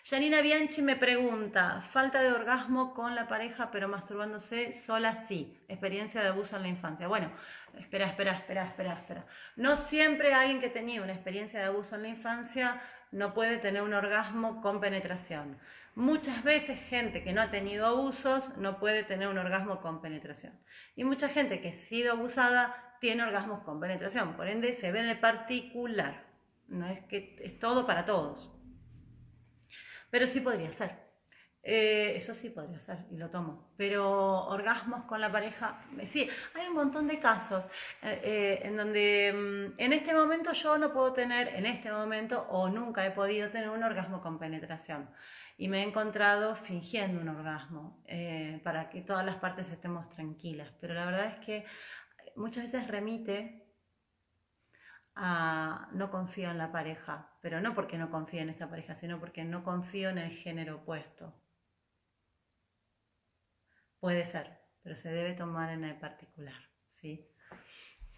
Janina 0.06 0.42
Bianchi 0.42 0.82
me 0.82 0.96
pregunta, 0.96 1.80
falta 1.80 2.22
de 2.22 2.30
orgasmo 2.30 2.92
con 2.92 3.14
la 3.14 3.26
pareja 3.26 3.70
pero 3.70 3.88
masturbándose 3.88 4.74
sola 4.74 5.24
sí, 5.26 5.58
experiencia 5.66 6.20
de 6.20 6.28
abuso 6.28 6.56
en 6.56 6.62
la 6.62 6.68
infancia. 6.68 7.08
Bueno, 7.08 7.32
espera, 7.78 8.08
espera, 8.08 8.32
espera, 8.32 8.66
espera, 8.66 8.92
espera. 8.92 9.26
No 9.56 9.78
siempre 9.78 10.34
alguien 10.34 10.60
que 10.60 10.68
tenía 10.68 11.00
una 11.00 11.14
experiencia 11.14 11.58
de 11.58 11.66
abuso 11.66 11.96
en 11.96 12.02
la 12.02 12.08
infancia 12.08 12.82
no 13.12 13.32
puede 13.32 13.56
tener 13.56 13.80
un 13.80 13.94
orgasmo 13.94 14.60
con 14.60 14.78
penetración. 14.78 15.58
Muchas 15.94 16.44
veces 16.44 16.78
gente 16.80 17.24
que 17.24 17.32
no 17.32 17.40
ha 17.40 17.50
tenido 17.50 17.86
abusos 17.86 18.54
no 18.58 18.78
puede 18.78 19.04
tener 19.04 19.28
un 19.28 19.38
orgasmo 19.38 19.80
con 19.80 20.02
penetración. 20.02 20.52
Y 20.96 21.04
mucha 21.04 21.30
gente 21.30 21.62
que 21.62 21.70
ha 21.70 21.72
sido 21.72 22.12
abusada 22.12 22.94
tiene 23.00 23.22
orgasmos 23.22 23.62
con 23.62 23.80
penetración. 23.80 24.36
Por 24.36 24.48
ende, 24.48 24.74
se 24.74 24.92
ve 24.92 25.00
en 25.00 25.08
el 25.08 25.18
particular. 25.18 26.26
No 26.68 26.88
es 26.88 27.00
que 27.06 27.38
es 27.42 27.58
todo 27.58 27.86
para 27.86 28.04
todos. 28.04 28.53
Pero 30.14 30.28
sí 30.28 30.40
podría 30.40 30.72
ser. 30.72 30.92
Eh, 31.60 32.14
eso 32.14 32.34
sí 32.34 32.48
podría 32.48 32.78
ser 32.78 32.98
y 33.10 33.16
lo 33.16 33.30
tomo. 33.30 33.74
Pero 33.76 34.46
orgasmos 34.46 35.06
con 35.06 35.20
la 35.20 35.32
pareja, 35.32 35.84
eh, 35.98 36.06
sí, 36.06 36.30
hay 36.54 36.68
un 36.68 36.74
montón 36.74 37.08
de 37.08 37.18
casos 37.18 37.68
eh, 38.00 38.60
en 38.62 38.76
donde 38.76 39.32
mm, 39.32 39.80
en 39.80 39.92
este 39.92 40.14
momento 40.14 40.52
yo 40.52 40.78
no 40.78 40.92
puedo 40.92 41.12
tener, 41.12 41.48
en 41.48 41.66
este 41.66 41.90
momento 41.90 42.46
o 42.48 42.68
nunca 42.68 43.04
he 43.04 43.10
podido 43.10 43.50
tener 43.50 43.70
un 43.70 43.82
orgasmo 43.82 44.20
con 44.20 44.38
penetración. 44.38 45.10
Y 45.58 45.66
me 45.66 45.80
he 45.80 45.82
encontrado 45.82 46.54
fingiendo 46.54 47.20
un 47.20 47.28
orgasmo 47.28 48.04
para 48.62 48.90
que 48.90 49.00
todas 49.00 49.26
las 49.26 49.38
partes 49.38 49.68
estemos 49.68 50.08
tranquilas. 50.10 50.72
Pero 50.80 50.94
la 50.94 51.06
verdad 51.06 51.26
es 51.26 51.44
que 51.44 51.64
muchas 52.36 52.70
veces 52.70 52.86
remite 52.86 53.63
no 55.16 56.10
confío 56.10 56.50
en 56.50 56.58
la 56.58 56.72
pareja, 56.72 57.28
pero 57.40 57.60
no 57.60 57.74
porque 57.74 57.98
no 57.98 58.10
confío 58.10 58.40
en 58.40 58.50
esta 58.50 58.68
pareja, 58.68 58.94
sino 58.94 59.20
porque 59.20 59.44
no 59.44 59.62
confío 59.64 60.10
en 60.10 60.18
el 60.18 60.30
género 60.36 60.76
opuesto. 60.76 61.32
Puede 64.00 64.24
ser, 64.26 64.58
pero 64.82 64.96
se 64.96 65.10
debe 65.10 65.32
tomar 65.34 65.70
en 65.70 65.84
el 65.84 65.96
particular, 65.96 66.60
¿sí? 66.90 67.26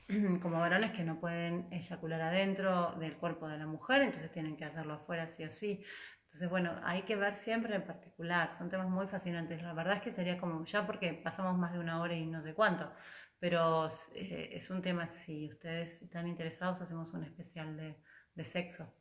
Como 0.43 0.59
varones 0.59 0.93
que 0.93 1.05
no 1.05 1.21
pueden 1.21 1.73
eyacular 1.73 2.21
adentro 2.23 2.93
del 2.99 3.17
cuerpo 3.17 3.49
de 3.49 3.59
la 3.59 3.67
mujer, 3.67 4.03
entonces 4.03 4.33
tienen 4.33 4.57
que 4.57 4.65
hacerlo 4.65 4.95
afuera 4.95 5.27
sí 5.27 5.45
o 5.45 5.53
sí. 5.53 5.85
Entonces, 6.25 6.51
bueno, 6.51 6.81
hay 6.85 7.03
que 7.03 7.17
ver 7.17 7.37
siempre 7.37 7.75
en 7.75 7.87
particular, 7.87 8.53
son 8.55 8.69
temas 8.69 8.89
muy 8.89 9.07
fascinantes. 9.07 9.63
La 9.63 9.73
verdad 9.75 9.97
es 9.97 10.03
que 10.03 10.13
sería 10.13 10.39
como, 10.39 10.65
ya 10.65 10.87
porque 10.87 11.15
pasamos 11.15 11.57
más 11.57 11.73
de 11.73 11.79
una 11.79 12.01
hora 12.01 12.15
y 12.15 12.27
no 12.27 12.43
sé 12.43 12.53
cuánto, 12.55 12.93
pero 13.39 13.89
eh, 14.15 14.51
es 14.53 14.71
un 14.71 14.83
tema, 14.83 15.09
si 15.09 15.49
ustedes 15.49 16.01
están 16.03 16.27
interesados, 16.27 16.81
hacemos 16.81 17.13
un 17.13 17.25
especial 17.25 17.77
de, 17.77 18.45
sexo. 18.45 18.93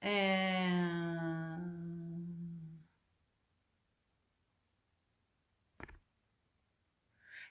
Eh, 0.00 1.18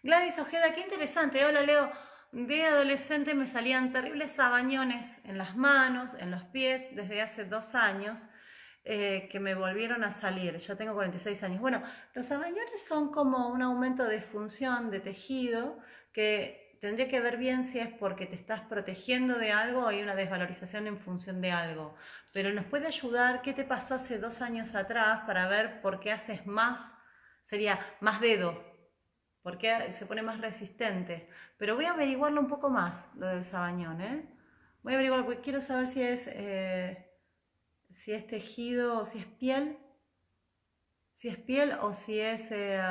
Gladys 0.03 0.39
Ojeda, 0.39 0.73
qué 0.73 0.81
interesante. 0.81 1.43
Hola 1.43 1.61
Leo, 1.61 1.91
de 2.31 2.65
adolescente 2.65 3.33
me 3.33 3.47
salían 3.47 3.91
terribles 3.91 4.31
sabañones 4.31 5.05
en 5.23 5.37
las 5.37 5.55
manos, 5.55 6.13
en 6.15 6.31
los 6.31 6.43
pies, 6.45 6.87
desde 6.95 7.21
hace 7.21 7.45
dos 7.45 7.75
años. 7.75 8.29
Eh, 8.89 9.27
que 9.29 9.41
me 9.41 9.53
volvieron 9.53 10.05
a 10.05 10.13
salir. 10.13 10.59
Yo 10.59 10.77
tengo 10.77 10.93
46 10.93 11.43
años. 11.43 11.59
Bueno, 11.59 11.83
los 12.13 12.31
abañones 12.31 12.87
son 12.87 13.11
como 13.11 13.49
un 13.49 13.61
aumento 13.61 14.05
de 14.05 14.21
función 14.21 14.91
de 14.91 15.01
tejido 15.01 15.77
que 16.13 16.77
tendría 16.79 17.09
que 17.09 17.19
ver 17.19 17.35
bien 17.35 17.65
si 17.65 17.79
es 17.79 17.89
porque 17.95 18.27
te 18.27 18.35
estás 18.35 18.61
protegiendo 18.61 19.37
de 19.39 19.51
algo 19.51 19.81
o 19.81 19.87
hay 19.89 20.01
una 20.01 20.15
desvalorización 20.15 20.87
en 20.87 20.97
función 20.99 21.41
de 21.41 21.51
algo. 21.51 21.95
Pero 22.31 22.53
nos 22.53 22.63
puede 22.63 22.87
ayudar 22.87 23.41
qué 23.41 23.51
te 23.51 23.65
pasó 23.65 23.95
hace 23.95 24.19
dos 24.19 24.41
años 24.41 24.73
atrás 24.73 25.23
para 25.27 25.49
ver 25.49 25.81
por 25.81 25.99
qué 25.99 26.13
haces 26.13 26.47
más, 26.47 26.93
sería 27.43 27.81
más 27.99 28.21
dedo, 28.21 28.63
por 29.41 29.57
qué 29.57 29.91
se 29.91 30.05
pone 30.05 30.21
más 30.21 30.39
resistente. 30.39 31.29
Pero 31.57 31.75
voy 31.75 31.83
a 31.83 31.91
averiguarlo 31.91 32.39
un 32.39 32.47
poco 32.47 32.69
más, 32.69 33.05
lo 33.17 33.27
del 33.27 33.43
sabañón. 33.43 33.99
¿eh? 33.99 34.25
Voy 34.81 34.93
a 34.93 34.95
averiguar, 34.95 35.25
porque 35.25 35.41
quiero 35.41 35.59
saber 35.59 35.87
si 35.87 36.01
es... 36.01 36.25
Eh, 36.27 37.03
si 38.07 38.13
es 38.13 38.25
tejido 38.25 38.99
o 38.99 39.05
si 39.05 39.19
es 39.19 39.25
piel, 39.25 39.77
si 41.13 41.27
es 41.27 41.37
piel 41.37 41.73
o 41.81 41.93
si 41.93 42.17
es, 42.21 42.47
eh, 42.51 42.81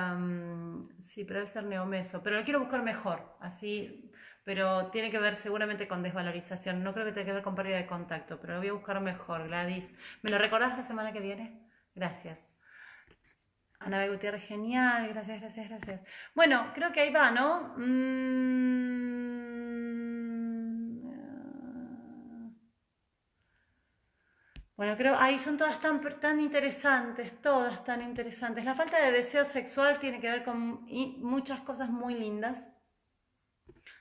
sí, 1.04 1.24
pero 1.24 1.40
debe 1.40 1.50
ser 1.50 1.64
neomeso, 1.64 2.22
pero 2.22 2.36
lo 2.36 2.44
quiero 2.44 2.60
buscar 2.60 2.82
mejor, 2.82 3.34
así 3.40 4.12
pero 4.44 4.90
tiene 4.90 5.10
que 5.10 5.18
ver 5.18 5.36
seguramente 5.36 5.88
con 5.88 6.02
desvalorización. 6.02 6.84
No 6.84 6.92
creo 6.92 7.06
que 7.06 7.12
tenga 7.12 7.24
que 7.24 7.32
ver 7.32 7.42
con 7.42 7.54
pérdida 7.54 7.78
de 7.78 7.86
contacto, 7.86 8.38
pero 8.40 8.52
lo 8.52 8.58
voy 8.60 8.68
a 8.68 8.74
buscar 8.74 9.00
mejor, 9.00 9.48
Gladys. 9.48 9.92
¿Me 10.22 10.30
lo 10.30 10.38
recordás 10.38 10.76
la 10.76 10.84
semana 10.84 11.12
que 11.12 11.20
viene? 11.20 11.66
Gracias. 11.94 12.46
Ana 13.80 14.06
Gutiérrez, 14.06 14.46
genial, 14.46 15.08
gracias, 15.08 15.40
gracias, 15.40 15.68
gracias. 15.68 16.00
Bueno, 16.34 16.72
creo 16.74 16.92
que 16.92 17.00
ahí 17.00 17.10
va, 17.10 17.30
¿no? 17.30 17.74
Mm, 17.78 19.25
Bueno, 24.76 24.94
creo, 24.98 25.16
ahí 25.18 25.38
son 25.38 25.56
todas 25.56 25.80
tan, 25.80 26.02
tan 26.20 26.38
interesantes, 26.38 27.40
todas 27.40 27.82
tan 27.82 28.02
interesantes. 28.02 28.62
La 28.62 28.74
falta 28.74 29.02
de 29.02 29.10
deseo 29.10 29.46
sexual 29.46 29.98
tiene 29.98 30.20
que 30.20 30.28
ver 30.28 30.44
con 30.44 30.84
muchas 31.22 31.60
cosas 31.60 31.88
muy 31.88 32.14
lindas. 32.14 32.68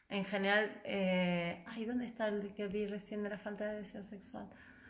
En 0.09 0.25
general, 0.25 0.81
eh, 0.83 1.63
ay, 1.67 1.85
¿dónde 1.85 2.05
está 2.05 2.27
el 2.27 2.53
que 2.53 2.67
vi 2.67 2.87
recién 2.87 3.23
de 3.23 3.29
la 3.29 3.39
falta 3.39 3.65
de 3.65 3.77
deseo 3.77 4.03
sexual? 4.03 4.49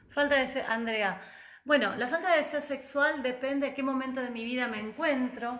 Falta 0.09 0.35
de 0.35 0.41
deseo, 0.41 0.63
Andrea. 0.67 1.21
Bueno, 1.63 1.95
la 1.95 2.07
falta 2.07 2.31
de 2.31 2.37
deseo 2.37 2.61
sexual 2.61 3.21
depende 3.21 3.67
de 3.67 3.73
qué 3.75 3.83
momento 3.83 4.21
de 4.21 4.31
mi 4.31 4.43
vida 4.43 4.67
me 4.67 4.79
encuentro, 4.79 5.59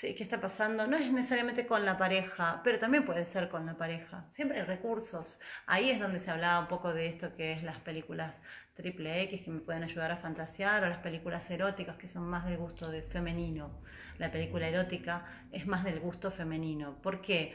qué 0.00 0.22
está 0.22 0.40
pasando. 0.40 0.86
No 0.86 0.96
es 0.96 1.12
necesariamente 1.12 1.66
con 1.66 1.84
la 1.84 1.96
pareja, 1.96 2.60
pero 2.64 2.78
también 2.78 3.04
puede 3.04 3.24
ser 3.24 3.48
con 3.48 3.66
la 3.66 3.76
pareja. 3.76 4.26
Siempre 4.30 4.60
hay 4.60 4.64
recursos. 4.64 5.40
Ahí 5.66 5.90
es 5.90 6.00
donde 6.00 6.20
se 6.20 6.30
hablaba 6.30 6.60
un 6.60 6.68
poco 6.68 6.92
de 6.92 7.08
esto 7.08 7.34
que 7.36 7.52
es 7.52 7.62
las 7.62 7.78
películas 7.80 8.42
triple 8.74 9.22
X 9.22 9.42
que 9.42 9.50
me 9.50 9.60
pueden 9.60 9.84
ayudar 9.84 10.12
a 10.12 10.18
fantasear, 10.18 10.84
o 10.84 10.88
las 10.88 10.98
películas 10.98 11.50
eróticas 11.50 11.96
que 11.96 12.08
son 12.08 12.28
más 12.28 12.44
del 12.44 12.58
gusto 12.58 12.90
de 12.90 13.02
femenino. 13.02 13.70
La 14.18 14.30
película 14.30 14.68
erótica 14.68 15.24
es 15.52 15.66
más 15.66 15.84
del 15.84 16.00
gusto 16.00 16.30
femenino. 16.30 17.00
¿Por 17.02 17.22
qué? 17.22 17.54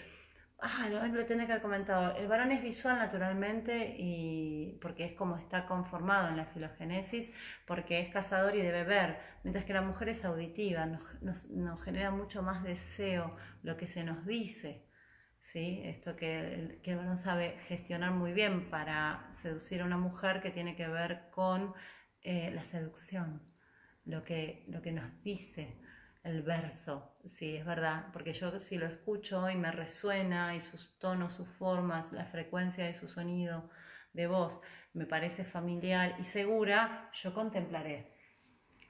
Ah, 0.64 0.88
lo, 0.90 1.04
lo 1.08 1.26
tenía 1.26 1.48
que 1.48 1.54
haber 1.54 1.64
comentado. 1.64 2.16
El 2.16 2.28
varón 2.28 2.52
es 2.52 2.62
visual 2.62 2.98
naturalmente 3.00 3.96
y 3.98 4.78
porque 4.80 5.06
es 5.06 5.14
como 5.14 5.38
está 5.38 5.66
conformado 5.66 6.30
en 6.30 6.38
la 6.38 6.46
filogenesis, 6.46 7.32
porque 7.66 8.00
es 8.00 8.14
cazador 8.14 8.56
y 8.56 8.62
debe 8.62 8.84
ver, 8.84 9.18
mientras 9.44 9.66
que 9.66 9.74
la 9.74 9.82
mujer 9.82 10.10
es 10.10 10.24
auditiva, 10.24 10.86
nos, 11.22 11.50
nos 11.50 11.82
genera 11.84 12.12
mucho 12.12 12.44
más 12.44 12.64
deseo 12.64 13.36
lo 13.64 13.76
que 13.76 13.88
se 13.88 14.04
nos 14.04 14.24
dice. 14.28 14.86
¿sí? 15.42 15.82
Esto 15.84 16.16
que, 16.16 16.80
que 16.84 16.96
uno 16.96 17.18
sabe 17.18 17.58
gestionar 17.68 18.12
muy 18.12 18.32
bien 18.32 18.70
para 18.70 19.32
seducir 19.42 19.82
a 19.82 19.86
una 19.86 19.98
mujer 19.98 20.42
que 20.42 20.52
tiene 20.52 20.76
que 20.76 20.88
ver 20.88 21.32
con 21.32 21.74
eh, 22.22 22.52
la 22.54 22.64
seducción, 22.66 23.42
lo 24.06 24.24
que, 24.24 24.64
lo 24.68 24.84
que 24.84 24.92
nos 24.92 25.24
dice 25.24 25.82
el 26.24 26.44
verso, 26.44 27.16
sí, 27.26 27.56
es 27.56 27.66
verdad, 27.66 28.08
porque 28.14 28.34
yo 28.34 28.60
si 28.60 28.78
lo 28.78 28.86
escucho 28.86 29.50
y 29.50 29.56
me 29.56 29.72
resuena 29.72 30.56
y 30.56 30.62
sus 30.62 30.98
tonos, 31.00 31.34
sus 31.34 31.48
formas, 31.48 32.12
la 32.12 32.26
frecuencia 32.26 32.86
de 32.86 32.94
su 32.94 33.08
sonido 33.08 33.70
de 34.14 34.28
voz 34.28 34.62
me 34.94 35.06
parece 35.06 35.44
familiar 35.44 36.16
y 36.20 36.26
segura, 36.26 37.10
yo 37.14 37.34
contemplaré, 37.34 38.14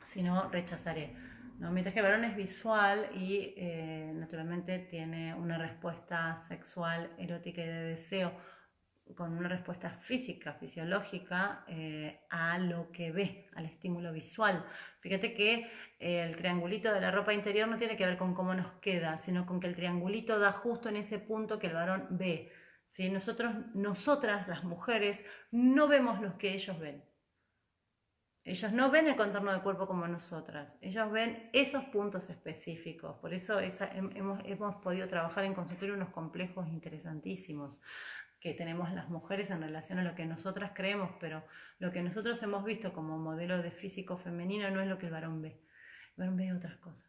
si 0.04 0.24
no, 0.24 0.50
rechazaré. 0.50 1.16
Mientras 1.60 1.94
que 1.94 2.02
varón 2.02 2.24
es 2.24 2.36
visual 2.36 3.12
y 3.14 3.54
eh, 3.56 4.12
naturalmente 4.16 4.80
tiene 4.80 5.36
una 5.36 5.60
respuesta 5.60 6.36
sexual, 6.48 7.12
erótica 7.20 7.62
y 7.62 7.68
de 7.68 7.84
deseo, 7.84 8.34
con 9.16 9.38
una 9.38 9.50
respuesta 9.50 9.90
física, 9.90 10.54
fisiológica 10.54 11.64
eh, 11.68 12.22
a 12.30 12.58
lo 12.58 12.92
que 12.92 13.12
ve, 13.12 13.50
al 13.56 13.66
estímulo 13.66 14.12
visual. 14.12 14.66
Fíjate 15.00 15.34
que 15.34 15.70
eh, 16.00 16.24
el 16.24 16.36
triangulito 16.36 16.94
de 16.94 17.02
la 17.02 17.12
ropa 17.12 17.34
interior 17.34 17.68
no 17.68 17.78
tiene 17.78 17.98
que 17.98 18.06
ver 18.06 18.18
con 18.18 18.34
cómo 18.34 18.54
nos 18.54 18.72
queda, 18.82 19.18
sino 19.18 19.46
con 19.46 19.60
que 19.60 19.68
el 19.68 19.76
triangulito 19.76 20.40
da 20.40 20.52
justo 20.52 20.90
en 20.90 20.98
ese 20.98 21.20
punto 21.20 21.60
que 21.60 21.68
el 21.68 21.74
varón 21.74 22.08
ve. 22.12 22.52
¿sí? 22.90 23.10
Nosotros, 23.10 23.54
nosotras, 23.74 24.48
las 24.48 24.64
mujeres, 24.64 25.26
no 25.52 25.88
vemos 25.88 26.22
lo 26.22 26.38
que 26.38 26.54
ellos 26.54 26.80
ven. 26.80 27.04
Ellos 28.44 28.72
no 28.72 28.90
ven 28.90 29.08
el 29.08 29.16
contorno 29.16 29.52
del 29.52 29.62
cuerpo 29.62 29.86
como 29.86 30.08
nosotras, 30.08 30.76
ellos 30.82 31.12
ven 31.12 31.52
esos 31.54 31.84
puntos 31.86 32.28
específicos. 32.28 33.18
Por 33.20 33.36
eso 33.36 33.60
hemos, 33.60 34.76
podido 34.78 35.08
trabajar 35.08 35.44
en 35.44 35.54
consultorio 35.54 35.94
unos 35.94 36.10
complejos 36.10 36.68
interesantísimos 36.70 37.78
que 38.42 38.56
tenemos 38.56 38.92
las 38.92 39.08
mujeres 39.08 39.52
en 39.52 39.62
relación 39.62 40.00
a 40.00 40.04
lo 40.04 40.16
que 40.16 40.26
nosotras 40.26 40.72
creemos, 40.74 41.12
pero 41.20 41.46
lo 41.78 41.92
que 41.92 42.02
nosotros 42.02 42.42
hemos 42.42 42.66
visto 42.66 42.92
como 42.92 43.20
modelo 43.20 43.62
de 43.62 43.72
físico 43.72 44.18
femenino 44.18 44.70
no 44.72 44.82
es 44.82 44.88
lo 44.88 44.98
que 44.98 45.06
el 45.06 45.12
varón 45.12 45.42
ve. 45.42 45.62
El 46.18 46.18
varón 46.18 46.38
ve 46.38 46.52
otras 46.52 46.76
cosas. 46.78 47.08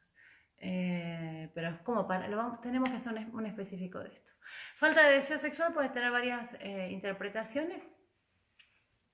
Eh, 0.59 1.50
pero 1.54 1.70
es 1.70 1.80
como 1.80 2.06
para, 2.06 2.28
lo 2.28 2.59
tenemos 2.62 2.90
que 2.90 2.96
hacer 2.96 3.14
un, 3.32 3.46
específico 3.46 3.98
de 4.00 4.10
esto. 4.10 4.30
Falta 4.76 5.09
de 5.09 5.14
deseo 5.14 5.38
sexual 5.38 5.72
puede 5.72 5.88
tener 5.88 6.12
varias 6.12 6.54
eh, 6.60 6.90
interpretaciones 6.92 7.82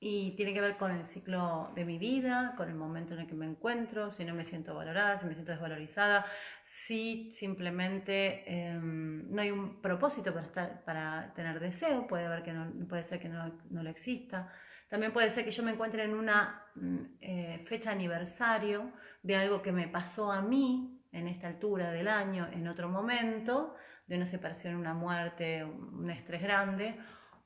y 0.00 0.36
tiene 0.36 0.54
que 0.54 0.60
ver 0.60 0.76
con 0.76 0.92
el 0.92 1.04
ciclo 1.04 1.72
de 1.74 1.84
mi 1.84 1.98
vida, 1.98 2.54
con 2.56 2.68
el 2.68 2.76
momento 2.76 3.14
en 3.14 3.20
el 3.20 3.26
que 3.26 3.34
me 3.34 3.46
encuentro, 3.46 4.12
si 4.12 4.24
no 4.24 4.32
me 4.32 4.44
siento 4.44 4.74
valorada, 4.74 5.18
si 5.18 5.26
me 5.26 5.34
siento 5.34 5.50
desvalorizada, 5.50 6.24
si 6.62 7.32
simplemente 7.32 8.44
em, 8.46 9.28
no 9.28 9.42
hay 9.42 9.50
un 9.50 9.80
propósito 9.82 10.32
para, 10.32 10.46
estar, 10.46 10.84
para 10.84 11.32
tener 11.34 11.58
deseo, 11.58 12.06
puede, 12.06 12.28
ver 12.28 12.44
que 12.44 12.52
no, 12.52 12.86
puede 12.86 13.02
ser 13.02 13.18
que 13.18 13.28
no, 13.28 13.58
no 13.70 13.82
lo 13.82 13.90
exista. 13.90 14.52
También 14.88 15.12
puede 15.12 15.30
ser 15.30 15.44
que 15.44 15.50
yo 15.50 15.64
me 15.64 15.72
encuentre 15.72 16.04
en 16.04 16.14
una 16.14 16.62
mm, 16.76 16.98
eh, 17.20 17.64
fecha 17.66 17.90
aniversario 17.90 18.92
de 19.22 19.34
algo 19.34 19.62
que 19.62 19.72
me 19.72 19.88
pasó 19.88 20.30
a 20.30 20.40
mí 20.42 21.02
en 21.10 21.26
esta 21.26 21.48
altura 21.48 21.90
del 21.90 22.06
año, 22.06 22.48
en 22.52 22.68
otro 22.68 22.88
momento, 22.88 23.74
de 24.06 24.16
una 24.16 24.26
separación, 24.26 24.76
una 24.76 24.94
muerte, 24.94 25.64
un 25.64 26.08
estrés 26.10 26.40
grande, 26.40 26.96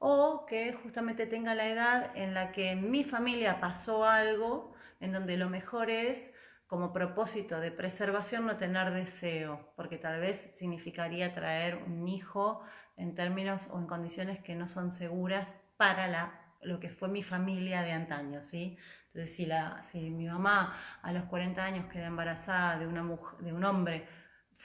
o 0.05 0.47
que 0.47 0.73
justamente 0.73 1.27
tenga 1.27 1.55
la 1.55 1.69
edad 1.69 2.11
en 2.17 2.35
la 2.35 2.51
que 2.51 2.75
mi 2.75 3.05
familia 3.05 3.61
pasó 3.61 4.05
algo 4.05 4.75
en 4.99 5.13
donde 5.13 5.37
lo 5.37 5.49
mejor 5.49 5.91
es 5.91 6.35
como 6.67 6.93
propósito 6.93 7.61
de 7.61 7.71
preservación 7.71 8.45
no 8.45 8.57
tener 8.57 8.93
deseo, 8.93 9.73
porque 9.77 9.99
tal 9.99 10.21
vez 10.21 10.51
significaría 10.55 11.33
traer 11.35 11.77
un 11.77 12.09
hijo 12.09 12.63
en 12.97 13.15
términos 13.15 13.63
o 13.71 13.79
en 13.79 13.87
condiciones 13.87 14.43
que 14.43 14.57
no 14.57 14.69
son 14.69 14.91
seguras 14.91 15.57
para 15.77 16.09
la, 16.09 16.41
lo 16.63 16.81
que 16.81 16.91
fue 16.91 17.09
mi 17.09 17.23
familia 17.23 17.83
de 17.83 17.93
antaño, 17.93 18.43
¿sí? 18.43 18.77
Entonces, 19.07 19.37
si, 19.37 19.47
la, 19.47 19.85
si 19.85 20.11
mi 20.11 20.27
mamá 20.27 20.77
a 21.03 21.13
los 21.13 21.25
40 21.27 21.63
años 21.63 21.87
queda 21.93 22.07
embarazada 22.07 22.77
de, 22.81 22.89
una 22.89 23.05
mujer, 23.05 23.39
de 23.39 23.53
un 23.53 23.65
hombre 23.65 24.09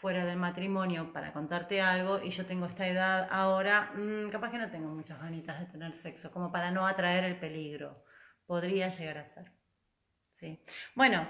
fuera 0.02 0.26
del 0.26 0.38
matrimonio 0.38 1.12
para 1.12 1.34
contarte 1.34 1.82
algo 1.82 2.22
y 2.22 2.30
yo 2.32 2.46
tengo 2.46 2.68
esta 2.68 2.88
edad 2.88 3.28
ahora, 3.32 3.92
mm, 3.96 4.30
capaz 4.30 4.52
que 4.52 4.60
no 4.60 4.70
tengo 4.70 4.90
muchas 4.90 5.20
ganitas 5.20 5.60
de 5.60 5.66
tener 5.66 5.96
sexo, 5.96 6.32
como 6.32 6.52
para 6.52 6.72
no 6.72 6.86
atraer 6.88 7.24
el 7.24 7.40
peligro. 7.40 8.04
Podría 8.46 8.90
llegar 8.90 9.18
a 9.18 9.26
ser. 9.26 9.52
Sí. 10.36 10.64
Bueno, 10.96 11.28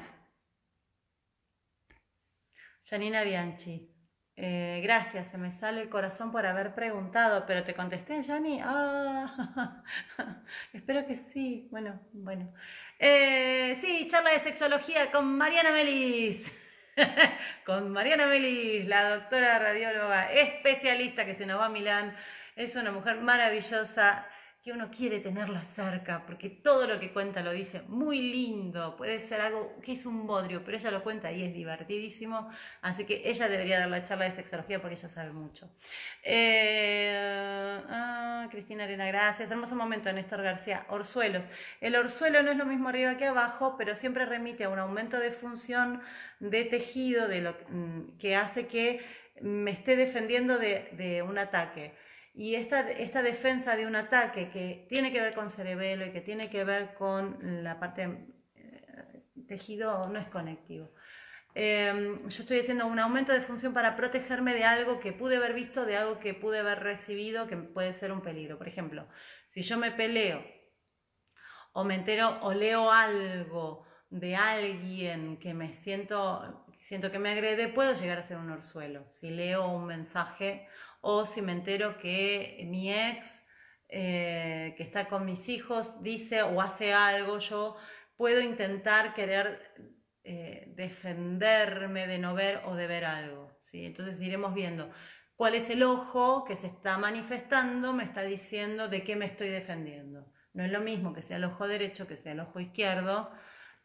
Janina 2.85 3.23
Bianchi. 3.23 3.93
Eh, 4.35 4.81
gracias, 4.83 5.29
se 5.31 5.37
me 5.37 5.51
sale 5.51 5.81
el 5.81 5.89
corazón 5.89 6.31
por 6.31 6.45
haber 6.45 6.75
preguntado, 6.75 7.45
pero 7.47 7.63
te 7.63 7.73
contesté, 7.73 8.23
Jani. 8.23 8.59
Ah, 8.63 9.83
espero 10.73 11.07
que 11.07 11.15
sí. 11.15 11.67
Bueno, 11.71 11.99
bueno. 12.13 12.53
Eh, 12.99 13.77
sí, 13.81 14.07
charla 14.09 14.31
de 14.31 14.39
sexología 14.39 15.11
con 15.11 15.37
Mariana 15.37 15.71
Melis. 15.71 16.51
con 17.65 17.89
Mariana 17.89 18.27
Melis, 18.27 18.87
la 18.87 19.15
doctora 19.15 19.59
radióloga 19.59 20.31
especialista 20.31 21.25
que 21.25 21.35
se 21.35 21.45
nos 21.45 21.59
va 21.59 21.65
a 21.65 21.69
Milán. 21.69 22.15
Es 22.55 22.75
una 22.75 22.91
mujer 22.91 23.17
maravillosa 23.17 24.25
que 24.67 24.73
uno 24.73 24.91
quiere 24.91 25.21
tenerla 25.21 25.63
cerca, 25.63 26.25
porque 26.25 26.49
todo 26.49 26.87
lo 26.87 26.99
que 26.99 27.13
cuenta 27.13 27.41
lo 27.41 27.53
dice 27.53 27.83
muy 27.87 28.19
lindo, 28.19 28.97
puede 28.97 29.21
ser 29.21 29.39
algo 29.39 29.73
que 29.81 29.93
es 29.93 30.05
un 30.05 30.27
bodrio, 30.27 30.61
pero 30.65 30.77
ella 30.77 30.91
lo 30.91 31.03
cuenta 31.03 31.31
y 31.31 31.41
es 31.41 31.53
divertidísimo, 31.53 32.49
así 32.81 33.05
que 33.05 33.21
ella 33.23 33.47
debería 33.47 33.79
dar 33.79 33.87
la 33.87 34.03
charla 34.03 34.25
de 34.25 34.33
sexología 34.33 34.81
porque 34.81 34.95
ella 34.97 35.07
sabe 35.07 35.31
mucho. 35.31 35.69
Eh, 36.21 37.81
ah, 37.87 38.49
Cristina 38.51 38.83
Arena, 38.83 39.07
gracias. 39.07 39.49
Hermoso 39.49 39.73
momento, 39.73 40.11
Néstor 40.11 40.43
García. 40.43 40.85
Orzuelos. 40.89 41.45
El 41.79 41.95
orzuelo 41.95 42.43
no 42.43 42.51
es 42.51 42.57
lo 42.57 42.65
mismo 42.65 42.89
arriba 42.89 43.15
que 43.15 43.25
abajo, 43.25 43.75
pero 43.77 43.95
siempre 43.95 44.25
remite 44.25 44.65
a 44.65 44.69
un 44.69 44.79
aumento 44.79 45.17
de 45.17 45.31
función 45.31 46.01
de 46.41 46.65
tejido 46.65 47.29
de 47.29 47.39
lo, 47.39 47.55
mm, 47.69 48.17
que 48.19 48.35
hace 48.35 48.67
que 48.67 48.99
me 49.39 49.71
esté 49.71 49.95
defendiendo 49.95 50.57
de, 50.57 50.89
de 50.91 51.21
un 51.21 51.37
ataque. 51.37 51.93
Y 52.37 52.53
esta, 52.53 52.87
esta 52.91 53.23
defensa 53.23 53.75
de 53.75 53.87
un 53.87 53.95
ataque 53.95 54.51
que 54.51 54.85
tiene 54.89 55.11
que 55.11 55.19
ver 55.19 55.33
con 55.33 55.49
cerebelo 55.49 56.05
y 56.05 56.11
que 56.11 56.21
tiene 56.21 56.51
que 56.51 56.63
ver 56.63 56.93
con 56.93 57.63
la 57.63 57.79
parte 57.79 58.27
eh, 58.53 59.23
tejido 59.47 60.07
no 60.07 60.19
es 60.19 60.27
conectivo. 60.27 60.91
Em, 61.55 62.29
yo 62.29 62.43
estoy 62.43 62.59
haciendo 62.59 62.85
un 62.85 62.99
aumento 62.99 63.33
de 63.33 63.41
función 63.41 63.73
para 63.73 63.95
protegerme 63.95 64.53
de 64.53 64.63
algo 64.65 64.99
que 64.99 65.13
pude 65.13 65.37
haber 65.37 65.55
visto, 65.55 65.83
de 65.83 65.97
algo 65.97 66.19
que 66.19 66.35
pude 66.35 66.59
haber 66.59 66.83
recibido, 66.83 67.47
que 67.47 67.57
puede 67.57 67.91
ser 67.93 68.11
un 68.11 68.21
peligro. 68.21 68.59
Por 68.59 68.67
ejemplo, 68.67 69.07
si 69.49 69.63
yo 69.63 69.79
me 69.79 69.89
peleo 69.89 70.45
o 71.73 71.83
me 71.83 71.95
entero 71.95 72.37
o 72.43 72.53
leo 72.53 72.91
algo 72.91 73.87
de 74.11 74.35
alguien 74.35 75.37
que 75.39 75.55
me 75.55 75.73
siento, 75.73 76.67
siento 76.81 77.09
que 77.09 77.17
me 77.17 77.31
agrede, 77.31 77.67
puedo 77.67 77.93
llegar 77.93 78.19
a 78.19 78.23
ser 78.23 78.37
un 78.37 78.51
orzuelo. 78.51 79.07
Si 79.09 79.31
leo 79.31 79.67
un 79.69 79.87
mensaje 79.87 80.67
o 81.01 81.25
si 81.25 81.41
me 81.41 81.51
entero 81.51 81.97
que 81.97 82.63
mi 82.69 82.93
ex 82.93 83.43
eh, 83.89 84.73
que 84.75 84.83
está 84.83 85.07
con 85.07 85.25
mis 85.25 85.47
hijos 85.47 85.87
dice 86.03 86.41
o 86.41 86.61
hace 86.61 86.93
algo, 86.93 87.39
yo 87.39 87.77
puedo 88.17 88.41
intentar 88.41 89.13
querer 89.13 89.61
eh, 90.23 90.65
defenderme 90.75 92.05
de 92.05 92.17
no 92.17 92.35
ver 92.35 92.61
o 92.65 92.75
de 92.75 92.87
ver 92.87 93.05
algo. 93.05 93.57
¿sí? 93.63 93.85
Entonces 93.85 94.19
iremos 94.19 94.53
viendo 94.53 94.91
cuál 95.37 95.55
es 95.55 95.69
el 95.69 95.83
ojo 95.83 96.43
que 96.43 96.57
se 96.57 96.67
está 96.67 96.97
manifestando, 96.97 97.93
me 97.93 98.03
está 98.03 98.23
diciendo 98.23 98.89
de 98.89 99.03
qué 99.03 99.15
me 99.15 99.27
estoy 99.27 99.49
defendiendo. 99.49 100.25
No 100.53 100.65
es 100.65 100.71
lo 100.71 100.81
mismo 100.81 101.13
que 101.13 101.21
sea 101.21 101.37
el 101.37 101.45
ojo 101.45 101.67
derecho, 101.67 102.07
que 102.07 102.17
sea 102.17 102.33
el 102.33 102.41
ojo 102.41 102.59
izquierdo, 102.59 103.31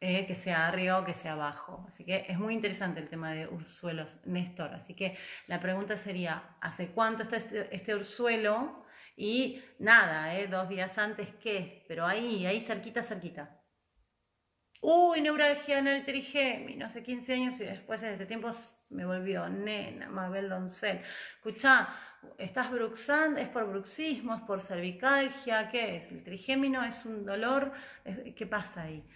eh, 0.04 0.26
que 0.26 0.34
sea 0.34 0.66
arriba 0.66 0.98
o 0.98 1.04
que 1.04 1.14
sea 1.14 1.34
abajo. 1.34 1.86
Así 1.88 2.04
que 2.04 2.26
es 2.28 2.36
muy 2.36 2.54
interesante 2.54 2.98
el 2.98 3.08
tema 3.08 3.32
de 3.34 3.46
ursuelos, 3.46 4.18
Néstor. 4.26 4.74
Así 4.74 4.94
que 4.94 5.16
la 5.46 5.60
pregunta 5.60 5.96
sería, 5.96 6.56
¿hace 6.60 6.88
cuánto 6.88 7.22
está 7.22 7.36
este, 7.36 7.72
este 7.72 7.94
ursuelo? 7.94 8.84
Y 9.16 9.62
nada, 9.78 10.36
¿eh? 10.36 10.48
dos 10.48 10.68
días 10.68 10.98
antes, 10.98 11.28
¿qué? 11.40 11.84
Pero 11.86 12.04
ahí, 12.04 12.44
ahí 12.46 12.60
cerquita, 12.60 13.04
cerquita. 13.04 13.60
Uy, 14.80 15.20
neuralgia 15.20 15.78
en 15.78 15.86
el 15.86 16.04
trigémino, 16.04 16.86
hace 16.86 17.04
15 17.04 17.34
años 17.34 17.60
y 17.60 17.64
después 17.64 18.00
de 18.00 18.14
este 18.14 18.26
tiempo 18.26 18.50
me 18.90 19.04
volvió 19.06 19.48
nena, 19.48 20.08
Mabel 20.08 20.48
Doncel. 20.48 21.00
Escuchá, 21.36 21.90
estás 22.38 22.72
bruxando, 22.72 23.38
es 23.38 23.48
por 23.48 23.68
bruxismo, 23.68 24.34
es 24.34 24.42
por 24.42 24.60
cervicalgia, 24.62 25.68
¿qué 25.68 25.94
es? 25.94 26.10
El 26.10 26.24
trigémino 26.24 26.84
es 26.84 27.06
un 27.06 27.24
dolor, 27.24 27.70
¿qué 28.34 28.46
pasa 28.46 28.82
ahí? 28.82 29.06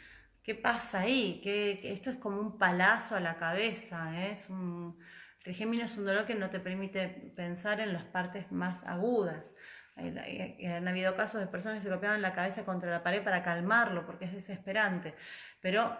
¿Qué 0.46 0.54
pasa 0.54 1.00
ahí? 1.00 1.40
Que, 1.42 1.92
esto 1.92 2.10
es 2.10 2.18
como 2.18 2.40
un 2.40 2.56
palazo 2.56 3.16
a 3.16 3.20
la 3.20 3.36
cabeza, 3.36 4.12
¿eh? 4.14 4.30
es 4.30 4.48
un, 4.48 4.96
el 5.38 5.42
trigémino 5.42 5.84
es 5.84 5.98
un 5.98 6.04
dolor 6.04 6.24
que 6.24 6.36
no 6.36 6.50
te 6.50 6.60
permite 6.60 7.08
pensar 7.34 7.80
en 7.80 7.92
las 7.92 8.04
partes 8.04 8.52
más 8.52 8.84
agudas. 8.84 9.56
Han 9.96 10.86
habido 10.86 11.16
casos 11.16 11.40
de 11.40 11.48
personas 11.48 11.78
que 11.78 11.84
se 11.84 11.90
golpeaban 11.90 12.22
la 12.22 12.32
cabeza 12.32 12.64
contra 12.64 12.88
la 12.92 13.02
pared 13.02 13.24
para 13.24 13.42
calmarlo, 13.42 14.06
porque 14.06 14.26
es 14.26 14.34
desesperante. 14.34 15.16
Pero 15.60 15.98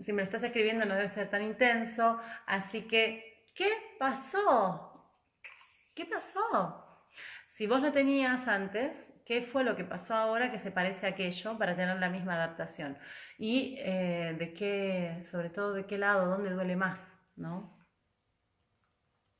si 0.00 0.12
me 0.12 0.22
lo 0.22 0.24
estás 0.24 0.42
escribiendo 0.42 0.84
no 0.84 0.96
debe 0.96 1.10
ser 1.10 1.30
tan 1.30 1.42
intenso. 1.42 2.18
Así 2.46 2.88
que, 2.88 3.46
¿qué 3.54 3.70
pasó? 3.96 5.08
¿Qué 5.94 6.04
pasó? 6.06 6.84
Si 7.46 7.68
vos 7.68 7.80
no 7.80 7.92
tenías 7.92 8.48
antes, 8.48 9.11
¿qué 9.24 9.42
fue 9.42 9.64
lo 9.64 9.76
que 9.76 9.84
pasó 9.84 10.14
ahora 10.14 10.50
que 10.50 10.58
se 10.58 10.70
parece 10.70 11.06
a 11.06 11.10
aquello 11.10 11.58
para 11.58 11.76
tener 11.76 11.98
la 11.98 12.08
misma 12.08 12.34
adaptación? 12.34 12.98
Y 13.38 13.76
eh, 13.80 14.36
de 14.38 14.52
qué, 14.54 15.24
sobre 15.30 15.50
todo, 15.50 15.74
de 15.74 15.86
qué 15.86 15.98
lado, 15.98 16.26
dónde 16.26 16.50
duele 16.50 16.76
más, 16.76 17.18
¿no? 17.36 17.78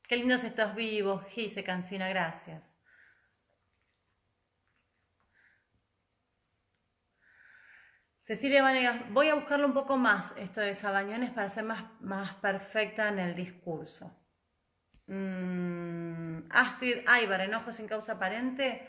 Qué 0.07 0.17
lindos 0.17 0.43
estos 0.43 0.75
vivos, 0.75 1.25
Gise 1.29 1.63
Cancina, 1.63 2.09
gracias. 2.09 2.73
Cecilia 8.21 8.63
Vanegas, 8.63 9.11
voy 9.11 9.27
a 9.27 9.35
buscarlo 9.35 9.67
un 9.67 9.73
poco 9.73 9.97
más, 9.97 10.33
esto 10.37 10.61
de 10.61 10.75
Sabañones, 10.75 11.31
para 11.31 11.49
ser 11.49 11.65
más, 11.65 11.83
más 12.01 12.35
perfecta 12.35 13.09
en 13.09 13.19
el 13.19 13.35
discurso. 13.35 14.17
Mm, 15.07 16.49
Astrid 16.49 16.99
Aybar, 17.05 17.41
enojo 17.41 17.73
sin 17.73 17.87
causa 17.87 18.13
aparente. 18.13 18.87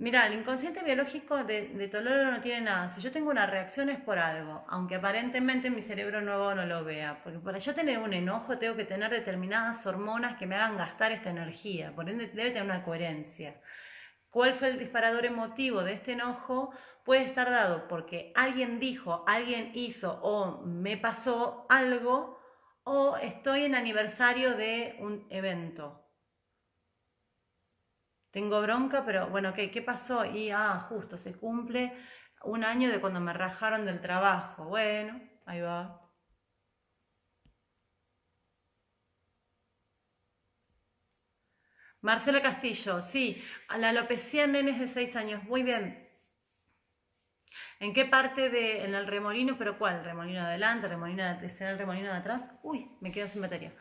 Mira, 0.00 0.26
el 0.26 0.34
inconsciente 0.40 0.82
biológico 0.82 1.44
de, 1.44 1.68
de 1.68 1.88
Tololo 1.88 2.30
no 2.30 2.40
tiene 2.40 2.62
nada. 2.62 2.88
Si 2.88 3.00
yo 3.00 3.12
tengo 3.12 3.30
una 3.30 3.46
reacción 3.46 3.90
es 3.90 4.00
por 4.00 4.18
algo, 4.18 4.64
aunque 4.68 4.96
aparentemente 4.96 5.70
mi 5.70 5.82
cerebro 5.82 6.20
nuevo 6.22 6.54
no 6.54 6.64
lo 6.66 6.84
vea. 6.84 7.20
Porque 7.22 7.38
para 7.38 7.58
yo 7.58 7.74
tener 7.74 7.98
un 7.98 8.14
enojo 8.14 8.58
tengo 8.58 8.76
que 8.76 8.84
tener 8.84 9.10
determinadas 9.10 9.84
hormonas 9.86 10.38
que 10.38 10.46
me 10.46 10.56
hagan 10.56 10.78
gastar 10.78 11.12
esta 11.12 11.30
energía. 11.30 11.94
Por 11.94 12.08
ende, 12.08 12.28
debe 12.28 12.50
tener 12.50 12.64
una 12.64 12.82
coherencia. 12.82 13.60
¿Cuál 14.30 14.54
fue 14.54 14.68
el 14.68 14.78
disparador 14.78 15.26
emotivo 15.26 15.82
de 15.82 15.94
este 15.94 16.12
enojo? 16.12 16.72
puede 17.04 17.24
estar 17.24 17.50
dado 17.50 17.88
porque 17.88 18.32
alguien 18.34 18.78
dijo, 18.78 19.24
alguien 19.26 19.72
hizo 19.74 20.20
o 20.22 20.62
me 20.64 20.96
pasó 20.96 21.66
algo 21.68 22.38
o 22.84 23.16
estoy 23.16 23.64
en 23.64 23.74
aniversario 23.74 24.56
de 24.56 24.96
un 25.00 25.26
evento. 25.30 25.99
Tengo 28.32 28.60
bronca, 28.62 29.04
pero 29.04 29.28
bueno, 29.28 29.54
¿qué, 29.54 29.70
¿qué 29.70 29.82
pasó? 29.82 30.24
Y, 30.24 30.50
ah, 30.50 30.86
justo, 30.88 31.16
se 31.18 31.34
cumple 31.34 31.92
un 32.44 32.64
año 32.64 32.90
de 32.90 33.00
cuando 33.00 33.20
me 33.20 33.32
rajaron 33.32 33.84
del 33.86 34.00
trabajo. 34.00 34.64
Bueno, 34.64 35.20
ahí 35.46 35.60
va. 35.60 36.00
Marcela 42.02 42.42
Castillo, 42.42 43.00
sí, 43.02 43.42
a 43.68 43.78
la 43.78 43.88
alopecia 43.88 44.44
en 44.44 44.52
nenes 44.52 44.78
de 44.78 44.86
6 44.88 45.16
años, 45.16 45.42
muy 45.44 45.62
bien. 45.62 46.06
¿En 47.80 47.92
qué 47.94 48.04
parte 48.04 48.48
de, 48.50 48.84
en 48.84 48.94
el 48.94 49.06
remolino, 49.06 49.56
pero 49.58 49.78
cuál? 49.78 50.04
¿Remolino 50.04 50.40
de 50.40 50.46
adelante? 50.48 50.86
¿Remolino 50.88 51.24
de, 51.40 51.48
¿Será 51.50 51.70
el 51.70 51.78
remolino 51.78 52.10
de 52.12 52.18
atrás? 52.18 52.42
Uy, 52.62 52.90
me 53.00 53.10
quedo 53.10 53.26
sin 53.28 53.40
batería. 53.42 53.72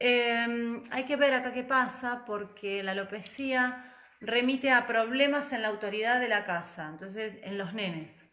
Em, 0.00 0.84
hay 0.90 1.04
que 1.04 1.16
ver 1.16 1.34
acá 1.34 1.52
qué 1.52 1.64
pasa 1.64 2.24
porque 2.26 2.82
la 2.82 2.92
alopecia 2.92 3.94
remite 4.20 4.70
a 4.70 4.86
problemas 4.86 5.52
en 5.52 5.62
la 5.62 5.68
autoridad 5.68 6.20
de 6.20 6.28
la 6.28 6.44
casa, 6.44 6.88
entonces 6.88 7.36
en 7.42 7.58
los 7.58 7.74
nenes. 7.74 8.24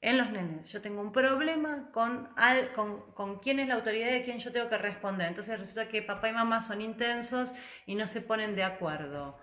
En 0.00 0.16
los 0.16 0.30
nenes, 0.30 0.70
yo 0.70 0.80
tengo 0.80 1.00
un 1.00 1.10
problema 1.10 1.90
con, 1.92 2.28
con, 2.74 3.10
con 3.12 3.40
quién 3.40 3.58
es 3.58 3.66
la 3.66 3.74
autoridad 3.74 4.10
de 4.10 4.22
quién 4.22 4.38
yo 4.38 4.52
tengo 4.52 4.68
que 4.68 4.78
responder. 4.78 5.28
Entonces 5.28 5.58
resulta 5.58 5.88
que 5.88 6.02
papá 6.02 6.28
y 6.28 6.32
mamá 6.32 6.62
son 6.62 6.80
intensos 6.80 7.52
y 7.84 7.96
no 7.96 8.06
se 8.06 8.20
ponen 8.20 8.54
de 8.54 8.62
acuerdo. 8.62 9.38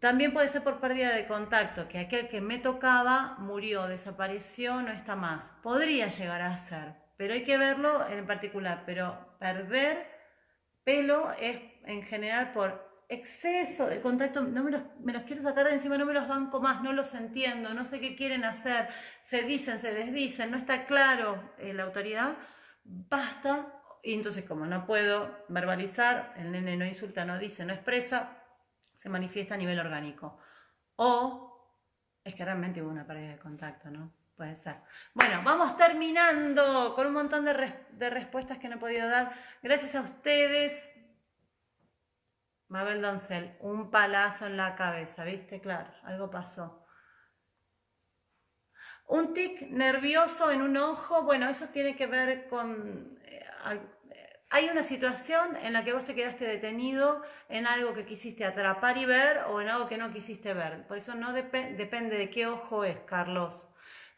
También 0.00 0.32
puede 0.32 0.48
ser 0.48 0.62
por 0.62 0.78
pérdida 0.78 1.12
de 1.12 1.26
contacto, 1.26 1.88
que 1.88 1.98
aquel 1.98 2.28
que 2.28 2.40
me 2.40 2.58
tocaba 2.58 3.34
murió, 3.38 3.88
desapareció, 3.88 4.80
no 4.80 4.92
está 4.92 5.16
más. 5.16 5.50
Podría 5.60 6.06
llegar 6.06 6.40
a 6.40 6.56
ser, 6.56 6.94
pero 7.18 7.34
hay 7.34 7.44
que 7.44 7.58
verlo 7.58 8.08
en 8.08 8.26
particular. 8.26 8.84
Pero 8.86 9.36
perder 9.38 10.06
pelo 10.84 11.30
es 11.32 11.60
en 11.84 12.02
general 12.04 12.52
por 12.52 12.88
exceso 13.10 13.86
de 13.86 14.00
contacto, 14.00 14.40
no 14.42 14.62
me 14.62 15.12
los, 15.12 15.22
quiero 15.24 15.42
sacar 15.42 15.66
de 15.66 15.74
encima, 15.74 15.98
no 15.98 16.06
me 16.06 16.12
los 16.12 16.28
banco 16.28 16.60
más, 16.60 16.82
no 16.82 16.92
los 16.92 17.12
entiendo, 17.14 17.74
no 17.74 17.84
sé 17.86 18.00
qué 18.00 18.14
quieren 18.14 18.44
hacer, 18.44 18.88
se 19.22 19.42
dicen, 19.42 19.78
se 19.80 19.92
desdicen, 19.92 20.50
no 20.50 20.58
está 20.58 20.86
claro 20.86 21.52
eh, 21.58 21.74
la 21.74 21.84
autoridad, 21.84 22.36
basta. 22.84 23.74
Y 24.02 24.14
entonces 24.14 24.44
como 24.44 24.66
no 24.66 24.86
puedo 24.86 25.44
verbalizar, 25.48 26.34
el 26.36 26.52
nene 26.52 26.76
no 26.76 26.86
insulta, 26.86 27.24
no 27.24 27.38
dice, 27.38 27.64
no 27.64 27.72
expresa, 27.72 28.44
se 28.96 29.08
manifiesta 29.08 29.54
a 29.54 29.58
nivel 29.58 29.80
orgánico. 29.80 30.38
O 30.96 31.48
es 32.22 32.34
que 32.34 32.44
realmente 32.44 32.80
hubo 32.80 32.90
una 32.90 33.06
pared 33.06 33.30
de 33.30 33.38
contacto, 33.38 33.90
¿no? 33.90 34.12
Puede 34.38 34.54
ser. 34.54 34.76
Bueno, 35.14 35.42
vamos 35.42 35.76
terminando 35.76 36.94
con 36.94 37.08
un 37.08 37.12
montón 37.12 37.44
de, 37.44 38.08
respuestas 38.08 38.58
que 38.58 38.68
no 38.68 38.76
he 38.76 38.78
podido 38.78 39.08
dar. 39.08 39.34
Gracias 39.64 39.96
a 39.96 40.02
ustedes. 40.02 40.72
Mabel 42.68 43.02
Doncel, 43.02 43.56
un 43.58 43.90
palazo 43.90 44.46
en 44.46 44.56
la 44.56 44.76
cabeza, 44.76 45.24
¿viste? 45.24 45.60
Claro, 45.60 45.90
algo 46.04 46.30
pasó. 46.30 46.86
Un 49.08 49.34
tic 49.34 49.60
nervioso 49.70 50.52
en 50.52 50.62
un 50.62 50.76
ojo, 50.76 51.24
bueno, 51.24 51.48
eso 51.48 51.66
tiene 51.70 51.96
que 51.96 52.06
ver 52.06 52.48
con 52.48 53.18
eh, 53.24 53.44
hay 54.50 54.68
una 54.68 54.84
situación 54.84 55.56
en 55.56 55.72
la 55.72 55.82
que 55.82 55.92
vos 55.92 56.04
te 56.04 56.14
quedaste 56.14 56.46
detenido 56.46 57.22
en 57.48 57.66
algo 57.66 57.92
que 57.92 58.04
quisiste 58.04 58.44
atrapar 58.44 58.98
y 58.98 59.04
ver 59.04 59.38
o 59.48 59.60
en 59.60 59.68
algo 59.68 59.88
que 59.88 59.98
no 59.98 60.12
quisiste 60.12 60.54
ver. 60.54 60.86
Por 60.86 60.98
eso 60.98 61.16
no 61.16 61.32
depende 61.32 62.16
de 62.16 62.30
qué 62.30 62.46
ojo 62.46 62.84
es, 62.84 63.00
Carlos. 63.00 63.68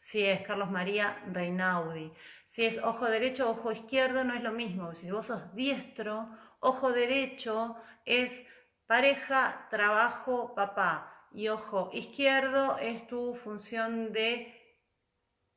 Si 0.01 0.25
es 0.25 0.41
Carlos 0.41 0.71
María 0.71 1.23
Reinaudi. 1.31 2.11
Si 2.47 2.65
es 2.65 2.79
ojo 2.79 3.05
derecho 3.05 3.51
ojo 3.51 3.71
izquierdo, 3.71 4.23
no 4.23 4.33
es 4.33 4.41
lo 4.41 4.51
mismo. 4.51 4.93
Si 4.95 5.11
vos 5.11 5.27
sos 5.27 5.53
diestro, 5.55 6.27
ojo 6.59 6.91
derecho 6.91 7.75
es 8.03 8.45
pareja, 8.87 9.67
trabajo, 9.69 10.55
papá. 10.55 11.29
Y 11.31 11.47
ojo 11.47 11.91
izquierdo 11.93 12.77
es 12.79 13.05
tu 13.07 13.35
función 13.35 14.11
de, 14.11 14.81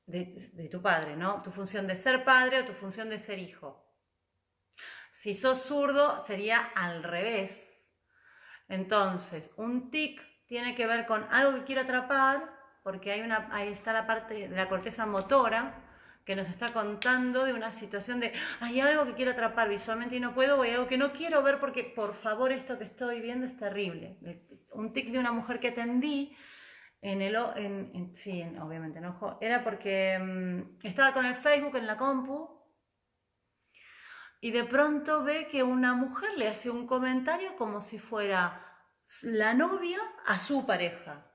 de, 0.07 0.51
de 0.53 0.69
tu 0.69 0.83
padre, 0.83 1.17
¿no? 1.17 1.43
Tu 1.43 1.51
función 1.51 1.87
de 1.87 1.97
ser 1.97 2.23
padre 2.23 2.61
o 2.61 2.67
tu 2.67 2.75
función 2.75 3.09
de 3.09 3.19
ser 3.19 3.39
hijo. 3.39 3.83
Si 5.13 5.35
sos 5.35 5.63
zurdo, 5.63 6.21
sería 6.21 6.61
al 6.77 7.03
revés. 7.03 7.83
Entonces, 8.69 9.51
un 9.57 9.91
tic 9.91 10.21
tiene 10.47 10.75
que 10.75 10.87
ver 10.87 11.07
con 11.07 11.25
algo 11.33 11.59
que 11.59 11.65
quiero 11.65 11.81
atrapar, 11.81 12.54
porque 12.85 13.11
hay 13.11 13.23
una, 13.23 13.49
ahí 13.51 13.73
está 13.73 13.93
la 13.93 14.07
parte 14.07 14.49
de 14.49 14.55
la 14.55 14.69
corteza 14.69 15.07
motora 15.07 15.75
que 16.25 16.37
nos 16.37 16.49
está 16.49 16.73
contando 16.73 17.45
de 17.45 17.53
una 17.53 17.73
situación 17.73 18.21
de 18.21 18.33
hay 18.61 18.81
algo 18.81 19.07
que 19.07 19.15
quiero 19.15 19.33
atrapar 19.33 19.69
visualmente 19.69 20.17
y 20.17 20.21
no 20.21 20.35
puedo, 20.35 20.59
o 20.59 20.63
hay 20.63 20.73
algo 20.73 20.87
que 20.87 20.99
no 20.99 21.13
quiero 21.13 21.43
ver 21.43 21.59
porque 21.59 21.83
por 21.83 22.15
favor 22.15 22.53
esto 22.53 22.79
que 22.79 22.85
estoy 22.85 23.21
viendo 23.21 23.47
es 23.47 23.57
terrible. 23.57 24.19
Un 24.73 24.93
tic 24.93 25.11
de 25.11 25.19
una 25.19 25.33
mujer 25.33 25.59
que 25.59 25.69
atendí 25.69 26.37
en 27.01 27.21
el 27.21 27.37
en, 27.57 28.15
sí, 28.15 28.43
obviamente 28.61 28.99
enojo, 28.99 29.39
era 29.41 29.65
porque 29.65 30.19
mm, 30.19 30.87
estaba 30.87 31.13
con 31.13 31.27
el 31.27 31.35
Facebook 31.35 31.77
en 31.77 31.87
la 31.87 31.97
compu 31.97 32.49
y 34.41 34.51
de 34.51 34.65
pronto 34.65 35.25
ve 35.25 35.49
que 35.49 35.63
una 35.63 35.95
mujer 35.95 36.31
le 36.37 36.49
hace 36.49 36.69
un 36.69 36.87
comentario 36.87 37.57
como 37.57 37.81
si 37.81 37.99
fuera 37.99 38.63
la 39.23 39.55
novia 39.55 39.99
a 40.27 40.39
su 40.39 40.67
pareja. 40.67 41.34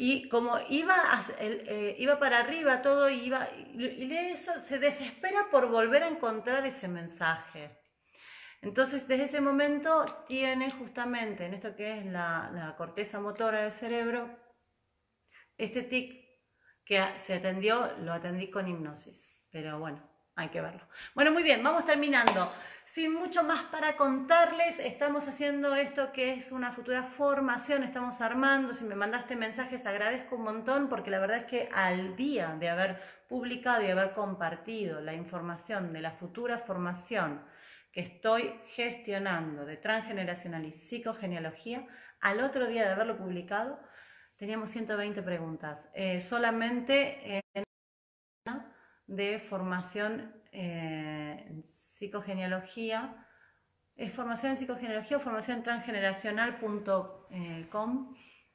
Y 0.00 0.28
como 0.28 0.60
iba, 0.68 0.96
eh, 1.40 1.96
iba 1.98 2.20
para 2.20 2.38
arriba 2.38 2.82
todo, 2.82 3.10
iba, 3.10 3.48
y 3.74 4.08
eso 4.14 4.60
se 4.60 4.78
desespera 4.78 5.48
por 5.50 5.68
volver 5.68 6.04
a 6.04 6.08
encontrar 6.08 6.64
ese 6.64 6.86
mensaje. 6.86 7.76
Entonces, 8.62 9.08
desde 9.08 9.24
ese 9.24 9.40
momento 9.40 10.04
tiene 10.28 10.70
justamente 10.70 11.46
en 11.46 11.54
esto 11.54 11.74
que 11.74 11.98
es 11.98 12.06
la, 12.06 12.48
la 12.54 12.76
corteza 12.76 13.18
motora 13.18 13.62
del 13.62 13.72
cerebro, 13.72 14.30
este 15.56 15.82
tic 15.82 16.28
que 16.84 17.04
se 17.16 17.34
atendió, 17.34 17.90
lo 17.98 18.12
atendí 18.12 18.50
con 18.50 18.68
hipnosis. 18.68 19.28
Pero 19.50 19.80
bueno, 19.80 20.00
hay 20.36 20.50
que 20.50 20.60
verlo. 20.60 20.86
Bueno, 21.16 21.32
muy 21.32 21.42
bien, 21.42 21.60
vamos 21.60 21.84
terminando. 21.84 22.52
Sin 22.98 23.14
mucho 23.14 23.44
más 23.44 23.62
para 23.66 23.96
contarles, 23.96 24.80
estamos 24.80 25.28
haciendo 25.28 25.76
esto 25.76 26.10
que 26.10 26.32
es 26.32 26.50
una 26.50 26.72
futura 26.72 27.04
formación, 27.04 27.84
estamos 27.84 28.20
armando. 28.20 28.74
Si 28.74 28.82
me 28.82 28.96
mandaste 28.96 29.36
mensajes, 29.36 29.86
agradezco 29.86 30.34
un 30.34 30.42
montón 30.42 30.88
porque 30.88 31.08
la 31.08 31.20
verdad 31.20 31.36
es 31.36 31.44
que 31.44 31.68
al 31.72 32.16
día 32.16 32.56
de 32.58 32.68
haber 32.68 33.00
publicado 33.28 33.84
y 33.84 33.90
haber 33.92 34.14
compartido 34.14 35.00
la 35.00 35.14
información 35.14 35.92
de 35.92 36.00
la 36.00 36.10
futura 36.10 36.58
formación 36.58 37.40
que 37.92 38.00
estoy 38.00 38.52
gestionando 38.74 39.64
de 39.64 39.76
transgeneracional 39.76 40.64
y 40.64 40.72
psicogenealogía, 40.72 41.86
al 42.20 42.40
otro 42.40 42.66
día 42.66 42.82
de 42.82 42.94
haberlo 42.94 43.16
publicado, 43.16 43.78
teníamos 44.38 44.70
120 44.70 45.22
preguntas. 45.22 45.88
Eh, 45.94 46.20
solamente 46.20 47.44
en 47.54 47.64
de 49.06 49.38
formación 49.38 50.34
eh, 50.50 51.62
psicogenealogía. 51.98 53.26
Es 53.96 54.12
formación 54.12 54.52
en 54.52 54.58
psicogenealogía 54.58 55.16
o 55.16 55.20
formación 55.20 55.64
transgeneracional.com, 55.64 58.14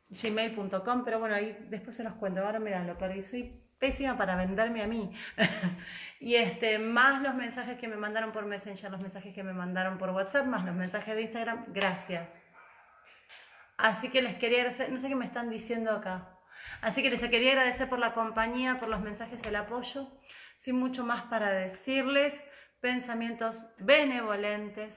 gmail.com, 0.10 1.04
pero 1.04 1.20
bueno, 1.20 1.36
ahí 1.36 1.58
después 1.70 1.98
se 1.98 2.04
los 2.04 2.14
cuento. 2.14 2.46
Ahora 2.46 2.60
mira, 2.60 2.82
lo 2.84 2.98
perdí, 2.98 3.24
soy 3.24 3.62
pésima 3.78 4.18
para 4.18 4.38
venderme 4.38 4.82
a 4.82 4.88
mí. 4.88 5.14
y 6.22 6.36
este, 6.36 6.80
más 6.80 7.22
los 7.22 7.36
mensajes 7.36 7.78
que 7.78 7.90
me 7.90 7.98
mandaron 7.98 8.32
por 8.32 8.46
Messenger, 8.46 8.90
los 8.90 9.02
mensajes 9.02 9.36
que 9.36 9.44
me 9.44 9.52
mandaron 9.54 9.98
por 9.98 10.12
WhatsApp, 10.12 10.46
más 10.46 10.64
los 10.64 10.76
mensajes 10.76 11.14
de 11.16 11.24
Instagram, 11.24 11.66
gracias. 11.74 12.30
Así 13.76 14.10
que 14.10 14.22
les 14.22 14.38
quería 14.38 14.60
agradecer, 14.60 14.90
no 14.92 15.00
sé 15.00 15.10
qué 15.10 15.16
me 15.16 15.26
están 15.26 15.50
diciendo 15.50 15.92
acá. 15.92 16.30
Así 16.82 17.04
que 17.04 17.10
les 17.10 17.22
quería 17.22 17.52
agradecer 17.52 17.90
por 17.90 18.00
la 18.00 18.14
compañía, 18.14 18.80
por 18.80 18.88
los 18.88 19.02
mensajes, 19.02 19.44
el 19.44 19.58
apoyo 19.58 20.08
sin 20.58 20.78
mucho 20.78 21.04
más 21.04 21.24
para 21.24 21.52
decirles, 21.52 22.40
pensamientos 22.84 23.66
benevolentes, 23.80 24.94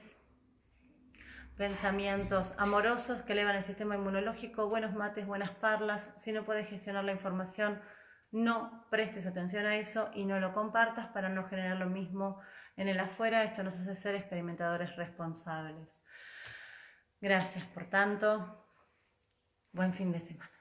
pensamientos 1.55 2.53
amorosos 2.57 3.21
que 3.21 3.31
elevan 3.31 3.55
el 3.55 3.63
sistema 3.63 3.95
inmunológico, 3.95 4.67
buenos 4.67 4.93
mates, 4.93 5.25
buenas 5.25 5.51
parlas. 5.51 6.13
Si 6.17 6.33
no 6.33 6.43
puedes 6.43 6.67
gestionar 6.67 7.05
la 7.05 7.13
información, 7.13 7.81
no 8.29 8.85
prestes 8.89 9.25
atención 9.25 9.65
a 9.65 9.77
eso 9.77 10.11
y 10.13 10.25
no 10.25 10.37
lo 10.41 10.53
compartas 10.53 11.07
para 11.13 11.29
no 11.29 11.47
generar 11.47 11.77
lo 11.77 11.89
mismo 11.89 12.41
en 12.75 12.89
el 12.89 12.99
afuera. 12.99 13.45
Esto 13.45 13.63
nos 13.63 13.75
hace 13.75 13.95
ser 13.95 14.15
experimentadores 14.15 14.93
responsables. 14.97 15.97
Gracias, 17.21 17.63
por 17.67 17.89
tanto. 17.89 18.67
Buen 19.71 19.93
fin 19.93 20.11
de 20.11 20.19
semana. 20.19 20.56